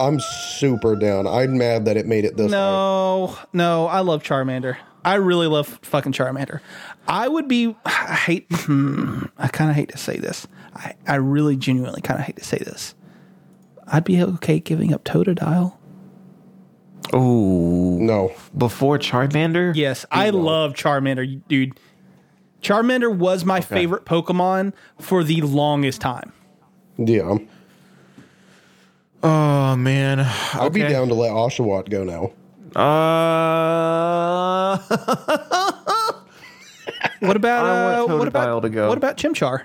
I'm 0.00 0.18
super 0.20 0.96
down. 0.96 1.26
I'm 1.26 1.58
mad 1.58 1.84
that 1.84 1.96
it 1.96 2.06
made 2.06 2.24
it 2.24 2.36
this 2.36 2.50
high. 2.50 2.58
No, 2.58 3.38
no, 3.52 3.86
I 3.86 4.00
love 4.00 4.22
Charmander. 4.22 4.76
I 5.04 5.14
really 5.14 5.46
love 5.46 5.78
fucking 5.82 6.12
Charmander. 6.12 6.60
I 7.06 7.28
would 7.28 7.48
be. 7.48 7.76
I 7.84 8.14
hate. 8.14 8.46
hmm, 8.50 9.24
I 9.38 9.48
kind 9.48 9.70
of 9.70 9.76
hate 9.76 9.90
to 9.90 9.98
say 9.98 10.16
this. 10.18 10.46
I, 10.74 10.94
I 11.06 11.16
really 11.16 11.56
genuinely 11.56 12.00
kind 12.00 12.18
of 12.20 12.26
hate 12.26 12.36
to 12.36 12.44
say 12.44 12.58
this. 12.58 12.94
I'd 13.86 14.04
be 14.04 14.22
okay 14.22 14.60
giving 14.60 14.92
up 14.94 15.04
Totodile. 15.04 15.76
Oh, 17.12 17.98
No. 17.98 18.32
before 18.56 18.98
Charmander? 18.98 19.74
Yes, 19.74 20.06
I 20.12 20.30
love 20.30 20.74
Charmander, 20.74 21.40
dude. 21.48 21.78
Charmander 22.62 23.14
was 23.14 23.44
my 23.44 23.60
favorite 23.60 24.04
Pokemon 24.04 24.74
for 25.00 25.24
the 25.24 25.40
longest 25.40 26.00
time. 26.00 26.32
Yeah. 26.98 27.38
Oh 29.22 29.76
man. 29.76 30.20
I'd 30.20 30.72
be 30.72 30.80
down 30.80 31.08
to 31.08 31.14
let 31.14 31.30
Oshawott 31.32 31.90
go 31.90 32.04
now. 32.04 32.32
Uh, 32.80 34.78
What 37.20 37.36
about 37.36 37.66
I 37.66 37.94
uh, 38.00 38.06
what 38.16 38.28
about 38.28 38.60
to 38.60 38.70
go. 38.70 38.88
what 38.88 38.96
about 38.96 39.18
Chimchar? 39.18 39.64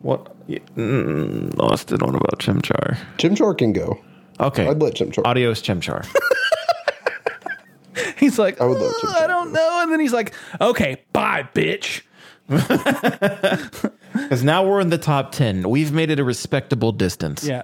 what? 0.00 0.34
Yeah, 0.46 0.58
mm, 0.76 1.56
no, 1.56 1.68
I 1.70 1.76
still 1.76 1.96
don't 1.98 2.12
know 2.12 2.18
about 2.18 2.40
Chimchar. 2.40 2.98
Chimchar 3.16 3.56
can 3.56 3.72
go. 3.72 3.98
Okay. 4.38 4.66
I'd 4.66 4.80
let 4.80 4.94
Chimchar. 4.94 5.22
Adios, 5.24 5.62
Chimchar. 5.62 6.06
He's 8.18 8.38
like, 8.38 8.60
I 8.60 8.64
would 8.66 8.78
love 8.78 8.92
"Uh, 9.02 9.06
Chimchar. 9.06 9.22
I 9.22 9.26
don't 9.26 9.52
know, 9.52 9.80
and 9.82 9.92
then 9.92 10.00
he's 10.00 10.12
like, 10.12 10.34
okay, 10.60 11.02
bye, 11.12 11.48
bitch. 11.54 12.02
Because 14.12 14.42
now 14.42 14.66
we're 14.66 14.80
in 14.80 14.90
the 14.90 14.98
top 14.98 15.32
10. 15.32 15.68
We've 15.70 15.92
made 15.92 16.10
it 16.10 16.18
a 16.18 16.24
respectable 16.24 16.92
distance. 16.92 17.44
Yeah, 17.46 17.62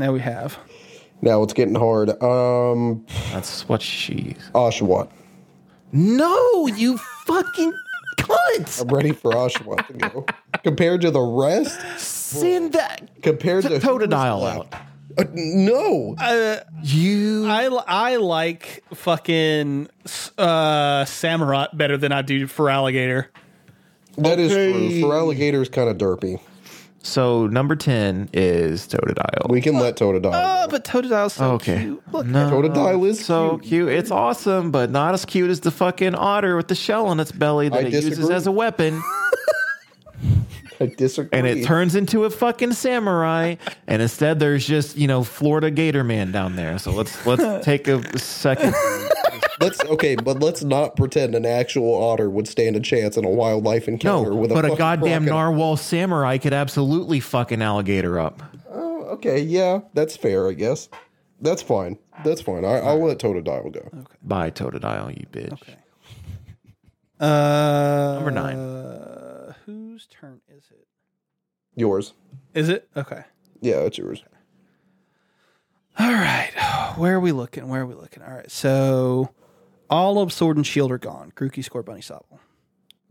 now 0.00 0.12
we 0.12 0.20
have. 0.20 0.58
Now 1.22 1.42
it's 1.42 1.52
getting 1.52 1.74
hard. 1.74 2.10
Um, 2.22 3.04
That's 3.32 3.68
what 3.68 3.82
she. 3.82 4.36
Oshawott. 4.54 5.10
No, 5.92 6.66
you 6.68 6.96
fucking 7.26 7.72
cunt. 8.16 8.80
I'm 8.80 8.88
ready 8.88 9.12
for 9.12 9.32
Oshawott 9.32 9.86
to 9.88 9.92
go. 9.94 10.26
Compared 10.62 11.00
to 11.02 11.10
the 11.10 11.20
rest, 11.20 11.80
Send 11.98 12.72
that 12.72 13.08
compared 13.22 13.64
to 13.64 13.78
Totodile 13.80 14.48
out. 14.48 14.74
Uh, 15.18 15.24
no, 15.34 16.14
You. 16.82 17.46
I, 17.48 17.66
I 17.86 18.16
like 18.16 18.84
fucking 18.94 19.88
uh, 20.38 21.04
Samurott 21.04 21.76
better 21.76 21.96
than 21.96 22.12
I 22.12 22.22
do 22.22 22.46
Feraligatr. 22.46 23.26
that 24.18 24.38
is 24.38 24.52
Okay. 24.52 24.72
true. 24.72 25.00
For 25.00 25.14
alligators, 25.16 25.68
kind 25.68 25.88
of 25.90 25.98
derpy. 25.98 26.40
So 27.02 27.46
number 27.46 27.76
10 27.76 28.30
is 28.32 28.86
Totodile. 28.86 29.48
We 29.48 29.60
can 29.60 29.78
let 29.78 29.96
Totodile. 29.96 30.32
Oh, 30.34 30.66
go. 30.66 30.68
but 30.70 30.84
Totodile's 30.84 31.32
so 31.34 31.52
oh, 31.52 31.54
okay. 31.54 31.78
cute. 31.78 32.02
Look, 32.12 32.26
no. 32.26 32.50
Totodile 32.50 33.08
is 33.08 33.24
so 33.24 33.58
cute. 33.58 33.62
cute. 33.62 33.88
It's 33.88 34.10
awesome, 34.10 34.70
but 34.70 34.90
not 34.90 35.14
as 35.14 35.24
cute 35.24 35.50
as 35.50 35.60
the 35.60 35.70
fucking 35.70 36.14
otter 36.14 36.56
with 36.56 36.68
the 36.68 36.74
shell 36.74 37.06
on 37.06 37.18
its 37.18 37.32
belly 37.32 37.68
that 37.70 37.84
I 37.84 37.88
it 37.88 37.92
uses 37.92 38.28
as 38.28 38.46
a 38.46 38.52
weapon. 38.52 39.02
I 40.80 40.86
disagree. 40.86 41.38
and 41.38 41.46
it 41.46 41.64
turns 41.66 41.94
into 41.94 42.24
a 42.24 42.30
fucking 42.30 42.72
samurai 42.72 43.56
and 43.86 44.00
instead 44.00 44.40
there's 44.40 44.66
just 44.66 44.96
you 44.96 45.06
know 45.06 45.22
florida 45.22 45.70
gator 45.70 46.02
man 46.02 46.32
down 46.32 46.56
there 46.56 46.78
so 46.78 46.90
let's 46.90 47.26
let's 47.26 47.64
take 47.64 47.86
a 47.86 48.18
second 48.18 48.74
Let's 49.60 49.84
okay, 49.84 50.14
but 50.16 50.40
let's 50.40 50.62
not 50.64 50.96
pretend 50.96 51.34
an 51.34 51.44
actual 51.44 51.92
otter 51.94 52.30
would 52.30 52.48
stand 52.48 52.76
a 52.76 52.80
chance 52.80 53.16
in 53.16 53.24
a 53.24 53.28
wildlife 53.30 53.88
encounter 53.88 54.30
no 54.30 54.36
with 54.36 54.50
a 54.52 54.54
but 54.54 54.64
a 54.64 54.68
fucking 54.68 54.78
goddamn 54.78 55.22
crocodile. 55.24 55.50
narwhal 55.52 55.76
samurai 55.76 56.38
could 56.38 56.54
absolutely 56.54 57.20
fuck 57.20 57.52
an 57.52 57.60
alligator 57.62 58.18
up 58.18 58.42
Oh, 58.72 59.02
okay, 59.14 59.38
yeah, 59.40 59.80
that's 59.92 60.16
fair, 60.16 60.48
I 60.48 60.52
guess. 60.54 60.88
That's 61.42 61.62
fine. 61.62 61.98
That's 62.24 62.40
fine. 62.40 62.64
I, 62.64 62.78
I'll 62.78 63.04
let 63.04 63.18
Totodile 63.18 63.72
go. 63.72 64.04
bye 64.22 64.50
totodile 64.50 65.10
you 65.18 65.26
bitch 65.30 65.52
Okay. 65.52 65.76
uh, 67.20 68.14
number 68.14 68.30
nine 68.30 68.56
Uh, 68.56 69.52
whose 69.66 70.06
turn 70.06 70.40
is 70.48 70.64
it? 70.70 70.86
Yours. 71.76 72.14
Is 72.54 72.68
it 72.68 72.88
okay? 72.96 73.24
Yeah, 73.60 73.80
it's 73.80 73.98
yours. 73.98 74.22
All 75.98 76.12
right. 76.12 76.50
Where 76.96 77.14
are 77.14 77.20
we 77.20 77.32
looking? 77.32 77.68
Where 77.68 77.82
are 77.82 77.86
we 77.86 77.94
looking? 77.94 78.22
All 78.22 78.32
right. 78.32 78.50
So 78.50 79.30
all 79.90 80.20
of 80.20 80.32
Sword 80.32 80.56
and 80.56 80.66
Shield 80.66 80.90
are 80.92 80.98
gone. 80.98 81.32
Grookey, 81.36 81.68
Scorbunny, 81.68 81.98
Sobble. 81.98 82.38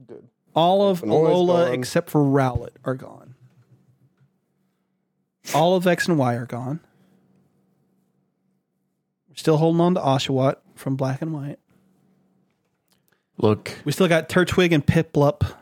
Good. 0.07 0.27
All 0.55 0.89
of 0.89 1.01
Vanill's 1.01 1.27
Alola 1.27 1.65
gone. 1.65 1.73
except 1.73 2.09
for 2.09 2.21
Rowlet 2.21 2.71
are 2.85 2.95
gone. 2.95 3.35
All 5.53 5.75
of 5.75 5.85
X 5.85 6.07
and 6.07 6.17
Y 6.17 6.35
are 6.35 6.45
gone. 6.45 6.79
We're 9.29 9.35
still 9.35 9.57
holding 9.57 9.81
on 9.81 9.95
to 9.95 10.01
Oshawott 10.01 10.55
from 10.75 10.95
Black 10.95 11.21
and 11.21 11.33
White. 11.33 11.59
look 13.37 13.77
We 13.83 13.91
still 13.91 14.07
got 14.07 14.29
Turtwig 14.29 14.71
and 14.73 14.85
Piplup. 14.85 15.53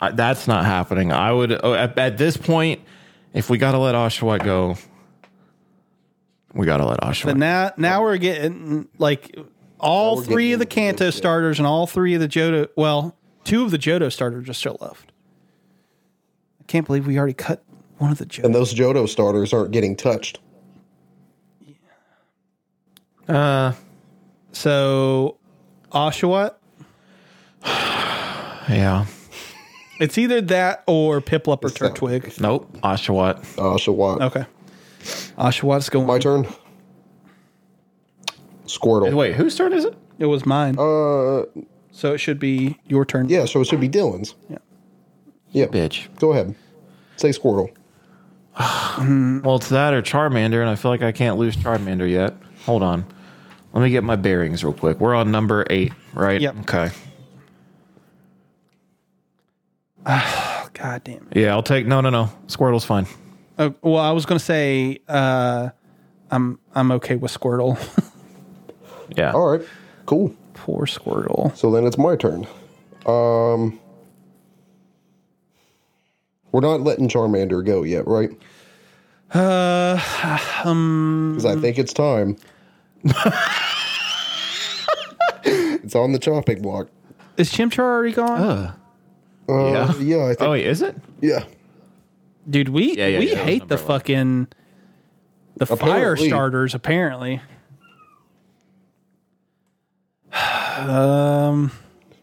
I, 0.00 0.10
that's 0.10 0.46
not 0.46 0.64
happening. 0.64 1.12
I 1.12 1.32
would 1.32 1.58
oh, 1.64 1.74
at, 1.74 1.98
at 1.98 2.18
this 2.18 2.36
point, 2.36 2.82
if 3.32 3.48
we 3.48 3.58
got 3.58 3.72
to 3.72 3.78
let 3.78 3.94
Oshawott 3.94 4.44
go, 4.44 4.76
we 6.54 6.66
got 6.66 6.78
to 6.78 6.86
let 6.86 7.00
Oshawott. 7.00 7.24
But 7.24 7.36
now, 7.36 7.72
now 7.76 8.02
we're 8.02 8.18
getting 8.18 8.88
like 8.98 9.36
all 9.86 10.16
we're 10.16 10.24
three 10.24 10.52
of 10.52 10.58
the 10.58 10.64
into 10.64 10.74
Kanto 10.74 11.10
starters 11.10 11.58
and 11.58 11.66
all 11.66 11.86
three 11.86 12.14
of 12.14 12.20
the 12.20 12.28
Johto. 12.28 12.68
Well, 12.76 13.16
two 13.44 13.64
of 13.64 13.70
the 13.70 13.78
Johto 13.78 14.12
starters 14.12 14.48
are 14.48 14.52
still 14.54 14.76
left. 14.80 15.12
I 16.60 16.64
can't 16.66 16.86
believe 16.86 17.06
we 17.06 17.18
already 17.18 17.34
cut 17.34 17.62
one 17.98 18.10
of 18.10 18.18
the 18.18 18.26
Johto. 18.26 18.44
And 18.44 18.54
those 18.54 18.74
Johto 18.74 19.08
starters 19.08 19.52
aren't 19.52 19.70
getting 19.70 19.96
touched. 19.96 20.40
uh, 23.28 23.72
So, 24.52 25.36
Oshawott. 25.92 26.54
yeah. 27.64 29.06
It's 29.98 30.18
either 30.18 30.40
that 30.42 30.82
or 30.86 31.20
Piplup 31.20 31.64
or 31.64 31.70
that- 31.70 31.94
Turtwig. 31.94 32.40
Nope. 32.40 32.70
Oshawott. 32.82 33.40
Oshawott. 33.56 34.20
Okay. 34.20 34.44
Oshawott's 35.38 35.88
going. 35.88 36.06
My 36.06 36.18
turn. 36.18 36.46
Squirtle. 38.66 39.12
Wait, 39.14 39.34
whose 39.34 39.56
turn 39.56 39.72
is 39.72 39.84
it? 39.84 39.94
It 40.18 40.26
was 40.26 40.44
mine. 40.46 40.76
Uh, 40.78 41.44
so 41.90 42.12
it 42.14 42.18
should 42.18 42.38
be 42.38 42.78
your 42.86 43.04
turn. 43.04 43.28
yeah. 43.28 43.44
So 43.44 43.60
it 43.60 43.66
should 43.66 43.80
be 43.80 43.88
Dylan's. 43.88 44.34
Yeah. 44.48 44.58
Yeah. 45.52 45.66
Bitch. 45.66 46.08
Go 46.18 46.32
ahead. 46.32 46.54
Say 47.16 47.30
Squirtle. 47.30 47.70
Well, 49.44 49.56
it's 49.56 49.68
that 49.68 49.92
or 49.92 50.00
Charmander, 50.00 50.60
and 50.62 50.70
I 50.70 50.74
feel 50.76 50.90
like 50.90 51.02
I 51.02 51.12
can't 51.12 51.36
lose 51.36 51.54
Charmander 51.56 52.10
yet. 52.10 52.34
Hold 52.64 52.82
on. 52.82 53.04
Let 53.74 53.82
me 53.82 53.90
get 53.90 54.02
my 54.02 54.16
bearings 54.16 54.64
real 54.64 54.72
quick. 54.72 54.98
We're 55.00 55.14
on 55.14 55.30
number 55.30 55.66
eight, 55.68 55.92
right? 56.14 56.40
Yep. 56.40 56.56
Okay. 56.60 56.90
Oh, 60.08 60.68
God 60.72 61.04
damn. 61.04 61.26
It. 61.30 61.36
Yeah, 61.42 61.50
I'll 61.52 61.62
take. 61.62 61.86
No, 61.86 62.00
no, 62.00 62.10
no. 62.10 62.30
Squirtle's 62.46 62.84
fine. 62.84 63.06
Oh, 63.58 63.74
well, 63.82 63.96
I 64.02 64.12
was 64.12 64.24
going 64.26 64.38
to 64.38 64.44
say 64.44 65.00
uh, 65.08 65.70
I'm 66.30 66.58
I'm 66.74 66.92
okay 66.92 67.16
with 67.16 67.32
Squirtle. 67.38 67.76
Yeah. 69.14 69.32
All 69.32 69.50
right. 69.52 69.66
Cool. 70.06 70.34
Poor 70.54 70.86
Squirtle. 70.86 71.54
So 71.56 71.70
then 71.70 71.86
it's 71.86 71.98
my 71.98 72.16
turn. 72.16 72.46
Um, 73.06 73.78
we're 76.52 76.60
not 76.60 76.80
letting 76.80 77.08
Charmander 77.08 77.64
go 77.64 77.82
yet, 77.82 78.06
right? 78.06 78.30
Uh, 79.34 79.98
um, 80.64 81.34
Because 81.36 81.44
I 81.56 81.60
think 81.60 81.78
it's 81.78 81.92
time. 81.92 82.36
it's 85.44 85.94
on 85.94 86.12
the 86.12 86.18
chopping 86.18 86.62
block. 86.62 86.88
is 87.36 87.52
Chimchar 87.52 87.80
already 87.80 88.12
gone? 88.12 88.40
Uh, 88.40 88.72
Uh, 89.48 89.70
Yeah. 89.70 89.98
yeah. 90.00 90.24
I 90.24 90.28
think. 90.34 90.42
oh, 90.42 90.50
wait, 90.52 90.66
is 90.66 90.82
it? 90.82 90.96
Yeah. 91.20 91.44
Dude, 92.48 92.68
we 92.70 92.96
Yeah, 92.96 93.06
yeah, 93.08 93.18
we 93.18 93.30
yeah, 93.32 93.36
hate 93.38 93.68
the 93.68 93.78
fucking 93.78 94.48
the 95.56 95.66
fire 95.66 96.16
starters. 96.16 96.74
Apparently. 96.74 97.40
Um, 100.76 101.70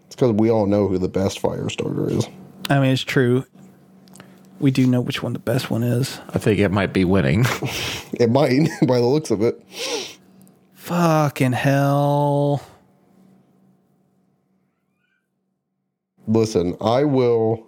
It's 0.08 0.16
because 0.16 0.32
we 0.34 0.50
all 0.52 0.66
know 0.68 0.88
who 0.88 0.98
the 0.98 1.10
best 1.10 1.40
fire 1.40 1.70
starter 1.70 2.10
is. 2.10 2.28
I 2.70 2.80
mean, 2.80 2.92
it's 2.92 3.04
true. 3.04 3.46
We 4.60 4.72
do 4.72 4.88
know 4.88 5.02
which 5.02 5.22
one 5.22 5.34
the 5.34 5.40
best 5.40 5.70
one 5.70 5.84
is. 5.84 6.20
I 6.30 6.38
think 6.38 6.60
it 6.60 6.70
might 6.70 6.94
be 6.94 7.04
winning. 7.06 7.46
It 8.14 8.30
might, 8.30 8.70
by 8.88 9.00
the 9.00 9.06
looks 9.08 9.32
of 9.32 9.42
it. 9.42 9.60
Fucking 10.76 11.54
hell. 11.54 12.62
Listen, 16.28 16.78
I 16.80 17.04
will. 17.04 17.66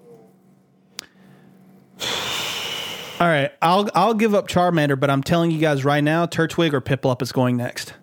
All 3.19 3.27
right, 3.27 3.51
I'll 3.61 3.89
I'll 3.95 4.13
give 4.13 4.35
up 4.35 4.47
Charmander, 4.47 4.99
but 4.99 5.09
I'm 5.09 5.23
telling 5.23 5.49
you 5.49 5.57
guys 5.59 5.83
right 5.83 6.03
now, 6.03 6.25
Turtwig 6.25 6.73
or 6.73 6.81
Piplup 6.81 7.21
is 7.21 7.31
going 7.31 7.57
next. 7.57 7.93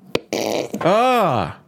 ah. 0.81 1.59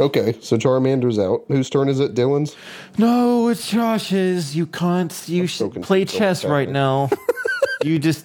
Okay, 0.00 0.34
so 0.40 0.56
Charmander's 0.56 1.18
out. 1.18 1.44
Whose 1.48 1.68
turn 1.68 1.90
is 1.90 2.00
it? 2.00 2.14
Dylan's? 2.14 2.56
No, 2.96 3.48
it's 3.48 3.70
Josh's. 3.70 4.56
You 4.56 4.66
can't. 4.66 5.12
You 5.26 5.46
so 5.46 5.70
should 5.70 5.82
play 5.82 6.06
chess 6.06 6.42
right 6.42 6.70
now. 6.70 7.10
you 7.84 7.98
just. 7.98 8.24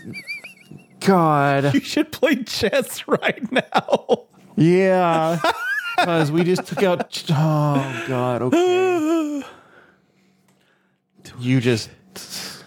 God. 1.01 1.73
You 1.73 1.81
should 1.81 2.13
play 2.13 2.43
chess 2.43 3.05
right 3.07 3.51
now. 3.51 4.25
Yeah. 4.55 5.39
Because 5.97 6.29
we 6.29 6.43
just 6.43 6.67
took 6.67 6.83
out. 6.83 7.23
Oh, 7.29 8.05
God. 8.05 8.41
Okay. 8.41 9.43
You 11.39 11.59
just. 11.59 11.89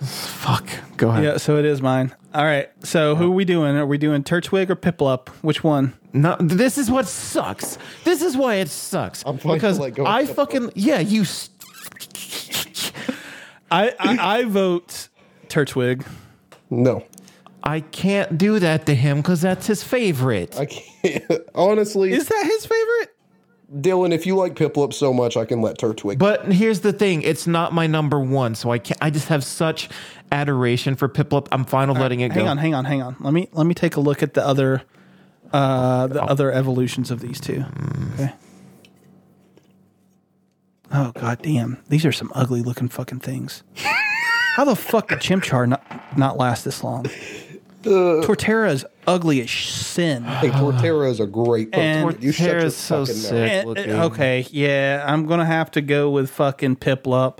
Fuck. 0.04 0.68
Go 0.96 1.10
ahead. 1.10 1.24
Yeah, 1.24 1.36
so 1.38 1.56
it 1.58 1.64
is 1.64 1.82
mine. 1.82 2.14
All 2.34 2.44
right, 2.44 2.68
so 2.84 3.14
who 3.16 3.32
are 3.32 3.34
we 3.34 3.44
doing? 3.44 3.74
Are 3.76 3.86
we 3.86 3.98
doing 3.98 4.22
Turtwig 4.22 4.70
or 4.70 4.76
Piplup? 4.76 5.28
Which 5.42 5.64
one? 5.64 5.94
No, 6.12 6.36
this 6.40 6.78
is 6.78 6.90
what 6.90 7.06
sucks. 7.08 7.78
This 8.04 8.22
is 8.22 8.36
why 8.36 8.56
it 8.56 8.68
sucks. 8.68 9.22
I'm 9.26 9.38
fine 9.38 9.52
to 9.52 9.54
because 9.54 9.78
let 9.78 9.94
go 9.94 10.02
of 10.02 10.08
I 10.08 10.24
Piplup. 10.24 10.34
fucking 10.34 10.72
yeah. 10.74 11.00
You. 11.00 11.22
s- 11.22 11.50
I 13.70 13.94
I, 13.98 14.38
I 14.38 14.44
vote 14.44 15.08
Turtwig. 15.48 16.06
No. 16.70 17.04
I 17.62 17.80
can't 17.80 18.38
do 18.38 18.58
that 18.60 18.86
to 18.86 18.94
him 18.94 19.18
because 19.18 19.40
that's 19.42 19.66
his 19.66 19.82
favorite. 19.82 20.58
I 20.58 20.66
can't. 20.66 21.24
Honestly, 21.54 22.12
Is 22.12 22.28
that 22.28 22.44
his 22.44 22.64
favorite? 22.66 23.14
Dylan, 23.74 24.12
if 24.12 24.26
you 24.26 24.34
like 24.34 24.54
Piplup 24.54 24.94
so 24.94 25.12
much, 25.12 25.36
I 25.36 25.44
can 25.44 25.60
let 25.60 25.76
Turtwig. 25.78 26.18
But 26.18 26.50
here's 26.52 26.80
the 26.80 26.92
thing: 26.92 27.22
it's 27.22 27.46
not 27.46 27.72
my 27.72 27.86
number 27.86 28.18
one, 28.18 28.54
so 28.54 28.70
I 28.70 28.78
can't. 28.78 28.98
I 29.02 29.10
just 29.10 29.28
have 29.28 29.44
such 29.44 29.90
adoration 30.32 30.94
for 30.94 31.08
Piplup. 31.08 31.48
I'm 31.52 31.64
fine 31.64 31.88
with 31.88 31.98
letting 31.98 32.20
it 32.20 32.30
go. 32.30 32.34
Hang 32.34 32.44
go. 32.44 32.50
on, 32.50 32.58
hang 32.58 32.74
on, 32.74 32.84
hang 32.86 33.02
on. 33.02 33.16
Let 33.20 33.34
me 33.34 33.48
let 33.52 33.66
me 33.66 33.74
take 33.74 33.96
a 33.96 34.00
look 34.00 34.22
at 34.22 34.34
the 34.34 34.46
other 34.46 34.82
uh 35.52 36.06
the 36.06 36.22
other 36.22 36.50
evolutions 36.50 37.10
of 37.10 37.20
these 37.20 37.40
two. 37.40 37.64
Okay. 38.14 38.32
Oh 40.90 41.12
god 41.12 41.42
damn. 41.42 41.82
These 41.88 42.06
are 42.06 42.12
some 42.12 42.32
ugly 42.34 42.62
looking 42.62 42.88
fucking 42.88 43.20
things. 43.20 43.62
How 44.54 44.64
the 44.64 44.74
fuck 44.74 45.08
did 45.08 45.18
Chimchar 45.18 45.68
not, 45.68 46.18
not 46.18 46.36
last 46.36 46.64
this 46.64 46.82
long? 46.82 47.06
Torterra 47.82 48.70
is 48.72 48.84
ugly 49.06 49.40
as 49.40 49.50
sin. 49.50 50.24
hey, 50.24 50.50
Torterra 50.50 51.10
is 51.10 51.20
a 51.20 51.26
great 51.26 51.68
And 51.74 52.10
Pokemon. 52.10 52.22
You 52.22 52.32
shut 52.32 52.46
your 52.48 52.60
Torterra's 52.62 52.76
so 52.76 53.06
fucking 53.06 53.20
sick. 53.20 53.32
mouth. 53.32 53.76
And- 53.78 53.90
uh, 53.92 53.94
looking. 53.94 54.12
okay, 54.12 54.46
yeah, 54.50 55.04
I'm 55.06 55.26
gonna 55.26 55.44
have 55.46 55.70
to 55.72 55.80
go 55.80 56.10
with 56.10 56.30
fucking 56.30 56.76
Piplup. 56.76 57.38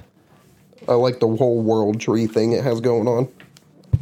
I 0.88 0.94
like 0.94 1.20
the 1.20 1.26
whole 1.28 1.60
world 1.60 2.00
tree 2.00 2.26
thing 2.26 2.52
it 2.52 2.64
has 2.64 2.80
going 2.80 3.06
on. 3.08 3.28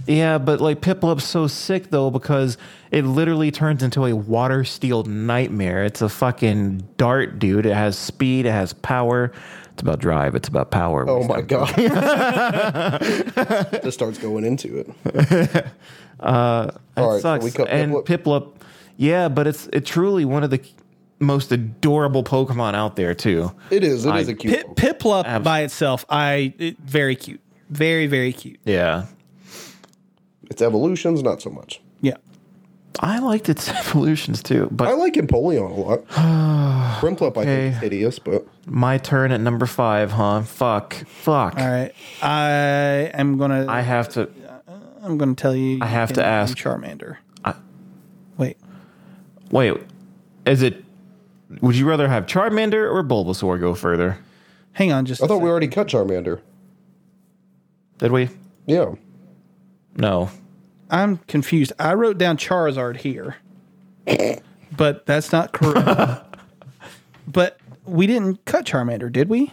Yeah, 0.06 0.38
but 0.38 0.60
like 0.60 0.80
Piplup's 0.80 1.24
so 1.24 1.46
sick 1.48 1.90
though 1.90 2.10
because 2.10 2.58
it 2.92 3.04
literally 3.04 3.50
turns 3.50 3.82
into 3.82 4.04
a 4.04 4.14
water 4.14 4.62
steel 4.62 5.02
nightmare. 5.04 5.84
It's 5.84 6.00
a 6.02 6.08
fucking 6.08 6.86
dart, 6.96 7.38
dude. 7.40 7.66
It 7.66 7.74
has 7.74 7.98
speed. 7.98 8.46
It 8.46 8.52
has 8.52 8.72
power. 8.72 9.32
It's 9.76 9.82
about 9.82 9.98
drive. 9.98 10.34
It's 10.34 10.48
about 10.48 10.70
power. 10.70 11.04
Oh 11.06 11.22
my 11.24 11.42
god! 11.42 11.68
Just 13.82 13.92
starts 13.92 14.16
going 14.16 14.44
into 14.44 14.78
it. 14.78 15.66
Uh, 16.18 16.70
that 16.94 16.96
All 16.96 17.12
right, 17.12 17.20
sucks. 17.20 17.44
we 17.44 17.50
cut 17.50 17.68
and 17.68 17.92
Piplup. 17.92 18.06
Piplup, 18.06 18.52
yeah, 18.96 19.28
but 19.28 19.46
it's 19.46 19.68
it 19.70 19.84
truly 19.84 20.24
one 20.24 20.42
of 20.42 20.48
the 20.48 20.62
most 21.18 21.52
adorable 21.52 22.24
Pokemon 22.24 22.72
out 22.74 22.96
there 22.96 23.14
too. 23.14 23.52
It 23.70 23.84
is. 23.84 24.06
It 24.06 24.14
is 24.16 24.28
I- 24.30 24.32
a 24.32 24.34
cute. 24.34 24.54
Pip, 24.54 24.66
Piplup 24.98 25.26
Abs- 25.26 25.44
by 25.44 25.60
itself, 25.60 26.06
I 26.08 26.54
it, 26.58 26.78
very 26.78 27.16
cute, 27.16 27.42
very 27.68 28.06
very 28.06 28.32
cute. 28.32 28.58
Yeah, 28.64 29.08
Its 30.44 30.62
evolutions, 30.62 31.22
not 31.22 31.42
so 31.42 31.50
much. 31.50 31.82
Yeah. 33.02 33.08
I 33.08 33.18
liked 33.18 33.48
its 33.48 33.68
evolutions 33.86 34.42
too. 34.42 34.68
But 34.70 34.88
I 34.88 34.92
like 34.94 35.14
Empoleon 35.14 35.70
a 35.70 35.74
lot. 35.74 36.06
Prinplup, 37.00 37.36
I 37.36 37.44
think, 37.44 37.74
is 37.74 37.80
hideous, 37.80 38.18
but 38.18 38.46
my 38.66 38.98
turn 38.98 39.32
at 39.32 39.40
number 39.40 39.66
five, 39.66 40.12
huh? 40.12 40.42
Fuck, 40.42 40.94
fuck. 41.06 41.58
All 41.58 41.70
right. 41.70 41.92
I 42.22 43.10
am 43.14 43.38
gonna. 43.38 43.66
I 43.68 43.80
have 43.82 44.08
to. 44.10 44.28
I'm 45.02 45.18
gonna 45.18 45.34
tell 45.34 45.54
you. 45.54 45.78
I 45.82 45.86
have 45.86 46.12
to 46.14 46.24
ask- 46.24 46.56
Charmander. 46.56 47.16
I- 47.44 47.54
Wait. 48.38 48.56
Wait, 49.50 49.74
is 50.46 50.62
it? 50.62 50.82
Would 51.60 51.76
you 51.76 51.88
rather 51.88 52.08
have 52.08 52.26
Charmander 52.26 52.90
or 52.92 53.04
Bulbasaur 53.04 53.60
go 53.60 53.74
further? 53.74 54.18
Hang 54.72 54.90
on, 54.92 55.04
just. 55.06 55.22
I 55.22 55.26
a 55.26 55.28
thought 55.28 55.42
we 55.42 55.48
already 55.48 55.68
cut 55.68 55.86
Charmander. 55.86 56.40
Did 57.98 58.10
we? 58.12 58.28
Yeah. 58.66 58.94
No. 59.96 60.28
I'm 60.90 61.18
confused. 61.28 61.72
I 61.78 61.94
wrote 61.94 62.18
down 62.18 62.36
Charizard 62.36 62.96
here, 62.98 63.36
but 64.76 65.06
that's 65.06 65.32
not 65.32 65.52
correct. 65.52 66.22
but 67.28 67.58
we 67.84 68.06
didn't 68.06 68.44
cut 68.44 68.66
Charmander, 68.66 69.10
did 69.10 69.28
we? 69.28 69.52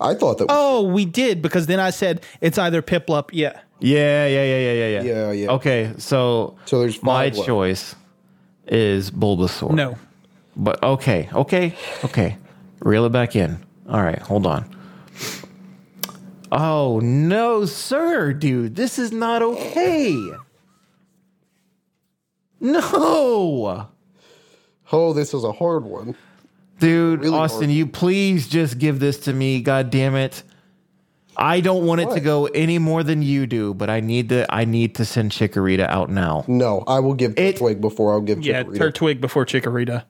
I 0.00 0.14
thought 0.14 0.38
that. 0.38 0.46
Oh, 0.48 0.82
we 0.82 1.04
did 1.04 1.40
because 1.40 1.66
then 1.66 1.80
I 1.80 1.90
said 1.90 2.22
it's 2.40 2.58
either 2.58 2.82
Piplup. 2.82 3.30
Yeah. 3.32 3.60
Yeah, 3.80 4.26
yeah, 4.26 4.44
yeah, 4.44 4.58
yeah, 4.58 4.72
yeah, 4.72 4.88
yeah. 4.88 5.02
Yeah, 5.02 5.32
yeah. 5.32 5.50
Okay, 5.52 5.92
so 5.98 6.56
So 6.64 6.80
there's 6.80 7.02
my 7.02 7.26
left. 7.26 7.44
choice 7.44 7.94
is 8.66 9.10
Bulbasaur. 9.10 9.72
No. 9.72 9.96
But 10.56 10.82
okay, 10.82 11.28
okay, 11.32 11.74
okay. 12.04 12.38
Reel 12.80 13.04
it 13.04 13.12
back 13.12 13.36
in. 13.36 13.58
All 13.88 14.02
right, 14.02 14.18
hold 14.18 14.46
on. 14.46 14.75
Oh 16.58 17.00
no, 17.00 17.66
sir, 17.66 18.32
dude, 18.32 18.76
this 18.76 18.98
is 18.98 19.12
not 19.12 19.42
okay. 19.42 20.16
No, 22.60 23.88
Oh, 24.92 25.12
this 25.12 25.34
is 25.34 25.44
a 25.44 25.52
hard 25.52 25.84
one. 25.84 26.14
dude, 26.78 27.20
Really 27.20 27.36
Austin, 27.36 27.64
hard. 27.64 27.70
you 27.72 27.86
please 27.86 28.48
just 28.48 28.78
give 28.78 29.00
this 29.00 29.20
to 29.20 29.32
me. 29.32 29.60
God 29.60 29.90
damn 29.90 30.14
it. 30.14 30.42
I 31.36 31.60
don't 31.60 31.84
want 31.84 32.00
it 32.00 32.10
to 32.12 32.20
go 32.20 32.46
any 32.46 32.78
more 32.78 33.02
than 33.02 33.20
you 33.20 33.46
do, 33.46 33.74
but 33.74 33.90
I 33.90 34.00
need 34.00 34.30
to. 34.30 34.46
I 34.52 34.64
need 34.64 34.94
to 34.94 35.04
send 35.04 35.32
Chikorita 35.32 35.86
out 35.86 36.08
now. 36.08 36.44
No, 36.48 36.82
I 36.86 37.00
will 37.00 37.12
give 37.12 37.34
It- 37.36 37.56
Turtwig 37.56 37.82
before 37.82 38.12
I'll 38.14 38.22
give 38.22 38.42
Yeah, 38.42 38.62
Chikorita. 38.62 38.78
Turtwig 38.78 39.20
before 39.20 39.44
Chikorita. 39.44 40.04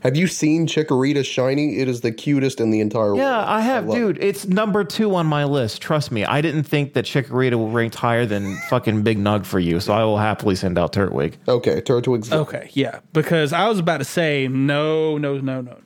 Have 0.00 0.16
you 0.16 0.26
seen 0.26 0.66
Chikorita 0.66 1.24
shiny? 1.24 1.78
It 1.78 1.88
is 1.88 2.00
the 2.02 2.12
cutest 2.12 2.60
in 2.60 2.70
the 2.70 2.80
entire 2.80 3.06
world. 3.06 3.18
Yeah, 3.18 3.44
I 3.46 3.60
have, 3.60 3.86
love 3.86 3.96
dude. 3.96 4.18
It's 4.22 4.46
number 4.46 4.84
two 4.84 5.14
on 5.14 5.26
my 5.26 5.44
list. 5.44 5.82
Trust 5.82 6.12
me. 6.12 6.24
I 6.24 6.40
didn't 6.40 6.64
think 6.64 6.92
that 6.94 7.04
Chikorita 7.06 7.72
ranked 7.72 7.96
higher 7.96 8.26
than 8.26 8.56
fucking 8.68 9.02
Big 9.02 9.18
Nug 9.18 9.44
for 9.44 9.58
you, 9.58 9.80
so 9.80 9.92
I 9.92 10.04
will 10.04 10.18
happily 10.18 10.54
send 10.54 10.78
out 10.78 10.92
Turtwig. 10.92 11.34
Okay, 11.48 11.80
Turtwig's 11.80 12.32
Okay, 12.32 12.70
yeah, 12.72 13.00
because 13.12 13.52
I 13.52 13.68
was 13.68 13.78
about 13.78 13.98
to 13.98 14.04
say 14.04 14.48
no, 14.48 15.18
no, 15.18 15.38
no, 15.38 15.60
no, 15.60 15.72
no. 15.72 15.78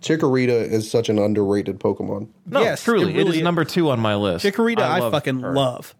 Chikorita 0.00 0.50
is 0.70 0.90
such 0.90 1.08
an 1.08 1.18
underrated 1.18 1.80
Pokemon. 1.80 2.28
No, 2.46 2.60
Yes, 2.60 2.84
truly, 2.84 3.14
it 3.14 3.16
really 3.16 3.30
is 3.30 3.36
is. 3.36 3.42
number 3.42 3.64
two 3.64 3.88
on 3.90 3.98
my 4.00 4.14
list. 4.16 4.44
Chikorita, 4.44 4.80
I, 4.80 4.98
love 4.98 5.12
fucking 5.12 5.40
her. 5.40 5.54
love. 5.54 5.94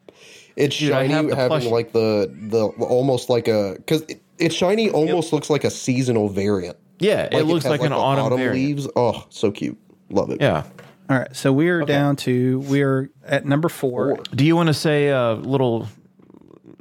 It's 0.57 0.79
Dude, 0.79 0.91
shiny, 0.91 1.13
having 1.13 1.35
plush- 1.35 1.65
like 1.65 1.93
the 1.93 2.33
the 2.49 2.67
almost 2.85 3.29
like 3.31 3.49
a 3.49 3.75
because 3.79 4.03
it, 4.03 4.23
it's 4.39 4.55
shiny, 4.55 4.91
almost 4.91 5.33
looks 5.33 5.51
like 5.51 5.65
a 5.65 5.71
seasonal 5.71 6.29
variant. 6.29 6.77
Yeah, 6.99 7.29
it 7.31 7.45
looks 7.45 7.65
has, 7.65 7.71
like, 7.71 7.83
an 7.83 7.91
the 7.91 7.97
autumn, 7.97 8.39
variant. 8.39 8.55
leaves. 8.55 8.89
Oh, 8.97 9.27
so 9.29 9.51
cute. 9.51 9.79
Love 10.11 10.31
it. 10.31 10.41
Yeah. 10.41 10.65
All 11.11 11.19
right, 11.19 11.35
so 11.37 11.53
we 11.53 11.69
are 11.69 11.85
down 11.85 12.17
to 12.17 12.61
we 12.61 12.83
are 12.83 13.11
at 13.27 13.45
number 13.45 13.69
four. 13.69 14.17
Four. 14.17 14.25
Do 14.35 14.45
you 14.45 14.57
want 14.57 14.69
to 14.69 14.75
say 14.75 15.09
a 15.09 15.35
little, 15.35 15.87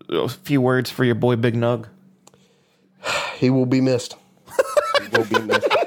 a 0.08 0.30
few 0.30 0.62
words 0.62 0.90
for 0.90 1.04
your 1.04 1.16
boy 1.16 1.36
Big 1.36 1.56
Nug? 1.56 1.88
He 3.36 3.50
will 3.50 3.66
be 3.66 3.82
missed. 3.82 4.16
he 5.02 5.18
will 5.18 5.26
be 5.26 5.40
missed. 5.40 5.68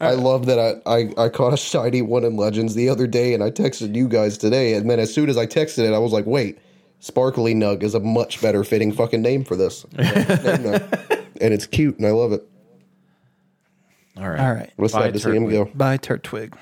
I 0.00 0.12
love 0.12 0.46
that 0.46 0.60
I, 0.86 0.90
I, 0.90 1.24
I 1.24 1.28
caught 1.28 1.52
a 1.52 1.56
shiny 1.56 2.02
one 2.02 2.22
in 2.22 2.36
Legends 2.36 2.76
the 2.76 2.88
other 2.88 3.08
day 3.08 3.34
and 3.34 3.42
I 3.42 3.50
texted 3.50 3.96
you 3.96 4.06
guys 4.06 4.38
today. 4.38 4.74
And 4.74 4.88
then 4.88 5.00
as 5.00 5.12
soon 5.12 5.28
as 5.28 5.36
I 5.36 5.44
texted 5.46 5.88
it, 5.88 5.92
I 5.92 5.98
was 5.98 6.12
like, 6.12 6.24
wait, 6.24 6.60
Sparkly 7.00 7.52
Nug 7.52 7.82
is 7.82 7.94
a 7.94 8.00
much 8.00 8.40
better 8.40 8.62
fitting 8.62 8.92
fucking 8.92 9.22
name 9.22 9.42
for 9.42 9.56
this. 9.56 9.84
Name 9.98 10.04
that. 10.14 11.17
And 11.40 11.52
it's 11.54 11.66
cute 11.66 11.96
and 11.98 12.06
I 12.06 12.10
love 12.10 12.32
it. 12.32 12.42
All 14.16 14.28
right. 14.28 14.40
All 14.40 14.52
right, 14.54 14.72
What's 14.76 14.92
Bye, 14.94 15.02
sad 15.04 15.12
to 15.14 15.20
see 15.20 15.30
him 15.30 15.44
Turtwig. 15.46 15.50
go. 15.52 15.70
by 15.74 15.96
Turtwig. 15.98 16.54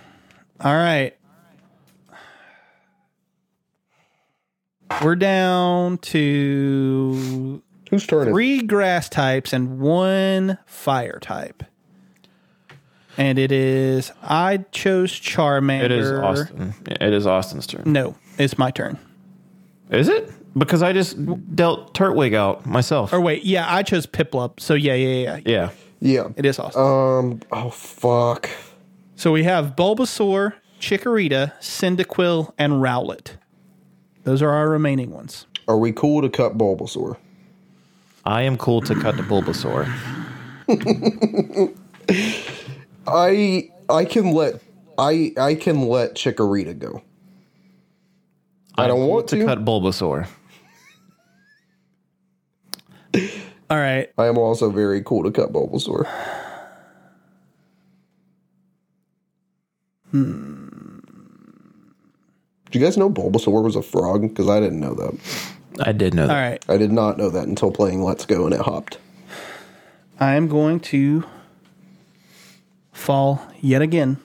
All 0.61 0.74
right, 0.74 1.16
we're 5.03 5.16
down 5.16 5.98
to 5.98 7.62
Whose 7.90 8.07
turn 8.07 8.28
is 8.28 8.32
three 8.32 8.62
grass 8.62 9.09
types 9.09 9.53
and 9.53 9.78
one 9.81 10.59
fire 10.66 11.19
type. 11.20 11.62
And 13.19 13.39
it 13.39 13.51
is 13.53 14.12
I 14.23 14.59
chose 14.73 15.11
Charmander. 15.12 15.85
It 15.85 15.93
is 15.93 16.12
Austin. 16.12 16.74
It 16.86 17.12
is 17.15 17.27
Austin's 17.27 17.66
turn. 17.66 17.82
No, 17.86 18.16
it's 18.39 18.59
my 18.59 18.70
turn. 18.70 18.98
Is 19.90 20.09
it? 20.09 20.31
Because 20.57 20.83
I 20.83 20.93
just 20.93 21.16
dealt 21.55 21.93
Turtwig 21.95 22.35
out 22.35 22.65
myself. 22.66 23.12
Or 23.12 23.20
wait, 23.20 23.45
yeah, 23.45 23.66
I 23.69 23.83
chose 23.83 24.07
Piplup. 24.07 24.59
So 24.61 24.74
yeah, 24.74 24.95
yeah, 24.95 25.09
yeah, 25.09 25.37
yeah. 25.37 25.41
yeah. 25.47 25.70
Yeah. 26.01 26.28
It 26.37 26.45
is 26.47 26.59
awesome. 26.59 26.81
Um. 26.83 27.41
Oh 27.53 27.70
fuck. 27.70 28.49
so 29.16 29.33
we 29.33 29.45
have 29.45 29.74
Bulbasaur, 29.77 30.53
Chikorita, 30.81 31.53
Cyndaquil, 31.61 32.53
and 32.59 32.74
Rowlet. 32.74 33.39
Those 34.24 34.43
are 34.43 34.51
our 34.51 34.69
remaining 34.69 35.11
ones. 35.11 35.47
Are 35.69 35.78
we 35.78 35.93
cool 35.93 36.20
to 36.23 36.28
cut 36.28 36.57
Bulbasaur? 36.59 37.16
I 38.24 38.43
am 38.43 38.57
cool 38.57 38.81
to 38.83 38.95
cut 38.95 39.16
the 39.16 39.23
Bulbasaur. 39.23 39.87
I 43.07 43.70
I 43.89 44.05
can 44.05 44.33
let 44.33 44.61
I 44.99 45.33
I 45.39 45.55
can 45.55 45.83
let 45.89 46.15
Chikorita 46.15 46.78
go. 46.78 47.03
I 48.77 48.87
don't 48.87 49.01
I'm 49.01 49.07
cool 49.07 49.15
want 49.15 49.28
to. 49.28 49.45
cut 49.45 49.65
Bulbasaur. 49.65 50.27
All 53.70 53.78
right. 53.78 54.10
I 54.16 54.26
am 54.26 54.38
also 54.38 54.70
very 54.70 55.02
cool 55.02 55.24
to 55.24 55.30
cut 55.30 55.52
Bulbasaur. 55.52 56.06
Hmm. 60.10 60.98
Do 62.70 62.78
you 62.78 62.84
guys 62.84 62.97
know 62.97 63.10
Bulbasaur 63.10 63.62
was 63.62 63.76
a 63.76 63.82
frog? 63.82 64.22
Because 64.22 64.48
I 64.48 64.60
didn't 64.60 64.80
know 64.80 64.94
that. 64.94 65.18
I 65.80 65.93
did 65.93 66.14
know 66.14 66.26
that. 66.26 66.34
right. 66.34 66.64
I 66.68 66.76
did 66.78 66.93
not 66.93 67.18
know 67.18 67.28
that 67.30 67.47
until 67.47 67.70
playing 67.70 68.02
Let's 68.02 68.24
Go 68.26 68.44
and 68.47 68.55
it 68.55 68.60
hopped. 68.60 68.98
I 70.18 70.34
am 70.34 70.48
going 70.48 70.80
to 70.80 71.24
fall 72.93 73.43
yet 73.60 73.82
again 73.82 74.16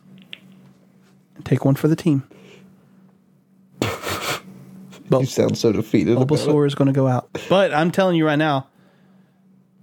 and 1.35 1.45
take 1.45 1.65
one 1.65 1.75
for 1.75 1.87
the 1.87 1.95
team. 1.95 2.23
You 5.11 5.25
sound 5.25 5.57
so 5.57 5.73
defeated. 5.73 6.13
about 6.15 6.23
it. 6.23 6.27
Bulbasaur 6.29 6.65
is 6.65 6.73
going 6.73 6.85
to 6.85 6.93
go 6.93 7.05
out. 7.05 7.37
But 7.49 7.73
I'm 7.73 7.91
telling 7.91 8.15
you 8.15 8.25
right 8.25 8.37
now, 8.37 8.67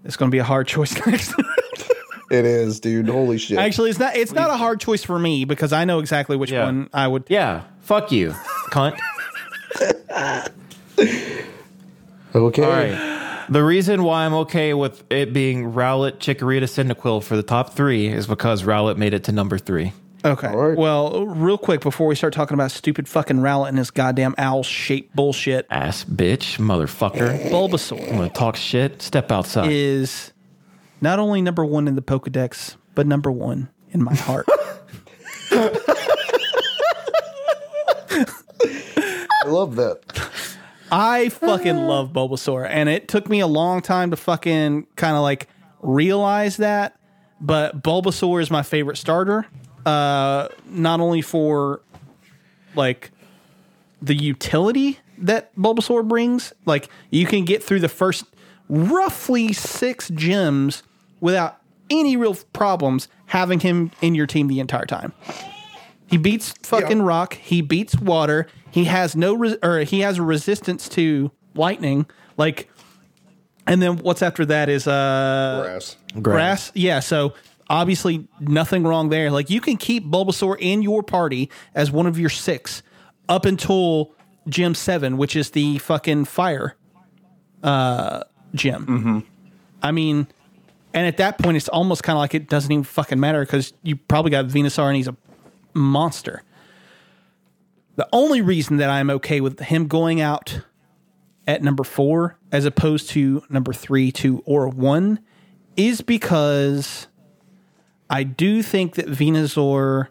it's 0.04 0.16
going 0.16 0.30
to 0.30 0.34
be 0.34 0.38
a 0.38 0.44
hard 0.44 0.66
choice 0.66 0.94
next. 1.06 1.34
It 2.30 2.44
is, 2.44 2.80
dude. 2.80 3.08
Holy 3.08 3.38
shit. 3.38 3.58
Actually, 3.58 3.90
it's 3.90 3.98
not. 3.98 4.14
It's 4.16 4.32
not 4.32 4.50
a 4.50 4.56
hard 4.56 4.80
choice 4.80 5.02
for 5.02 5.18
me 5.18 5.44
because 5.46 5.72
I 5.72 5.84
know 5.86 5.98
exactly 5.98 6.36
which 6.36 6.50
Yeah. 6.50 6.64
one 6.64 6.90
I 6.92 7.06
would. 7.08 7.24
Yeah. 7.28 7.62
Fuck 7.80 8.12
you, 8.12 8.34
cunt. 8.70 8.98
okay. 12.34 12.62
All 12.62 12.70
right. 12.70 13.46
The 13.50 13.64
reason 13.64 14.02
why 14.02 14.26
I'm 14.26 14.34
okay 14.34 14.74
with 14.74 15.02
it 15.10 15.32
being 15.32 15.72
Rowlet, 15.72 16.18
Chikorita, 16.18 16.64
Cyndaquil 16.64 17.22
for 17.22 17.34
the 17.34 17.42
top 17.42 17.72
three 17.72 18.08
is 18.08 18.26
because 18.26 18.62
Rowlet 18.62 18.98
made 18.98 19.14
it 19.14 19.24
to 19.24 19.32
number 19.32 19.56
three. 19.56 19.94
Okay. 20.24 20.48
right. 20.48 20.76
Well, 20.76 21.26
real 21.26 21.58
quick 21.58 21.80
before 21.80 22.06
we 22.08 22.14
start 22.14 22.32
talking 22.32 22.54
about 22.54 22.70
stupid 22.72 23.08
fucking 23.08 23.36
Rowlet 23.36 23.68
and 23.68 23.78
his 23.78 23.90
goddamn 23.90 24.34
owl 24.36 24.62
shaped 24.64 25.14
bullshit, 25.14 25.66
Ass 25.70 26.04
bitch, 26.04 26.58
motherfucker. 26.58 27.48
Bulbasaur 27.50 28.12
Want 28.12 28.32
to 28.34 28.38
talk 28.38 28.56
shit? 28.56 29.00
Step 29.00 29.30
outside. 29.30 29.70
is 29.70 30.32
not 31.00 31.18
only 31.20 31.40
number 31.40 31.64
one 31.64 31.86
in 31.86 31.94
the 31.94 32.02
Pokedex, 32.02 32.76
but 32.94 33.06
number 33.06 33.30
one 33.30 33.68
in 33.90 34.02
my 34.02 34.14
heart. 34.14 34.46
I 38.20 39.44
love 39.46 39.76
that. 39.76 40.00
I 40.90 41.28
fucking 41.28 41.76
love 41.76 42.12
Bulbasaur, 42.12 42.66
and 42.68 42.88
it 42.88 43.08
took 43.08 43.28
me 43.28 43.40
a 43.40 43.46
long 43.46 43.82
time 43.82 44.10
to 44.10 44.16
fucking 44.16 44.86
kind 44.96 45.16
of 45.16 45.22
like 45.22 45.48
realize 45.80 46.56
that. 46.58 46.98
But 47.40 47.82
Bulbasaur 47.82 48.40
is 48.42 48.50
my 48.50 48.62
favorite 48.62 48.96
starter, 48.96 49.46
uh, 49.88 50.48
not 50.66 51.00
only 51.00 51.22
for 51.22 51.80
like 52.74 53.10
the 54.02 54.14
utility 54.14 54.98
that 55.18 55.54
Bulbasaur 55.56 56.06
brings. 56.06 56.52
Like 56.66 56.88
you 57.10 57.26
can 57.26 57.44
get 57.44 57.62
through 57.62 57.80
the 57.80 57.88
first 57.88 58.24
roughly 58.68 59.52
six 59.52 60.10
gyms 60.10 60.82
without 61.20 61.56
any 61.90 62.16
real 62.16 62.34
problems 62.52 63.08
having 63.26 63.60
him 63.60 63.90
in 64.02 64.14
your 64.14 64.26
team 64.26 64.46
the 64.48 64.60
entire 64.60 64.84
time. 64.86 65.12
He 66.06 66.16
beats 66.16 66.52
fucking 66.62 66.98
Yeah. 66.98 67.04
rock. 67.04 67.34
He 67.34 67.60
beats 67.62 67.98
water. 67.98 68.46
He 68.70 68.84
has 68.84 69.16
no 69.16 69.34
res- 69.34 69.56
or 69.62 69.80
he 69.80 70.00
has 70.00 70.18
a 70.18 70.22
resistance 70.22 70.88
to 70.90 71.30
lightning. 71.54 72.06
Like, 72.36 72.70
and 73.66 73.82
then 73.82 73.96
what's 73.98 74.22
after 74.22 74.44
that 74.46 74.68
is 74.68 74.86
uh 74.86 75.62
Grass. 75.64 75.96
grass. 76.22 76.72
Yeah, 76.74 77.00
so 77.00 77.34
obviously 77.70 78.26
nothing 78.40 78.84
wrong 78.84 79.08
there. 79.08 79.30
Like 79.30 79.50
you 79.50 79.60
can 79.60 79.76
keep 79.76 80.06
Bulbasaur 80.06 80.56
in 80.58 80.82
your 80.82 81.02
party 81.02 81.50
as 81.74 81.90
one 81.90 82.06
of 82.06 82.18
your 82.18 82.30
six 82.30 82.82
up 83.28 83.44
until 83.44 84.12
gym 84.48 84.74
seven, 84.74 85.18
which 85.18 85.36
is 85.36 85.50
the 85.50 85.78
fucking 85.78 86.24
fire 86.24 86.76
uh 87.62 88.24
gym. 88.54 89.24
I 89.82 89.92
mean, 89.92 90.26
and 90.94 91.06
at 91.06 91.18
that 91.18 91.38
point, 91.38 91.56
it's 91.56 91.68
almost 91.68 92.02
kind 92.02 92.16
of 92.16 92.20
like 92.20 92.34
it 92.34 92.48
doesn't 92.48 92.70
even 92.70 92.84
fucking 92.84 93.20
matter 93.20 93.40
because 93.40 93.72
you 93.82 93.96
probably 93.96 94.30
got 94.30 94.46
Venusaur 94.46 94.86
and 94.86 94.96
he's 94.96 95.08
a 95.08 95.16
monster. 95.74 96.42
The 97.96 98.08
only 98.12 98.42
reason 98.42 98.76
that 98.76 98.90
I'm 98.90 99.10
okay 99.10 99.40
with 99.40 99.58
him 99.58 99.88
going 99.88 100.20
out 100.20 100.60
at 101.48 101.62
number 101.62 101.82
four 101.82 102.38
as 102.52 102.64
opposed 102.64 103.10
to 103.10 103.42
number 103.50 103.72
three, 103.72 104.12
two, 104.12 104.42
or 104.46 104.68
one 104.68 105.18
is 105.76 106.00
because 106.00 107.07
I 108.10 108.22
do 108.22 108.62
think 108.62 108.94
that 108.94 109.06
Venusaur 109.06 110.08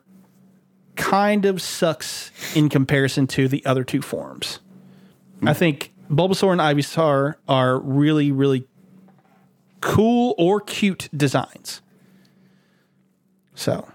kind 0.96 1.46
of 1.46 1.62
sucks 1.62 2.32
in 2.56 2.70
comparison 2.70 3.28
to 3.28 3.48
the 3.48 3.66
other 3.66 3.84
two 3.84 4.02
forms. 4.02 4.60
I 5.44 5.54
think 5.54 5.94
Bulbasaur 6.10 6.52
and 6.52 6.62
Ivysaur 6.62 7.36
are 7.48 7.80
really, 7.80 8.32
really 8.32 8.68
cool 9.82 10.34
or 10.38 10.60
cute 10.60 11.10
designs. 11.16 11.82
So 13.54 13.88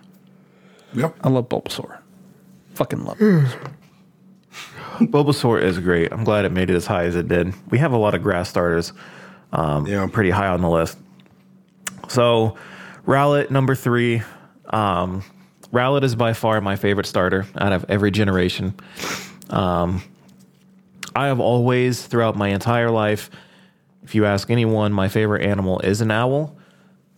Yep. 0.95 1.17
I 1.23 1.29
love 1.29 1.49
Bulbasaur. 1.49 1.99
Fucking 2.75 3.05
love 3.05 3.19
mm. 3.19 3.51
it. 3.51 5.11
Bulbasaur 5.11 5.63
is 5.63 5.79
great. 5.79 6.13
I'm 6.13 6.25
glad 6.25 6.45
it 6.45 6.53
made 6.53 6.71
it 6.71 6.77
as 6.77 6.87
high 6.87 7.05
as 7.05 7.17
it 7.17 7.29
did. 7.29 7.55
We 7.71 7.79
have 7.79 7.93
a 7.93 7.97
lot 7.97 8.15
of 8.15 8.23
grass 8.23 8.49
starters 8.49 8.93
um, 9.53 9.87
yeah. 9.87 10.07
pretty 10.11 10.31
high 10.31 10.49
on 10.49 10.61
the 10.61 10.69
list. 10.69 10.99
So, 12.09 12.57
Rowlet, 13.07 13.51
number 13.51 13.75
three. 13.75 14.23
Um, 14.71 15.23
Rowlet 15.73 16.03
is 16.03 16.15
by 16.15 16.33
far 16.33 16.61
my 16.61 16.77
favorite 16.77 17.07
starter 17.07 17.47
out 17.57 17.73
of 17.73 17.85
every 17.89 18.11
generation. 18.11 18.75
Um, 19.51 20.03
I 21.15 21.27
have 21.27 21.41
always, 21.41 22.05
throughout 22.07 22.37
my 22.37 22.49
entire 22.49 22.91
life, 22.91 23.31
if 24.03 24.15
you 24.15 24.25
ask 24.25 24.51
anyone, 24.51 24.93
my 24.93 25.09
favorite 25.09 25.45
animal 25.45 25.81
is 25.81 26.01
an 26.01 26.11
owl. 26.11 26.57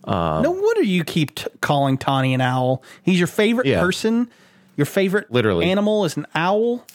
no 0.07 0.51
wonder 0.51 0.83
you 0.83 1.03
keep 1.03 1.35
t- 1.35 1.47
calling 1.61 1.97
Tawny 1.97 2.33
an 2.33 2.41
owl. 2.41 2.83
He's 3.03 3.17
your 3.19 3.27
favorite 3.27 3.67
Yeah. 3.67 3.79
person. 3.81 4.29
Your 4.77 4.85
favorite 4.85 5.31
Literally. 5.31 5.69
animal 5.71 6.05
is 6.05 6.17
an 6.17 6.27
owl. 6.35 6.85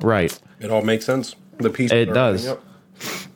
Right. 0.00 0.36
It 0.60 0.70
all 0.70 0.82
makes 0.82 1.04
sense. 1.04 1.34
The 1.58 1.70
piece. 1.70 1.92
It 1.92 2.06
does. 2.12 2.52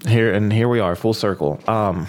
here 0.08 0.32
and 0.32 0.52
here 0.52 0.68
we 0.68 0.80
are 0.80 0.96
full 0.96 1.12
circle 1.12 1.60
um 1.68 2.06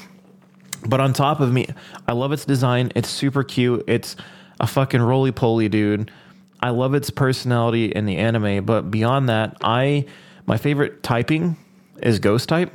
but 0.88 1.00
on 1.00 1.14
top 1.14 1.40
of 1.40 1.52
me 1.52 1.68
i 2.08 2.12
love 2.12 2.32
its 2.32 2.46
design. 2.46 2.92
It's 2.96 3.10
super 3.10 3.44
cute. 3.44 3.84
It's 3.88 4.16
a 4.60 4.68
fucking 4.68 5.02
roly 5.02 5.32
poly 5.32 5.70
dude. 5.70 6.12
I 6.60 6.70
love 6.70 6.94
its 6.94 7.10
personality 7.10 7.86
in 7.86 8.06
the 8.06 8.18
anime 8.18 8.66
but 8.66 8.92
beyond 8.92 9.30
that 9.30 9.58
i 9.62 10.06
my 10.46 10.58
favorite 10.58 11.04
typing 11.04 11.58
is 12.02 12.20
ghost 12.20 12.50
type 12.50 12.74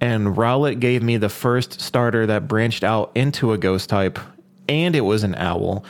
and 0.00 0.36
rowlet 0.36 0.80
gave 0.80 1.02
me 1.02 1.16
the 1.16 1.28
first 1.28 1.80
starter 1.80 2.26
that 2.26 2.48
branched 2.48 2.84
out 2.84 3.10
into 3.14 3.52
a 3.52 3.58
ghost 3.58 3.88
type 3.88 4.18
and 4.68 4.96
it 4.96 5.02
was 5.02 5.22
an 5.24 5.34
owl. 5.36 5.84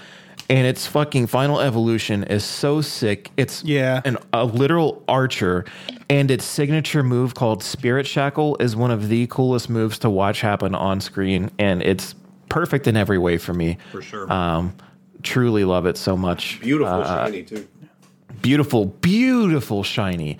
And 0.50 0.66
its 0.66 0.86
fucking 0.86 1.28
final 1.28 1.58
evolution 1.60 2.22
is 2.24 2.44
so 2.44 2.80
sick. 2.82 3.30
It's 3.36 3.64
Yeah. 3.64 4.02
an 4.04 4.18
a 4.32 4.44
literal 4.44 5.02
archer, 5.08 5.64
and 6.10 6.30
its 6.30 6.44
signature 6.44 7.02
move 7.02 7.34
called 7.34 7.62
Spirit 7.62 8.06
Shackle 8.06 8.56
is 8.60 8.76
one 8.76 8.90
of 8.90 9.08
the 9.08 9.26
coolest 9.28 9.68
moves 9.70 9.98
to 10.00 10.10
watch 10.10 10.40
happen 10.40 10.74
on 10.74 11.00
screen, 11.00 11.50
and 11.58 11.82
it's 11.82 12.14
perfect 12.48 12.86
in 12.86 12.96
every 12.96 13.18
way 13.18 13.38
for 13.38 13.52
me. 13.54 13.78
For 13.92 14.02
sure. 14.02 14.30
Um, 14.32 14.74
truly 15.22 15.64
love 15.64 15.86
it 15.86 15.96
so 15.96 16.16
much. 16.16 16.60
Beautiful, 16.60 16.92
Uh, 17.02 17.26
shiny 17.26 17.42
too. 17.42 17.66
beautiful, 18.42 18.86
beautiful, 18.86 19.82
shiny. 19.82 20.38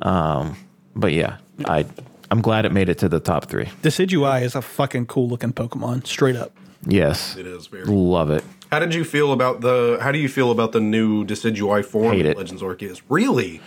Um, 0.00 0.56
but 0.94 1.12
yeah, 1.12 1.38
I 1.64 1.86
I'm 2.30 2.42
glad 2.42 2.64
it 2.66 2.72
made 2.72 2.88
it 2.88 2.98
to 2.98 3.08
the 3.08 3.20
top 3.20 3.46
three. 3.46 3.66
Decidueye 3.82 4.42
is 4.42 4.54
a 4.54 4.62
fucking 4.62 5.06
cool 5.06 5.28
looking 5.28 5.52
Pokemon. 5.52 6.06
Straight 6.06 6.36
up. 6.36 6.52
Yes, 6.86 7.34
It 7.36 7.46
is 7.46 7.66
very. 7.66 7.84
love 7.86 8.30
it. 8.30 8.44
How 8.70 8.78
did 8.78 8.94
you 8.94 9.02
feel 9.02 9.32
about 9.32 9.62
the? 9.62 9.98
How 10.00 10.12
do 10.12 10.18
you 10.18 10.28
feel 10.28 10.50
about 10.52 10.72
the 10.72 10.80
new 10.80 11.24
Decidueye 11.24 11.84
form 11.84 12.12
Hate 12.12 12.26
in 12.26 12.32
it. 12.32 12.36
Legends 12.36 12.62
Arceus? 12.62 13.00
Really? 13.08 13.60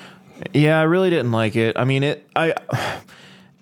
Yeah, 0.54 0.80
I 0.80 0.84
really 0.84 1.10
didn't 1.10 1.32
like 1.32 1.56
it. 1.56 1.78
I 1.78 1.86
mean, 1.86 2.04
it 2.04 2.28
I 2.36 2.54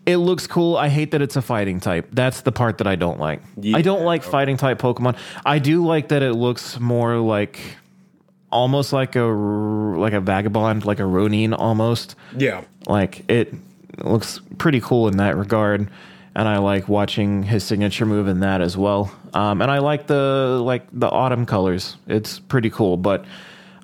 it 0.05 0.17
looks 0.17 0.47
cool. 0.47 0.77
I 0.77 0.89
hate 0.89 1.11
that 1.11 1.21
it's 1.21 1.35
a 1.35 1.41
fighting 1.41 1.79
type. 1.79 2.07
That's 2.11 2.41
the 2.41 2.51
part 2.51 2.79
that 2.79 2.87
I 2.87 2.95
don't 2.95 3.19
like. 3.19 3.41
I 3.73 3.81
don't 3.81 4.03
like 4.03 4.23
fighting 4.23 4.57
type 4.57 4.79
Pokemon. 4.79 5.17
I 5.45 5.59
do 5.59 5.85
like 5.85 6.09
that 6.09 6.23
it 6.23 6.33
looks 6.33 6.79
more 6.79 7.17
like 7.17 7.59
almost 8.51 8.93
like 8.93 9.15
a 9.15 9.23
like 9.23 10.13
a 10.13 10.21
vagabond, 10.21 10.85
like 10.85 10.99
a 10.99 11.05
Ronin 11.05 11.53
almost. 11.53 12.15
Yeah. 12.35 12.63
Like 12.87 13.29
it 13.29 13.53
looks 13.97 14.41
pretty 14.57 14.81
cool 14.81 15.07
in 15.07 15.17
that 15.17 15.37
regard. 15.37 15.89
And 16.35 16.47
I 16.47 16.59
like 16.59 16.87
watching 16.87 17.43
his 17.43 17.63
signature 17.63 18.05
move 18.05 18.27
in 18.27 18.41
that 18.41 18.61
as 18.61 18.77
well. 18.77 19.11
Um, 19.33 19.61
and 19.61 19.69
I 19.69 19.79
like 19.79 20.07
the 20.07 20.61
like 20.63 20.87
the 20.93 21.09
autumn 21.09 21.45
colors. 21.45 21.97
It's 22.07 22.39
pretty 22.39 22.69
cool. 22.69 22.97
But 22.97 23.25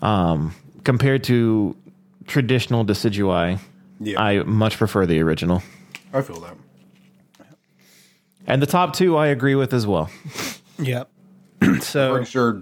um, 0.01 0.53
compared 0.84 1.23
to 1.26 1.76
traditional 2.27 2.85
Decidueye, 2.85 3.60
Yeah. 3.99 4.22
I 4.22 4.43
much 4.43 4.77
prefer 4.77 5.06
the 5.06 5.22
original. 5.22 5.64
I 6.14 6.22
feel 6.22 6.39
that. 6.41 6.56
And 8.47 8.61
the 8.61 8.68
top 8.68 8.93
two, 8.93 9.15
I 9.18 9.27
agree 9.27 9.56
with 9.56 9.73
as 9.73 9.85
well. 9.88 10.10
Yep. 10.77 11.10
so 11.80 12.15
Pretty 12.15 12.30
sure. 12.30 12.61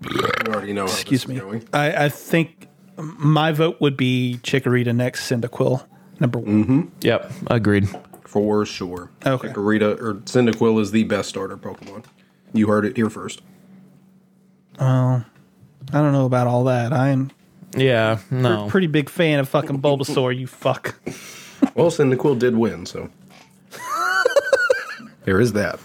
You 0.00 0.20
already 0.46 0.72
know. 0.72 0.84
Excuse 0.84 1.26
me. 1.26 1.40
I, 1.72 2.04
I 2.04 2.08
think 2.08 2.68
my 2.96 3.50
vote 3.50 3.80
would 3.80 3.96
be 3.96 4.38
Chikorita 4.44 4.94
next, 4.94 5.28
Cyndaquil 5.28 5.84
number 6.20 6.38
one. 6.38 6.64
Mm-hmm. 6.64 6.80
Yep, 7.00 7.32
agreed. 7.48 7.88
For 8.24 8.64
sure. 8.64 9.10
Okay. 9.26 9.48
Chikorita 9.48 10.00
or 10.00 10.14
Cyndaquil 10.20 10.80
is 10.80 10.92
the 10.92 11.02
best 11.02 11.28
starter 11.30 11.56
Pokemon. 11.56 12.04
You 12.52 12.68
heard 12.68 12.84
it 12.84 12.96
here 12.96 13.10
first. 13.10 13.42
I 14.78 15.24
don't 15.90 16.12
know 16.12 16.26
about 16.26 16.46
all 16.46 16.64
that. 16.64 16.92
I'm 16.92 17.30
Yeah, 17.74 18.18
a 18.30 18.34
no. 18.34 18.68
pretty 18.68 18.86
big 18.86 19.10
fan 19.10 19.38
of 19.38 19.48
fucking 19.48 19.80
Bulbasaur. 19.80 20.36
You 20.36 20.46
fuck. 20.46 20.94
Well, 21.74 21.90
Cyndaquil 21.90 22.38
did 22.38 22.56
win, 22.56 22.86
so 22.86 23.08
there 25.24 25.40
is 25.40 25.52
that. 25.54 25.78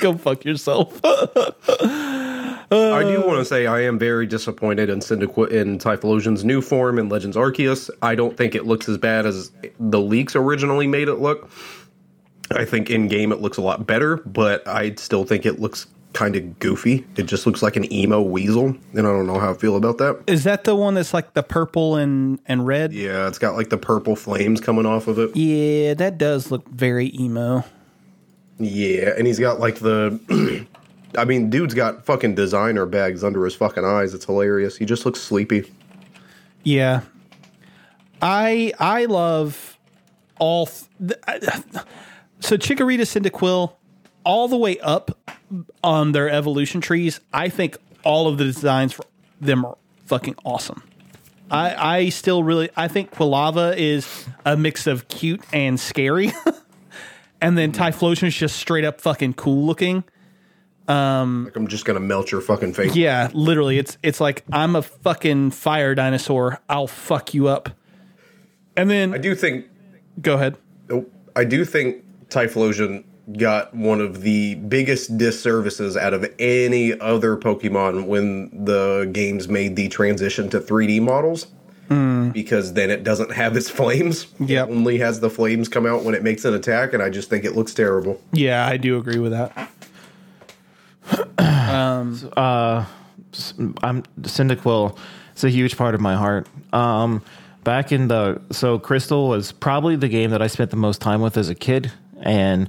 Go 0.00 0.16
fuck 0.16 0.44
yourself. 0.44 1.00
I 1.04 2.60
do 2.70 3.22
want 3.26 3.38
to 3.38 3.44
say 3.44 3.66
I 3.66 3.80
am 3.82 3.98
very 3.98 4.26
disappointed 4.26 4.90
in 4.90 5.00
Cyndaquil 5.00 5.50
in 5.50 5.78
Typhlosion's 5.78 6.44
new 6.44 6.60
form 6.60 6.98
in 6.98 7.08
Legends 7.08 7.36
Arceus. 7.36 7.90
I 8.02 8.14
don't 8.14 8.36
think 8.36 8.54
it 8.54 8.66
looks 8.66 8.88
as 8.88 8.98
bad 8.98 9.26
as 9.26 9.50
the 9.80 10.00
leaks 10.00 10.36
originally 10.36 10.86
made 10.86 11.08
it 11.08 11.16
look. 11.16 11.50
I 12.50 12.64
think 12.64 12.90
in 12.90 13.08
game 13.08 13.32
it 13.32 13.40
looks 13.40 13.56
a 13.56 13.62
lot 13.62 13.86
better, 13.86 14.18
but 14.18 14.66
I 14.68 14.94
still 14.96 15.24
think 15.24 15.46
it 15.46 15.58
looks 15.58 15.86
kind 16.18 16.34
of 16.34 16.58
goofy. 16.58 17.06
It 17.16 17.26
just 17.26 17.46
looks 17.46 17.62
like 17.62 17.76
an 17.76 17.90
emo 17.92 18.20
weasel, 18.20 18.74
and 18.92 18.98
I 18.98 19.02
don't 19.02 19.28
know 19.28 19.38
how 19.38 19.52
I 19.52 19.54
feel 19.54 19.76
about 19.76 19.98
that. 19.98 20.20
Is 20.26 20.42
that 20.42 20.64
the 20.64 20.74
one 20.74 20.94
that's 20.94 21.14
like 21.14 21.34
the 21.34 21.44
purple 21.44 21.94
and 21.94 22.40
and 22.46 22.66
red? 22.66 22.92
Yeah, 22.92 23.28
it's 23.28 23.38
got 23.38 23.54
like 23.54 23.70
the 23.70 23.78
purple 23.78 24.16
flames 24.16 24.60
coming 24.60 24.84
off 24.84 25.06
of 25.06 25.20
it. 25.20 25.36
Yeah, 25.36 25.94
that 25.94 26.18
does 26.18 26.50
look 26.50 26.68
very 26.68 27.14
emo. 27.16 27.64
Yeah, 28.58 29.14
and 29.16 29.28
he's 29.28 29.38
got 29.38 29.60
like 29.60 29.76
the. 29.76 30.66
I 31.16 31.24
mean, 31.24 31.50
dude's 31.50 31.72
got 31.72 32.04
fucking 32.04 32.34
designer 32.34 32.84
bags 32.84 33.22
under 33.22 33.44
his 33.44 33.54
fucking 33.54 33.84
eyes. 33.84 34.12
It's 34.12 34.24
hilarious. 34.24 34.76
He 34.76 34.84
just 34.84 35.06
looks 35.06 35.20
sleepy. 35.20 35.72
Yeah, 36.64 37.02
I 38.20 38.72
I 38.80 39.04
love 39.04 39.78
all. 40.40 40.68
Th- 40.98 41.20
so 42.40 42.56
Chikorita, 42.56 43.02
Cyndaquil, 43.02 43.72
all 44.28 44.46
the 44.46 44.58
way 44.58 44.78
up 44.80 45.18
on 45.82 46.12
their 46.12 46.28
evolution 46.28 46.82
trees. 46.82 47.18
I 47.32 47.48
think 47.48 47.78
all 48.04 48.28
of 48.28 48.36
the 48.36 48.44
designs 48.44 48.92
for 48.92 49.06
them 49.40 49.64
are 49.64 49.78
fucking 50.04 50.36
awesome. 50.44 50.82
I 51.50 51.96
I 51.96 52.08
still 52.10 52.42
really 52.44 52.68
I 52.76 52.88
think 52.88 53.10
Quilava 53.10 53.74
is 53.74 54.26
a 54.44 54.54
mix 54.54 54.86
of 54.86 55.08
cute 55.08 55.42
and 55.50 55.80
scary, 55.80 56.30
and 57.40 57.56
then 57.56 57.72
Typhlosion 57.72 58.24
is 58.28 58.36
just 58.36 58.56
straight 58.56 58.84
up 58.84 59.00
fucking 59.00 59.32
cool 59.32 59.64
looking. 59.64 60.04
Um, 60.88 61.44
like 61.46 61.56
I'm 61.56 61.66
just 61.66 61.86
gonna 61.86 62.00
melt 62.00 62.30
your 62.30 62.42
fucking 62.42 62.74
face. 62.74 62.94
Yeah, 62.94 63.30
literally, 63.32 63.78
it's 63.78 63.96
it's 64.02 64.20
like 64.20 64.44
I'm 64.52 64.76
a 64.76 64.82
fucking 64.82 65.52
fire 65.52 65.94
dinosaur. 65.94 66.60
I'll 66.68 66.86
fuck 66.86 67.32
you 67.32 67.48
up. 67.48 67.70
And 68.76 68.90
then 68.90 69.14
I 69.14 69.18
do 69.18 69.34
think 69.34 69.66
go 70.20 70.34
ahead. 70.34 70.58
I 71.34 71.44
do 71.44 71.64
think 71.64 72.04
Typhlosion 72.28 73.04
got 73.36 73.74
one 73.74 74.00
of 74.00 74.22
the 74.22 74.54
biggest 74.54 75.18
disservices 75.18 75.96
out 75.96 76.14
of 76.14 76.30
any 76.38 76.98
other 77.00 77.36
Pokemon 77.36 78.06
when 78.06 78.64
the 78.64 79.08
games 79.12 79.48
made 79.48 79.76
the 79.76 79.88
transition 79.88 80.48
to 80.50 80.60
3D 80.60 81.02
models. 81.02 81.46
Because 81.88 82.74
then 82.74 82.90
it 82.90 83.02
doesn't 83.02 83.32
have 83.32 83.56
its 83.56 83.70
flames. 83.70 84.26
Yep. 84.38 84.68
It 84.68 84.72
only 84.72 84.98
has 84.98 85.20
the 85.20 85.30
flames 85.30 85.68
come 85.68 85.86
out 85.86 86.04
when 86.04 86.14
it 86.14 86.22
makes 86.22 86.44
an 86.44 86.52
attack, 86.52 86.92
and 86.92 87.02
I 87.02 87.08
just 87.08 87.30
think 87.30 87.44
it 87.44 87.56
looks 87.56 87.72
terrible. 87.72 88.20
Yeah, 88.32 88.66
I 88.66 88.76
do 88.76 88.98
agree 88.98 89.18
with 89.18 89.32
that. 89.32 89.70
Um, 91.38 92.16
so, 92.16 92.28
uh, 92.30 92.86
I'm 93.82 94.02
Cyndaquil. 94.22 94.96
It's 95.32 95.44
a 95.44 95.50
huge 95.50 95.76
part 95.76 95.94
of 95.94 96.00
my 96.00 96.16
heart. 96.16 96.48
Um, 96.72 97.22
back 97.62 97.92
in 97.92 98.08
the 98.08 98.40
so 98.50 98.78
Crystal 98.78 99.28
was 99.28 99.52
probably 99.52 99.94
the 99.94 100.08
game 100.08 100.30
that 100.30 100.40
I 100.40 100.46
spent 100.46 100.70
the 100.70 100.76
most 100.76 101.02
time 101.02 101.20
with 101.20 101.36
as 101.36 101.50
a 101.50 101.54
kid, 101.54 101.92
and 102.22 102.68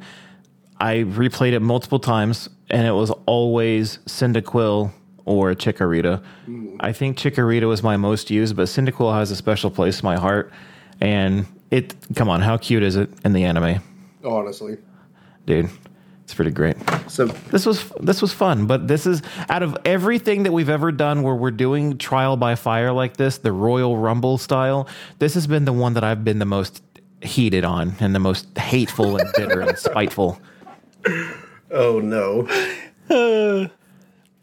I 0.79 0.97
replayed 0.97 1.53
it 1.53 1.59
multiple 1.61 1.99
times, 1.99 2.49
and 2.69 2.87
it 2.87 2.91
was 2.91 3.11
always 3.25 3.97
Cyndaquil 4.05 4.91
or 5.25 5.53
Chikorita. 5.53 6.23
I 6.79 6.91
think 6.93 7.17
Chikorita 7.17 7.67
was 7.67 7.83
my 7.83 7.97
most 7.97 8.31
used, 8.31 8.55
but 8.55 8.63
Cyndaquil 8.63 9.13
has 9.13 9.29
a 9.31 9.35
special 9.35 9.69
place 9.69 9.99
in 9.99 10.05
my 10.05 10.17
heart. 10.17 10.51
And 11.01 11.45
it, 11.69 11.95
come 12.15 12.29
on, 12.29 12.41
how 12.41 12.57
cute 12.57 12.83
is 12.83 12.95
it 12.95 13.09
in 13.23 13.33
the 13.33 13.43
anime, 13.43 13.81
Honestly. 14.23 14.77
dude? 15.45 15.69
It's 16.23 16.35
pretty 16.35 16.51
great 16.51 16.75
So 17.07 17.25
this 17.25 17.65
was 17.65 17.89
this 18.01 18.21
was 18.21 18.31
fun 18.31 18.67
but 18.67 18.87
this 18.87 19.07
is 19.07 19.23
out 19.49 19.63
of 19.63 19.75
everything 19.83 20.43
that 20.43 20.51
we've 20.51 20.69
ever 20.69 20.91
done 20.91 21.23
where 21.23 21.33
we're 21.33 21.49
doing 21.49 21.97
trial 21.97 22.37
by 22.37 22.53
fire 22.53 22.91
like 22.91 23.17
this 23.17 23.39
the 23.39 23.51
royal 23.51 23.97
rumble 23.97 24.37
style 24.37 24.87
this 25.17 25.33
has 25.33 25.47
been 25.47 25.65
the 25.65 25.73
one 25.73 25.95
that 25.95 26.03
i've 26.03 26.23
been 26.23 26.37
the 26.37 26.45
most 26.45 26.83
heated 27.23 27.63
on 27.65 27.95
and 27.99 28.13
the 28.13 28.19
most 28.19 28.55
hateful 28.59 29.17
and 29.17 29.27
bitter 29.35 29.59
and 29.61 29.75
spiteful 29.89 30.39
Oh 31.71 31.99
no. 31.99 32.47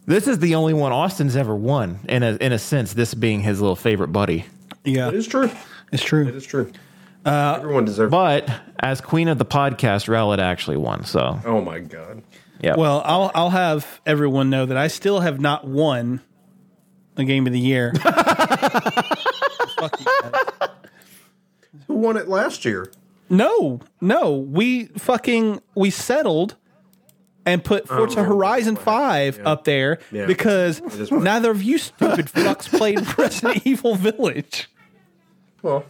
This 0.07 0.29
is 0.29 0.39
the 0.39 0.55
only 0.55 0.73
one 0.75 0.93
Austin's 0.93 1.37
ever 1.37 1.55
won 1.55 1.99
in 2.09 2.23
a 2.23 2.37
in 2.37 2.53
a 2.53 2.59
sense. 2.59 2.95
This 2.95 3.15
being 3.15 3.41
his 3.41 3.61
little 3.61 3.77
favorite 3.77 4.09
buddy. 4.09 4.45
Yeah, 4.85 5.09
It 5.09 5.15
is 5.15 5.27
true. 5.27 5.51
it's 5.93 6.05
true. 6.05 6.29
It 6.29 6.35
is 6.37 6.47
true. 6.47 6.71
Uh, 7.25 7.57
everyone 7.59 7.85
deserves. 7.85 8.13
But 8.13 8.49
as 8.79 9.01
queen 9.01 9.27
of 9.27 9.39
the 9.39 9.45
podcast, 9.45 10.07
Rowlet 10.09 10.39
actually 10.39 10.77
won. 10.77 11.05
So 11.05 11.41
oh 11.45 11.61
my 11.61 11.81
god. 11.81 12.23
yeah. 12.61 12.77
Well, 12.77 13.03
I'll 13.05 13.33
I'll 13.35 13.51
have 13.51 14.01
everyone 14.07 14.49
know 14.49 14.65
that 14.67 14.77
I 14.77 14.87
still 14.87 15.21
have 15.21 15.41
not 15.41 15.67
won 15.67 16.21
the 17.17 17.25
game 17.25 17.47
of 17.49 17.53
the 17.53 17.59
year. 17.59 17.93
Fuck 17.95 20.01
you. 20.01 20.07
Who 21.89 21.95
won 21.95 22.17
it 22.17 22.29
last 22.29 22.65
year? 22.65 22.93
No, 23.29 23.81
no, 24.01 24.37
we 24.37 24.87
fucking 24.99 25.61
we 25.75 25.91
settled 25.91 26.57
and 27.45 27.63
put 27.65 27.87
Forza 27.89 28.23
Horizon 28.25 28.77
Five 28.77 29.41
up 29.45 29.65
there 29.65 29.99
Yeah. 30.11 30.27
because 30.27 30.81
neither 31.11 31.51
of 31.51 31.63
you 31.63 31.79
stupid 31.79 32.27
fucks 32.35 32.69
played 32.69 33.01
Resident 33.19 33.67
Evil 33.67 33.95
Village. 33.95 34.69
Well, 35.63 35.85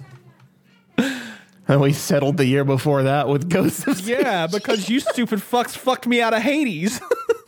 and 0.99 1.81
we 1.81 1.93
settled 1.93 2.37
the 2.37 2.47
year 2.47 2.65
before 2.65 3.03
that 3.05 3.29
with 3.29 3.49
Ghost 3.51 3.87
of 3.87 4.01
Yeah, 4.01 4.47
because 4.47 4.89
you 4.89 5.01
stupid 5.01 5.41
fucks 5.41 5.77
fucked 5.77 6.07
me 6.07 6.21
out 6.23 6.33
of 6.35 6.43
Hades. 6.43 7.01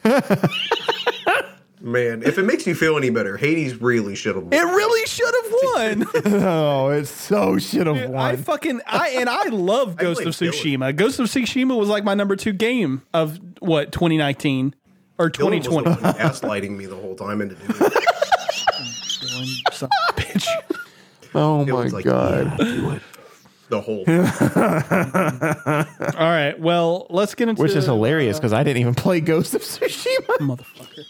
man, 1.81 2.23
if 2.23 2.39
it 2.39 2.45
makes 2.45 2.67
you 2.67 2.75
feel 2.75 2.97
any 2.97 3.11
better, 3.11 3.37
Hades 3.37 3.81
really 3.81 4.15
should 4.15 4.37
have. 4.37 4.47
It 4.53 4.57
really 4.57 5.07
should 5.07 5.35
have 5.43 5.53
won. 5.63 6.43
Oh, 6.49 6.89
it 6.91 7.07
so 7.07 7.59
should 7.59 7.87
have 7.87 8.11
won. 8.11 8.17
I 8.17 8.37
fucking 8.37 8.81
I 8.87 9.11
and 9.11 9.29
I 9.29 9.45
love 9.49 9.97
Ghost 9.97 10.21
of 10.25 10.35
played 10.37 10.53
Tsushima. 10.53 10.95
Ghost 10.95 11.19
of 11.21 11.27
Tsushima 11.27 11.77
was 11.79 11.89
like 11.89 12.05
my 12.05 12.15
number 12.15 12.37
two 12.37 12.53
game 12.53 13.03
of 13.13 13.39
what 13.61 13.93
2019 13.93 14.75
or 15.19 15.31
Dylan 15.31 15.57
was 15.57 15.65
the 15.65 15.71
2020. 15.71 16.03
one 16.03 16.15
gaslighting 16.15 16.77
me 16.77 16.87
the 16.87 16.97
whole 16.97 17.15
time 17.15 17.41
into 17.41 17.55
doing 17.57 17.71
it. 17.71 18.05
Son 19.73 19.89
of 20.09 20.17
a 20.17 20.21
bitch. 20.21 20.47
Oh 21.35 21.65
my 21.65 21.87
like, 21.89 22.05
god. 22.05 22.57
"Yeah, 22.59 22.65
do 22.65 22.91
it." 22.91 23.03
The 23.71 23.81
whole 23.83 24.05
time. 24.07 24.25
All 26.17 26.27
right, 26.31 26.59
well, 26.59 27.07
let's 27.11 27.35
get 27.35 27.49
into 27.49 27.61
Which 27.63 27.75
is 27.77 27.85
hilarious 27.85 28.39
because 28.39 28.53
I 28.55 28.63
didn't 28.63 28.81
even 28.81 28.95
play 28.95 29.21
Ghost 29.21 29.55
of 29.55 29.61
Tsushima. 29.63 30.39
motherfucker. 30.41 31.05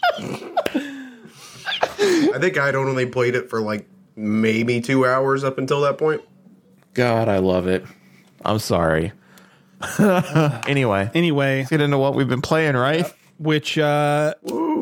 I 2.35 2.39
think 2.39 2.57
I'd 2.57 2.75
only 2.75 3.05
played 3.05 3.35
it 3.35 3.49
for 3.49 3.61
like 3.61 3.87
maybe 4.15 4.81
two 4.81 5.05
hours 5.05 5.43
up 5.43 5.57
until 5.57 5.81
that 5.81 5.97
point. 5.97 6.21
God, 6.93 7.29
I 7.29 7.37
love 7.37 7.67
it. 7.67 7.85
I'm 8.43 8.59
sorry. 8.59 9.13
anyway, 10.67 11.09
Anyway, 11.13 11.65
get 11.69 11.79
into 11.79 11.97
what 11.97 12.13
we've 12.15 12.27
been 12.27 12.41
playing, 12.41 12.75
right? 12.75 13.05
which 13.37 13.77
uh 13.77 14.33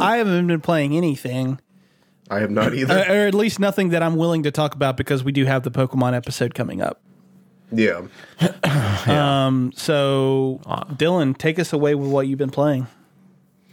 I 0.01 0.17
haven't 0.17 0.47
been 0.47 0.61
playing 0.61 0.97
anything, 0.97 1.59
I 2.31 2.39
have 2.39 2.49
not 2.49 2.73
either. 2.73 2.91
uh, 2.97 3.13
or 3.13 3.27
at 3.27 3.35
least 3.35 3.59
nothing 3.59 3.89
that 3.89 4.01
I'm 4.01 4.15
willing 4.15 4.41
to 4.43 4.51
talk 4.51 4.73
about 4.73 4.97
because 4.97 5.23
we 5.23 5.31
do 5.31 5.45
have 5.45 5.61
the 5.61 5.69
Pokemon 5.69 6.15
episode 6.15 6.55
coming 6.55 6.81
up. 6.81 7.01
yeah. 7.71 8.01
Um, 9.07 9.71
So, 9.75 10.61
Dylan, 10.95 11.37
take 11.37 11.59
us 11.59 11.73
away 11.73 11.95
with 11.95 12.09
what 12.09 12.27
you've 12.27 12.37
been 12.39 12.49
playing. 12.49 12.87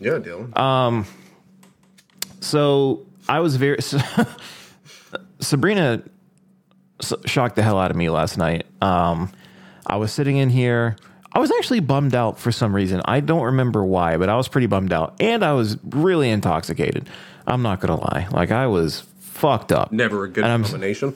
Yeah, 0.01 0.19
Dylan. 0.19 1.07
So 2.41 3.07
I 3.29 3.41
was 3.41 3.57
very 3.57 3.79
Sabrina 5.41 6.03
s- 7.03 7.13
shocked 7.25 7.57
the 7.57 7.63
hell 7.63 7.79
out 7.79 7.91
of 7.91 7.97
me 7.97 8.11
last 8.11 8.37
night. 8.39 8.67
Um, 8.83 9.31
I 9.87 9.97
was 9.97 10.13
sitting 10.13 10.37
in 10.37 10.51
here. 10.51 10.97
I 11.33 11.39
was 11.39 11.51
actually 11.53 11.81
bummed 11.81 12.15
out 12.15 12.39
for 12.39 12.53
some 12.53 12.75
reason. 12.75 13.01
I 13.07 13.21
don't 13.21 13.43
remember 13.43 13.85
why, 13.85 14.17
but 14.17 14.29
I 14.29 14.37
was 14.37 14.47
pretty 14.49 14.67
bummed 14.69 14.93
out, 14.93 15.15
and 15.21 15.45
I 15.45 15.53
was 15.53 15.77
really 15.85 16.31
intoxicated. 16.31 17.09
I'm 17.47 17.63
not 17.63 17.81
gonna 17.81 17.99
lie. 18.01 18.29
Like 18.31 18.51
I 18.51 18.67
was 18.67 19.01
fucked 19.21 19.73
up. 19.73 19.91
Never 19.93 20.25
a 20.25 20.29
good 20.29 20.45
And 20.45 20.53
I'm- 20.53 20.63
combination. 20.65 21.15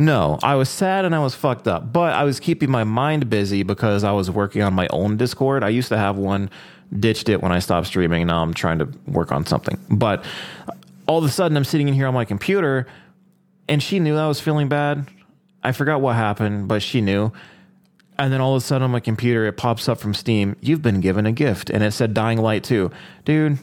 No, 0.00 0.38
I 0.44 0.54
was 0.54 0.68
sad 0.68 1.04
and 1.04 1.12
I 1.12 1.18
was 1.18 1.34
fucked 1.34 1.66
up, 1.66 1.92
but 1.92 2.12
I 2.12 2.22
was 2.22 2.38
keeping 2.38 2.70
my 2.70 2.84
mind 2.84 3.28
busy 3.28 3.64
because 3.64 4.04
I 4.04 4.12
was 4.12 4.30
working 4.30 4.62
on 4.62 4.72
my 4.72 4.86
own 4.90 5.16
Discord. 5.16 5.64
I 5.64 5.70
used 5.70 5.88
to 5.88 5.98
have 5.98 6.16
one, 6.16 6.50
ditched 6.96 7.28
it 7.28 7.42
when 7.42 7.50
I 7.50 7.58
stopped 7.58 7.88
streaming. 7.88 8.28
Now 8.28 8.40
I'm 8.42 8.54
trying 8.54 8.78
to 8.78 8.88
work 9.06 9.32
on 9.32 9.44
something. 9.44 9.76
But 9.90 10.24
all 11.08 11.18
of 11.18 11.24
a 11.24 11.28
sudden, 11.28 11.56
I'm 11.56 11.64
sitting 11.64 11.88
in 11.88 11.94
here 11.94 12.06
on 12.06 12.14
my 12.14 12.24
computer, 12.24 12.86
and 13.68 13.82
she 13.82 13.98
knew 13.98 14.16
I 14.16 14.28
was 14.28 14.38
feeling 14.38 14.68
bad. 14.68 15.08
I 15.64 15.72
forgot 15.72 16.00
what 16.00 16.14
happened, 16.14 16.68
but 16.68 16.80
she 16.80 17.00
knew. 17.00 17.32
And 18.20 18.32
then 18.32 18.40
all 18.40 18.54
of 18.54 18.62
a 18.62 18.64
sudden 18.64 18.84
on 18.84 18.90
my 18.92 19.00
computer, 19.00 19.46
it 19.46 19.56
pops 19.56 19.88
up 19.88 19.98
from 19.98 20.14
Steam. 20.14 20.54
You've 20.60 20.82
been 20.82 21.00
given 21.00 21.26
a 21.26 21.32
gift, 21.32 21.70
and 21.70 21.82
it 21.82 21.92
said 21.92 22.14
Dying 22.14 22.38
Light 22.38 22.62
2. 22.62 22.90
Dude, 23.24 23.58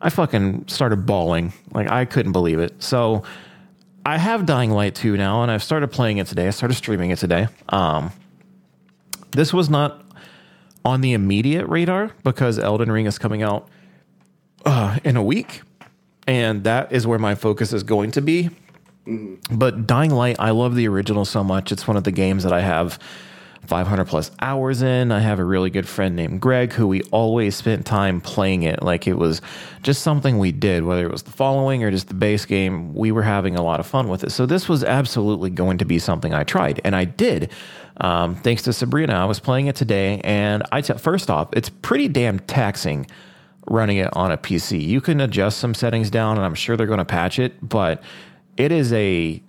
I 0.00 0.08
fucking 0.08 0.68
started 0.68 1.04
bawling. 1.04 1.52
Like 1.72 1.90
I 1.90 2.06
couldn't 2.06 2.32
believe 2.32 2.58
it. 2.58 2.82
So 2.82 3.22
I 4.08 4.16
have 4.16 4.46
Dying 4.46 4.70
Light 4.70 4.94
2 4.94 5.18
now, 5.18 5.42
and 5.42 5.50
I've 5.50 5.62
started 5.62 5.88
playing 5.88 6.16
it 6.16 6.26
today. 6.26 6.46
I 6.46 6.50
started 6.50 6.76
streaming 6.76 7.10
it 7.10 7.18
today. 7.18 7.48
Um, 7.68 8.10
this 9.32 9.52
was 9.52 9.68
not 9.68 10.02
on 10.82 11.02
the 11.02 11.12
immediate 11.12 11.66
radar 11.66 12.12
because 12.24 12.58
Elden 12.58 12.90
Ring 12.90 13.04
is 13.04 13.18
coming 13.18 13.42
out 13.42 13.68
uh, 14.64 14.98
in 15.04 15.18
a 15.18 15.22
week, 15.22 15.60
and 16.26 16.64
that 16.64 16.90
is 16.90 17.06
where 17.06 17.18
my 17.18 17.34
focus 17.34 17.74
is 17.74 17.82
going 17.82 18.10
to 18.12 18.22
be. 18.22 18.48
But 19.50 19.86
Dying 19.86 20.12
Light, 20.12 20.36
I 20.38 20.52
love 20.52 20.74
the 20.74 20.88
original 20.88 21.26
so 21.26 21.44
much. 21.44 21.70
It's 21.70 21.86
one 21.86 21.98
of 21.98 22.04
the 22.04 22.10
games 22.10 22.44
that 22.44 22.52
I 22.54 22.62
have 22.62 22.98
500 23.66 24.06
plus 24.06 24.30
hours 24.40 24.82
in. 24.82 25.12
I 25.12 25.20
have 25.20 25.38
a 25.38 25.44
really 25.44 25.70
good 25.70 25.86
friend 25.86 26.16
named 26.16 26.40
Greg 26.40 26.72
who 26.72 26.86
we 26.86 27.02
always 27.10 27.54
spent 27.54 27.84
time 27.84 28.20
playing 28.20 28.62
it 28.62 28.82
like 28.82 29.06
it 29.06 29.14
was 29.14 29.40
just 29.82 30.02
something 30.02 30.38
we 30.38 30.52
did, 30.52 30.84
whether 30.84 31.04
it 31.04 31.12
was 31.12 31.22
the 31.22 31.30
following 31.30 31.84
or 31.84 31.90
just 31.90 32.08
the 32.08 32.14
base 32.14 32.44
game. 32.44 32.94
We 32.94 33.12
were 33.12 33.22
having 33.22 33.56
a 33.56 33.62
lot 33.62 33.80
of 33.80 33.86
fun 33.86 34.08
with 34.08 34.24
it. 34.24 34.30
So 34.30 34.46
this 34.46 34.68
was 34.68 34.84
absolutely 34.84 35.50
going 35.50 35.78
to 35.78 35.84
be 35.84 35.98
something 35.98 36.32
I 36.32 36.44
tried, 36.44 36.80
and 36.84 36.96
I 36.96 37.04
did. 37.04 37.50
Um, 38.00 38.36
thanks 38.36 38.62
to 38.62 38.72
Sabrina, 38.72 39.14
I 39.14 39.24
was 39.24 39.40
playing 39.40 39.66
it 39.66 39.76
today, 39.76 40.20
and 40.22 40.62
I 40.70 40.80
t- 40.80 40.94
first 40.94 41.30
off, 41.30 41.48
it's 41.52 41.68
pretty 41.68 42.08
damn 42.08 42.38
taxing 42.38 43.06
running 43.68 43.98
it 43.98 44.08
on 44.14 44.32
a 44.32 44.38
PC. 44.38 44.80
You 44.80 45.00
can 45.00 45.20
adjust 45.20 45.58
some 45.58 45.74
settings 45.74 46.10
down, 46.10 46.36
and 46.36 46.44
I'm 46.46 46.54
sure 46.54 46.76
they're 46.76 46.86
going 46.86 46.98
to 46.98 47.04
patch 47.04 47.38
it, 47.38 47.56
but 47.66 48.02
it 48.56 48.72
is 48.72 48.92
a 48.92 49.42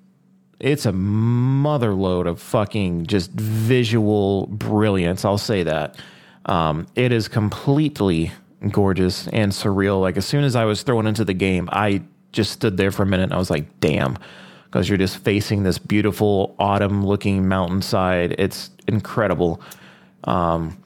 it's 0.59 0.85
a 0.85 0.91
mother 0.91 1.93
load 1.93 2.27
of 2.27 2.41
fucking 2.41 3.05
just 3.05 3.31
visual 3.31 4.47
brilliance. 4.47 5.23
I'll 5.23 5.37
say 5.37 5.63
that. 5.63 5.97
Um, 6.45 6.87
it 6.95 7.11
is 7.11 7.27
completely 7.27 8.31
gorgeous 8.69 9.27
and 9.29 9.51
surreal. 9.51 10.01
Like 10.01 10.17
as 10.17 10.25
soon 10.25 10.43
as 10.43 10.55
I 10.55 10.65
was 10.65 10.83
thrown 10.83 11.07
into 11.07 11.23
the 11.23 11.33
game, 11.33 11.69
I 11.71 12.03
just 12.31 12.51
stood 12.51 12.77
there 12.77 12.91
for 12.91 13.03
a 13.03 13.05
minute 13.05 13.25
and 13.25 13.33
I 13.33 13.37
was 13.37 13.49
like, 13.49 13.79
damn. 13.79 14.17
Because 14.65 14.87
you're 14.87 14.97
just 14.97 15.17
facing 15.17 15.63
this 15.63 15.79
beautiful 15.79 16.55
autumn 16.59 17.03
looking 17.05 17.47
mountainside. 17.47 18.35
It's 18.37 18.69
incredible. 18.87 19.61
Um, 20.25 20.77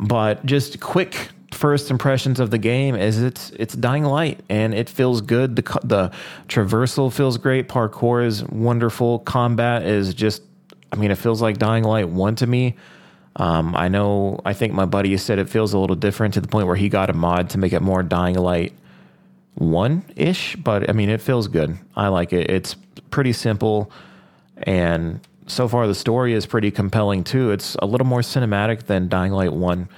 but 0.00 0.44
just 0.44 0.80
quick 0.80 1.28
first 1.54 1.90
impressions 1.90 2.40
of 2.40 2.50
the 2.50 2.58
game 2.58 2.94
is 2.94 3.22
it's 3.22 3.50
it's 3.50 3.74
dying 3.74 4.04
light 4.04 4.40
and 4.48 4.74
it 4.74 4.88
feels 4.88 5.20
good. 5.20 5.56
The 5.56 5.62
the 5.84 6.10
traversal 6.48 7.12
feels 7.12 7.38
great. 7.38 7.68
Parkour 7.68 8.24
is 8.24 8.44
wonderful. 8.44 9.20
Combat 9.20 9.82
is 9.82 10.14
just 10.14 10.42
i 10.92 10.96
mean 10.96 11.10
it 11.10 11.18
feels 11.18 11.40
like 11.40 11.58
dying 11.58 11.84
light 11.84 12.08
1 12.08 12.36
to 12.36 12.46
me. 12.46 12.76
Um, 13.36 13.74
i 13.74 13.88
know 13.88 14.40
i 14.44 14.52
think 14.52 14.74
my 14.74 14.84
buddy 14.84 15.16
said 15.16 15.38
it 15.38 15.48
feels 15.48 15.72
a 15.72 15.78
little 15.78 15.96
different 15.96 16.34
to 16.34 16.42
the 16.42 16.48
point 16.48 16.66
where 16.66 16.76
he 16.76 16.90
got 16.90 17.08
a 17.08 17.14
mod 17.14 17.48
to 17.50 17.58
make 17.58 17.72
it 17.72 17.80
more 17.80 18.02
dying 18.02 18.34
light 18.34 18.74
1 19.54 20.04
ish 20.16 20.54
but 20.56 20.90
i 20.90 20.92
mean 20.92 21.08
it 21.08 21.20
feels 21.20 21.48
good. 21.48 21.78
I 21.96 22.08
like 22.08 22.32
it. 22.32 22.50
It's 22.50 22.74
pretty 23.10 23.32
simple 23.32 23.90
and 24.64 25.20
so 25.46 25.66
far 25.66 25.86
the 25.86 25.94
story 25.94 26.34
is 26.34 26.46
pretty 26.46 26.70
compelling 26.70 27.24
too. 27.24 27.50
It's 27.50 27.74
a 27.76 27.86
little 27.86 28.06
more 28.06 28.20
cinematic 28.20 28.84
than 28.84 29.08
dying 29.08 29.32
light 29.32 29.52
1 29.52 29.88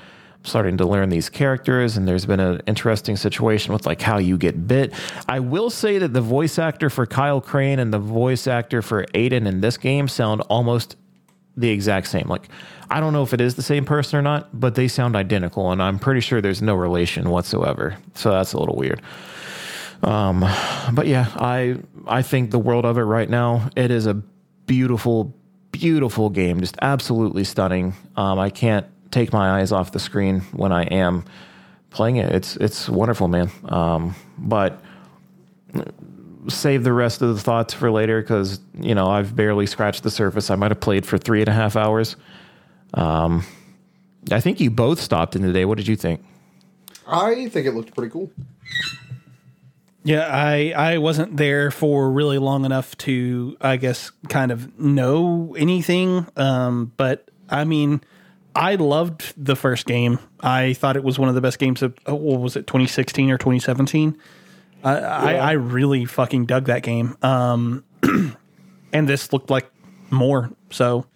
starting 0.45 0.77
to 0.77 0.87
learn 0.87 1.09
these 1.09 1.29
characters 1.29 1.97
and 1.97 2.07
there's 2.07 2.27
been 2.27 2.39
an 2.39 2.61
interesting 2.67 3.17
situation 3.17 3.73
with 3.73 3.87
like 3.87 4.01
how 4.01 4.19
you 4.19 4.37
get 4.37 4.69
bit. 4.69 4.93
I 5.27 5.41
will 5.41 5.71
say 5.71 5.99
that 5.99 6.13
the 6.13 6.21
voice 6.21 6.59
actor 6.59 6.91
for 6.91 7.07
kyle 7.07 7.41
crane 7.41 7.79
and 7.79 7.93
the 7.93 7.99
voice 7.99 8.47
actor 8.47 8.83
for 8.83 9.07
aiden 9.07 9.47
in 9.47 9.63
this 9.63 9.79
game 9.79 10.07
sound 10.07 10.43
almost 10.43 10.97
the 11.57 11.71
exact 11.71 12.09
same. 12.09 12.29
Like 12.29 12.49
i 12.91 13.01
don't 13.01 13.15
know 13.15 13.23
if 13.23 13.33
it 13.33 13.41
is 13.41 13.55
the 13.55 13.63
same 13.63 13.87
person 13.87 14.19
or 14.19 14.23
not 14.23 14.61
but 14.61 14.75
they 14.75 14.87
sound 14.87 15.17
identical 15.17 15.73
and 15.73 15.83
i'm 15.83 15.99
pretty 15.99 16.21
sure 16.21 16.43
there's 16.43 16.63
no 16.63 16.75
relation 16.75 17.31
whatsoever. 17.31 17.97
So 18.15 18.31
that's 18.31 18.53
a 18.53 18.59
little 18.59 18.77
weird. 18.77 19.01
Um, 20.03 20.41
but 20.93 21.07
yeah 21.07 21.29
i 21.37 21.79
i 22.07 22.21
think 22.21 22.51
the 22.51 22.59
world 22.59 22.85
of 22.85 22.99
it 22.99 23.03
right 23.03 23.31
now 23.31 23.71
it 23.75 23.91
is 23.91 24.07
a 24.07 24.15
beautiful 24.67 25.35
beautiful 25.73 26.31
game. 26.31 26.61
Just 26.61 26.77
absolutely 26.83 27.45
stunning. 27.45 27.95
Um, 28.17 28.39
i 28.39 28.51
can't 28.51 28.87
take 29.15 29.33
my 29.33 29.61
eyes 29.61 29.73
off 29.73 29.93
the 29.93 30.01
screen 30.01 30.41
when 30.53 30.73
I 30.73 30.83
am 30.85 31.25
playing 31.91 32.17
it. 32.17 32.35
It's 32.35 32.57
it's 32.57 32.89
wonderful, 32.89 33.29
man. 33.29 33.51
Um, 33.65 34.15
but 34.37 34.81
save 36.49 36.85
the 36.85 36.93
rest 36.93 37.23
of 37.23 37.35
the 37.35 37.41
thoughts 37.41 37.73
for 37.73 37.91
later 37.91 38.21
because 38.21 38.61
you 38.79 38.95
know 38.95 39.07
I've 39.07 39.35
barely 39.35 39.67
scratched 39.67 40.03
the 40.03 40.11
surface. 40.11 40.51
I 40.51 40.57
might 40.57 40.71
have 40.73 40.81
played 40.81 41.07
for 41.07 41.17
three 41.17 41.41
and 41.41 41.49
a 41.49 41.53
half 41.53 41.77
hours. 41.77 42.17
Um, 42.93 43.45
I 44.31 44.41
think 44.41 44.61
you 44.61 44.71
both 44.71 45.01
stopped 45.01 45.37
in 45.37 45.43
today. 45.43 45.65
What 45.65 45.79
did 45.79 45.89
you 45.89 45.97
think? 45.97 46.25
I 47.07 47.49
think 47.49 47.67
it 47.67 47.73
looked 47.73 47.95
pretty 47.95 48.11
cool. 48.11 48.31
Yeah, 50.03 50.29
I 50.31 50.73
I 50.77 50.99
wasn't 50.99 51.37
there 51.37 51.71
for 51.71 52.11
really 52.11 52.39
long 52.39 52.65
enough 52.65 52.97
to 52.99 53.57
I 53.61 53.77
guess 53.77 54.11
kind 54.29 54.51
of 54.51 54.79
know 54.79 55.55
anything. 55.57 56.27
Um, 56.37 56.93
but 56.97 57.31
I 57.49 57.65
mean, 57.65 58.03
I 58.55 58.77
loved 58.77 59.33
the 59.37 59.57
first 59.57 59.87
game. 59.87 60.19
I 60.41 60.75
thought 60.75 60.97
it 60.97 61.05
was 61.05 61.19
one 61.19 61.29
of 61.29 61.35
the 61.35 61.41
best 61.41 61.59
games 61.59 61.83
of 61.83 61.97
oh, 62.07 62.15
what 62.15 62.41
was 62.41 62.57
it 62.57 62.67
2016 62.67 63.31
or 63.31 63.39
2017. 63.39 64.17
I, 64.85 64.97
I 64.99 65.33
I 65.35 65.53
really 65.53 66.05
fucking 66.05 66.47
dug 66.47 66.67
that 66.67 66.83
game. 66.83 67.17
Um, 67.23 67.85
and 68.93 69.09
this 69.09 69.33
looked 69.33 69.51
like 69.51 69.71
more. 70.11 70.51
So, 70.71 71.07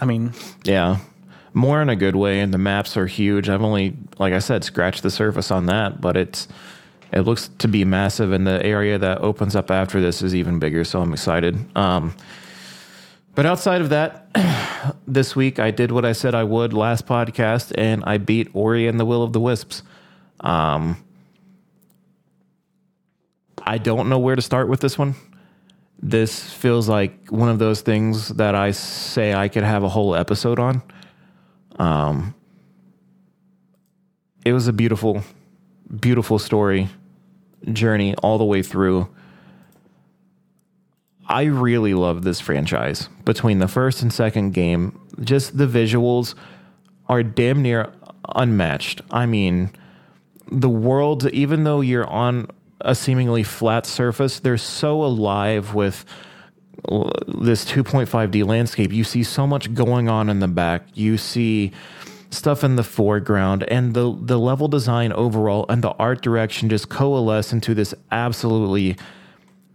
I 0.00 0.04
mean, 0.04 0.32
Yeah. 0.64 0.98
More 1.54 1.82
in 1.82 1.90
a 1.90 1.96
good 1.96 2.16
way, 2.16 2.40
and 2.40 2.52
the 2.52 2.58
maps 2.58 2.96
are 2.96 3.06
huge. 3.06 3.50
I've 3.50 3.60
only, 3.60 3.94
like 4.18 4.32
I 4.32 4.38
said, 4.38 4.64
scratched 4.64 5.02
the 5.02 5.10
surface 5.10 5.50
on 5.50 5.66
that, 5.66 6.00
but 6.00 6.16
it's 6.16 6.48
it 7.12 7.20
looks 7.20 7.50
to 7.58 7.68
be 7.68 7.84
massive, 7.84 8.32
and 8.32 8.46
the 8.46 8.64
area 8.64 8.98
that 8.98 9.18
opens 9.20 9.54
up 9.54 9.70
after 9.70 10.00
this 10.00 10.22
is 10.22 10.34
even 10.34 10.58
bigger. 10.58 10.82
So 10.82 11.02
I'm 11.02 11.12
excited. 11.12 11.58
Um, 11.76 12.16
but 13.34 13.46
outside 13.46 13.80
of 13.80 13.90
that, 13.90 14.28
this 15.06 15.34
week 15.36 15.58
I 15.58 15.70
did 15.70 15.92
what 15.92 16.04
I 16.04 16.12
said 16.12 16.34
I 16.34 16.44
would 16.44 16.72
last 16.72 17.06
podcast, 17.06 17.72
and 17.76 18.02
I 18.06 18.18
beat 18.18 18.48
Ori 18.52 18.86
and 18.86 18.98
the 18.98 19.04
Will 19.04 19.22
of 19.22 19.32
the 19.32 19.40
Wisps. 19.40 19.82
Um, 20.40 21.02
I 23.64 23.78
don't 23.78 24.08
know 24.08 24.18
where 24.18 24.36
to 24.36 24.42
start 24.42 24.68
with 24.68 24.80
this 24.80 24.98
one 24.98 25.14
this 26.02 26.52
feels 26.52 26.88
like 26.88 27.28
one 27.28 27.48
of 27.48 27.60
those 27.60 27.80
things 27.80 28.30
that 28.30 28.56
I 28.56 28.72
say 28.72 29.32
I 29.32 29.48
could 29.48 29.62
have 29.62 29.84
a 29.84 29.88
whole 29.88 30.16
episode 30.16 30.58
on. 30.58 30.82
Um, 31.78 32.34
it 34.44 34.52
was 34.52 34.66
a 34.66 34.72
beautiful, 34.72 35.22
beautiful 36.00 36.40
story 36.40 36.88
journey 37.72 38.16
all 38.16 38.36
the 38.36 38.44
way 38.44 38.62
through. 38.62 39.08
I 41.28 41.44
really 41.44 41.94
love 41.94 42.24
this 42.24 42.40
franchise. 42.40 43.08
Between 43.24 43.58
the 43.58 43.68
first 43.68 44.02
and 44.02 44.12
second 44.12 44.52
game, 44.52 45.00
just 45.20 45.56
the 45.56 45.66
visuals 45.66 46.34
are 47.08 47.22
damn 47.22 47.62
near 47.62 47.92
unmatched. 48.34 49.02
I 49.10 49.26
mean, 49.26 49.70
the 50.50 50.68
world, 50.68 51.28
even 51.30 51.64
though 51.64 51.80
you're 51.80 52.06
on 52.06 52.48
a 52.80 52.94
seemingly 52.94 53.42
flat 53.42 53.86
surface, 53.86 54.40
they're 54.40 54.58
so 54.58 55.02
alive 55.02 55.74
with 55.74 56.04
this 56.88 57.64
2.5D 57.64 58.44
landscape. 58.44 58.92
You 58.92 59.04
see 59.04 59.22
so 59.22 59.46
much 59.46 59.72
going 59.74 60.08
on 60.08 60.28
in 60.28 60.40
the 60.40 60.48
back. 60.48 60.86
You 60.94 61.16
see 61.16 61.72
stuff 62.30 62.64
in 62.64 62.76
the 62.76 62.82
foreground, 62.82 63.62
and 63.64 63.94
the 63.94 64.16
the 64.20 64.38
level 64.38 64.66
design 64.66 65.12
overall 65.12 65.66
and 65.68 65.82
the 65.82 65.90
art 65.92 66.22
direction 66.22 66.68
just 66.68 66.88
coalesce 66.88 67.52
into 67.52 67.74
this 67.74 67.94
absolutely 68.10 68.96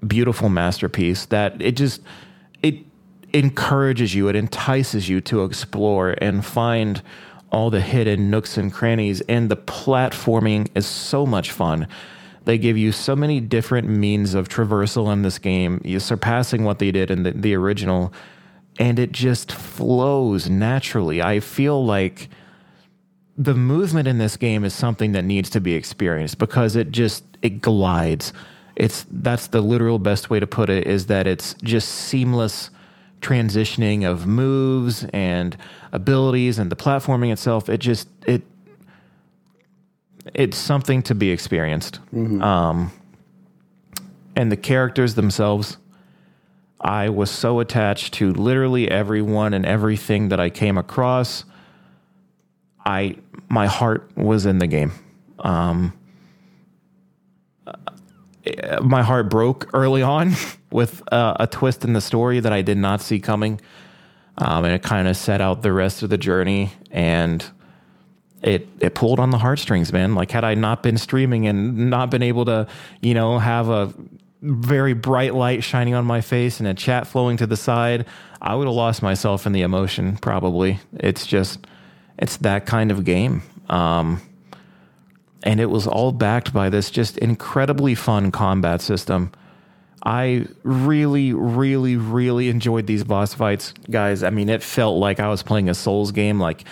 beautiful 0.05 0.49
masterpiece 0.49 1.25
that 1.27 1.61
it 1.61 1.75
just 1.75 2.01
it 2.61 2.75
encourages 3.33 4.15
you, 4.15 4.27
it 4.29 4.35
entices 4.35 5.09
you 5.09 5.21
to 5.21 5.43
explore 5.43 6.15
and 6.21 6.45
find 6.45 7.01
all 7.51 7.69
the 7.69 7.81
hidden 7.81 8.29
nooks 8.29 8.57
and 8.57 8.73
crannies. 8.73 9.21
And 9.21 9.49
the 9.49 9.57
platforming 9.57 10.69
is 10.75 10.85
so 10.85 11.25
much 11.25 11.51
fun. 11.51 11.87
They 12.45 12.57
give 12.57 12.77
you 12.77 12.91
so 12.91 13.15
many 13.15 13.39
different 13.41 13.89
means 13.89 14.33
of 14.33 14.47
traversal 14.47 15.11
in 15.11 15.21
this 15.21 15.37
game, 15.37 15.81
you 15.83 15.99
surpassing 15.99 16.63
what 16.63 16.79
they 16.79 16.91
did 16.91 17.11
in 17.11 17.23
the, 17.23 17.31
the 17.31 17.53
original, 17.55 18.13
and 18.79 18.99
it 18.99 19.11
just 19.11 19.51
flows 19.51 20.49
naturally. 20.49 21.21
I 21.21 21.41
feel 21.41 21.83
like 21.83 22.29
the 23.37 23.53
movement 23.53 24.07
in 24.07 24.17
this 24.17 24.37
game 24.37 24.63
is 24.63 24.73
something 24.73 25.11
that 25.11 25.25
needs 25.25 25.49
to 25.51 25.61
be 25.61 25.73
experienced 25.73 26.37
because 26.37 26.75
it 26.75 26.91
just 26.91 27.23
it 27.41 27.61
glides. 27.61 28.31
It's 28.77 29.07
that's 29.09 29.47
the 29.47 29.59
literal 29.61 29.97
best 29.97 30.29
way 30.29 30.39
to 30.39 30.45
put 30.45 30.69
it 30.69 30.85
is 30.85 31.07
that 31.07 31.25
it's 31.25 31.55
just 31.63 31.89
seamless 31.89 32.69
transitioning 33.21 34.07
of 34.07 34.27
moves 34.27 35.03
and 35.11 35.57
abilities 35.91 36.59
and 36.59 36.71
the 36.71 36.75
platforming 36.75 37.33
itself. 37.33 37.69
It 37.69 37.79
just 37.79 38.07
it 38.27 38.43
it's 40.35 40.57
something 40.57 41.01
to 41.03 41.15
be 41.15 41.31
experienced. 41.31 41.99
Um, 42.41 42.91
and 44.35 44.51
the 44.51 44.57
characters 44.57 45.15
themselves, 45.15 45.77
I 46.79 47.09
was 47.09 47.31
so 47.31 47.59
attached 47.59 48.13
to 48.15 48.31
literally 48.33 48.91
everyone 48.91 49.55
and 49.55 49.65
everything 49.65 50.29
that 50.29 50.39
I 50.39 50.51
came 50.51 50.77
across. 50.77 51.45
I 52.85 53.15
my 53.49 53.65
heart 53.65 54.11
was 54.15 54.45
in 54.45 54.59
the 54.59 54.67
game. 54.67 54.91
Um, 55.39 55.93
my 58.81 59.03
heart 59.03 59.29
broke 59.29 59.69
early 59.73 60.01
on 60.01 60.33
with 60.71 61.01
uh, 61.11 61.35
a 61.39 61.47
twist 61.47 61.83
in 61.83 61.93
the 61.93 62.01
story 62.01 62.39
that 62.39 62.53
I 62.53 62.61
did 62.61 62.77
not 62.77 63.01
see 63.01 63.19
coming, 63.19 63.59
um, 64.37 64.65
and 64.65 64.73
it 64.73 64.83
kind 64.83 65.07
of 65.07 65.17
set 65.17 65.41
out 65.41 65.61
the 65.61 65.73
rest 65.73 66.03
of 66.03 66.09
the 66.09 66.17
journey. 66.17 66.71
And 66.91 67.45
it 68.41 68.67
it 68.79 68.95
pulled 68.95 69.19
on 69.19 69.31
the 69.31 69.37
heartstrings, 69.37 69.91
man. 69.91 70.15
Like 70.15 70.31
had 70.31 70.43
I 70.43 70.53
not 70.53 70.83
been 70.83 70.97
streaming 70.97 71.47
and 71.47 71.89
not 71.89 72.11
been 72.11 72.23
able 72.23 72.45
to, 72.45 72.67
you 73.01 73.13
know, 73.13 73.39
have 73.39 73.69
a 73.69 73.93
very 74.41 74.93
bright 74.93 75.33
light 75.33 75.63
shining 75.63 75.93
on 75.93 76.05
my 76.05 76.21
face 76.21 76.59
and 76.59 76.67
a 76.67 76.73
chat 76.73 77.07
flowing 77.07 77.37
to 77.37 77.47
the 77.47 77.57
side, 77.57 78.05
I 78.41 78.55
would 78.55 78.67
have 78.67 78.75
lost 78.75 79.01
myself 79.01 79.45
in 79.45 79.53
the 79.53 79.61
emotion. 79.61 80.17
Probably. 80.17 80.79
It's 80.93 81.25
just 81.25 81.65
it's 82.17 82.37
that 82.37 82.65
kind 82.65 82.91
of 82.91 83.03
game. 83.03 83.41
Um, 83.69 84.21
and 85.47 85.61
it 85.61 85.67
was 85.67 85.87
all 85.87 86.11
backed 86.11 86.51
by 86.51 86.69
this 86.69 86.91
just 86.91 87.17
incredibly 87.19 87.95
fun 87.95 88.31
combat 88.31 88.81
system. 88.81 89.31
I 90.03 90.45
really, 90.63 91.31
really, 91.31 91.95
really 91.95 92.49
enjoyed 92.49 92.85
these 92.85 93.05
boss 93.05 93.33
fights, 93.33 93.73
guys. 93.89 94.23
I 94.23 94.29
mean, 94.29 94.49
it 94.49 94.61
felt 94.61 94.99
like 94.99 95.21
I 95.21 95.29
was 95.29 95.43
playing 95.43 95.69
a 95.69 95.73
Souls 95.73 96.11
game. 96.11 96.37
Like 96.37 96.65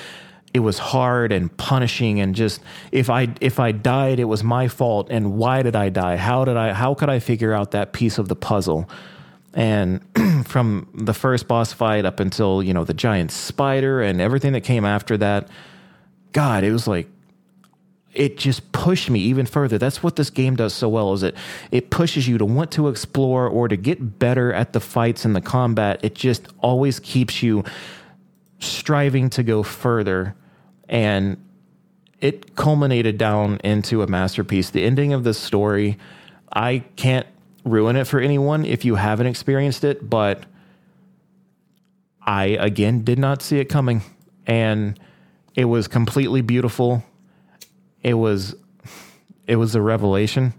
it 0.53 0.59
was 0.59 0.77
hard 0.77 1.31
and 1.31 1.55
punishing, 1.55 2.19
and 2.19 2.35
just 2.35 2.59
if 2.91 3.09
I 3.09 3.29
if 3.39 3.61
I 3.61 3.71
died, 3.71 4.19
it 4.19 4.25
was 4.25 4.43
my 4.43 4.67
fault. 4.67 5.07
And 5.09 5.37
why 5.37 5.61
did 5.61 5.77
I 5.77 5.87
die? 5.87 6.17
How 6.17 6.43
did 6.43 6.57
I? 6.57 6.73
How 6.73 6.93
could 6.95 7.09
I 7.09 7.19
figure 7.19 7.53
out 7.53 7.71
that 7.71 7.93
piece 7.93 8.17
of 8.17 8.27
the 8.27 8.35
puzzle? 8.35 8.89
And 9.53 10.01
from 10.45 10.89
the 10.93 11.13
first 11.13 11.47
boss 11.47 11.71
fight 11.71 12.03
up 12.03 12.19
until 12.19 12.61
you 12.61 12.73
know 12.73 12.83
the 12.83 12.93
giant 12.93 13.31
spider 13.31 14.01
and 14.01 14.19
everything 14.19 14.51
that 14.51 14.65
came 14.65 14.83
after 14.83 15.15
that, 15.15 15.47
God, 16.33 16.65
it 16.65 16.73
was 16.73 16.87
like 16.89 17.07
it 18.15 18.37
just 18.37 18.71
pushed 18.71 19.09
me 19.09 19.19
even 19.19 19.45
further. 19.45 19.77
That's 19.77 20.01
what 20.01 20.15
this 20.15 20.29
game 20.29 20.55
does 20.55 20.73
so 20.73 20.87
well 20.89 21.13
is 21.13 21.23
it 21.23 21.35
it 21.71 21.89
pushes 21.89 22.27
you 22.27 22.37
to 22.37 22.45
want 22.45 22.71
to 22.71 22.87
explore 22.87 23.47
or 23.47 23.67
to 23.67 23.75
get 23.75 24.19
better 24.19 24.53
at 24.53 24.73
the 24.73 24.79
fights 24.79 25.25
and 25.25 25.35
the 25.35 25.41
combat. 25.41 25.99
It 26.01 26.15
just 26.15 26.47
always 26.59 26.99
keeps 26.99 27.43
you 27.43 27.63
striving 28.59 29.29
to 29.31 29.43
go 29.43 29.63
further 29.63 30.35
and 30.87 31.37
it 32.21 32.55
culminated 32.55 33.17
down 33.17 33.59
into 33.63 34.01
a 34.01 34.07
masterpiece. 34.07 34.69
The 34.69 34.83
ending 34.83 35.13
of 35.13 35.23
this 35.23 35.37
story, 35.37 35.97
I 36.51 36.79
can't 36.95 37.27
ruin 37.65 37.97
it 37.97 38.05
for 38.05 38.19
anyone 38.19 38.65
if 38.65 38.85
you 38.85 38.95
haven't 38.95 39.27
experienced 39.27 39.83
it, 39.83 40.09
but 40.09 40.45
I 42.21 42.45
again 42.45 43.03
did 43.03 43.19
not 43.19 43.41
see 43.41 43.59
it 43.59 43.65
coming 43.65 44.01
and 44.47 44.97
it 45.53 45.65
was 45.65 45.87
completely 45.87 46.41
beautiful 46.41 47.03
it 48.05 48.13
was 48.13 48.55
it 49.47 49.55
was 49.55 49.75
a 49.75 49.81
revelation. 49.81 50.53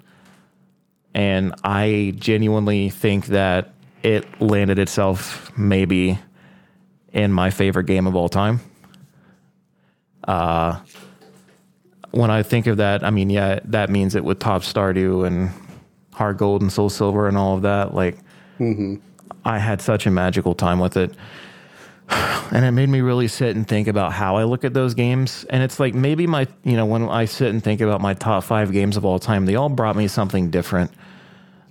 And 1.14 1.54
i 1.64 2.12
genuinely 2.18 2.90
think 2.90 3.26
that 3.26 3.72
it 4.02 4.24
landed 4.40 4.78
itself 4.78 5.50
maybe 5.56 6.18
in 7.12 7.32
my 7.32 7.48
favorite 7.50 7.86
game 7.86 8.06
of 8.06 8.14
all 8.16 8.28
time. 8.28 8.60
Uh 10.24 10.80
when 12.10 12.30
i 12.30 12.42
think 12.42 12.66
of 12.66 12.78
that 12.78 13.04
i 13.04 13.10
mean 13.10 13.28
yeah 13.28 13.60
that 13.64 13.90
means 13.90 14.14
it 14.14 14.24
would 14.24 14.40
top 14.40 14.62
stardew 14.62 15.26
and 15.26 15.50
HeartGold 16.14 16.62
and 16.62 16.70
SoulSilver 16.70 17.28
and 17.28 17.36
all 17.36 17.56
of 17.56 17.62
that 17.62 17.94
like 17.94 18.16
i 19.44 19.58
had 19.58 19.82
such 19.82 20.06
a 20.06 20.10
magical 20.10 20.54
time 20.54 20.78
with 20.78 20.96
it 20.96 21.12
and 22.08 22.64
it 22.64 22.70
made 22.72 22.88
me 22.88 23.00
really 23.00 23.28
sit 23.28 23.56
and 23.56 23.66
think 23.66 23.88
about 23.88 24.12
how 24.12 24.36
I 24.36 24.44
look 24.44 24.64
at 24.64 24.74
those 24.74 24.94
games. 24.94 25.44
And 25.50 25.62
it's 25.62 25.80
like 25.80 25.94
maybe 25.94 26.26
my, 26.26 26.46
you 26.64 26.76
know, 26.76 26.86
when 26.86 27.08
I 27.08 27.24
sit 27.24 27.50
and 27.50 27.62
think 27.62 27.80
about 27.80 28.00
my 28.00 28.14
top 28.14 28.44
five 28.44 28.72
games 28.72 28.96
of 28.96 29.04
all 29.04 29.18
time, 29.18 29.46
they 29.46 29.56
all 29.56 29.68
brought 29.68 29.96
me 29.96 30.08
something 30.08 30.50
different. 30.50 30.92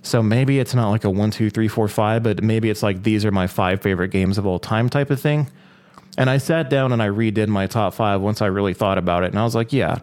So 0.02 0.22
maybe 0.22 0.58
it's 0.60 0.74
not 0.74 0.90
like 0.90 1.04
a 1.04 1.10
one, 1.10 1.30
two, 1.30 1.50
three, 1.50 1.68
four, 1.68 1.88
five, 1.88 2.22
but 2.22 2.42
maybe 2.42 2.70
it's 2.70 2.82
like 2.82 3.02
these 3.02 3.24
are 3.24 3.32
my 3.32 3.46
five 3.46 3.82
favorite 3.82 4.10
games 4.10 4.38
of 4.38 4.46
all 4.46 4.58
time 4.58 4.88
type 4.88 5.10
of 5.10 5.20
thing. 5.20 5.48
And 6.18 6.30
I 6.30 6.38
sat 6.38 6.70
down 6.70 6.92
and 6.92 7.02
I 7.02 7.08
redid 7.08 7.48
my 7.48 7.66
top 7.66 7.94
five 7.94 8.20
once 8.20 8.40
I 8.40 8.46
really 8.46 8.74
thought 8.74 8.98
about 8.98 9.24
it. 9.24 9.30
And 9.30 9.38
I 9.38 9.44
was 9.44 9.54
like, 9.54 9.72
yeah, 9.72 9.98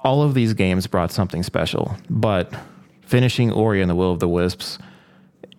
all 0.00 0.22
of 0.22 0.34
these 0.34 0.54
games 0.54 0.86
brought 0.86 1.10
something 1.10 1.42
special. 1.42 1.96
But 2.10 2.52
finishing 3.02 3.50
Ori 3.50 3.80
and 3.80 3.90
the 3.90 3.94
Will 3.94 4.12
of 4.12 4.20
the 4.20 4.28
Wisps, 4.28 4.78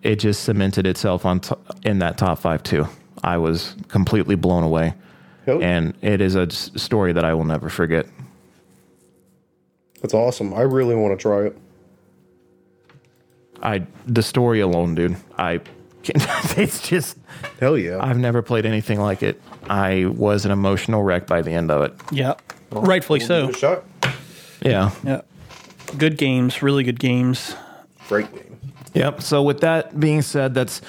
it 0.02 0.16
just 0.16 0.44
cemented 0.44 0.86
itself 0.86 1.26
on 1.26 1.40
t- 1.40 1.54
in 1.82 1.98
that 1.98 2.16
top 2.16 2.38
five 2.38 2.62
too. 2.62 2.86
I 3.22 3.36
was 3.38 3.74
completely 3.88 4.34
blown 4.34 4.62
away, 4.64 4.94
Yep. 5.46 5.60
and 5.62 5.94
it 6.02 6.20
is 6.20 6.34
a 6.34 6.50
story 6.50 7.12
that 7.12 7.24
I 7.24 7.34
will 7.34 7.44
never 7.44 7.68
forget. 7.68 8.06
That's 10.00 10.14
awesome. 10.14 10.54
I 10.54 10.62
really 10.62 10.94
want 10.94 11.18
to 11.18 11.20
try 11.22 11.42
it. 11.46 11.58
I 13.62 13.86
the 14.06 14.22
story 14.22 14.60
alone, 14.60 14.94
dude. 14.94 15.16
I 15.36 15.60
it's 16.04 16.88
just 16.88 17.18
Hell 17.58 17.76
yeah. 17.76 17.98
I've 18.02 18.16
never 18.18 18.40
played 18.42 18.64
anything 18.64 19.00
like 19.00 19.22
it. 19.22 19.40
I 19.68 20.06
was 20.06 20.46
an 20.46 20.50
emotional 20.50 21.02
wreck 21.02 21.26
by 21.26 21.42
the 21.42 21.50
end 21.52 21.70
of 21.70 21.82
it. 21.82 21.94
Yeah, 22.10 22.34
rightfully 22.70 23.20
so. 23.20 23.42
Give 23.46 23.50
it 23.50 23.56
a 23.56 23.58
shot. 23.58 23.84
Yeah. 24.62 24.90
Yeah, 25.04 25.20
good 25.98 26.16
games, 26.16 26.62
really 26.62 26.84
good 26.84 26.98
games. 26.98 27.54
Great 28.08 28.32
game. 28.32 28.58
Yep. 28.94 29.22
So 29.22 29.42
with 29.42 29.60
that 29.60 30.00
being 30.00 30.22
said, 30.22 30.54
that's 30.54 30.80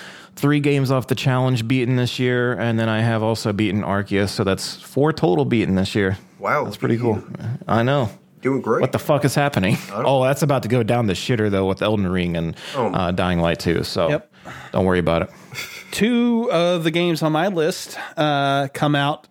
three 0.41 0.59
games 0.59 0.91
off 0.91 1.07
the 1.07 1.15
challenge 1.15 1.68
beaten 1.68 1.95
this 1.95 2.19
year, 2.19 2.53
and 2.53 2.80
then 2.80 2.89
I 2.89 3.01
have 3.01 3.23
also 3.23 3.53
beaten 3.53 3.81
Arceus, 3.84 4.30
so 4.30 4.43
that's 4.43 4.76
four 4.76 5.13
total 5.13 5.45
beaten 5.45 5.76
this 5.76 5.95
year. 5.95 6.18
Wow, 6.39 6.63
that's 6.65 6.77
pretty 6.77 6.97
cool. 6.97 7.23
I 7.68 7.84
know. 7.84 8.09
Doing 8.41 8.61
great. 8.61 8.81
What 8.81 8.91
the 8.91 8.97
fuck 8.99 9.23
is 9.23 9.35
happening? 9.35 9.77
Oh, 9.93 10.23
that's 10.23 10.41
about 10.41 10.63
to 10.63 10.68
go 10.68 10.81
down 10.81 11.05
the 11.05 11.13
shitter 11.13 11.51
though 11.51 11.68
with 11.68 11.84
Elden 11.84 12.07
Ring 12.07 12.35
and 12.35 12.55
Oh. 12.76 12.88
uh, 12.91 13.11
Dying 13.11 13.39
Light 13.39 13.59
too. 13.59 13.84
So 13.84 14.09
Yep. 14.09 14.34
don't 14.72 14.85
worry 14.85 14.97
about 14.97 15.22
it. 15.22 15.30
Two 15.91 16.49
of 16.51 16.84
the 16.84 16.89
games 16.89 17.22
on 17.22 17.31
my 17.34 17.49
list 17.49 17.99
uh, 18.18 18.68
come 18.73 18.95
out 18.95 19.27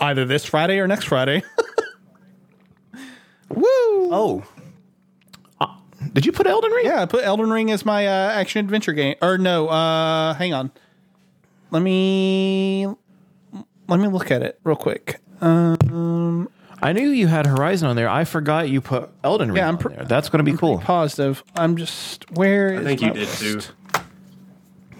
either 0.00 0.24
this 0.24 0.44
Friday 0.44 0.80
or 0.80 0.88
next 0.88 1.04
Friday. 1.04 1.44
Woo! 3.48 3.62
Oh. 3.64 4.44
Did 6.12 6.26
you 6.26 6.32
put 6.32 6.46
Elden 6.46 6.70
Ring? 6.70 6.86
Yeah, 6.86 7.02
I 7.02 7.06
put 7.06 7.24
Elden 7.24 7.50
Ring 7.50 7.70
as 7.70 7.84
my 7.84 8.06
uh, 8.06 8.30
action 8.32 8.64
adventure 8.64 8.92
game. 8.92 9.16
Or 9.22 9.38
no, 9.38 9.68
uh, 9.68 10.34
hang 10.34 10.52
on. 10.54 10.70
Let 11.70 11.82
me 11.82 12.86
let 13.88 13.98
me 14.00 14.08
look 14.08 14.30
at 14.30 14.42
it 14.42 14.60
real 14.64 14.76
quick. 14.76 15.20
Um, 15.40 16.48
I 16.82 16.92
knew 16.92 17.08
you 17.10 17.26
had 17.28 17.46
Horizon 17.46 17.88
on 17.88 17.96
there. 17.96 18.08
I 18.08 18.24
forgot 18.24 18.68
you 18.68 18.80
put 18.80 19.10
Elden 19.24 19.48
Ring 19.48 19.56
Yeah, 19.58 19.68
I'm 19.68 19.76
on 19.76 19.92
there. 19.92 20.04
That's 20.04 20.28
going 20.28 20.44
to 20.44 20.50
be 20.50 20.56
cool. 20.56 20.78
positive. 20.78 21.42
I'm 21.56 21.76
just 21.76 22.30
where 22.32 22.78
I 22.78 22.84
think 22.84 23.00
you 23.00 23.12
did 23.12 23.28
too. 23.28 23.60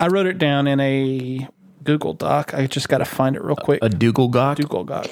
I 0.00 0.08
wrote 0.08 0.26
it 0.26 0.38
down 0.38 0.66
in 0.66 0.80
a 0.80 1.46
Google 1.84 2.14
Doc. 2.14 2.54
I 2.54 2.66
just 2.66 2.88
got 2.88 2.98
to 2.98 3.04
find 3.04 3.36
it 3.36 3.42
real 3.44 3.56
quick. 3.56 3.80
A 3.82 3.88
Google 3.88 4.28
Doc. 4.28 4.58
Google 4.58 4.84
Doc. 4.84 5.08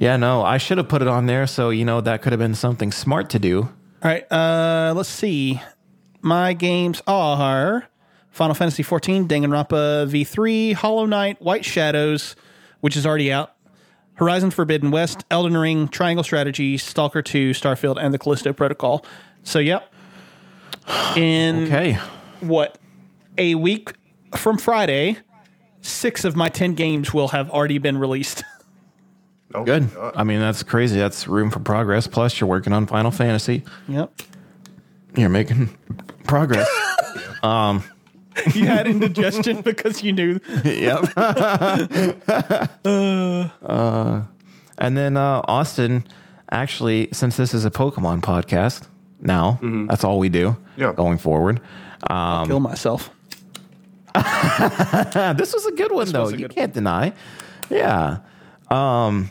Yeah, 0.00 0.16
no, 0.16 0.42
I 0.42 0.56
should 0.56 0.78
have 0.78 0.88
put 0.88 1.02
it 1.02 1.08
on 1.08 1.26
there. 1.26 1.46
So, 1.46 1.68
you 1.68 1.84
know, 1.84 2.00
that 2.00 2.22
could 2.22 2.32
have 2.32 2.40
been 2.40 2.54
something 2.54 2.90
smart 2.90 3.28
to 3.30 3.38
do. 3.38 3.62
All 3.62 3.70
right, 4.02 4.24
uh, 4.32 4.94
let's 4.96 5.10
see. 5.10 5.60
My 6.22 6.54
games 6.54 7.02
are 7.06 7.86
Final 8.30 8.54
Fantasy 8.54 8.82
XIV, 8.82 9.28
Danganronpa 9.28 10.08
V3, 10.10 10.72
Hollow 10.72 11.04
Knight, 11.04 11.40
White 11.42 11.66
Shadows, 11.66 12.34
which 12.80 12.96
is 12.96 13.04
already 13.04 13.30
out, 13.30 13.52
Horizon 14.14 14.50
Forbidden 14.50 14.90
West, 14.90 15.24
Elden 15.30 15.54
Ring, 15.56 15.86
Triangle 15.86 16.24
Strategy, 16.24 16.78
Stalker 16.78 17.20
2, 17.20 17.50
Starfield, 17.50 17.98
and 18.00 18.14
the 18.14 18.18
Callisto 18.18 18.54
Protocol. 18.54 19.04
So, 19.42 19.58
yep. 19.58 19.92
In 21.14 21.64
Okay. 21.64 21.98
what 22.40 22.78
a 23.36 23.54
week 23.54 23.92
from 24.34 24.56
Friday, 24.56 25.18
six 25.82 26.24
of 26.24 26.36
my 26.36 26.48
ten 26.48 26.72
games 26.74 27.12
will 27.12 27.28
have 27.28 27.50
already 27.50 27.76
been 27.78 27.98
released. 27.98 28.42
Oh, 29.54 29.64
Good. 29.64 29.88
I 30.14 30.22
mean, 30.24 30.38
that's 30.40 30.62
crazy. 30.62 30.98
That's 30.98 31.26
room 31.26 31.50
for 31.50 31.58
progress. 31.60 32.06
Plus, 32.06 32.40
you're 32.40 32.48
working 32.48 32.72
on 32.72 32.86
Final 32.86 33.10
Fantasy. 33.10 33.64
yep. 33.88 34.12
You're 35.16 35.28
making 35.28 35.76
progress. 36.24 36.68
You 38.54 38.64
had 38.64 38.86
indigestion 38.86 39.60
because 39.64 40.02
you 40.04 40.12
knew. 40.12 40.38
yep. 40.64 41.04
Uh, 42.84 44.22
and 44.78 44.96
then 44.96 45.16
uh, 45.16 45.42
Austin, 45.46 46.04
actually, 46.50 47.08
since 47.12 47.36
this 47.36 47.52
is 47.52 47.64
a 47.64 47.70
Pokemon 47.70 48.20
podcast, 48.22 48.86
now 49.20 49.58
that's 49.88 50.04
all 50.04 50.18
we 50.18 50.28
do 50.28 50.56
Yeah. 50.76 50.92
going 50.92 51.18
forward. 51.18 51.60
kill 52.08 52.60
myself. 52.60 53.10
This 54.14 55.52
was 55.54 55.66
a 55.66 55.72
good 55.72 55.92
one, 55.92 56.08
though. 56.10 56.28
You 56.28 56.48
can't 56.48 56.72
deny. 56.72 57.12
Yeah. 57.68 58.18
Um. 58.70 59.30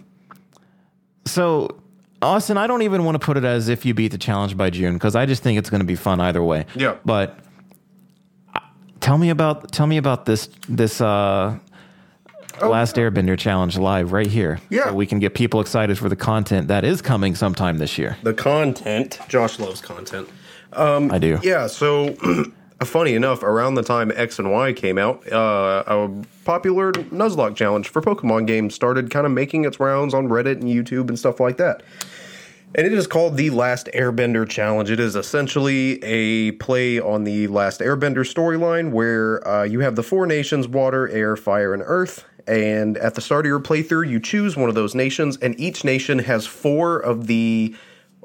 So, 1.30 1.80
Austin, 2.22 2.58
I 2.58 2.68
don't 2.68 2.82
even 2.82 3.06
want 3.06 3.16
to 3.20 3.26
put 3.26 3.38
it 3.38 3.46
as 3.46 3.70
if 3.70 3.86
you 3.86 3.94
beat 3.94 4.12
the 4.12 4.18
challenge 4.18 4.58
by 4.58 4.70
June 4.70 4.94
because 4.94 5.16
I 5.16 5.26
just 5.26 5.44
think 5.44 5.58
it's 5.58 5.70
going 5.70 5.82
to 5.82 5.88
be 5.88 5.96
fun 5.96 6.20
either 6.20 6.44
way. 6.44 6.66
Yeah. 6.76 6.98
But 7.06 7.40
uh, 8.54 8.60
tell 9.00 9.18
me 9.18 9.30
about 9.30 9.72
tell 9.72 9.88
me 9.88 9.98
about 9.98 10.26
this 10.26 10.50
this 10.68 11.00
uh, 11.02 11.58
last 12.62 12.96
Airbender 12.96 13.38
challenge 13.38 13.78
live 13.78 14.12
right 14.12 14.28
here. 14.28 14.60
Yeah. 14.70 14.86
So 14.86 14.94
we 14.94 15.06
can 15.06 15.20
get 15.20 15.34
people 15.34 15.62
excited 15.62 15.98
for 15.98 16.10
the 16.10 16.16
content 16.16 16.68
that 16.68 16.84
is 16.84 17.02
coming 17.02 17.36
sometime 17.36 17.78
this 17.78 17.98
year. 17.98 18.18
The 18.24 18.34
content. 18.34 19.20
Josh 19.30 19.60
loves 19.60 19.82
content. 19.82 20.28
I 20.74 21.18
do. 21.18 21.40
Yeah, 21.42 21.68
so 21.68 22.16
funny 22.88 23.14
enough, 23.14 23.44
around 23.44 23.76
the 23.76 23.84
time 23.84 24.12
X 24.16 24.40
and 24.40 24.52
Y 24.52 24.74
came 24.74 24.98
out, 24.98 25.30
uh, 25.32 25.84
a 25.86 26.10
popular 26.46 26.92
Nuzlocke 26.94 27.56
challenge 27.56 27.90
for 27.90 28.02
Pokemon 28.02 28.48
games 28.48 28.74
started 28.74 29.12
kind 29.12 29.26
of 29.26 29.32
making 29.32 29.66
its 29.66 29.80
rounds 29.80 30.14
on 30.14 30.30
Reddit 30.30 30.54
and 30.54 30.64
YouTube 30.64 31.10
and 31.10 31.20
stuff 31.20 31.40
like 31.40 31.58
that. 31.58 31.84
And 32.76 32.86
it 32.86 32.94
is 32.94 33.08
called 33.08 33.36
the 33.36 33.50
Last 33.50 33.90
Airbender 33.96 34.48
Challenge. 34.48 34.92
It 34.92 35.00
is 35.00 35.16
essentially 35.16 36.04
a 36.04 36.52
play 36.54 37.00
on 37.00 37.24
the 37.24 37.48
Last 37.48 37.80
Airbender 37.80 38.20
storyline 38.20 38.92
where 38.92 39.46
uh, 39.48 39.64
you 39.64 39.80
have 39.80 39.96
the 39.96 40.04
four 40.04 40.28
nations 40.28 40.68
water, 40.68 41.10
air, 41.10 41.36
fire, 41.36 41.74
and 41.74 41.82
earth. 41.84 42.26
And 42.48 42.98
at 42.98 43.16
the 43.16 43.22
start 43.22 43.46
of 43.46 43.50
your 43.50 43.60
playthrough, 43.60 44.08
you 44.08 44.20
choose 44.20 44.56
one 44.56 44.70
of 44.70 44.76
those 44.76 44.96
nations, 44.96 45.38
and 45.38 45.60
each 45.60 45.84
nation 45.84 46.20
has 46.20 46.48
four 46.48 47.00
of 47.00 47.28
the, 47.28 47.76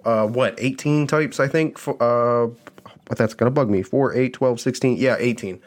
uh, 0.05 0.27
what, 0.27 0.55
18 0.59 1.07
types, 1.07 1.41
I 1.41 1.49
think? 1.49 1.79
Uh, 2.01 2.49
but 3.05 3.19
that's 3.19 3.35
going 3.35 3.47
to 3.47 3.55
bug 3.55 3.71
me. 3.71 3.83
4, 3.83 4.15
8, 4.15 4.33
12, 4.33 4.61
16. 4.61 4.97
Yeah, 4.97 5.17
18. 5.19 5.61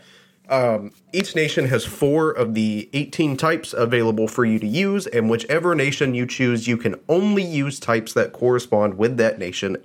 Um, 0.49 0.91
each 1.11 1.35
nation 1.35 1.68
has 1.68 1.84
four 1.84 2.31
of 2.31 2.53
the 2.53 2.89
18 2.93 3.35
types 3.35 3.73
available 3.73 4.27
for 4.27 4.45
you 4.45 4.59
to 4.59 4.68
use, 4.68 5.05
and 5.07 5.30
whichever 5.30 5.76
nation 5.76 6.14
you 6.14 6.26
choose, 6.26 6.68
you 6.68 6.77
can 6.77 6.95
only 7.09 7.43
use 7.43 7.80
types 7.80 8.14
that 8.14 8.31
correspond 8.31 8.97
with 8.97 9.18
that 9.18 9.39
nation 9.39 9.77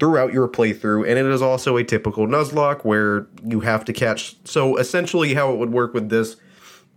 throughout 0.00 0.32
your 0.32 0.48
playthrough. 0.48 1.08
And 1.08 1.18
it 1.18 1.26
is 1.26 1.40
also 1.40 1.76
a 1.76 1.84
typical 1.84 2.26
Nuzlocke 2.26 2.84
where 2.84 3.28
you 3.44 3.60
have 3.60 3.84
to 3.84 3.92
catch. 3.92 4.36
So 4.44 4.76
essentially, 4.76 5.34
how 5.34 5.52
it 5.52 5.58
would 5.58 5.72
work 5.72 5.94
with 5.94 6.08
this 6.08 6.36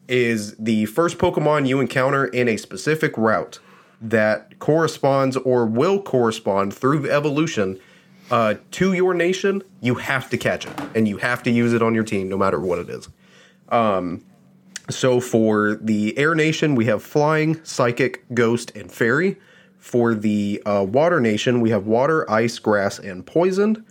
is 0.08 0.56
the 0.58 0.86
first 0.86 1.18
Pokemon 1.18 1.68
you 1.68 1.80
encounter 1.80 2.26
in 2.26 2.48
a 2.48 2.58
specific 2.58 3.16
route 3.18 3.60
that 4.02 4.58
corresponds 4.60 5.38
or 5.38 5.66
will 5.66 6.02
correspond 6.02 6.74
through 6.74 7.10
evolution 7.10 7.80
uh, 8.32 8.56
to 8.72 8.94
your 8.94 9.14
nation, 9.14 9.64
you 9.82 9.96
have 9.96 10.30
to 10.30 10.38
catch 10.38 10.66
it 10.66 10.74
and 10.96 11.08
you 11.08 11.18
have 11.18 11.44
to 11.44 11.52
use 11.52 11.74
it 11.74 11.82
on 11.82 11.94
your 11.94 12.04
team 12.04 12.30
no 12.30 12.38
matter 12.38 12.60
what 12.60 12.80
it 12.80 12.90
is. 12.90 13.10
Um, 13.70 14.24
so 14.90 15.20
for 15.20 15.76
the 15.82 16.18
air 16.18 16.36
nation, 16.36 16.76
we 16.76 16.86
have 16.86 17.02
flying, 17.04 17.64
psychic, 17.64 18.24
ghost, 18.34 18.72
and 18.76 18.92
fairy. 18.92 19.38
For 19.80 20.16
the 20.16 20.62
uh, 20.66 20.84
water 20.88 21.20
nation, 21.20 21.62
we 21.62 21.70
have 21.70 21.86
water, 21.86 22.30
ice, 22.30 22.58
grass, 22.58 22.98
and 22.98 23.26
poisoned. 23.26 23.84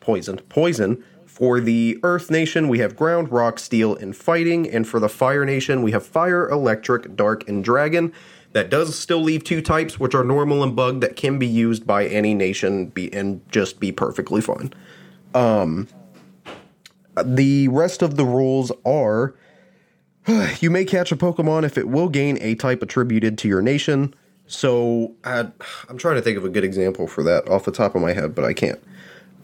Poisoned. 0.00 0.48
Poison. 0.48 1.04
For 1.38 1.60
the 1.60 2.00
earth 2.02 2.32
nation, 2.32 2.66
we 2.66 2.80
have 2.80 2.96
ground, 2.96 3.30
rock, 3.30 3.60
steel, 3.60 3.94
and 3.94 4.16
fighting. 4.16 4.68
And 4.68 4.88
for 4.88 4.98
the 4.98 5.08
fire 5.08 5.44
nation, 5.44 5.84
we 5.84 5.92
have 5.92 6.04
fire, 6.04 6.48
electric, 6.48 7.14
dark, 7.14 7.48
and 7.48 7.62
dragon. 7.62 8.12
That 8.54 8.70
does 8.70 8.98
still 8.98 9.20
leave 9.20 9.44
two 9.44 9.62
types, 9.62 10.00
which 10.00 10.16
are 10.16 10.24
normal 10.24 10.64
and 10.64 10.74
bug, 10.74 11.00
that 11.00 11.14
can 11.14 11.38
be 11.38 11.46
used 11.46 11.86
by 11.86 12.08
any 12.08 12.34
nation 12.34 12.86
be, 12.86 13.12
and 13.14 13.40
just 13.52 13.78
be 13.78 13.92
perfectly 13.92 14.40
fine. 14.40 14.74
Um, 15.32 15.86
the 17.22 17.68
rest 17.68 18.02
of 18.02 18.16
the 18.16 18.24
rules 18.24 18.72
are 18.84 19.36
you 20.58 20.70
may 20.70 20.84
catch 20.84 21.12
a 21.12 21.16
Pokemon 21.16 21.62
if 21.62 21.78
it 21.78 21.86
will 21.86 22.08
gain 22.08 22.36
a 22.40 22.56
type 22.56 22.82
attributed 22.82 23.38
to 23.38 23.46
your 23.46 23.62
nation. 23.62 24.12
So 24.48 25.14
I, 25.22 25.46
I'm 25.88 25.98
trying 25.98 26.16
to 26.16 26.22
think 26.22 26.36
of 26.36 26.44
a 26.44 26.48
good 26.48 26.64
example 26.64 27.06
for 27.06 27.22
that 27.22 27.48
off 27.48 27.64
the 27.64 27.70
top 27.70 27.94
of 27.94 28.02
my 28.02 28.12
head, 28.12 28.34
but 28.34 28.44
I 28.44 28.54
can't. 28.54 28.82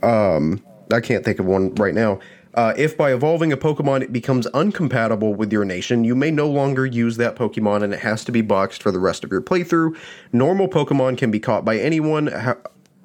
Um, 0.02 0.60
I 0.92 1.00
can't 1.00 1.24
think 1.24 1.38
of 1.38 1.46
one 1.46 1.74
right 1.74 1.94
now. 1.94 2.20
Uh, 2.54 2.72
if 2.76 2.96
by 2.96 3.12
evolving 3.12 3.52
a 3.52 3.56
Pokemon 3.56 4.02
it 4.02 4.12
becomes 4.12 4.46
uncompatible 4.48 5.34
with 5.34 5.52
your 5.52 5.64
nation, 5.64 6.04
you 6.04 6.14
may 6.14 6.30
no 6.30 6.48
longer 6.48 6.86
use 6.86 7.16
that 7.16 7.34
Pokemon 7.34 7.82
and 7.82 7.92
it 7.92 8.00
has 8.00 8.24
to 8.24 8.32
be 8.32 8.42
boxed 8.42 8.82
for 8.82 8.92
the 8.92 9.00
rest 9.00 9.24
of 9.24 9.32
your 9.32 9.42
playthrough. 9.42 9.96
Normal 10.32 10.68
Pokemon 10.68 11.18
can 11.18 11.30
be 11.30 11.40
caught 11.40 11.64
by 11.64 11.76
anyone. 11.78 12.30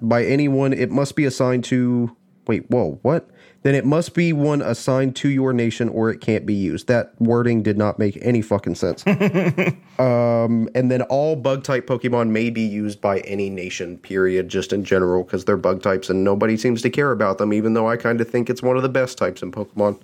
By 0.01 0.23
anyone, 0.23 0.72
it 0.72 0.91
must 0.91 1.15
be 1.15 1.26
assigned 1.26 1.64
to. 1.65 2.15
Wait, 2.47 2.69
whoa, 2.69 2.99
what? 3.01 3.30
Then 3.61 3.76
it 3.76 3.86
must 3.86 4.14
be 4.14 4.31
one 4.31 4.61
assigned 4.61 5.18
to 5.18 5.30
your 5.30 5.52
nation 5.52 5.90
or 5.90 6.10
it 6.10 6.22
can't 6.22 6.45
be 6.45 6.53
used. 6.53 6.88
That 6.88 7.14
wording 7.19 7.61
did 7.61 7.77
not 7.77 7.99
make 7.99 8.18
any 8.22 8.41
fucking 8.41 8.76
sense. 8.76 9.06
um, 9.99 10.69
and 10.73 10.90
then 10.90 11.02
all 11.03 11.36
bug 11.36 11.64
type 11.64 11.86
Pokemon 11.86 12.30
may 12.30 12.49
be 12.49 12.61
used 12.61 13.02
by 13.02 13.19
any 13.22 13.49
nation, 13.49 13.98
period, 13.98 14.48
just 14.48 14.72
in 14.72 14.86
general, 14.86 15.23
because 15.23 15.44
they're 15.44 15.57
bug 15.57 15.81
types 15.81 16.10
and 16.10 16.23
nobody 16.23 16.56
seems 16.56 16.81
to 16.84 16.90
care 16.90 17.11
about 17.11 17.38
them, 17.38 17.52
even 17.52 17.73
though 17.73 17.90
I 17.90 17.98
kind 17.98 18.22
of 18.22 18.30
think 18.30 18.49
it's 18.49 18.64
one 18.64 18.77
of 18.77 18.84
the 18.84 18.90
best 18.90 19.18
types 19.18 19.41
in 19.41 19.52
Pokemon. 19.52 19.99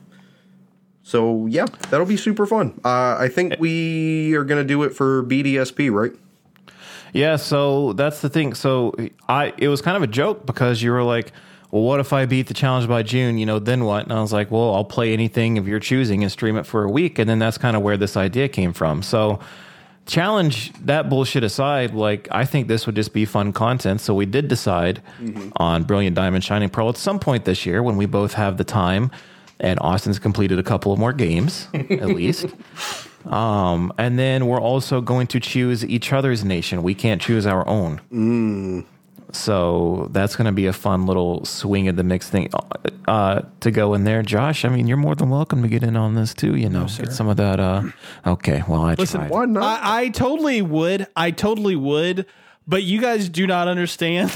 So, 1.03 1.45
yeah, 1.45 1.65
that'll 1.91 2.07
be 2.07 2.17
super 2.17 2.45
fun. 2.45 2.79
Uh, 2.83 3.15
I 3.17 3.29
think 3.29 3.55
we 3.59 4.33
are 4.33 4.43
going 4.43 4.61
to 4.61 4.67
do 4.67 4.83
it 4.83 4.89
for 4.89 5.23
BDSP, 5.23 5.93
right? 5.93 6.11
Yeah, 7.15 7.37
so 7.37 7.93
that's 7.93 8.19
the 8.19 8.27
thing. 8.27 8.53
So 8.53 8.93
I 9.29 9.53
it 9.57 9.69
was 9.69 9.81
kind 9.81 9.95
of 9.95 10.03
a 10.03 10.07
joke 10.07 10.45
because 10.45 10.81
you 10.81 10.91
were 10.91 11.01
like, 11.01 11.31
well, 11.71 11.83
what 11.83 11.99
if 11.99 12.13
I 12.13 12.25
beat 12.25 12.47
the 12.47 12.53
challenge 12.53 12.87
by 12.87 13.03
June? 13.03 13.37
You 13.37 13.45
know, 13.45 13.59
then 13.59 13.85
what? 13.85 14.03
And 14.03 14.13
I 14.13 14.21
was 14.21 14.31
like, 14.31 14.51
well, 14.51 14.73
I'll 14.73 14.85
play 14.85 15.13
anything 15.13 15.57
of 15.57 15.67
your 15.67 15.79
choosing 15.79 16.23
and 16.23 16.31
stream 16.31 16.57
it 16.57 16.65
for 16.65 16.83
a 16.83 16.89
week. 16.89 17.19
And 17.19 17.29
then 17.29 17.39
that's 17.39 17.57
kind 17.57 17.75
of 17.75 17.81
where 17.81 17.97
this 17.97 18.15
idea 18.15 18.47
came 18.47 18.73
from. 18.73 19.01
So, 19.01 19.39
challenge 20.05 20.71
that 20.85 21.09
bullshit 21.09 21.43
aside, 21.43 21.93
like, 21.95 22.27
I 22.31 22.45
think 22.45 22.67
this 22.67 22.85
would 22.85 22.95
just 22.95 23.11
be 23.13 23.25
fun 23.25 23.51
content. 23.53 24.01
So, 24.01 24.13
we 24.13 24.25
did 24.25 24.47
decide 24.47 25.01
on 25.57 25.83
Brilliant 25.83 26.15
Diamond 26.15 26.43
Shining 26.43 26.69
Pearl 26.69 26.89
at 26.89 26.97
some 26.97 27.19
point 27.19 27.45
this 27.45 27.65
year 27.65 27.81
when 27.81 27.97
we 27.97 28.05
both 28.05 28.33
have 28.33 28.57
the 28.57 28.63
time. 28.63 29.11
And 29.59 29.79
Austin's 29.79 30.19
completed 30.19 30.59
a 30.59 30.63
couple 30.63 30.91
of 30.91 30.99
more 30.99 31.13
games, 31.13 31.67
at 31.73 32.07
least. 32.09 32.45
Um, 33.25 33.91
and 33.97 34.19
then 34.19 34.47
we're 34.47 34.59
also 34.61 34.99
going 35.01 35.27
to 35.27 35.39
choose 35.39 35.83
each 35.85 36.11
other's 36.13 36.43
nation. 36.43 36.83
We 36.83 36.93
can't 36.93 37.21
choose 37.21 37.45
our 37.45 37.65
own. 37.67 38.01
So 39.35 40.07
that's 40.11 40.35
going 40.35 40.45
to 40.45 40.51
be 40.51 40.65
a 40.67 40.73
fun 40.73 41.05
little 41.05 41.43
swing 41.45 41.87
of 41.87 41.95
the 41.95 42.03
mix 42.03 42.29
thing 42.29 42.49
uh, 43.07 43.41
to 43.59 43.71
go 43.71 43.93
in 43.93 44.03
there. 44.03 44.23
Josh, 44.23 44.65
I 44.65 44.69
mean, 44.69 44.87
you're 44.87 44.97
more 44.97 45.15
than 45.15 45.29
welcome 45.29 45.61
to 45.61 45.67
get 45.67 45.83
in 45.83 45.95
on 45.95 46.15
this 46.15 46.33
too. 46.33 46.55
You 46.55 46.69
know, 46.69 46.87
get 46.97 47.11
some 47.11 47.27
of 47.27 47.37
that. 47.37 47.59
Uh, 47.59 47.83
okay, 48.25 48.63
well, 48.67 48.83
I 48.83 48.93
Listen, 48.95 49.21
tried. 49.21 49.31
Why 49.31 49.45
not? 49.45 49.83
I, 49.83 50.03
I 50.03 50.09
totally 50.09 50.61
would. 50.61 51.07
I 51.15 51.31
totally 51.31 51.75
would. 51.75 52.25
But 52.67 52.83
you 52.83 52.99
guys 52.99 53.29
do 53.29 53.45
not 53.45 53.67
understand 53.67 54.35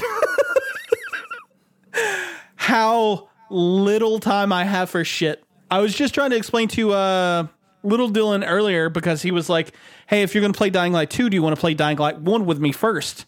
how 2.54 3.28
little 3.50 4.20
time 4.20 4.52
I 4.52 4.64
have 4.64 4.88
for 4.88 5.04
shit. 5.04 5.42
I 5.70 5.80
was 5.80 5.94
just 5.94 6.14
trying 6.14 6.30
to 6.30 6.36
explain 6.36 6.68
to 6.68 6.92
uh, 6.92 7.46
little 7.82 8.08
Dylan 8.10 8.44
earlier 8.46 8.88
because 8.88 9.22
he 9.22 9.32
was 9.32 9.48
like, 9.48 9.72
"Hey, 10.06 10.22
if 10.22 10.34
you're 10.34 10.42
going 10.42 10.52
to 10.52 10.56
play 10.56 10.70
Dying 10.70 10.92
Light 10.92 11.10
2, 11.10 11.30
do 11.30 11.34
you 11.34 11.42
want 11.42 11.56
to 11.56 11.60
play 11.60 11.74
Dying 11.74 11.96
Light 11.96 12.20
1 12.20 12.46
with 12.46 12.60
me 12.60 12.70
first? 12.70 13.26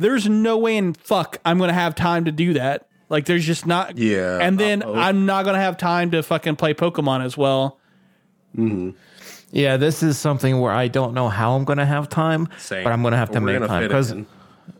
There's 0.00 0.28
no 0.28 0.56
way 0.56 0.76
in 0.76 0.94
fuck 0.94 1.38
I'm 1.44 1.58
going 1.58 1.68
to 1.68 1.74
have 1.74 1.94
time 1.94 2.24
to 2.24 2.32
do 2.32 2.54
that. 2.54 2.88
Like 3.10 3.26
there's 3.26 3.44
just 3.44 3.66
not 3.66 3.98
Yeah, 3.98 4.38
And 4.40 4.58
then 4.58 4.82
uh-oh. 4.82 4.94
I'm 4.94 5.26
not 5.26 5.44
going 5.44 5.54
to 5.54 5.60
have 5.60 5.76
time 5.76 6.12
to 6.12 6.22
fucking 6.22 6.56
play 6.56 6.74
Pokemon 6.74 7.24
as 7.24 7.36
well. 7.36 7.78
yeah, 9.50 9.76
this 9.76 10.02
is 10.02 10.16
something 10.16 10.58
where 10.60 10.72
I 10.72 10.88
don't 10.88 11.12
know 11.12 11.28
how 11.28 11.54
I'm 11.54 11.64
going 11.64 11.78
to 11.78 11.86
have 11.86 12.08
time, 12.08 12.48
Same. 12.58 12.82
but 12.84 12.92
I'm 12.92 13.02
going 13.02 13.12
to 13.12 13.18
have 13.18 13.30
to 13.32 13.40
We're 13.40 13.60
make 13.60 13.68
time 13.68 13.82
because. 13.86 14.14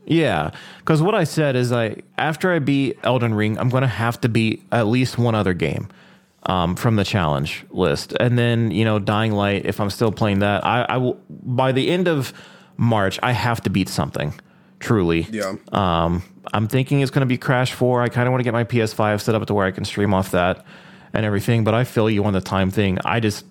Yeah, 0.07 0.53
because 0.79 1.03
what 1.03 1.15
I 1.15 1.25
said 1.25 1.55
is 1.55 1.71
I 1.71 1.97
after 2.19 2.53
I 2.53 2.59
beat 2.59 2.99
Elden 3.03 3.35
Ring, 3.35 3.59
I'm 3.59 3.69
going 3.69 3.83
to 3.83 3.89
have 3.89 4.21
to 4.23 4.29
beat 4.29 4.65
at 4.73 4.87
least 4.87 5.19
one 5.19 5.35
other 5.35 5.55
game 5.55 5.89
um, 6.45 6.75
from 6.77 6.97
the 6.97 7.05
challenge 7.05 7.65
list, 7.71 8.13
and 8.19 8.39
then 8.39 8.71
you 8.71 8.85
know 8.85 8.99
Dying 8.99 9.33
Light. 9.33 9.67
If 9.67 9.81
I'm 9.81 9.91
still 9.91 10.11
playing 10.11 10.41
that, 10.41 10.65
I, 10.65 10.83
I 10.89 10.97
will 10.97 11.21
by 11.29 11.73
the 11.73 11.91
end 11.91 12.09
of 12.09 12.33
March, 12.77 13.19
I 13.23 13.33
have 13.33 13.61
to 13.63 13.71
beat 13.71 13.89
something. 13.89 14.33
Truly, 14.81 15.29
Yeah. 15.31 15.55
Um, 15.73 16.23
I'm 16.53 16.67
thinking 16.67 17.01
it's 17.01 17.11
going 17.11 17.21
to 17.21 17.27
be 17.27 17.37
Crash 17.39 17.73
Four. 17.75 18.03
I 18.03 18.09
kind 18.09 18.27
of 18.27 18.33
want 18.33 18.41
to 18.41 18.45
get 18.45 18.55
my 18.55 18.65
PS5 18.65 19.21
set 19.21 19.35
up 19.35 19.47
to 19.47 19.55
where 19.55 19.67
I 19.67 19.71
can 19.71 19.85
stream 19.85 20.13
off 20.15 20.31
that 20.33 20.65
and 21.13 21.25
everything. 21.25 21.65
But 21.65 21.75
I 21.75 21.85
feel 21.85 22.09
you 22.09 22.25
on 22.25 22.33
the 22.33 22.41
time 22.41 22.71
thing. 22.71 22.99
I 23.05 23.21
just 23.21 23.45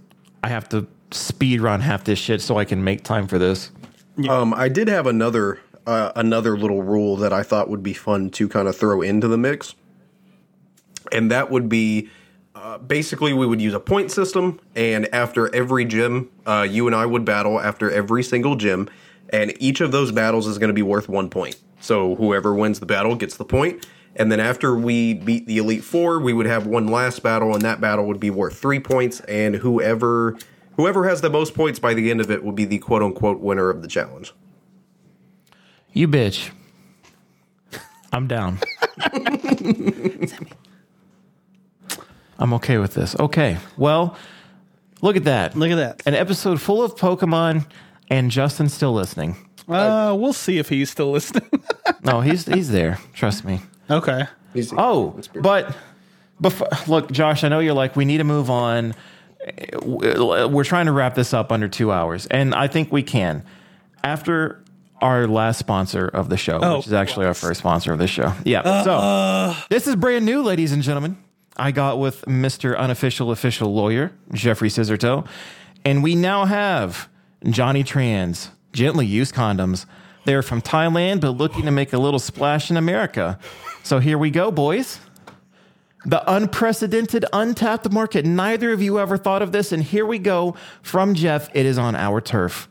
I 0.44 0.50
have 0.50 0.68
to 0.70 0.88
speed 1.12 1.62
run 1.62 1.82
half 1.82 2.04
this 2.04 2.20
shit 2.20 2.42
so 2.42 2.58
I 2.58 2.66
can 2.66 2.84
make 2.84 3.04
time 3.04 3.28
for 3.28 3.38
this. 3.38 3.72
Um, 4.28 4.54
I 4.54 4.68
did 4.70 4.88
have 4.88 5.08
another 5.08 5.60
uh, 5.86 6.12
another 6.16 6.58
little 6.58 6.84
rule 6.84 7.16
that 7.18 7.32
I 7.32 7.44
thought 7.44 7.70
would 7.70 7.84
be 7.84 7.94
fun 7.94 8.32
to 8.32 8.50
kind 8.50 8.68
of 8.68 8.76
throw 8.76 9.02
into 9.02 9.28
the 9.28 9.38
mix, 9.38 9.76
and 11.12 11.32
that 11.32 11.50
would 11.52 11.70
be 11.70 12.10
uh, 12.56 12.78
basically 12.80 13.34
we 13.34 13.46
would 13.46 13.62
use 13.62 13.74
a 13.74 13.80
point 13.80 14.12
system, 14.12 14.60
and 14.76 15.14
after 15.14 15.54
every 15.56 15.86
gym, 15.86 16.30
uh, 16.46 16.68
you 16.70 16.88
and 16.88 16.96
I 16.96 17.06
would 17.06 17.24
battle 17.24 17.60
after 17.60 17.90
every 17.90 18.24
single 18.24 18.56
gym, 18.56 18.90
and 19.30 19.54
each 19.60 19.82
of 19.82 19.92
those 19.92 20.12
battles 20.12 20.48
is 20.48 20.58
going 20.58 20.70
to 20.70 20.74
be 20.74 20.82
worth 20.82 21.08
one 21.10 21.30
point. 21.30 21.58
So 21.80 22.16
whoever 22.16 22.54
wins 22.54 22.80
the 22.80 22.86
battle 22.86 23.16
gets 23.16 23.38
the 23.38 23.46
point. 23.46 23.86
And 24.16 24.32
then 24.32 24.40
after 24.40 24.76
we 24.76 25.14
beat 25.14 25.46
the 25.46 25.60
Elite 25.60 25.84
Four, 25.84 26.20
we 26.20 26.34
would 26.34 26.46
have 26.48 26.66
one 26.68 26.88
last 26.88 27.22
battle, 27.24 27.54
and 27.54 27.62
that 27.62 27.80
battle 27.80 28.06
would 28.06 28.20
be 28.20 28.30
worth 28.30 28.58
three 28.58 28.80
points. 28.80 29.20
And 29.22 29.56
whoever 29.56 30.38
whoever 30.76 31.08
has 31.08 31.22
the 31.22 31.30
most 31.30 31.54
points 31.54 31.80
by 31.80 31.94
the 31.94 32.10
end 32.10 32.20
of 32.20 32.32
it 32.32 32.44
would 32.44 32.56
be 32.56 32.66
the 32.66 32.80
quote 32.80 33.04
unquote 33.04 33.40
winner 33.40 33.70
of 33.70 33.82
the 33.82 33.88
challenge. 33.88 34.34
You 35.94 36.08
bitch. 36.08 36.52
I'm 38.12 38.28
down. 38.28 38.60
I'm 42.40 42.54
okay 42.54 42.78
with 42.78 42.94
this. 42.94 43.16
Okay. 43.20 43.58
Well, 43.78 44.18
look 45.02 45.16
at 45.16 45.26
that. 45.26 45.56
Look 45.56 45.70
at 45.70 45.76
that. 45.76 46.02
An 46.06 46.16
episode 46.16 46.60
full 46.60 46.82
of 46.84 46.96
Pokemon 46.96 47.68
and 48.10 48.32
Justin 48.32 48.70
still 48.70 48.94
listening. 48.94 49.36
Uh, 49.68 50.16
we'll 50.18 50.34
see 50.34 50.58
if 50.58 50.70
he's 50.70 50.90
still 50.90 51.12
listening. 51.12 51.50
No, 52.02 52.22
he's 52.22 52.46
he's 52.46 52.72
there. 52.72 52.98
Trust 53.14 53.44
me. 53.44 53.60
okay. 53.90 54.24
Easy. 54.56 54.74
Oh, 54.80 55.20
but 55.36 55.76
before, 56.40 56.70
look, 56.88 57.12
Josh, 57.12 57.44
I 57.44 57.50
know 57.50 57.60
you're 57.60 57.74
like, 57.74 57.96
we 57.98 58.06
need 58.06 58.20
to 58.20 58.24
move 58.24 58.50
on. 58.50 58.96
We're 59.84 60.64
trying 60.64 60.86
to 60.86 60.92
wrap 60.92 61.14
this 61.16 61.34
up 61.34 61.52
under 61.52 61.68
two 61.68 61.92
hours, 61.92 62.26
and 62.28 62.56
I 62.56 62.68
think 62.68 62.92
we 62.92 63.04
can. 63.04 63.44
After 64.04 64.64
our 65.02 65.28
last 65.28 65.60
sponsor 65.60 66.08
of 66.08 66.30
the 66.30 66.38
show, 66.38 66.60
Oh. 66.62 66.78
which 66.78 66.88
is 66.88 66.94
actually 66.94 67.26
our 67.26 67.34
first 67.34 67.60
sponsor 67.60 67.92
of 67.92 68.00
the 68.00 68.08
show. 68.08 68.34
Yeah. 68.46 68.84
so 68.84 69.56
this 69.70 69.86
is 69.88 69.96
brand 69.98 70.26
new, 70.26 70.42
ladies 70.42 70.72
and 70.72 70.82
gentlemen. 70.82 71.18
I 71.58 71.72
got 71.72 72.00
with 72.00 72.22
Mr. 72.26 72.78
Unofficial 72.78 73.32
Official 73.32 73.74
Lawyer, 73.74 74.14
Jeffrey 74.34 74.70
Scissortoe, 74.70 75.28
and 75.84 76.02
we 76.02 76.16
now 76.16 76.46
have 76.46 77.10
Johnny 77.46 77.84
Trans, 77.84 78.52
gently 78.74 79.06
used 79.06 79.34
condoms. 79.34 79.86
They're 80.26 80.42
from 80.42 80.62
Thailand, 80.62 81.22
but 81.22 81.32
looking 81.32 81.64
to 81.66 81.72
make 81.72 81.94
a 81.94 81.98
little 81.98 82.20
splash 82.20 82.70
in 82.70 82.78
America. 82.78 83.40
So 83.84 84.00
here 84.00 84.18
we 84.18 84.30
go, 84.30 84.52
boys. 84.52 85.00
The 86.06 86.22
unprecedented, 86.32 87.26
untapped 87.34 87.92
market. 87.92 88.26
Neither 88.26 88.72
of 88.72 88.82
you 88.82 89.00
ever 89.00 89.18
thought 89.18 89.42
of 89.42 89.52
this, 89.52 89.72
and 89.72 89.84
here 89.84 90.06
we 90.06 90.20
go 90.20 90.56
from 90.82 91.14
Jeff. 91.14 91.50
It 91.54 91.66
is 91.66 91.78
on 91.78 91.96
our 91.96 92.22
turf. 92.22 92.70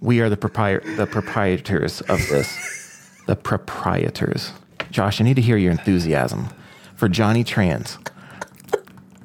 We 0.00 0.20
are 0.20 0.28
the, 0.28 0.36
propri- 0.36 0.96
the 0.96 1.06
proprietors 1.06 2.00
of 2.02 2.18
this. 2.28 3.20
The 3.26 3.36
proprietors. 3.36 4.52
Josh, 4.90 5.20
I 5.20 5.24
need 5.24 5.36
to 5.36 5.42
hear 5.42 5.56
your 5.56 5.72
enthusiasm 5.72 6.48
for 6.94 7.08
Johnny 7.08 7.44
Trans 7.44 7.98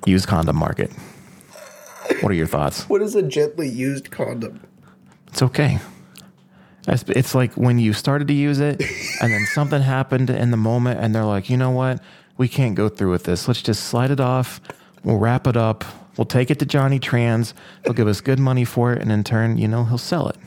used 0.05 0.27
condom 0.27 0.57
market. 0.57 0.91
What 2.22 2.31
are 2.31 2.35
your 2.35 2.47
thoughts? 2.47 2.89
What 2.89 3.01
is 3.01 3.15
a 3.15 3.23
gently 3.23 3.69
used 3.69 4.11
condom? 4.11 4.61
It's 5.34 5.41
okay. 5.41 5.80
It's, 6.88 7.34
like 7.34 7.53
when 7.53 7.80
you 7.80 7.91
started 7.93 8.27
to 8.27 8.35
use 8.35 8.60
it 8.60 8.80
and 9.19 9.34
then 9.34 9.47
something 9.47 9.81
happened 9.81 10.30
in 10.30 10.51
the 10.51 10.57
moment 10.57 10.99
and 10.99 11.15
they're 11.15 11.26
like, 11.26 11.49
you 11.49 11.57
know 11.57 11.72
what? 11.72 11.99
We 12.38 12.47
can't 12.47 12.76
go 12.76 12.88
through 12.88 13.10
with 13.10 13.23
this. 13.23 13.47
Let's 13.47 13.64
just 13.64 13.85
slide 13.85 14.11
it 14.11 14.19
off. 14.19 14.61
We'll 15.03 15.18
wrap 15.18 15.47
it 15.47 15.57
up. 15.57 15.85
We'll 16.18 16.26
take 16.26 16.51
it 16.51 16.60
to 16.60 16.68
Johnny 16.68 16.99
Trans. 16.99 17.55
He'll 17.84 17.93
give 17.93 18.07
us 18.07 18.22
good 18.22 18.38
money 18.38 18.64
for 18.64 18.93
it. 18.93 19.01
And 19.01 19.11
in 19.11 19.23
turn, 19.23 19.57
you 19.57 19.68
know, 19.68 19.85
he'll 19.85 19.97
sell 19.97 20.30
it. 20.30 20.38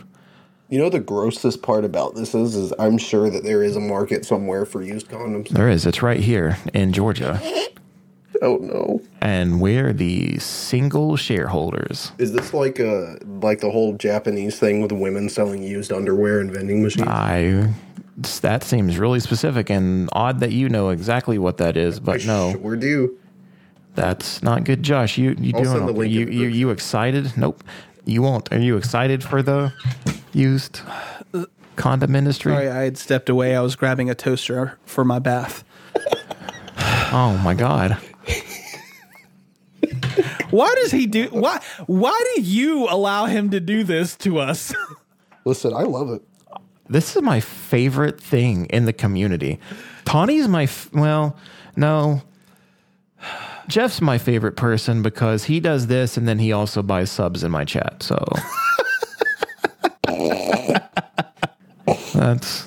You 0.69 0.79
know 0.79 0.89
the 0.89 1.01
grossest 1.01 1.63
part 1.63 1.85
about 1.85 2.15
this 2.15 2.33
is, 2.33 2.55
is 2.55 2.73
I'm 2.79 2.97
sure 2.97 3.29
that 3.29 3.43
there 3.43 3.65
is 3.65 3.75
a 3.75 3.81
market 3.81 4.25
somewhere 4.25 4.65
for 4.65 4.85
used 4.85 5.09
condoms. 5.09 5.49
There 5.49 5.69
is. 5.69 5.85
It's 5.85 6.01
right 6.01 6.21
here 6.21 6.59
in 6.73 6.93
Georgia. 6.93 7.41
Oh 8.43 8.57
no! 8.57 9.01
And 9.21 9.61
we're 9.61 9.93
the 9.93 10.39
single 10.39 11.17
shareholders. 11.17 12.13
Is 12.19 12.33
this 12.33 12.53
like 12.53 12.79
a 12.79 13.19
like 13.25 13.61
the 13.61 13.71
whole 13.71 13.95
Japanese 13.95 14.59
thing 14.59 14.81
with 14.81 14.93
women 14.93 15.29
selling 15.29 15.63
used 15.63 15.93
underwear 15.93 16.41
and 16.41 16.53
vending 16.53 16.83
machines? 16.83 17.09
I. 17.09 17.73
That 18.41 18.65
seems 18.65 18.99
really 18.99 19.21
specific 19.21 19.69
and 19.69 20.09
odd 20.13 20.41
that 20.41 20.51
you 20.51 20.71
know 20.71 20.89
exactly 20.89 21.39
what 21.39 21.59
that 21.59 21.77
is, 21.77 22.01
but 22.01 22.25
no. 22.25 22.53
sure 22.53 22.75
do. 22.77 23.19
That's 23.95 24.43
not 24.43 24.65
good, 24.65 24.83
Josh. 24.83 25.19
You 25.19 25.35
you 25.39 25.53
I'll 25.55 25.63
doing 25.63 25.77
send 25.77 25.89
the 25.89 25.93
link 25.93 26.13
you 26.13 26.27
you 26.27 26.49
you 26.49 26.71
excited? 26.71 27.37
Nope. 27.37 27.63
You 28.05 28.23
won't. 28.23 28.53
Are 28.53 28.59
you 28.59 28.77
excited 28.77 29.25
for 29.25 29.43
the 29.43 29.73
used 30.33 30.81
condom 31.77 32.15
industry? 32.15 32.53
Sorry, 32.53 32.71
I 32.71 32.85
had 32.85 32.97
stepped 32.99 33.29
away. 33.29 33.57
I 33.57 33.61
was 33.61 33.75
grabbing 33.75 34.09
a 34.09 34.15
toaster 34.15 34.79
for 34.85 35.05
my 35.05 35.19
bath. 35.19 35.65
Oh 37.13 37.39
my 37.39 37.55
god. 37.55 37.97
Why 40.57 40.75
does 40.77 40.91
he 40.91 41.07
do? 41.07 41.29
Why? 41.33 41.61
Why 41.87 42.19
do 42.35 42.41
you 42.41 42.89
allow 42.89 43.27
him 43.27 43.51
to 43.51 43.61
do 43.61 43.85
this 43.85 44.17
to 44.17 44.39
us? 44.39 44.75
Listen, 45.45 45.75
I 45.75 45.83
love 45.83 46.09
it. 46.09 46.23
This 46.89 47.15
is 47.15 47.21
my 47.21 47.41
favorite 47.41 48.19
thing 48.19 48.65
in 48.67 48.87
the 48.87 48.95
community. 48.95 49.59
Tawny's 50.07 50.49
my 50.49 50.63
f- 50.63 50.91
well, 50.95 51.37
no. 51.77 52.23
Jeff's 53.69 54.01
my 54.01 54.17
favorite 54.17 54.57
person 54.57 55.03
because 55.03 55.45
he 55.45 55.61
does 55.61 55.89
this 55.89 56.17
and 56.17 56.27
then 56.27 56.39
he 56.39 56.53
also 56.53 56.83
buys 56.83 57.11
subs 57.11 57.45
in 57.45 57.51
my 57.51 57.67
chat. 57.67 58.03
So 58.03 58.25
that's 62.15 62.65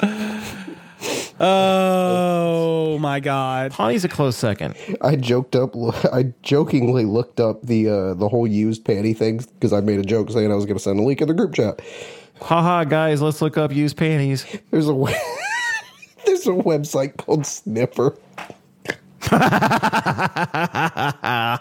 oh 1.39 2.97
my 2.99 3.19
god! 3.19 3.71
Tawny's 3.71 4.03
a 4.03 4.09
close 4.09 4.35
second. 4.35 4.75
I 5.01 5.15
joked 5.15 5.55
up. 5.55 5.75
I 6.13 6.33
jokingly 6.43 7.05
looked 7.05 7.39
up 7.39 7.61
the 7.61 7.89
uh, 7.89 8.13
the 8.15 8.29
whole 8.29 8.47
used 8.47 8.83
panty 8.83 9.15
thing 9.15 9.37
because 9.55 9.73
I 9.73 9.81
made 9.81 9.99
a 9.99 10.03
joke 10.03 10.29
saying 10.31 10.51
I 10.51 10.55
was 10.55 10.65
going 10.65 10.77
to 10.77 10.83
send 10.83 10.99
a 10.99 11.03
link 11.03 11.21
in 11.21 11.27
the 11.27 11.33
group 11.33 11.53
chat. 11.53 11.81
Haha, 12.41 12.85
guys, 12.85 13.21
let's 13.21 13.41
look 13.41 13.57
up 13.57 13.73
used 13.73 13.97
panties. 13.97 14.45
There's 14.71 14.87
a 14.87 14.93
we- 14.93 15.13
there's 16.25 16.47
a 16.47 16.51
website 16.51 17.17
called 17.17 17.45
Sniffer. 17.45 18.15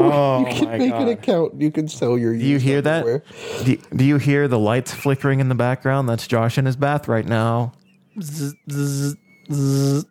Oh 0.00 0.46
You 0.46 0.54
can 0.54 0.78
make 0.78 0.92
an 0.92 1.08
account. 1.08 1.60
You 1.60 1.72
can 1.72 1.88
sell 1.88 2.16
your. 2.16 2.32
Do 2.32 2.44
you 2.44 2.58
hear 2.58 2.80
that? 2.82 3.24
Do, 3.64 3.76
do 3.96 4.04
you 4.04 4.18
hear 4.18 4.46
the 4.46 4.58
lights 4.58 4.94
flickering 4.94 5.40
in 5.40 5.48
the 5.48 5.56
background? 5.56 6.08
That's 6.08 6.28
Josh 6.28 6.58
in 6.58 6.66
his 6.66 6.76
bath 6.76 7.08
right 7.08 7.26
now. 7.26 7.72
Zzz, 8.20 8.54
zzz, 8.70 9.16
zzz. 9.52 10.04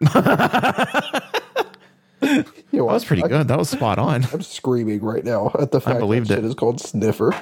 You 2.72 2.80
know, 2.80 2.88
That 2.88 2.94
was 2.94 3.06
pretty 3.06 3.24
I, 3.24 3.28
good. 3.28 3.48
That 3.48 3.60
was 3.60 3.70
spot 3.70 4.00
on. 4.00 4.26
I'm 4.34 4.42
screaming 4.42 5.02
right 5.02 5.24
now 5.24 5.52
at 5.60 5.72
the 5.72 5.80
fact 5.80 5.98
I 5.98 6.00
believed 6.00 6.28
that 6.30 6.36
shit 6.36 6.46
it. 6.46 6.48
is 6.48 6.56
called 6.56 6.82
sniffer. 6.82 7.40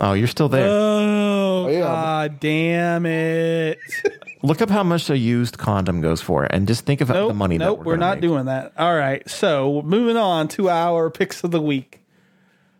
Oh, 0.00 0.14
you're 0.14 0.26
still 0.26 0.48
there. 0.48 0.66
Oh, 0.68 1.68
am. 1.68 1.80
god 1.80 2.40
damn 2.40 3.06
it. 3.06 3.78
Look 4.42 4.60
up 4.62 4.70
how 4.70 4.82
much 4.82 5.10
a 5.10 5.18
used 5.18 5.58
condom 5.58 6.00
goes 6.00 6.20
for, 6.22 6.44
and 6.44 6.66
just 6.66 6.86
think 6.86 7.00
of 7.02 7.08
Nope, 7.08 7.28
the 7.28 7.34
money. 7.34 7.58
nope, 7.58 7.78
that 7.78 7.84
we're, 7.84 7.92
we're, 7.94 7.98
not 7.98 8.16
make. 8.16 8.22
doing 8.22 8.46
that. 8.46 8.72
All 8.78 8.96
right, 8.96 9.28
so 9.28 9.82
moving 9.84 10.16
on 10.16 10.48
to 10.48 10.70
our 10.70 11.10
picks 11.10 11.44
of 11.44 11.50
the 11.50 11.60
week. 11.60 12.00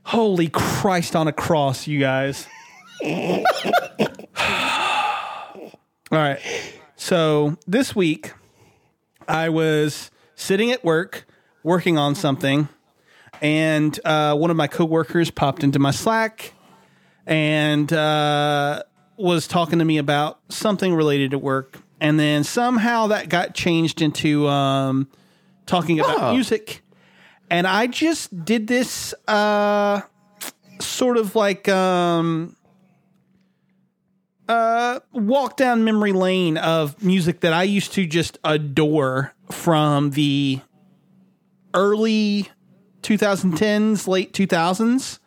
Holy 0.05 0.49
Christ 0.49 1.15
on 1.15 1.29
a 1.29 1.33
cross, 1.33 1.87
you 1.87 2.01
guys. 2.01 2.47
All 3.05 3.45
right, 6.19 6.41
so 7.01 7.57
this 7.67 7.97
week 7.97 8.35
I 9.27 9.49
was 9.49 10.11
sitting 10.35 10.71
at 10.71 10.85
work 10.85 11.27
working 11.63 11.97
on 11.97 12.15
something, 12.15 12.69
and 13.41 13.99
uh, 14.05 14.35
one 14.37 14.51
of 14.51 14.57
my 14.57 14.67
coworkers 14.67 15.31
popped 15.31 15.65
into 15.65 15.79
my 15.79 15.91
Slack 15.93 16.53
and 17.27 17.91
uh, 17.93 18.83
was 19.17 19.47
talking 19.47 19.79
to 19.79 19.85
me 19.85 19.97
about 19.99 20.41
something 20.51 20.95
related 20.95 21.31
to 21.31 21.39
work, 21.39 21.79
and 22.01 22.19
then 22.21 22.45
somehow 22.45 23.07
that 23.09 23.29
got 23.31 23.55
changed 23.55 24.03
into 24.03 24.47
um, 24.49 25.09
talking 25.67 26.01
about 26.01 26.19
Oh. 26.21 26.33
music, 26.35 26.83
and 27.51 27.67
I 27.67 27.87
just 27.87 28.45
did 28.45 28.67
this 28.67 29.15
uh, 29.27 30.03
sort 30.81 31.17
of 31.17 31.35
like 31.35 31.67
um, 31.69 32.57
uh, 34.51 34.99
walk 35.13 35.57
down 35.57 35.85
memory 35.85 36.13
lane 36.13 36.57
of 36.57 37.01
music 37.01 37.39
that 37.41 37.53
I 37.53 37.63
used 37.63 37.93
to 37.93 38.05
just 38.05 38.37
adore 38.43 39.33
from 39.49 40.11
the 40.11 40.59
early 41.73 42.49
2010s, 43.03 44.09
late 44.09 44.33
2000s. 44.33 45.21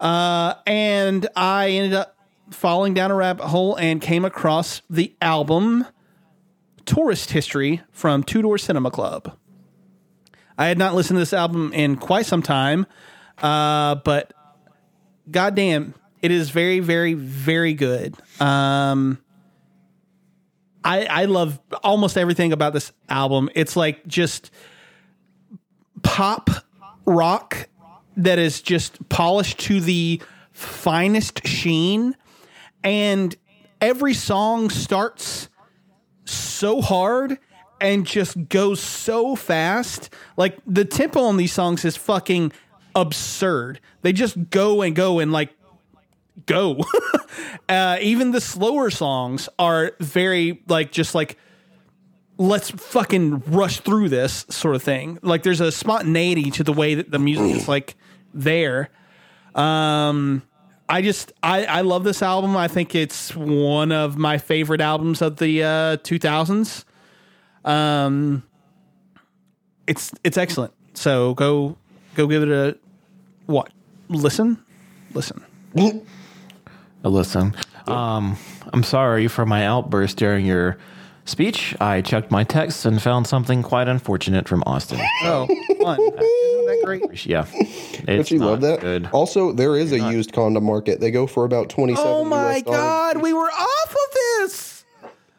Uh, 0.00 0.54
and 0.66 1.28
I 1.36 1.70
ended 1.70 1.94
up 1.94 2.16
falling 2.50 2.92
down 2.92 3.12
a 3.12 3.14
rabbit 3.14 3.46
hole 3.46 3.76
and 3.76 4.00
came 4.00 4.24
across 4.24 4.82
the 4.90 5.14
album 5.22 5.86
Tourist 6.86 7.30
History 7.30 7.82
from 7.92 8.24
Two 8.24 8.42
Door 8.42 8.58
Cinema 8.58 8.90
Club. 8.90 9.38
I 10.58 10.66
had 10.66 10.76
not 10.76 10.96
listened 10.96 11.18
to 11.18 11.20
this 11.20 11.32
album 11.32 11.72
in 11.72 11.94
quite 11.94 12.26
some 12.26 12.42
time, 12.42 12.86
uh, 13.38 13.94
but 13.94 14.32
goddamn, 15.30 15.94
it 16.22 16.30
is 16.30 16.50
very, 16.50 16.80
very, 16.80 17.14
very 17.14 17.74
good. 17.74 18.14
Um, 18.40 19.18
I 20.84 21.04
I 21.06 21.24
love 21.26 21.60
almost 21.82 22.16
everything 22.16 22.52
about 22.52 22.72
this 22.72 22.92
album. 23.08 23.50
It's 23.54 23.76
like 23.76 24.06
just 24.06 24.50
pop 26.02 26.50
rock 27.04 27.68
that 28.16 28.38
is 28.38 28.60
just 28.62 29.08
polished 29.08 29.58
to 29.60 29.80
the 29.80 30.20
finest 30.52 31.46
sheen, 31.46 32.16
and 32.82 33.34
every 33.80 34.14
song 34.14 34.70
starts 34.70 35.48
so 36.24 36.80
hard 36.80 37.38
and 37.80 38.06
just 38.06 38.48
goes 38.48 38.80
so 38.80 39.34
fast. 39.36 40.12
Like 40.36 40.58
the 40.66 40.84
tempo 40.84 41.22
on 41.22 41.36
these 41.36 41.52
songs 41.52 41.84
is 41.84 41.96
fucking 41.96 42.52
absurd. 42.94 43.80
They 44.02 44.12
just 44.12 44.50
go 44.50 44.82
and 44.82 44.94
go 44.94 45.18
and 45.18 45.32
like 45.32 45.50
go. 46.46 46.84
uh, 47.68 47.98
even 48.00 48.30
the 48.30 48.40
slower 48.40 48.90
songs 48.90 49.48
are 49.58 49.92
very 50.00 50.62
like 50.68 50.92
just 50.92 51.14
like 51.14 51.38
let's 52.40 52.70
fucking 52.70 53.40
rush 53.40 53.80
through 53.80 54.08
this 54.08 54.46
sort 54.48 54.74
of 54.74 54.82
thing. 54.82 55.18
Like 55.22 55.42
there's 55.42 55.60
a 55.60 55.70
spontaneity 55.70 56.50
to 56.52 56.64
the 56.64 56.72
way 56.72 56.94
that 56.94 57.10
the 57.10 57.18
music 57.18 57.56
is 57.56 57.68
like 57.68 57.96
there. 58.32 58.88
Um 59.54 60.42
I 60.88 61.02
just 61.02 61.32
I 61.42 61.66
I 61.66 61.80
love 61.82 62.02
this 62.02 62.22
album. 62.22 62.56
I 62.56 62.66
think 62.66 62.94
it's 62.94 63.36
one 63.36 63.92
of 63.92 64.16
my 64.16 64.38
favorite 64.38 64.80
albums 64.80 65.20
of 65.20 65.36
the 65.36 65.62
uh 65.62 65.96
2000s. 65.98 66.84
Um 67.64 68.42
it's 69.86 70.12
it's 70.24 70.38
excellent. 70.38 70.72
So 70.94 71.34
go 71.34 71.76
go 72.14 72.26
give 72.26 72.42
it 72.42 72.48
a 72.48 72.78
what? 73.46 73.70
Listen. 74.08 74.64
Listen. 75.12 75.44
Listen, 77.02 77.54
um, 77.86 78.36
I'm 78.72 78.82
sorry 78.82 79.26
for 79.28 79.46
my 79.46 79.64
outburst 79.66 80.16
during 80.18 80.44
your 80.44 80.76
speech. 81.24 81.74
I 81.80 82.02
checked 82.02 82.30
my 82.30 82.44
texts 82.44 82.84
and 82.84 83.00
found 83.00 83.26
something 83.26 83.62
quite 83.62 83.88
unfortunate 83.88 84.48
from 84.48 84.62
Austin. 84.66 85.00
Oh, 85.22 85.46
fun. 85.46 86.00
Isn't 86.00 86.16
that 86.66 86.80
great? 86.84 87.26
yeah, 87.26 87.46
Don't 88.06 88.30
you 88.30 88.38
love 88.38 88.60
that? 88.62 88.80
good. 88.80 89.08
Also, 89.12 89.52
there 89.52 89.76
is 89.76 89.92
a 89.92 89.98
used 90.10 90.32
condom 90.32 90.64
market. 90.64 90.98
They 91.00 91.10
go 91.10 91.26
for 91.26 91.44
about 91.44 91.68
twenty 91.68 91.94
seven. 91.94 92.10
Oh 92.10 92.24
my 92.24 92.60
god, 92.62 93.18
we 93.22 93.32
were 93.32 93.50
off 93.50 93.90
of 93.90 94.14
this. 94.38 94.84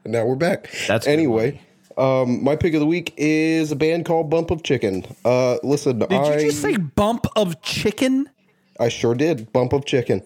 And 0.03 0.13
now 0.13 0.25
we're 0.25 0.35
back. 0.35 0.69
That's 0.87 1.05
good 1.05 1.11
anyway. 1.13 1.61
Um, 1.97 2.43
my 2.43 2.55
pick 2.55 2.73
of 2.73 2.79
the 2.79 2.85
week 2.85 3.13
is 3.17 3.71
a 3.71 3.75
band 3.75 4.05
called 4.05 4.29
Bump 4.29 4.49
of 4.51 4.63
Chicken. 4.63 5.03
Uh, 5.25 5.57
listen, 5.63 5.99
Did 5.99 6.11
I 6.13 6.35
you 6.37 6.49
just 6.49 6.61
say 6.61 6.77
bump 6.77 7.25
of 7.35 7.61
chicken? 7.61 8.29
I 8.79 8.89
sure 8.89 9.13
did. 9.13 9.51
Bump 9.51 9.73
of 9.73 9.85
Chicken. 9.85 10.21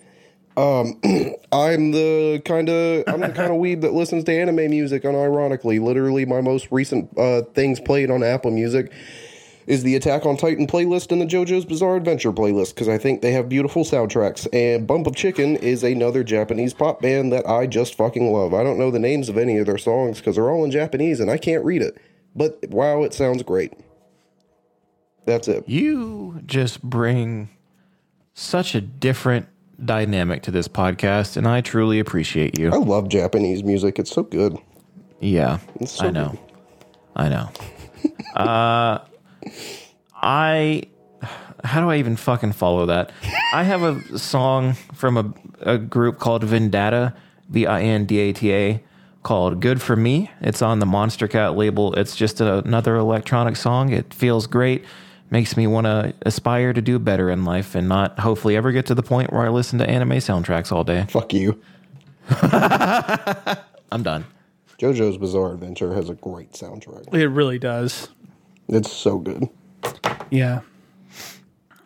Um, 0.57 0.99
I'm 1.52 1.91
the 1.91 2.41
kind 2.45 2.69
of 2.69 3.03
I'm 3.07 3.22
the 3.22 3.30
kind 3.30 3.52
of 3.52 3.60
weeb 3.60 3.82
that 3.82 3.94
listens 3.94 4.23
to 4.26 4.34
anime 4.34 4.69
music. 4.69 5.03
Unironically, 5.03 5.82
literally, 5.82 6.26
my 6.26 6.41
most 6.41 6.68
recent 6.72 7.18
uh, 7.18 7.41
things 7.53 7.80
played 7.80 8.10
on 8.10 8.23
Apple 8.23 8.52
Music 8.52 8.91
is 9.68 9.84
the 9.84 9.95
Attack 9.95 10.26
on 10.26 10.38
Titan 10.38 10.68
playlist 10.68 11.11
and 11.11 11.22
the 11.22 11.26
JoJo's 11.26 11.65
Bizarre 11.65 11.95
Adventure 11.95 12.32
playlist 12.32 12.76
because 12.76 12.88
I 12.88 12.98
think 12.98 13.22
they 13.22 13.32
have 13.32 13.49
beautiful 13.49 13.84
soundtracks. 13.84 14.48
And 14.53 14.86
Bump 14.86 15.07
of 15.07 15.15
Chicken 15.15 15.56
is 15.57 15.84
another 15.84 16.23
Japanese 16.23 16.73
pop 16.73 17.02
band 17.02 17.32
that 17.34 17.48
I 17.48 17.65
just 17.65 17.95
fucking 17.95 18.32
love. 18.32 18.53
I 18.53 18.64
don't 18.64 18.77
know 18.77 18.91
the 18.91 18.99
names 18.99 19.27
of 19.27 19.38
any 19.38 19.57
of 19.57 19.65
their 19.65 19.77
songs 19.77 20.19
because 20.19 20.36
they're 20.36 20.49
all 20.49 20.64
in 20.64 20.72
Japanese 20.72 21.19
and 21.19 21.32
I 21.32 21.38
can't 21.38 21.65
read 21.65 21.82
it. 21.82 21.98
But 22.36 22.60
wow, 22.69 23.03
it 23.03 23.14
sounds 23.14 23.41
great. 23.44 23.73
That's 25.26 25.48
it. 25.48 25.68
You 25.68 26.41
just 26.45 26.84
bring 26.84 27.49
such 28.34 28.76
a 28.76 28.82
different 28.82 29.48
dynamic 29.84 30.43
to 30.43 30.52
this 30.52 30.68
podcast, 30.68 31.38
and 31.38 31.47
I 31.47 31.61
truly 31.61 31.99
appreciate 31.99 32.57
you. 32.57 32.72
I 32.72 32.77
love 32.77 33.10
Japanese 33.10 33.64
music. 33.64 33.99
It's 33.99 34.11
so 34.11 34.23
good. 34.23 34.57
Yeah, 35.19 35.60
so 35.85 36.06
I 36.06 36.11
know, 36.11 36.39
I 37.15 37.30
know. 37.30 37.49
uh, 38.35 38.99
I 40.15 40.84
how 41.65 41.81
do 41.81 41.89
I 41.89 41.97
even 41.97 42.15
fucking 42.15 42.53
follow 42.53 42.85
that? 42.85 43.11
I 43.53 43.64
have 43.64 43.81
a 43.81 44.19
song 44.19 44.73
from 44.93 45.18
a, 45.18 45.34
a 45.61 45.77
group 45.77 46.19
called 46.19 46.43
Vindata, 46.43 47.15
V 47.49 47.65
I 47.65 47.81
N 47.81 48.06
D 48.06 48.19
A 48.19 48.34
T 48.34 48.53
A, 48.53 48.84
called 49.23 49.60
Good 49.60 49.81
for 49.81 49.95
Me. 49.95 50.30
It's 50.41 50.61
on 50.61 50.80
the 50.80 50.85
Monstercat 50.85 51.56
label. 51.56 51.93
It's 51.95 52.15
just 52.15 52.39
another 52.39 52.95
electronic 52.95 53.56
song. 53.56 53.91
It 53.91 54.14
feels 54.14 54.47
great. 54.47 54.85
Makes 55.31 55.57
me 55.57 55.65
want 55.68 55.85
to 55.85 56.14
aspire 56.26 56.72
to 56.72 56.81
do 56.81 56.99
better 56.99 57.30
in 57.31 57.43
life 57.45 57.73
and 57.76 57.89
not 57.89 58.19
hopefully 58.19 58.56
ever 58.56 58.72
get 58.72 58.85
to 58.88 58.95
the 58.95 59.03
point 59.03 59.34
where 59.34 59.41
I 59.43 59.49
listen 59.49 59.80
to 59.80 59.89
anime 59.89 60.11
soundtracks 60.11 60.72
all 60.72 60.84
day. 60.84 61.06
Fuck 61.10 61.34
you. 61.34 61.60
I'm 63.91 64.03
done. 64.03 64.26
JoJo's 64.80 65.18
Bizarre 65.18 65.53
Adventure 65.53 65.93
has 65.93 66.10
a 66.10 66.15
great 66.15 66.52
soundtrack. 66.52 67.14
It 67.14 67.27
really 67.27 67.60
does. 67.60 68.10
It's 68.68 68.91
so 68.91 69.19
good. 69.19 69.47
Yeah. 70.30 70.61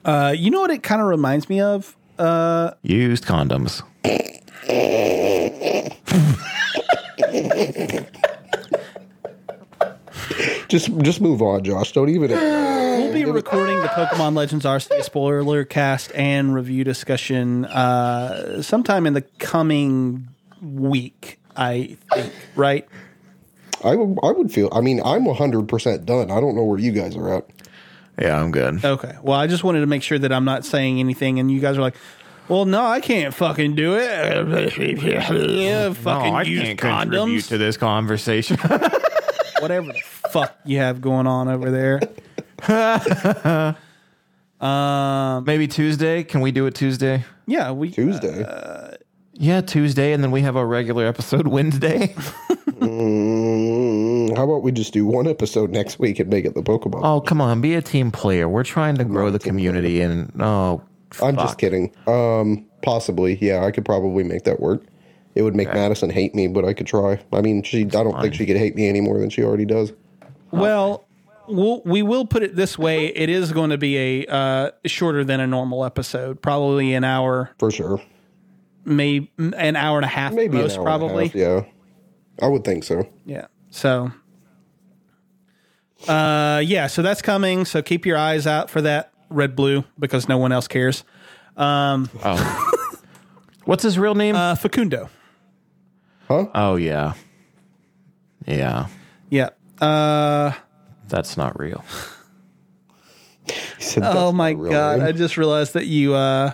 Uh, 0.04 0.34
you 0.36 0.50
know 0.50 0.62
what 0.62 0.72
it 0.72 0.82
kind 0.84 1.02
of 1.02 1.08
reminds 1.08 1.50
me 1.50 1.62
of? 1.62 1.96
Uh, 2.18 2.72
Used 2.82 3.26
condoms. 3.26 3.84
Just 10.68 10.96
just 11.00 11.20
move 11.20 11.42
on, 11.42 11.64
Josh. 11.64 11.92
Don't 11.94 12.10
even. 12.10 12.30
we'll 12.30 13.14
be 13.14 13.26
recording 13.32 13.80
the 13.82 13.88
Pokemon 13.88 14.36
Legends 14.36 14.66
Arceus 14.66 15.04
spoiler 15.04 15.66
cast 15.66 16.12
and 16.14 16.54
review 16.54 16.84
discussion 16.84 17.66
uh, 17.66 18.62
sometime 18.62 19.08
in 19.08 19.14
the 19.14 19.22
coming 19.22 20.28
week. 20.62 21.40
I 21.56 21.98
think, 22.14 22.34
right? 22.56 22.88
I 23.84 23.96
would 23.96 24.18
I 24.24 24.32
would 24.32 24.52
feel. 24.52 24.70
I 24.72 24.82
mean, 24.82 25.02
I'm 25.04 25.26
100 25.26 25.68
percent 25.68 26.06
done. 26.06 26.30
I 26.30 26.40
don't 26.40 26.56
know 26.56 26.64
where 26.64 26.80
you 26.80 26.92
guys 26.92 27.16
are 27.16 27.38
at. 27.38 27.50
Yeah, 28.22 28.40
I'm 28.40 28.52
good. 28.52 28.84
Okay. 28.84 29.16
Well, 29.24 29.38
I 29.40 29.48
just 29.48 29.64
wanted 29.64 29.80
to 29.82 29.88
make 29.88 30.04
sure 30.04 30.20
that 30.20 30.32
I'm 30.32 30.46
not 30.46 30.66
saying 30.66 31.00
anything, 31.00 31.40
and 31.40 31.50
you 31.50 31.60
guys 31.60 31.78
are 31.78 31.82
like, 31.82 31.96
"Well, 32.48 32.66
no, 32.66 32.86
I 32.86 33.00
can't 33.00 33.34
fucking 33.34 33.76
do 33.76 33.96
it." 33.96 34.78
yeah, 35.02 35.94
fucking 35.94 36.32
no, 36.32 36.38
I 36.38 36.42
use 36.44 36.62
can't 36.62 36.80
contribute 36.80 37.44
condoms. 37.44 37.48
to 37.48 37.58
this 37.58 37.78
conversation. 37.78 38.58
whatever 39.62 39.88
the 39.88 40.02
fuck 40.04 40.58
you 40.66 40.78
have 40.78 41.02
going 41.02 41.28
on 41.28 41.48
over 41.48 41.70
there. 41.72 42.00
um, 44.62 45.44
Maybe 45.46 45.68
Tuesday. 45.68 46.24
Can 46.24 46.42
we 46.42 46.52
do 46.52 46.66
it 46.66 46.76
Tuesday? 46.76 47.24
yeah, 47.48 47.72
we 47.72 47.92
Tuesday. 47.92 48.46
Yeah, 49.34 49.62
Tuesday, 49.62 50.12
and 50.12 50.22
then 50.22 50.32
we 50.32 50.42
have 50.42 50.58
our 50.58 50.68
regular 50.68 51.06
episode 51.06 51.48
Wednesday. 51.56 52.14
Mm, 52.80 54.36
how 54.36 54.44
about 54.44 54.64
we 54.64 54.72
just 54.74 54.92
do 54.92 55.06
one 55.06 55.28
episode 55.28 55.70
next 55.70 55.98
week 55.98 56.20
and 56.20 56.30
make 56.30 56.44
it 56.44 56.56
the 56.56 56.62
Pokemon? 56.62 57.02
oh, 57.04 57.22
come 57.22 57.40
on, 57.40 57.62
be 57.62 57.74
a 57.76 57.82
team 57.82 58.12
player. 58.12 58.50
We're 58.50 58.64
trying 58.66 58.96
to 58.96 59.06
grow 59.06 59.30
the 59.32 59.40
community, 59.40 60.02
and 60.02 60.32
oh, 60.42 60.82
I'm 61.24 61.36
just 61.36 61.52
fuck. 61.52 61.58
kidding. 61.58 61.96
Um, 62.06 62.66
possibly, 62.82 63.38
yeah, 63.40 63.64
I 63.64 63.72
could 63.72 63.86
probably 63.86 64.24
make 64.26 64.44
that 64.44 64.60
work. 64.60 64.84
It 65.36 65.44
would 65.44 65.56
make 65.56 65.72
Madison 65.74 66.10
hate 66.10 66.34
me, 66.36 66.48
but 66.48 66.66
I 66.66 66.74
could 66.74 66.88
try. 66.88 67.22
I 67.32 67.42
mean, 67.42 67.64
she. 67.64 67.82
I 67.84 67.86
don't 67.86 68.20
think 68.22 68.34
she 68.34 68.46
could 68.46 68.58
hate 68.58 68.76
me 68.76 68.88
any 68.90 69.00
more 69.02 69.20
than 69.20 69.30
she 69.30 69.44
already 69.44 69.66
does. 69.66 69.94
Well, 70.52 71.06
we'll 71.48 71.82
we 71.86 72.02
will 72.02 72.26
put 72.26 72.44
it 72.44 72.56
this 72.56 72.78
way: 72.80 73.08
it 73.08 73.30
is 73.30 73.52
going 73.54 73.70
to 73.70 73.78
be 73.78 73.98
a 73.98 74.26
uh, 74.26 74.72
shorter 74.86 75.24
than 75.24 75.40
a 75.40 75.48
normal 75.48 75.86
episode, 75.86 76.42
probably 76.42 76.94
an 76.96 77.04
hour, 77.04 77.52
For 77.60 77.70
sure. 77.72 78.02
maybe 78.86 79.32
an 79.38 79.76
hour 79.76 79.98
and 79.98 80.06
a 80.06 80.10
half, 80.10 80.34
Maybe 80.34 80.58
an 80.58 80.64
most 80.64 80.78
hour 80.78 80.80
and 80.80 80.88
a 80.88 80.90
probably. 80.98 81.26
half, 81.28 81.36
yeah, 81.36 81.66
I 82.42 82.48
would 82.48 82.64
think 82.66 82.84
so. 82.84 83.08
Yeah. 83.26 83.48
So, 83.70 84.12
uh, 86.08 86.62
yeah. 86.66 86.88
So 86.88 87.02
that's 87.02 87.22
coming. 87.22 87.66
So 87.66 87.82
keep 87.82 88.06
your 88.06 88.18
eyes 88.18 88.48
out 88.48 88.70
for 88.70 88.82
that 88.82 89.14
red 89.30 89.56
blue 89.56 89.84
because 90.00 90.28
no 90.28 90.38
one 90.38 90.52
else 90.52 90.68
cares. 90.68 91.04
oh. 91.58 92.66
What's 93.66 93.84
his 93.84 94.00
real 94.00 94.16
name? 94.16 94.36
Uh, 94.36 94.56
Facundo. 94.56 95.10
Oh 96.30 96.76
yeah, 96.76 97.14
yeah. 98.46 98.88
Yeah. 99.30 99.50
Uh, 99.82 100.52
That's 101.08 101.38
not 101.38 101.60
real. 101.60 101.84
Said, 103.80 104.04
oh 104.06 104.32
my 104.32 104.54
my 104.54 104.60
real 104.62 104.72
god! 104.72 105.00
name." 105.00 105.08
I 105.08 105.12
just 105.12 105.38
realized 105.38 105.74
that 105.74 105.86
you 105.88 106.14
uh, 106.14 106.52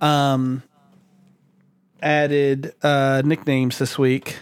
um, 0.00 0.62
added 2.02 2.74
uh 2.82 3.22
nicknames 3.24 3.78
this 3.78 3.98
week. 3.98 4.36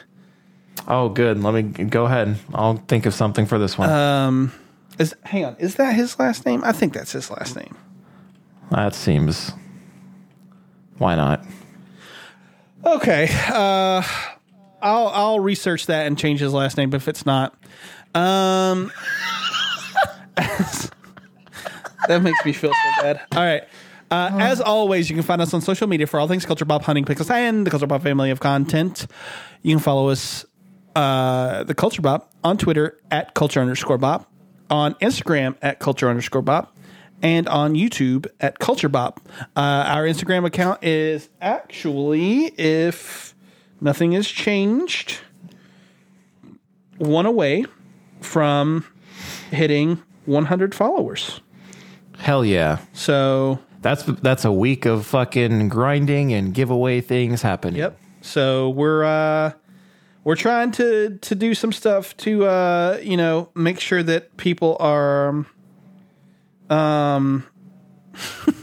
Oh, 0.89 1.09
good. 1.09 1.43
Let 1.43 1.55
me 1.55 1.63
go 1.63 2.07
ahead. 2.07 2.37
I'll 2.53 2.77
think 2.77 3.07
of 3.07 3.15
something 3.15 3.47
for 3.47 3.59
this 3.59 3.79
one. 3.79 3.89
Um, 3.91 4.53
is 4.99 5.15
hang 5.25 5.45
on, 5.45 5.57
is 5.59 5.77
that 5.77 5.95
his 5.95 6.19
last 6.19 6.45
name? 6.45 6.63
I 6.65 6.73
think 6.73 6.93
that's 6.95 7.13
his 7.13 7.31
last 7.31 7.57
name. 7.57 7.77
that 8.71 8.95
seems. 8.95 9.53
Why 10.99 11.15
not? 11.15 11.45
Okay. 12.85 13.29
Uh, 13.49 14.03
I'll 14.83 15.09
I'll 15.09 15.41
research 15.41 15.87
that 15.87 16.07
and 16.07 16.19
change 16.19 16.41
his 16.41 16.53
last 16.53 16.77
name 16.77 16.95
if 16.95 17.09
it's 17.09 17.27
not. 17.27 17.55
Um, 18.15 18.93
that 20.37 22.23
makes 22.23 22.45
me 22.45 22.53
feel 22.53 22.73
so 22.73 23.03
bad. 23.03 23.21
All 23.33 23.43
right. 23.43 23.63
Uh, 24.11 24.37
as 24.41 24.61
always, 24.61 25.09
you 25.09 25.15
can 25.15 25.23
find 25.23 25.41
us 25.41 25.55
on 25.55 25.61
social 25.61 25.87
media 25.87 26.07
for 26.07 26.19
all 26.19 26.27
things 26.27 26.45
Culture 26.45 26.65
Bob 26.65 26.83
Hunting 26.83 27.05
Pickles 27.05 27.31
and 27.31 27.65
the 27.65 27.71
Culture 27.71 27.87
Bob 27.87 28.03
family 28.03 28.31
of 28.31 28.41
content. 28.41 29.07
You 29.63 29.77
can 29.77 29.83
follow 29.83 30.09
us, 30.09 30.45
uh, 30.97 31.63
the 31.63 31.75
Culture 31.75 32.03
Bob, 32.03 32.27
on 32.43 32.59
Twitter 32.59 32.99
at 33.13 33.35
Culture 33.35 33.61
underscore 33.61 33.99
Bob, 33.99 34.27
on 34.69 34.95
Instagram 34.95 35.55
at 35.63 35.79
Culture 35.79 36.09
underscore 36.11 36.43
Bob, 36.43 36.69
and 37.23 37.49
on 37.49 37.75
YouTube 37.75 38.27
at 38.41 38.59
Culture 38.59 38.89
Bob. 38.89 39.21
Uh, 39.55 39.85
our 39.87 40.03
Instagram 40.05 40.45
account 40.45 40.83
is 40.83 41.29
actually, 41.41 42.47
if 42.47 43.30
nothing 43.81 44.13
has 44.13 44.29
changed, 44.29 45.19
one 46.99 47.27
away 47.27 47.65
from 48.21 48.85
hitting 49.51 50.03
100 50.27 50.75
followers. 50.75 51.41
Hell 52.19 52.45
yeah. 52.45 52.79
So 52.93 53.59
That's 53.83 54.03
that's 54.05 54.45
a 54.45 54.53
week 54.53 54.85
of 54.85 55.07
fucking 55.07 55.69
grinding 55.71 56.33
and 56.33 56.53
giveaway 56.53 57.01
things 57.01 57.41
happening. 57.43 57.79
Yep. 57.81 57.99
So 58.21 58.69
we're 58.71 59.05
uh 59.05 59.53
we're 60.25 60.37
trying 60.37 60.71
to 60.73 61.17
to 61.17 61.35
do 61.35 61.55
some 61.55 61.73
stuff 61.73 62.15
to 62.19 62.45
uh 62.45 62.99
you 63.03 63.17
know 63.17 63.49
make 63.55 63.81
sure 63.81 64.03
that 64.03 64.37
people 64.37 64.77
are 64.81 65.47
um 66.69 67.47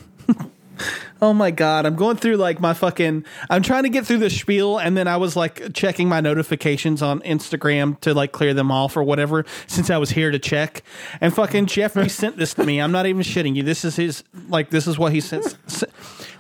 Oh 1.22 1.34
my 1.34 1.50
god, 1.50 1.86
I'm 1.86 1.96
going 1.96 2.18
through 2.18 2.38
like 2.38 2.60
my 2.60 2.74
fucking 2.74 3.26
I'm 3.50 3.64
trying 3.64 3.84
to 3.84 3.90
get 3.90 4.06
through 4.06 4.20
the 4.20 4.30
spiel 4.30 4.78
and 4.78 4.96
then 4.96 5.08
I 5.08 5.18
was 5.18 5.36
like 5.36 5.74
checking 5.74 6.08
my 6.08 6.22
notifications 6.22 7.02
on 7.02 7.22
Instagram 7.22 8.00
to 8.02 8.14
like 8.14 8.32
clear 8.32 8.54
them 8.54 8.72
off 8.72 8.96
or 8.96 9.04
whatever 9.04 9.46
since 9.66 9.90
I 9.90 9.98
was 9.98 10.12
here 10.12 10.30
to 10.30 10.38
check. 10.40 10.84
And 11.20 11.34
fucking 11.34 11.66
Jeffrey 11.66 12.10
sent 12.10 12.38
this 12.38 12.54
to 12.56 12.64
me. 12.64 12.80
I'm 12.80 12.92
not 12.92 13.08
even 13.08 13.24
shitting 13.24 13.56
you. 13.56 13.64
This 13.64 13.84
is 13.84 13.96
his 13.96 14.24
like 14.48 14.70
this 14.70 14.86
is 14.86 15.00
what 15.00 15.12
he 15.12 15.22
sent 15.22 15.58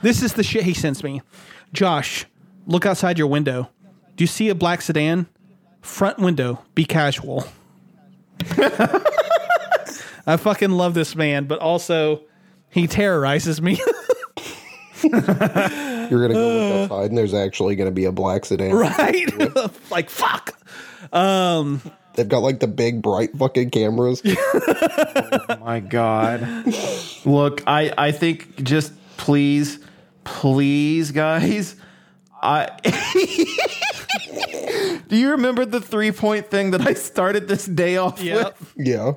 This 0.01 0.21
is 0.21 0.33
the 0.33 0.43
shit 0.43 0.63
he 0.63 0.73
sends 0.73 1.03
me. 1.03 1.21
Josh, 1.73 2.25
look 2.67 2.85
outside 2.85 3.17
your 3.17 3.27
window. 3.27 3.69
Do 4.15 4.23
you 4.23 4.27
see 4.27 4.49
a 4.49 4.55
black 4.55 4.81
sedan? 4.81 5.27
Front 5.81 6.19
window. 6.19 6.63
Be 6.75 6.85
casual. 6.85 7.47
I 10.27 10.37
fucking 10.37 10.71
love 10.71 10.93
this 10.93 11.15
man, 11.15 11.45
but 11.45 11.59
also 11.59 12.21
he 12.69 12.85
terrorizes 12.85 13.61
me. 13.61 13.79
You're 16.09 16.21
gonna 16.21 16.33
go 16.33 16.47
look 16.49 16.91
outside, 16.91 17.09
and 17.09 17.17
there's 17.17 17.33
actually 17.33 17.75
gonna 17.75 17.91
be 17.91 18.05
a 18.05 18.11
black 18.11 18.45
sedan. 18.45 18.73
right? 18.73 19.25
like 19.91 20.09
fuck. 20.09 20.57
Um 21.13 21.81
They've 22.15 22.27
got 22.27 22.39
like 22.39 22.59
the 22.59 22.67
big 22.67 23.01
bright 23.03 23.37
fucking 23.37 23.69
cameras. 23.69 24.23
My 25.59 25.79
God. 25.87 26.41
Look, 27.25 27.61
I 27.67 27.93
I 27.97 28.11
think 28.11 28.63
just 28.63 28.91
please, 29.17 29.77
please, 30.23 31.11
guys. 31.11 31.75
I 32.41 32.69
Do 35.09 35.15
you 35.15 35.31
remember 35.31 35.65
the 35.65 35.79
three 35.81 36.11
point 36.11 36.49
thing 36.49 36.71
that 36.71 36.81
I 36.85 36.93
started 36.93 37.47
this 37.47 37.65
day 37.65 37.97
off 37.97 38.21
Yep. 38.21 38.59
with? 38.59 38.73
yeah. 38.77 39.13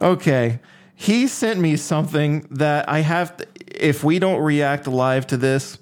Okay. 0.00 0.60
He 0.94 1.26
sent 1.26 1.60
me 1.60 1.76
something 1.76 2.46
that 2.50 2.88
I 2.88 3.00
have 3.00 3.36
to, 3.36 3.46
if 3.76 4.04
we 4.04 4.18
don't 4.18 4.40
react 4.40 4.86
live 4.86 5.26
to 5.28 5.36
this, 5.36 5.78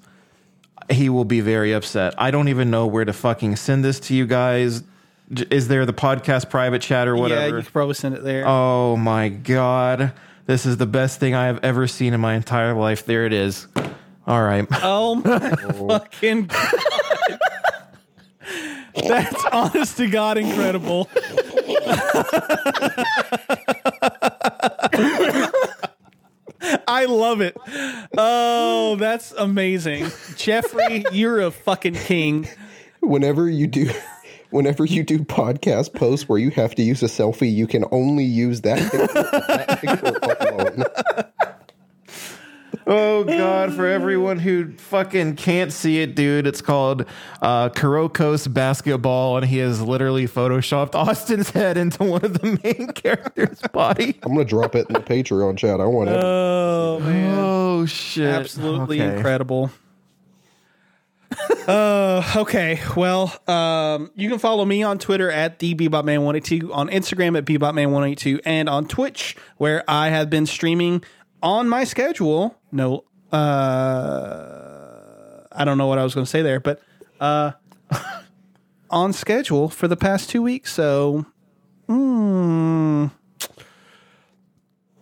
he 0.89 1.09
will 1.09 1.25
be 1.25 1.41
very 1.41 1.73
upset. 1.73 2.13
I 2.17 2.31
don't 2.31 2.47
even 2.47 2.69
know 2.69 2.87
where 2.87 3.05
to 3.05 3.13
fucking 3.13 3.55
send 3.55 3.83
this 3.83 3.99
to 4.01 4.15
you 4.15 4.27
guys. 4.27 4.83
Is 5.49 5.67
there 5.67 5.85
the 5.85 5.93
podcast 5.93 6.49
private 6.49 6.81
chat 6.81 7.07
or 7.07 7.15
whatever? 7.15 7.41
Yeah, 7.41 7.47
you 7.47 7.63
could 7.63 7.73
probably 7.73 7.95
send 7.95 8.15
it 8.15 8.23
there. 8.23 8.47
Oh 8.47 8.95
my 8.95 9.29
god. 9.29 10.13
This 10.45 10.67
is 10.67 10.77
the 10.77 10.85
best 10.85 11.19
thing 11.19 11.33
I 11.33 11.47
have 11.47 11.59
ever 11.63 11.87
seen 11.87 12.13
in 12.13 12.21
my 12.21 12.35
entire 12.35 12.75
life. 12.75 13.05
There 13.05 13.25
it 13.25 13.33
is. 13.33 13.67
All 14.27 14.43
right. 14.43 14.67
Oh 14.83 15.15
my 15.15 15.55
oh. 15.63 15.87
fucking 15.87 16.45
god. 16.45 17.39
That's 18.95 19.45
honest 19.45 19.97
to 19.97 20.07
God 20.07 20.37
incredible. 20.37 21.09
I 26.87 27.05
love 27.05 27.41
it. 27.41 27.57
Oh, 28.17 28.95
that's 28.99 29.31
amazing. 29.33 30.07
Jeffrey, 30.35 31.05
you're 31.11 31.41
a 31.41 31.51
fucking 31.51 31.95
king. 31.95 32.47
Whenever 33.01 33.49
you 33.49 33.67
do, 33.67 33.91
whenever 34.49 34.85
you 34.85 35.03
do 35.03 35.19
podcast 35.19 35.93
posts 35.93 36.27
where 36.27 36.39
you 36.39 36.51
have 36.51 36.75
to 36.75 36.81
use 36.81 37.03
a 37.03 37.07
selfie, 37.07 37.53
you 37.53 37.67
can 37.67 37.85
only 37.91 38.23
use 38.23 38.61
that 38.61 38.79
picture, 38.91 39.23
that 39.47 39.79
picture 39.81 40.15
alone. 40.49 40.83
Oh 42.87 43.23
god, 43.23 43.73
for 43.73 43.87
everyone 43.87 44.37
who 44.37 44.71
fucking 44.73 45.37
can't 45.37 45.73
see 45.73 46.01
it, 46.01 46.13
dude, 46.15 46.45
it's 46.45 46.61
called 46.61 47.05
uh 47.41 47.69
Kuroko's 47.69 48.47
basketball 48.47 49.37
and 49.37 49.45
he 49.45 49.57
has 49.57 49.81
literally 49.81 50.27
photoshopped 50.27 50.93
Austin's 50.93 51.49
head 51.49 51.77
into 51.77 52.03
one 52.03 52.23
of 52.23 52.39
the 52.39 52.59
main 52.63 52.87
characters' 52.93 53.61
body. 53.73 54.19
I'm 54.21 54.33
gonna 54.33 54.45
drop 54.45 54.75
it 54.75 54.87
in 54.87 54.93
the 54.93 54.99
Patreon 54.99 55.57
chat. 55.57 55.79
I 55.81 55.85
want 55.85 56.09
it. 56.11 56.19
Oh 56.23 56.99
man. 57.01 57.39
Oh 57.39 57.85
shit. 57.87 58.27
absolutely 58.27 59.01
Okay. 59.01 59.15
incredible. 59.17 59.71
uh, 61.67 62.23
okay, 62.37 62.79
well, 62.95 63.33
um, 63.47 64.11
you 64.15 64.29
can 64.29 64.39
follow 64.39 64.63
me 64.63 64.83
on 64.83 64.97
Twitter 64.99 65.29
at 65.29 65.59
the 65.59 65.73
Bebopman182, 65.75 66.73
on 66.73 66.87
Instagram 66.89 67.37
at 67.37 67.45
Bebopman182, 67.45 68.41
and 68.45 68.69
on 68.69 68.87
Twitch, 68.87 69.35
where 69.57 69.83
I 69.87 70.09
have 70.09 70.29
been 70.29 70.45
streaming 70.45 71.03
on 71.45 71.69
my 71.69 71.85
schedule. 71.85 72.57
No, 72.71 73.05
uh, 73.31 73.37
I 75.51 75.63
don't 75.63 75.77
know 75.77 75.87
what 75.87 75.99
I 75.99 76.03
was 76.03 76.13
going 76.13 76.25
to 76.25 76.29
say 76.29 76.41
there, 76.41 76.59
but 76.59 76.81
uh, 77.21 77.51
on 78.89 79.13
schedule 79.13 79.69
for 79.69 79.87
the 79.87 79.95
past 79.95 80.29
two 80.29 80.41
weeks. 80.41 80.73
So, 80.73 81.25
hmm. 81.87 83.05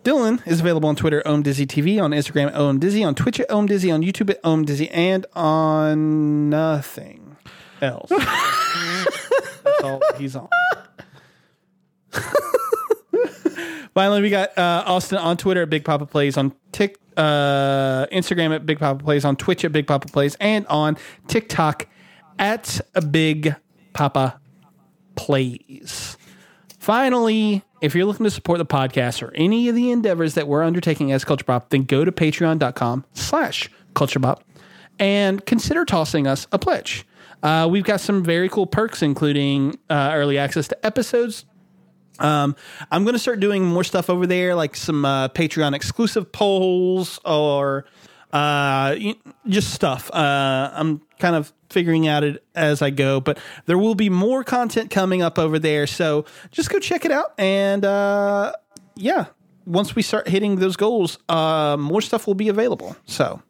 Dylan 0.04 0.46
is 0.46 0.60
available 0.60 0.90
on 0.90 0.96
Twitter, 0.96 1.26
Ohm 1.26 1.42
Dizzy 1.42 1.66
TV, 1.66 2.00
on 2.00 2.10
Instagram, 2.10 2.48
at 2.48 2.56
Ohm 2.56 2.78
Dizzy, 2.78 3.02
on 3.02 3.14
Twitch 3.14 3.40
at 3.40 3.50
Ohm 3.50 3.66
Dizzy, 3.66 3.90
on 3.90 4.02
YouTube 4.02 4.28
at 4.28 4.38
Ohm 4.44 4.66
Dizzy, 4.66 4.90
and 4.90 5.24
on 5.32 6.50
nothing 6.50 7.38
else. 7.80 8.10
That's 8.10 9.82
all 9.82 10.02
he's 10.18 10.36
on. 10.36 10.48
Finally, 13.94 14.22
we 14.22 14.30
got 14.30 14.56
uh, 14.58 14.82
Austin 14.86 15.18
on 15.18 15.36
Twitter 15.36 15.62
at 15.62 15.70
Big 15.70 15.84
Papa 15.84 16.04
Plays, 16.04 16.36
on 16.36 16.52
Tik, 16.72 16.98
uh, 17.16 18.06
Instagram 18.12 18.54
at 18.54 18.66
Big 18.66 18.80
Papa 18.80 19.02
Plays, 19.02 19.24
on 19.24 19.36
Twitch 19.36 19.64
at 19.64 19.70
Big 19.72 19.86
Papa 19.86 20.08
Plays, 20.08 20.36
and 20.40 20.66
on 20.66 20.96
TikTok 21.28 21.86
at 22.38 22.80
Big 23.10 23.54
Papa 23.92 24.40
Plays. 25.14 26.16
Finally, 26.80 27.62
if 27.80 27.94
you're 27.94 28.04
looking 28.04 28.24
to 28.24 28.30
support 28.30 28.58
the 28.58 28.66
podcast 28.66 29.22
or 29.22 29.32
any 29.34 29.68
of 29.68 29.74
the 29.74 29.90
endeavors 29.90 30.34
that 30.34 30.48
we're 30.48 30.62
undertaking 30.62 31.12
as 31.12 31.24
Culture 31.24 31.44
Pop, 31.44 31.70
then 31.70 31.84
go 31.84 32.04
to 32.04 32.10
patreon.com 32.10 33.04
slash 33.12 33.70
Culture 33.94 34.20
Pop 34.20 34.42
and 34.98 35.46
consider 35.46 35.84
tossing 35.84 36.26
us 36.26 36.46
a 36.50 36.58
pledge. 36.58 37.06
Uh, 37.42 37.68
we've 37.70 37.84
got 37.84 38.00
some 38.00 38.24
very 38.24 38.48
cool 38.48 38.66
perks, 38.66 39.02
including 39.02 39.78
uh, 39.88 40.10
early 40.14 40.36
access 40.36 40.66
to 40.68 40.86
episodes. 40.86 41.44
Um, 42.18 42.54
I'm 42.90 43.04
going 43.04 43.14
to 43.14 43.18
start 43.18 43.40
doing 43.40 43.64
more 43.64 43.84
stuff 43.84 44.08
over 44.08 44.26
there, 44.26 44.54
like 44.54 44.76
some 44.76 45.04
uh, 45.04 45.28
Patreon 45.28 45.74
exclusive 45.74 46.30
polls 46.32 47.18
or 47.24 47.86
uh, 48.32 48.96
just 49.46 49.72
stuff. 49.72 50.10
Uh, 50.12 50.70
I'm 50.72 51.00
kind 51.18 51.36
of 51.36 51.52
figuring 51.70 52.06
out 52.06 52.24
it 52.24 52.44
as 52.54 52.82
I 52.82 52.90
go, 52.90 53.20
but 53.20 53.38
there 53.66 53.78
will 53.78 53.94
be 53.94 54.10
more 54.10 54.44
content 54.44 54.90
coming 54.90 55.22
up 55.22 55.38
over 55.38 55.58
there. 55.58 55.86
So 55.86 56.24
just 56.50 56.70
go 56.70 56.78
check 56.78 57.04
it 57.04 57.10
out. 57.10 57.32
And 57.38 57.84
uh, 57.84 58.52
yeah, 58.94 59.26
once 59.66 59.96
we 59.96 60.02
start 60.02 60.28
hitting 60.28 60.56
those 60.56 60.76
goals, 60.76 61.18
uh, 61.28 61.76
more 61.78 62.00
stuff 62.00 62.26
will 62.26 62.34
be 62.34 62.48
available. 62.48 62.96
So. 63.06 63.42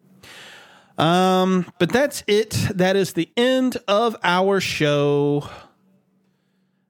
Um, 0.96 1.66
but 1.78 1.90
that's 1.90 2.22
it. 2.28 2.50
That 2.72 2.94
is 2.94 3.14
the 3.14 3.28
end 3.36 3.78
of 3.88 4.16
our 4.22 4.60
show. 4.60 5.48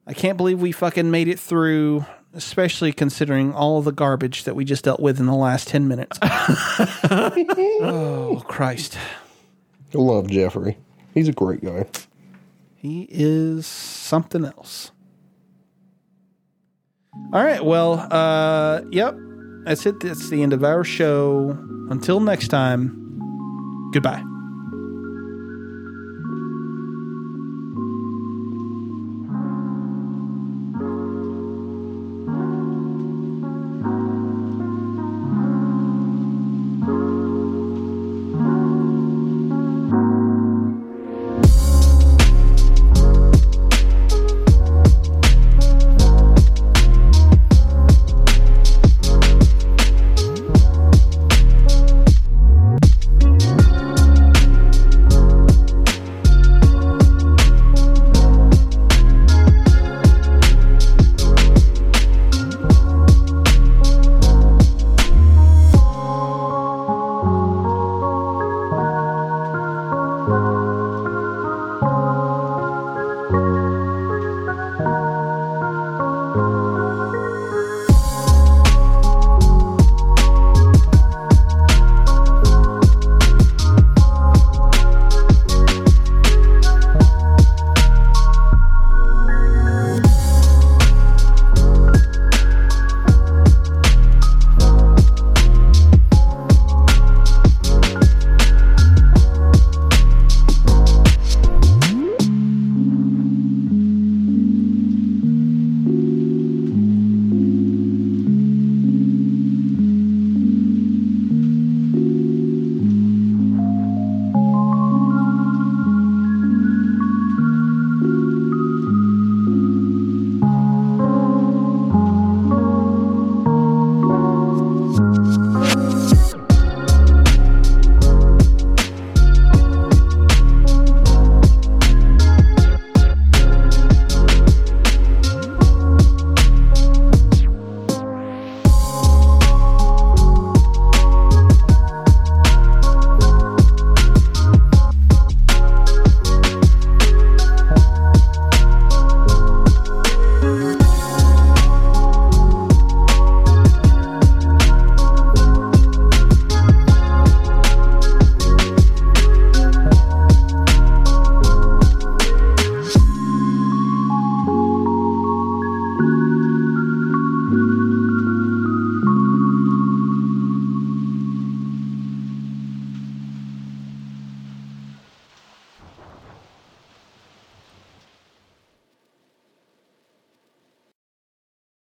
I 0.07 0.13
can't 0.13 0.37
believe 0.37 0.61
we 0.61 0.73
fucking 0.73 1.11
made 1.11 1.29
it 1.29 1.41
through, 1.41 2.05
especially 2.35 2.93
considering 2.93 3.53
all 3.53 3.81
the 3.81 3.93
garbage 3.93 4.45
that 4.45 4.55
we 4.55 4.65
just 4.65 4.85
dealt 4.85 5.01
with 5.01 5.19
in 5.19 5.27
the 5.27 5.35
last 5.35 5.69
10 5.69 5.89
minutes. 5.89 6.19
oh, 6.23 8.43
Christ. 8.47 8.99
I 9.95 9.99
love 9.99 10.29
Jeffrey. 10.29 10.77
He's 11.15 11.29
a 11.29 11.33
great 11.33 11.65
guy. 11.65 11.87
He 12.75 13.07
is 13.09 13.67
something 13.67 14.45
else. 14.45 14.91
All 17.33 17.43
right. 17.43 17.65
Well, 17.65 18.07
uh, 18.11 18.83
yep. 18.91 19.17
That's 19.65 19.87
it. 19.87 20.01
That's 20.01 20.29
the 20.29 20.43
end 20.43 20.53
of 20.53 20.63
our 20.63 20.85
show. 20.85 21.57
Until 21.89 22.21
next 22.21 22.49
time, 22.49 23.91
goodbye. 23.93 24.23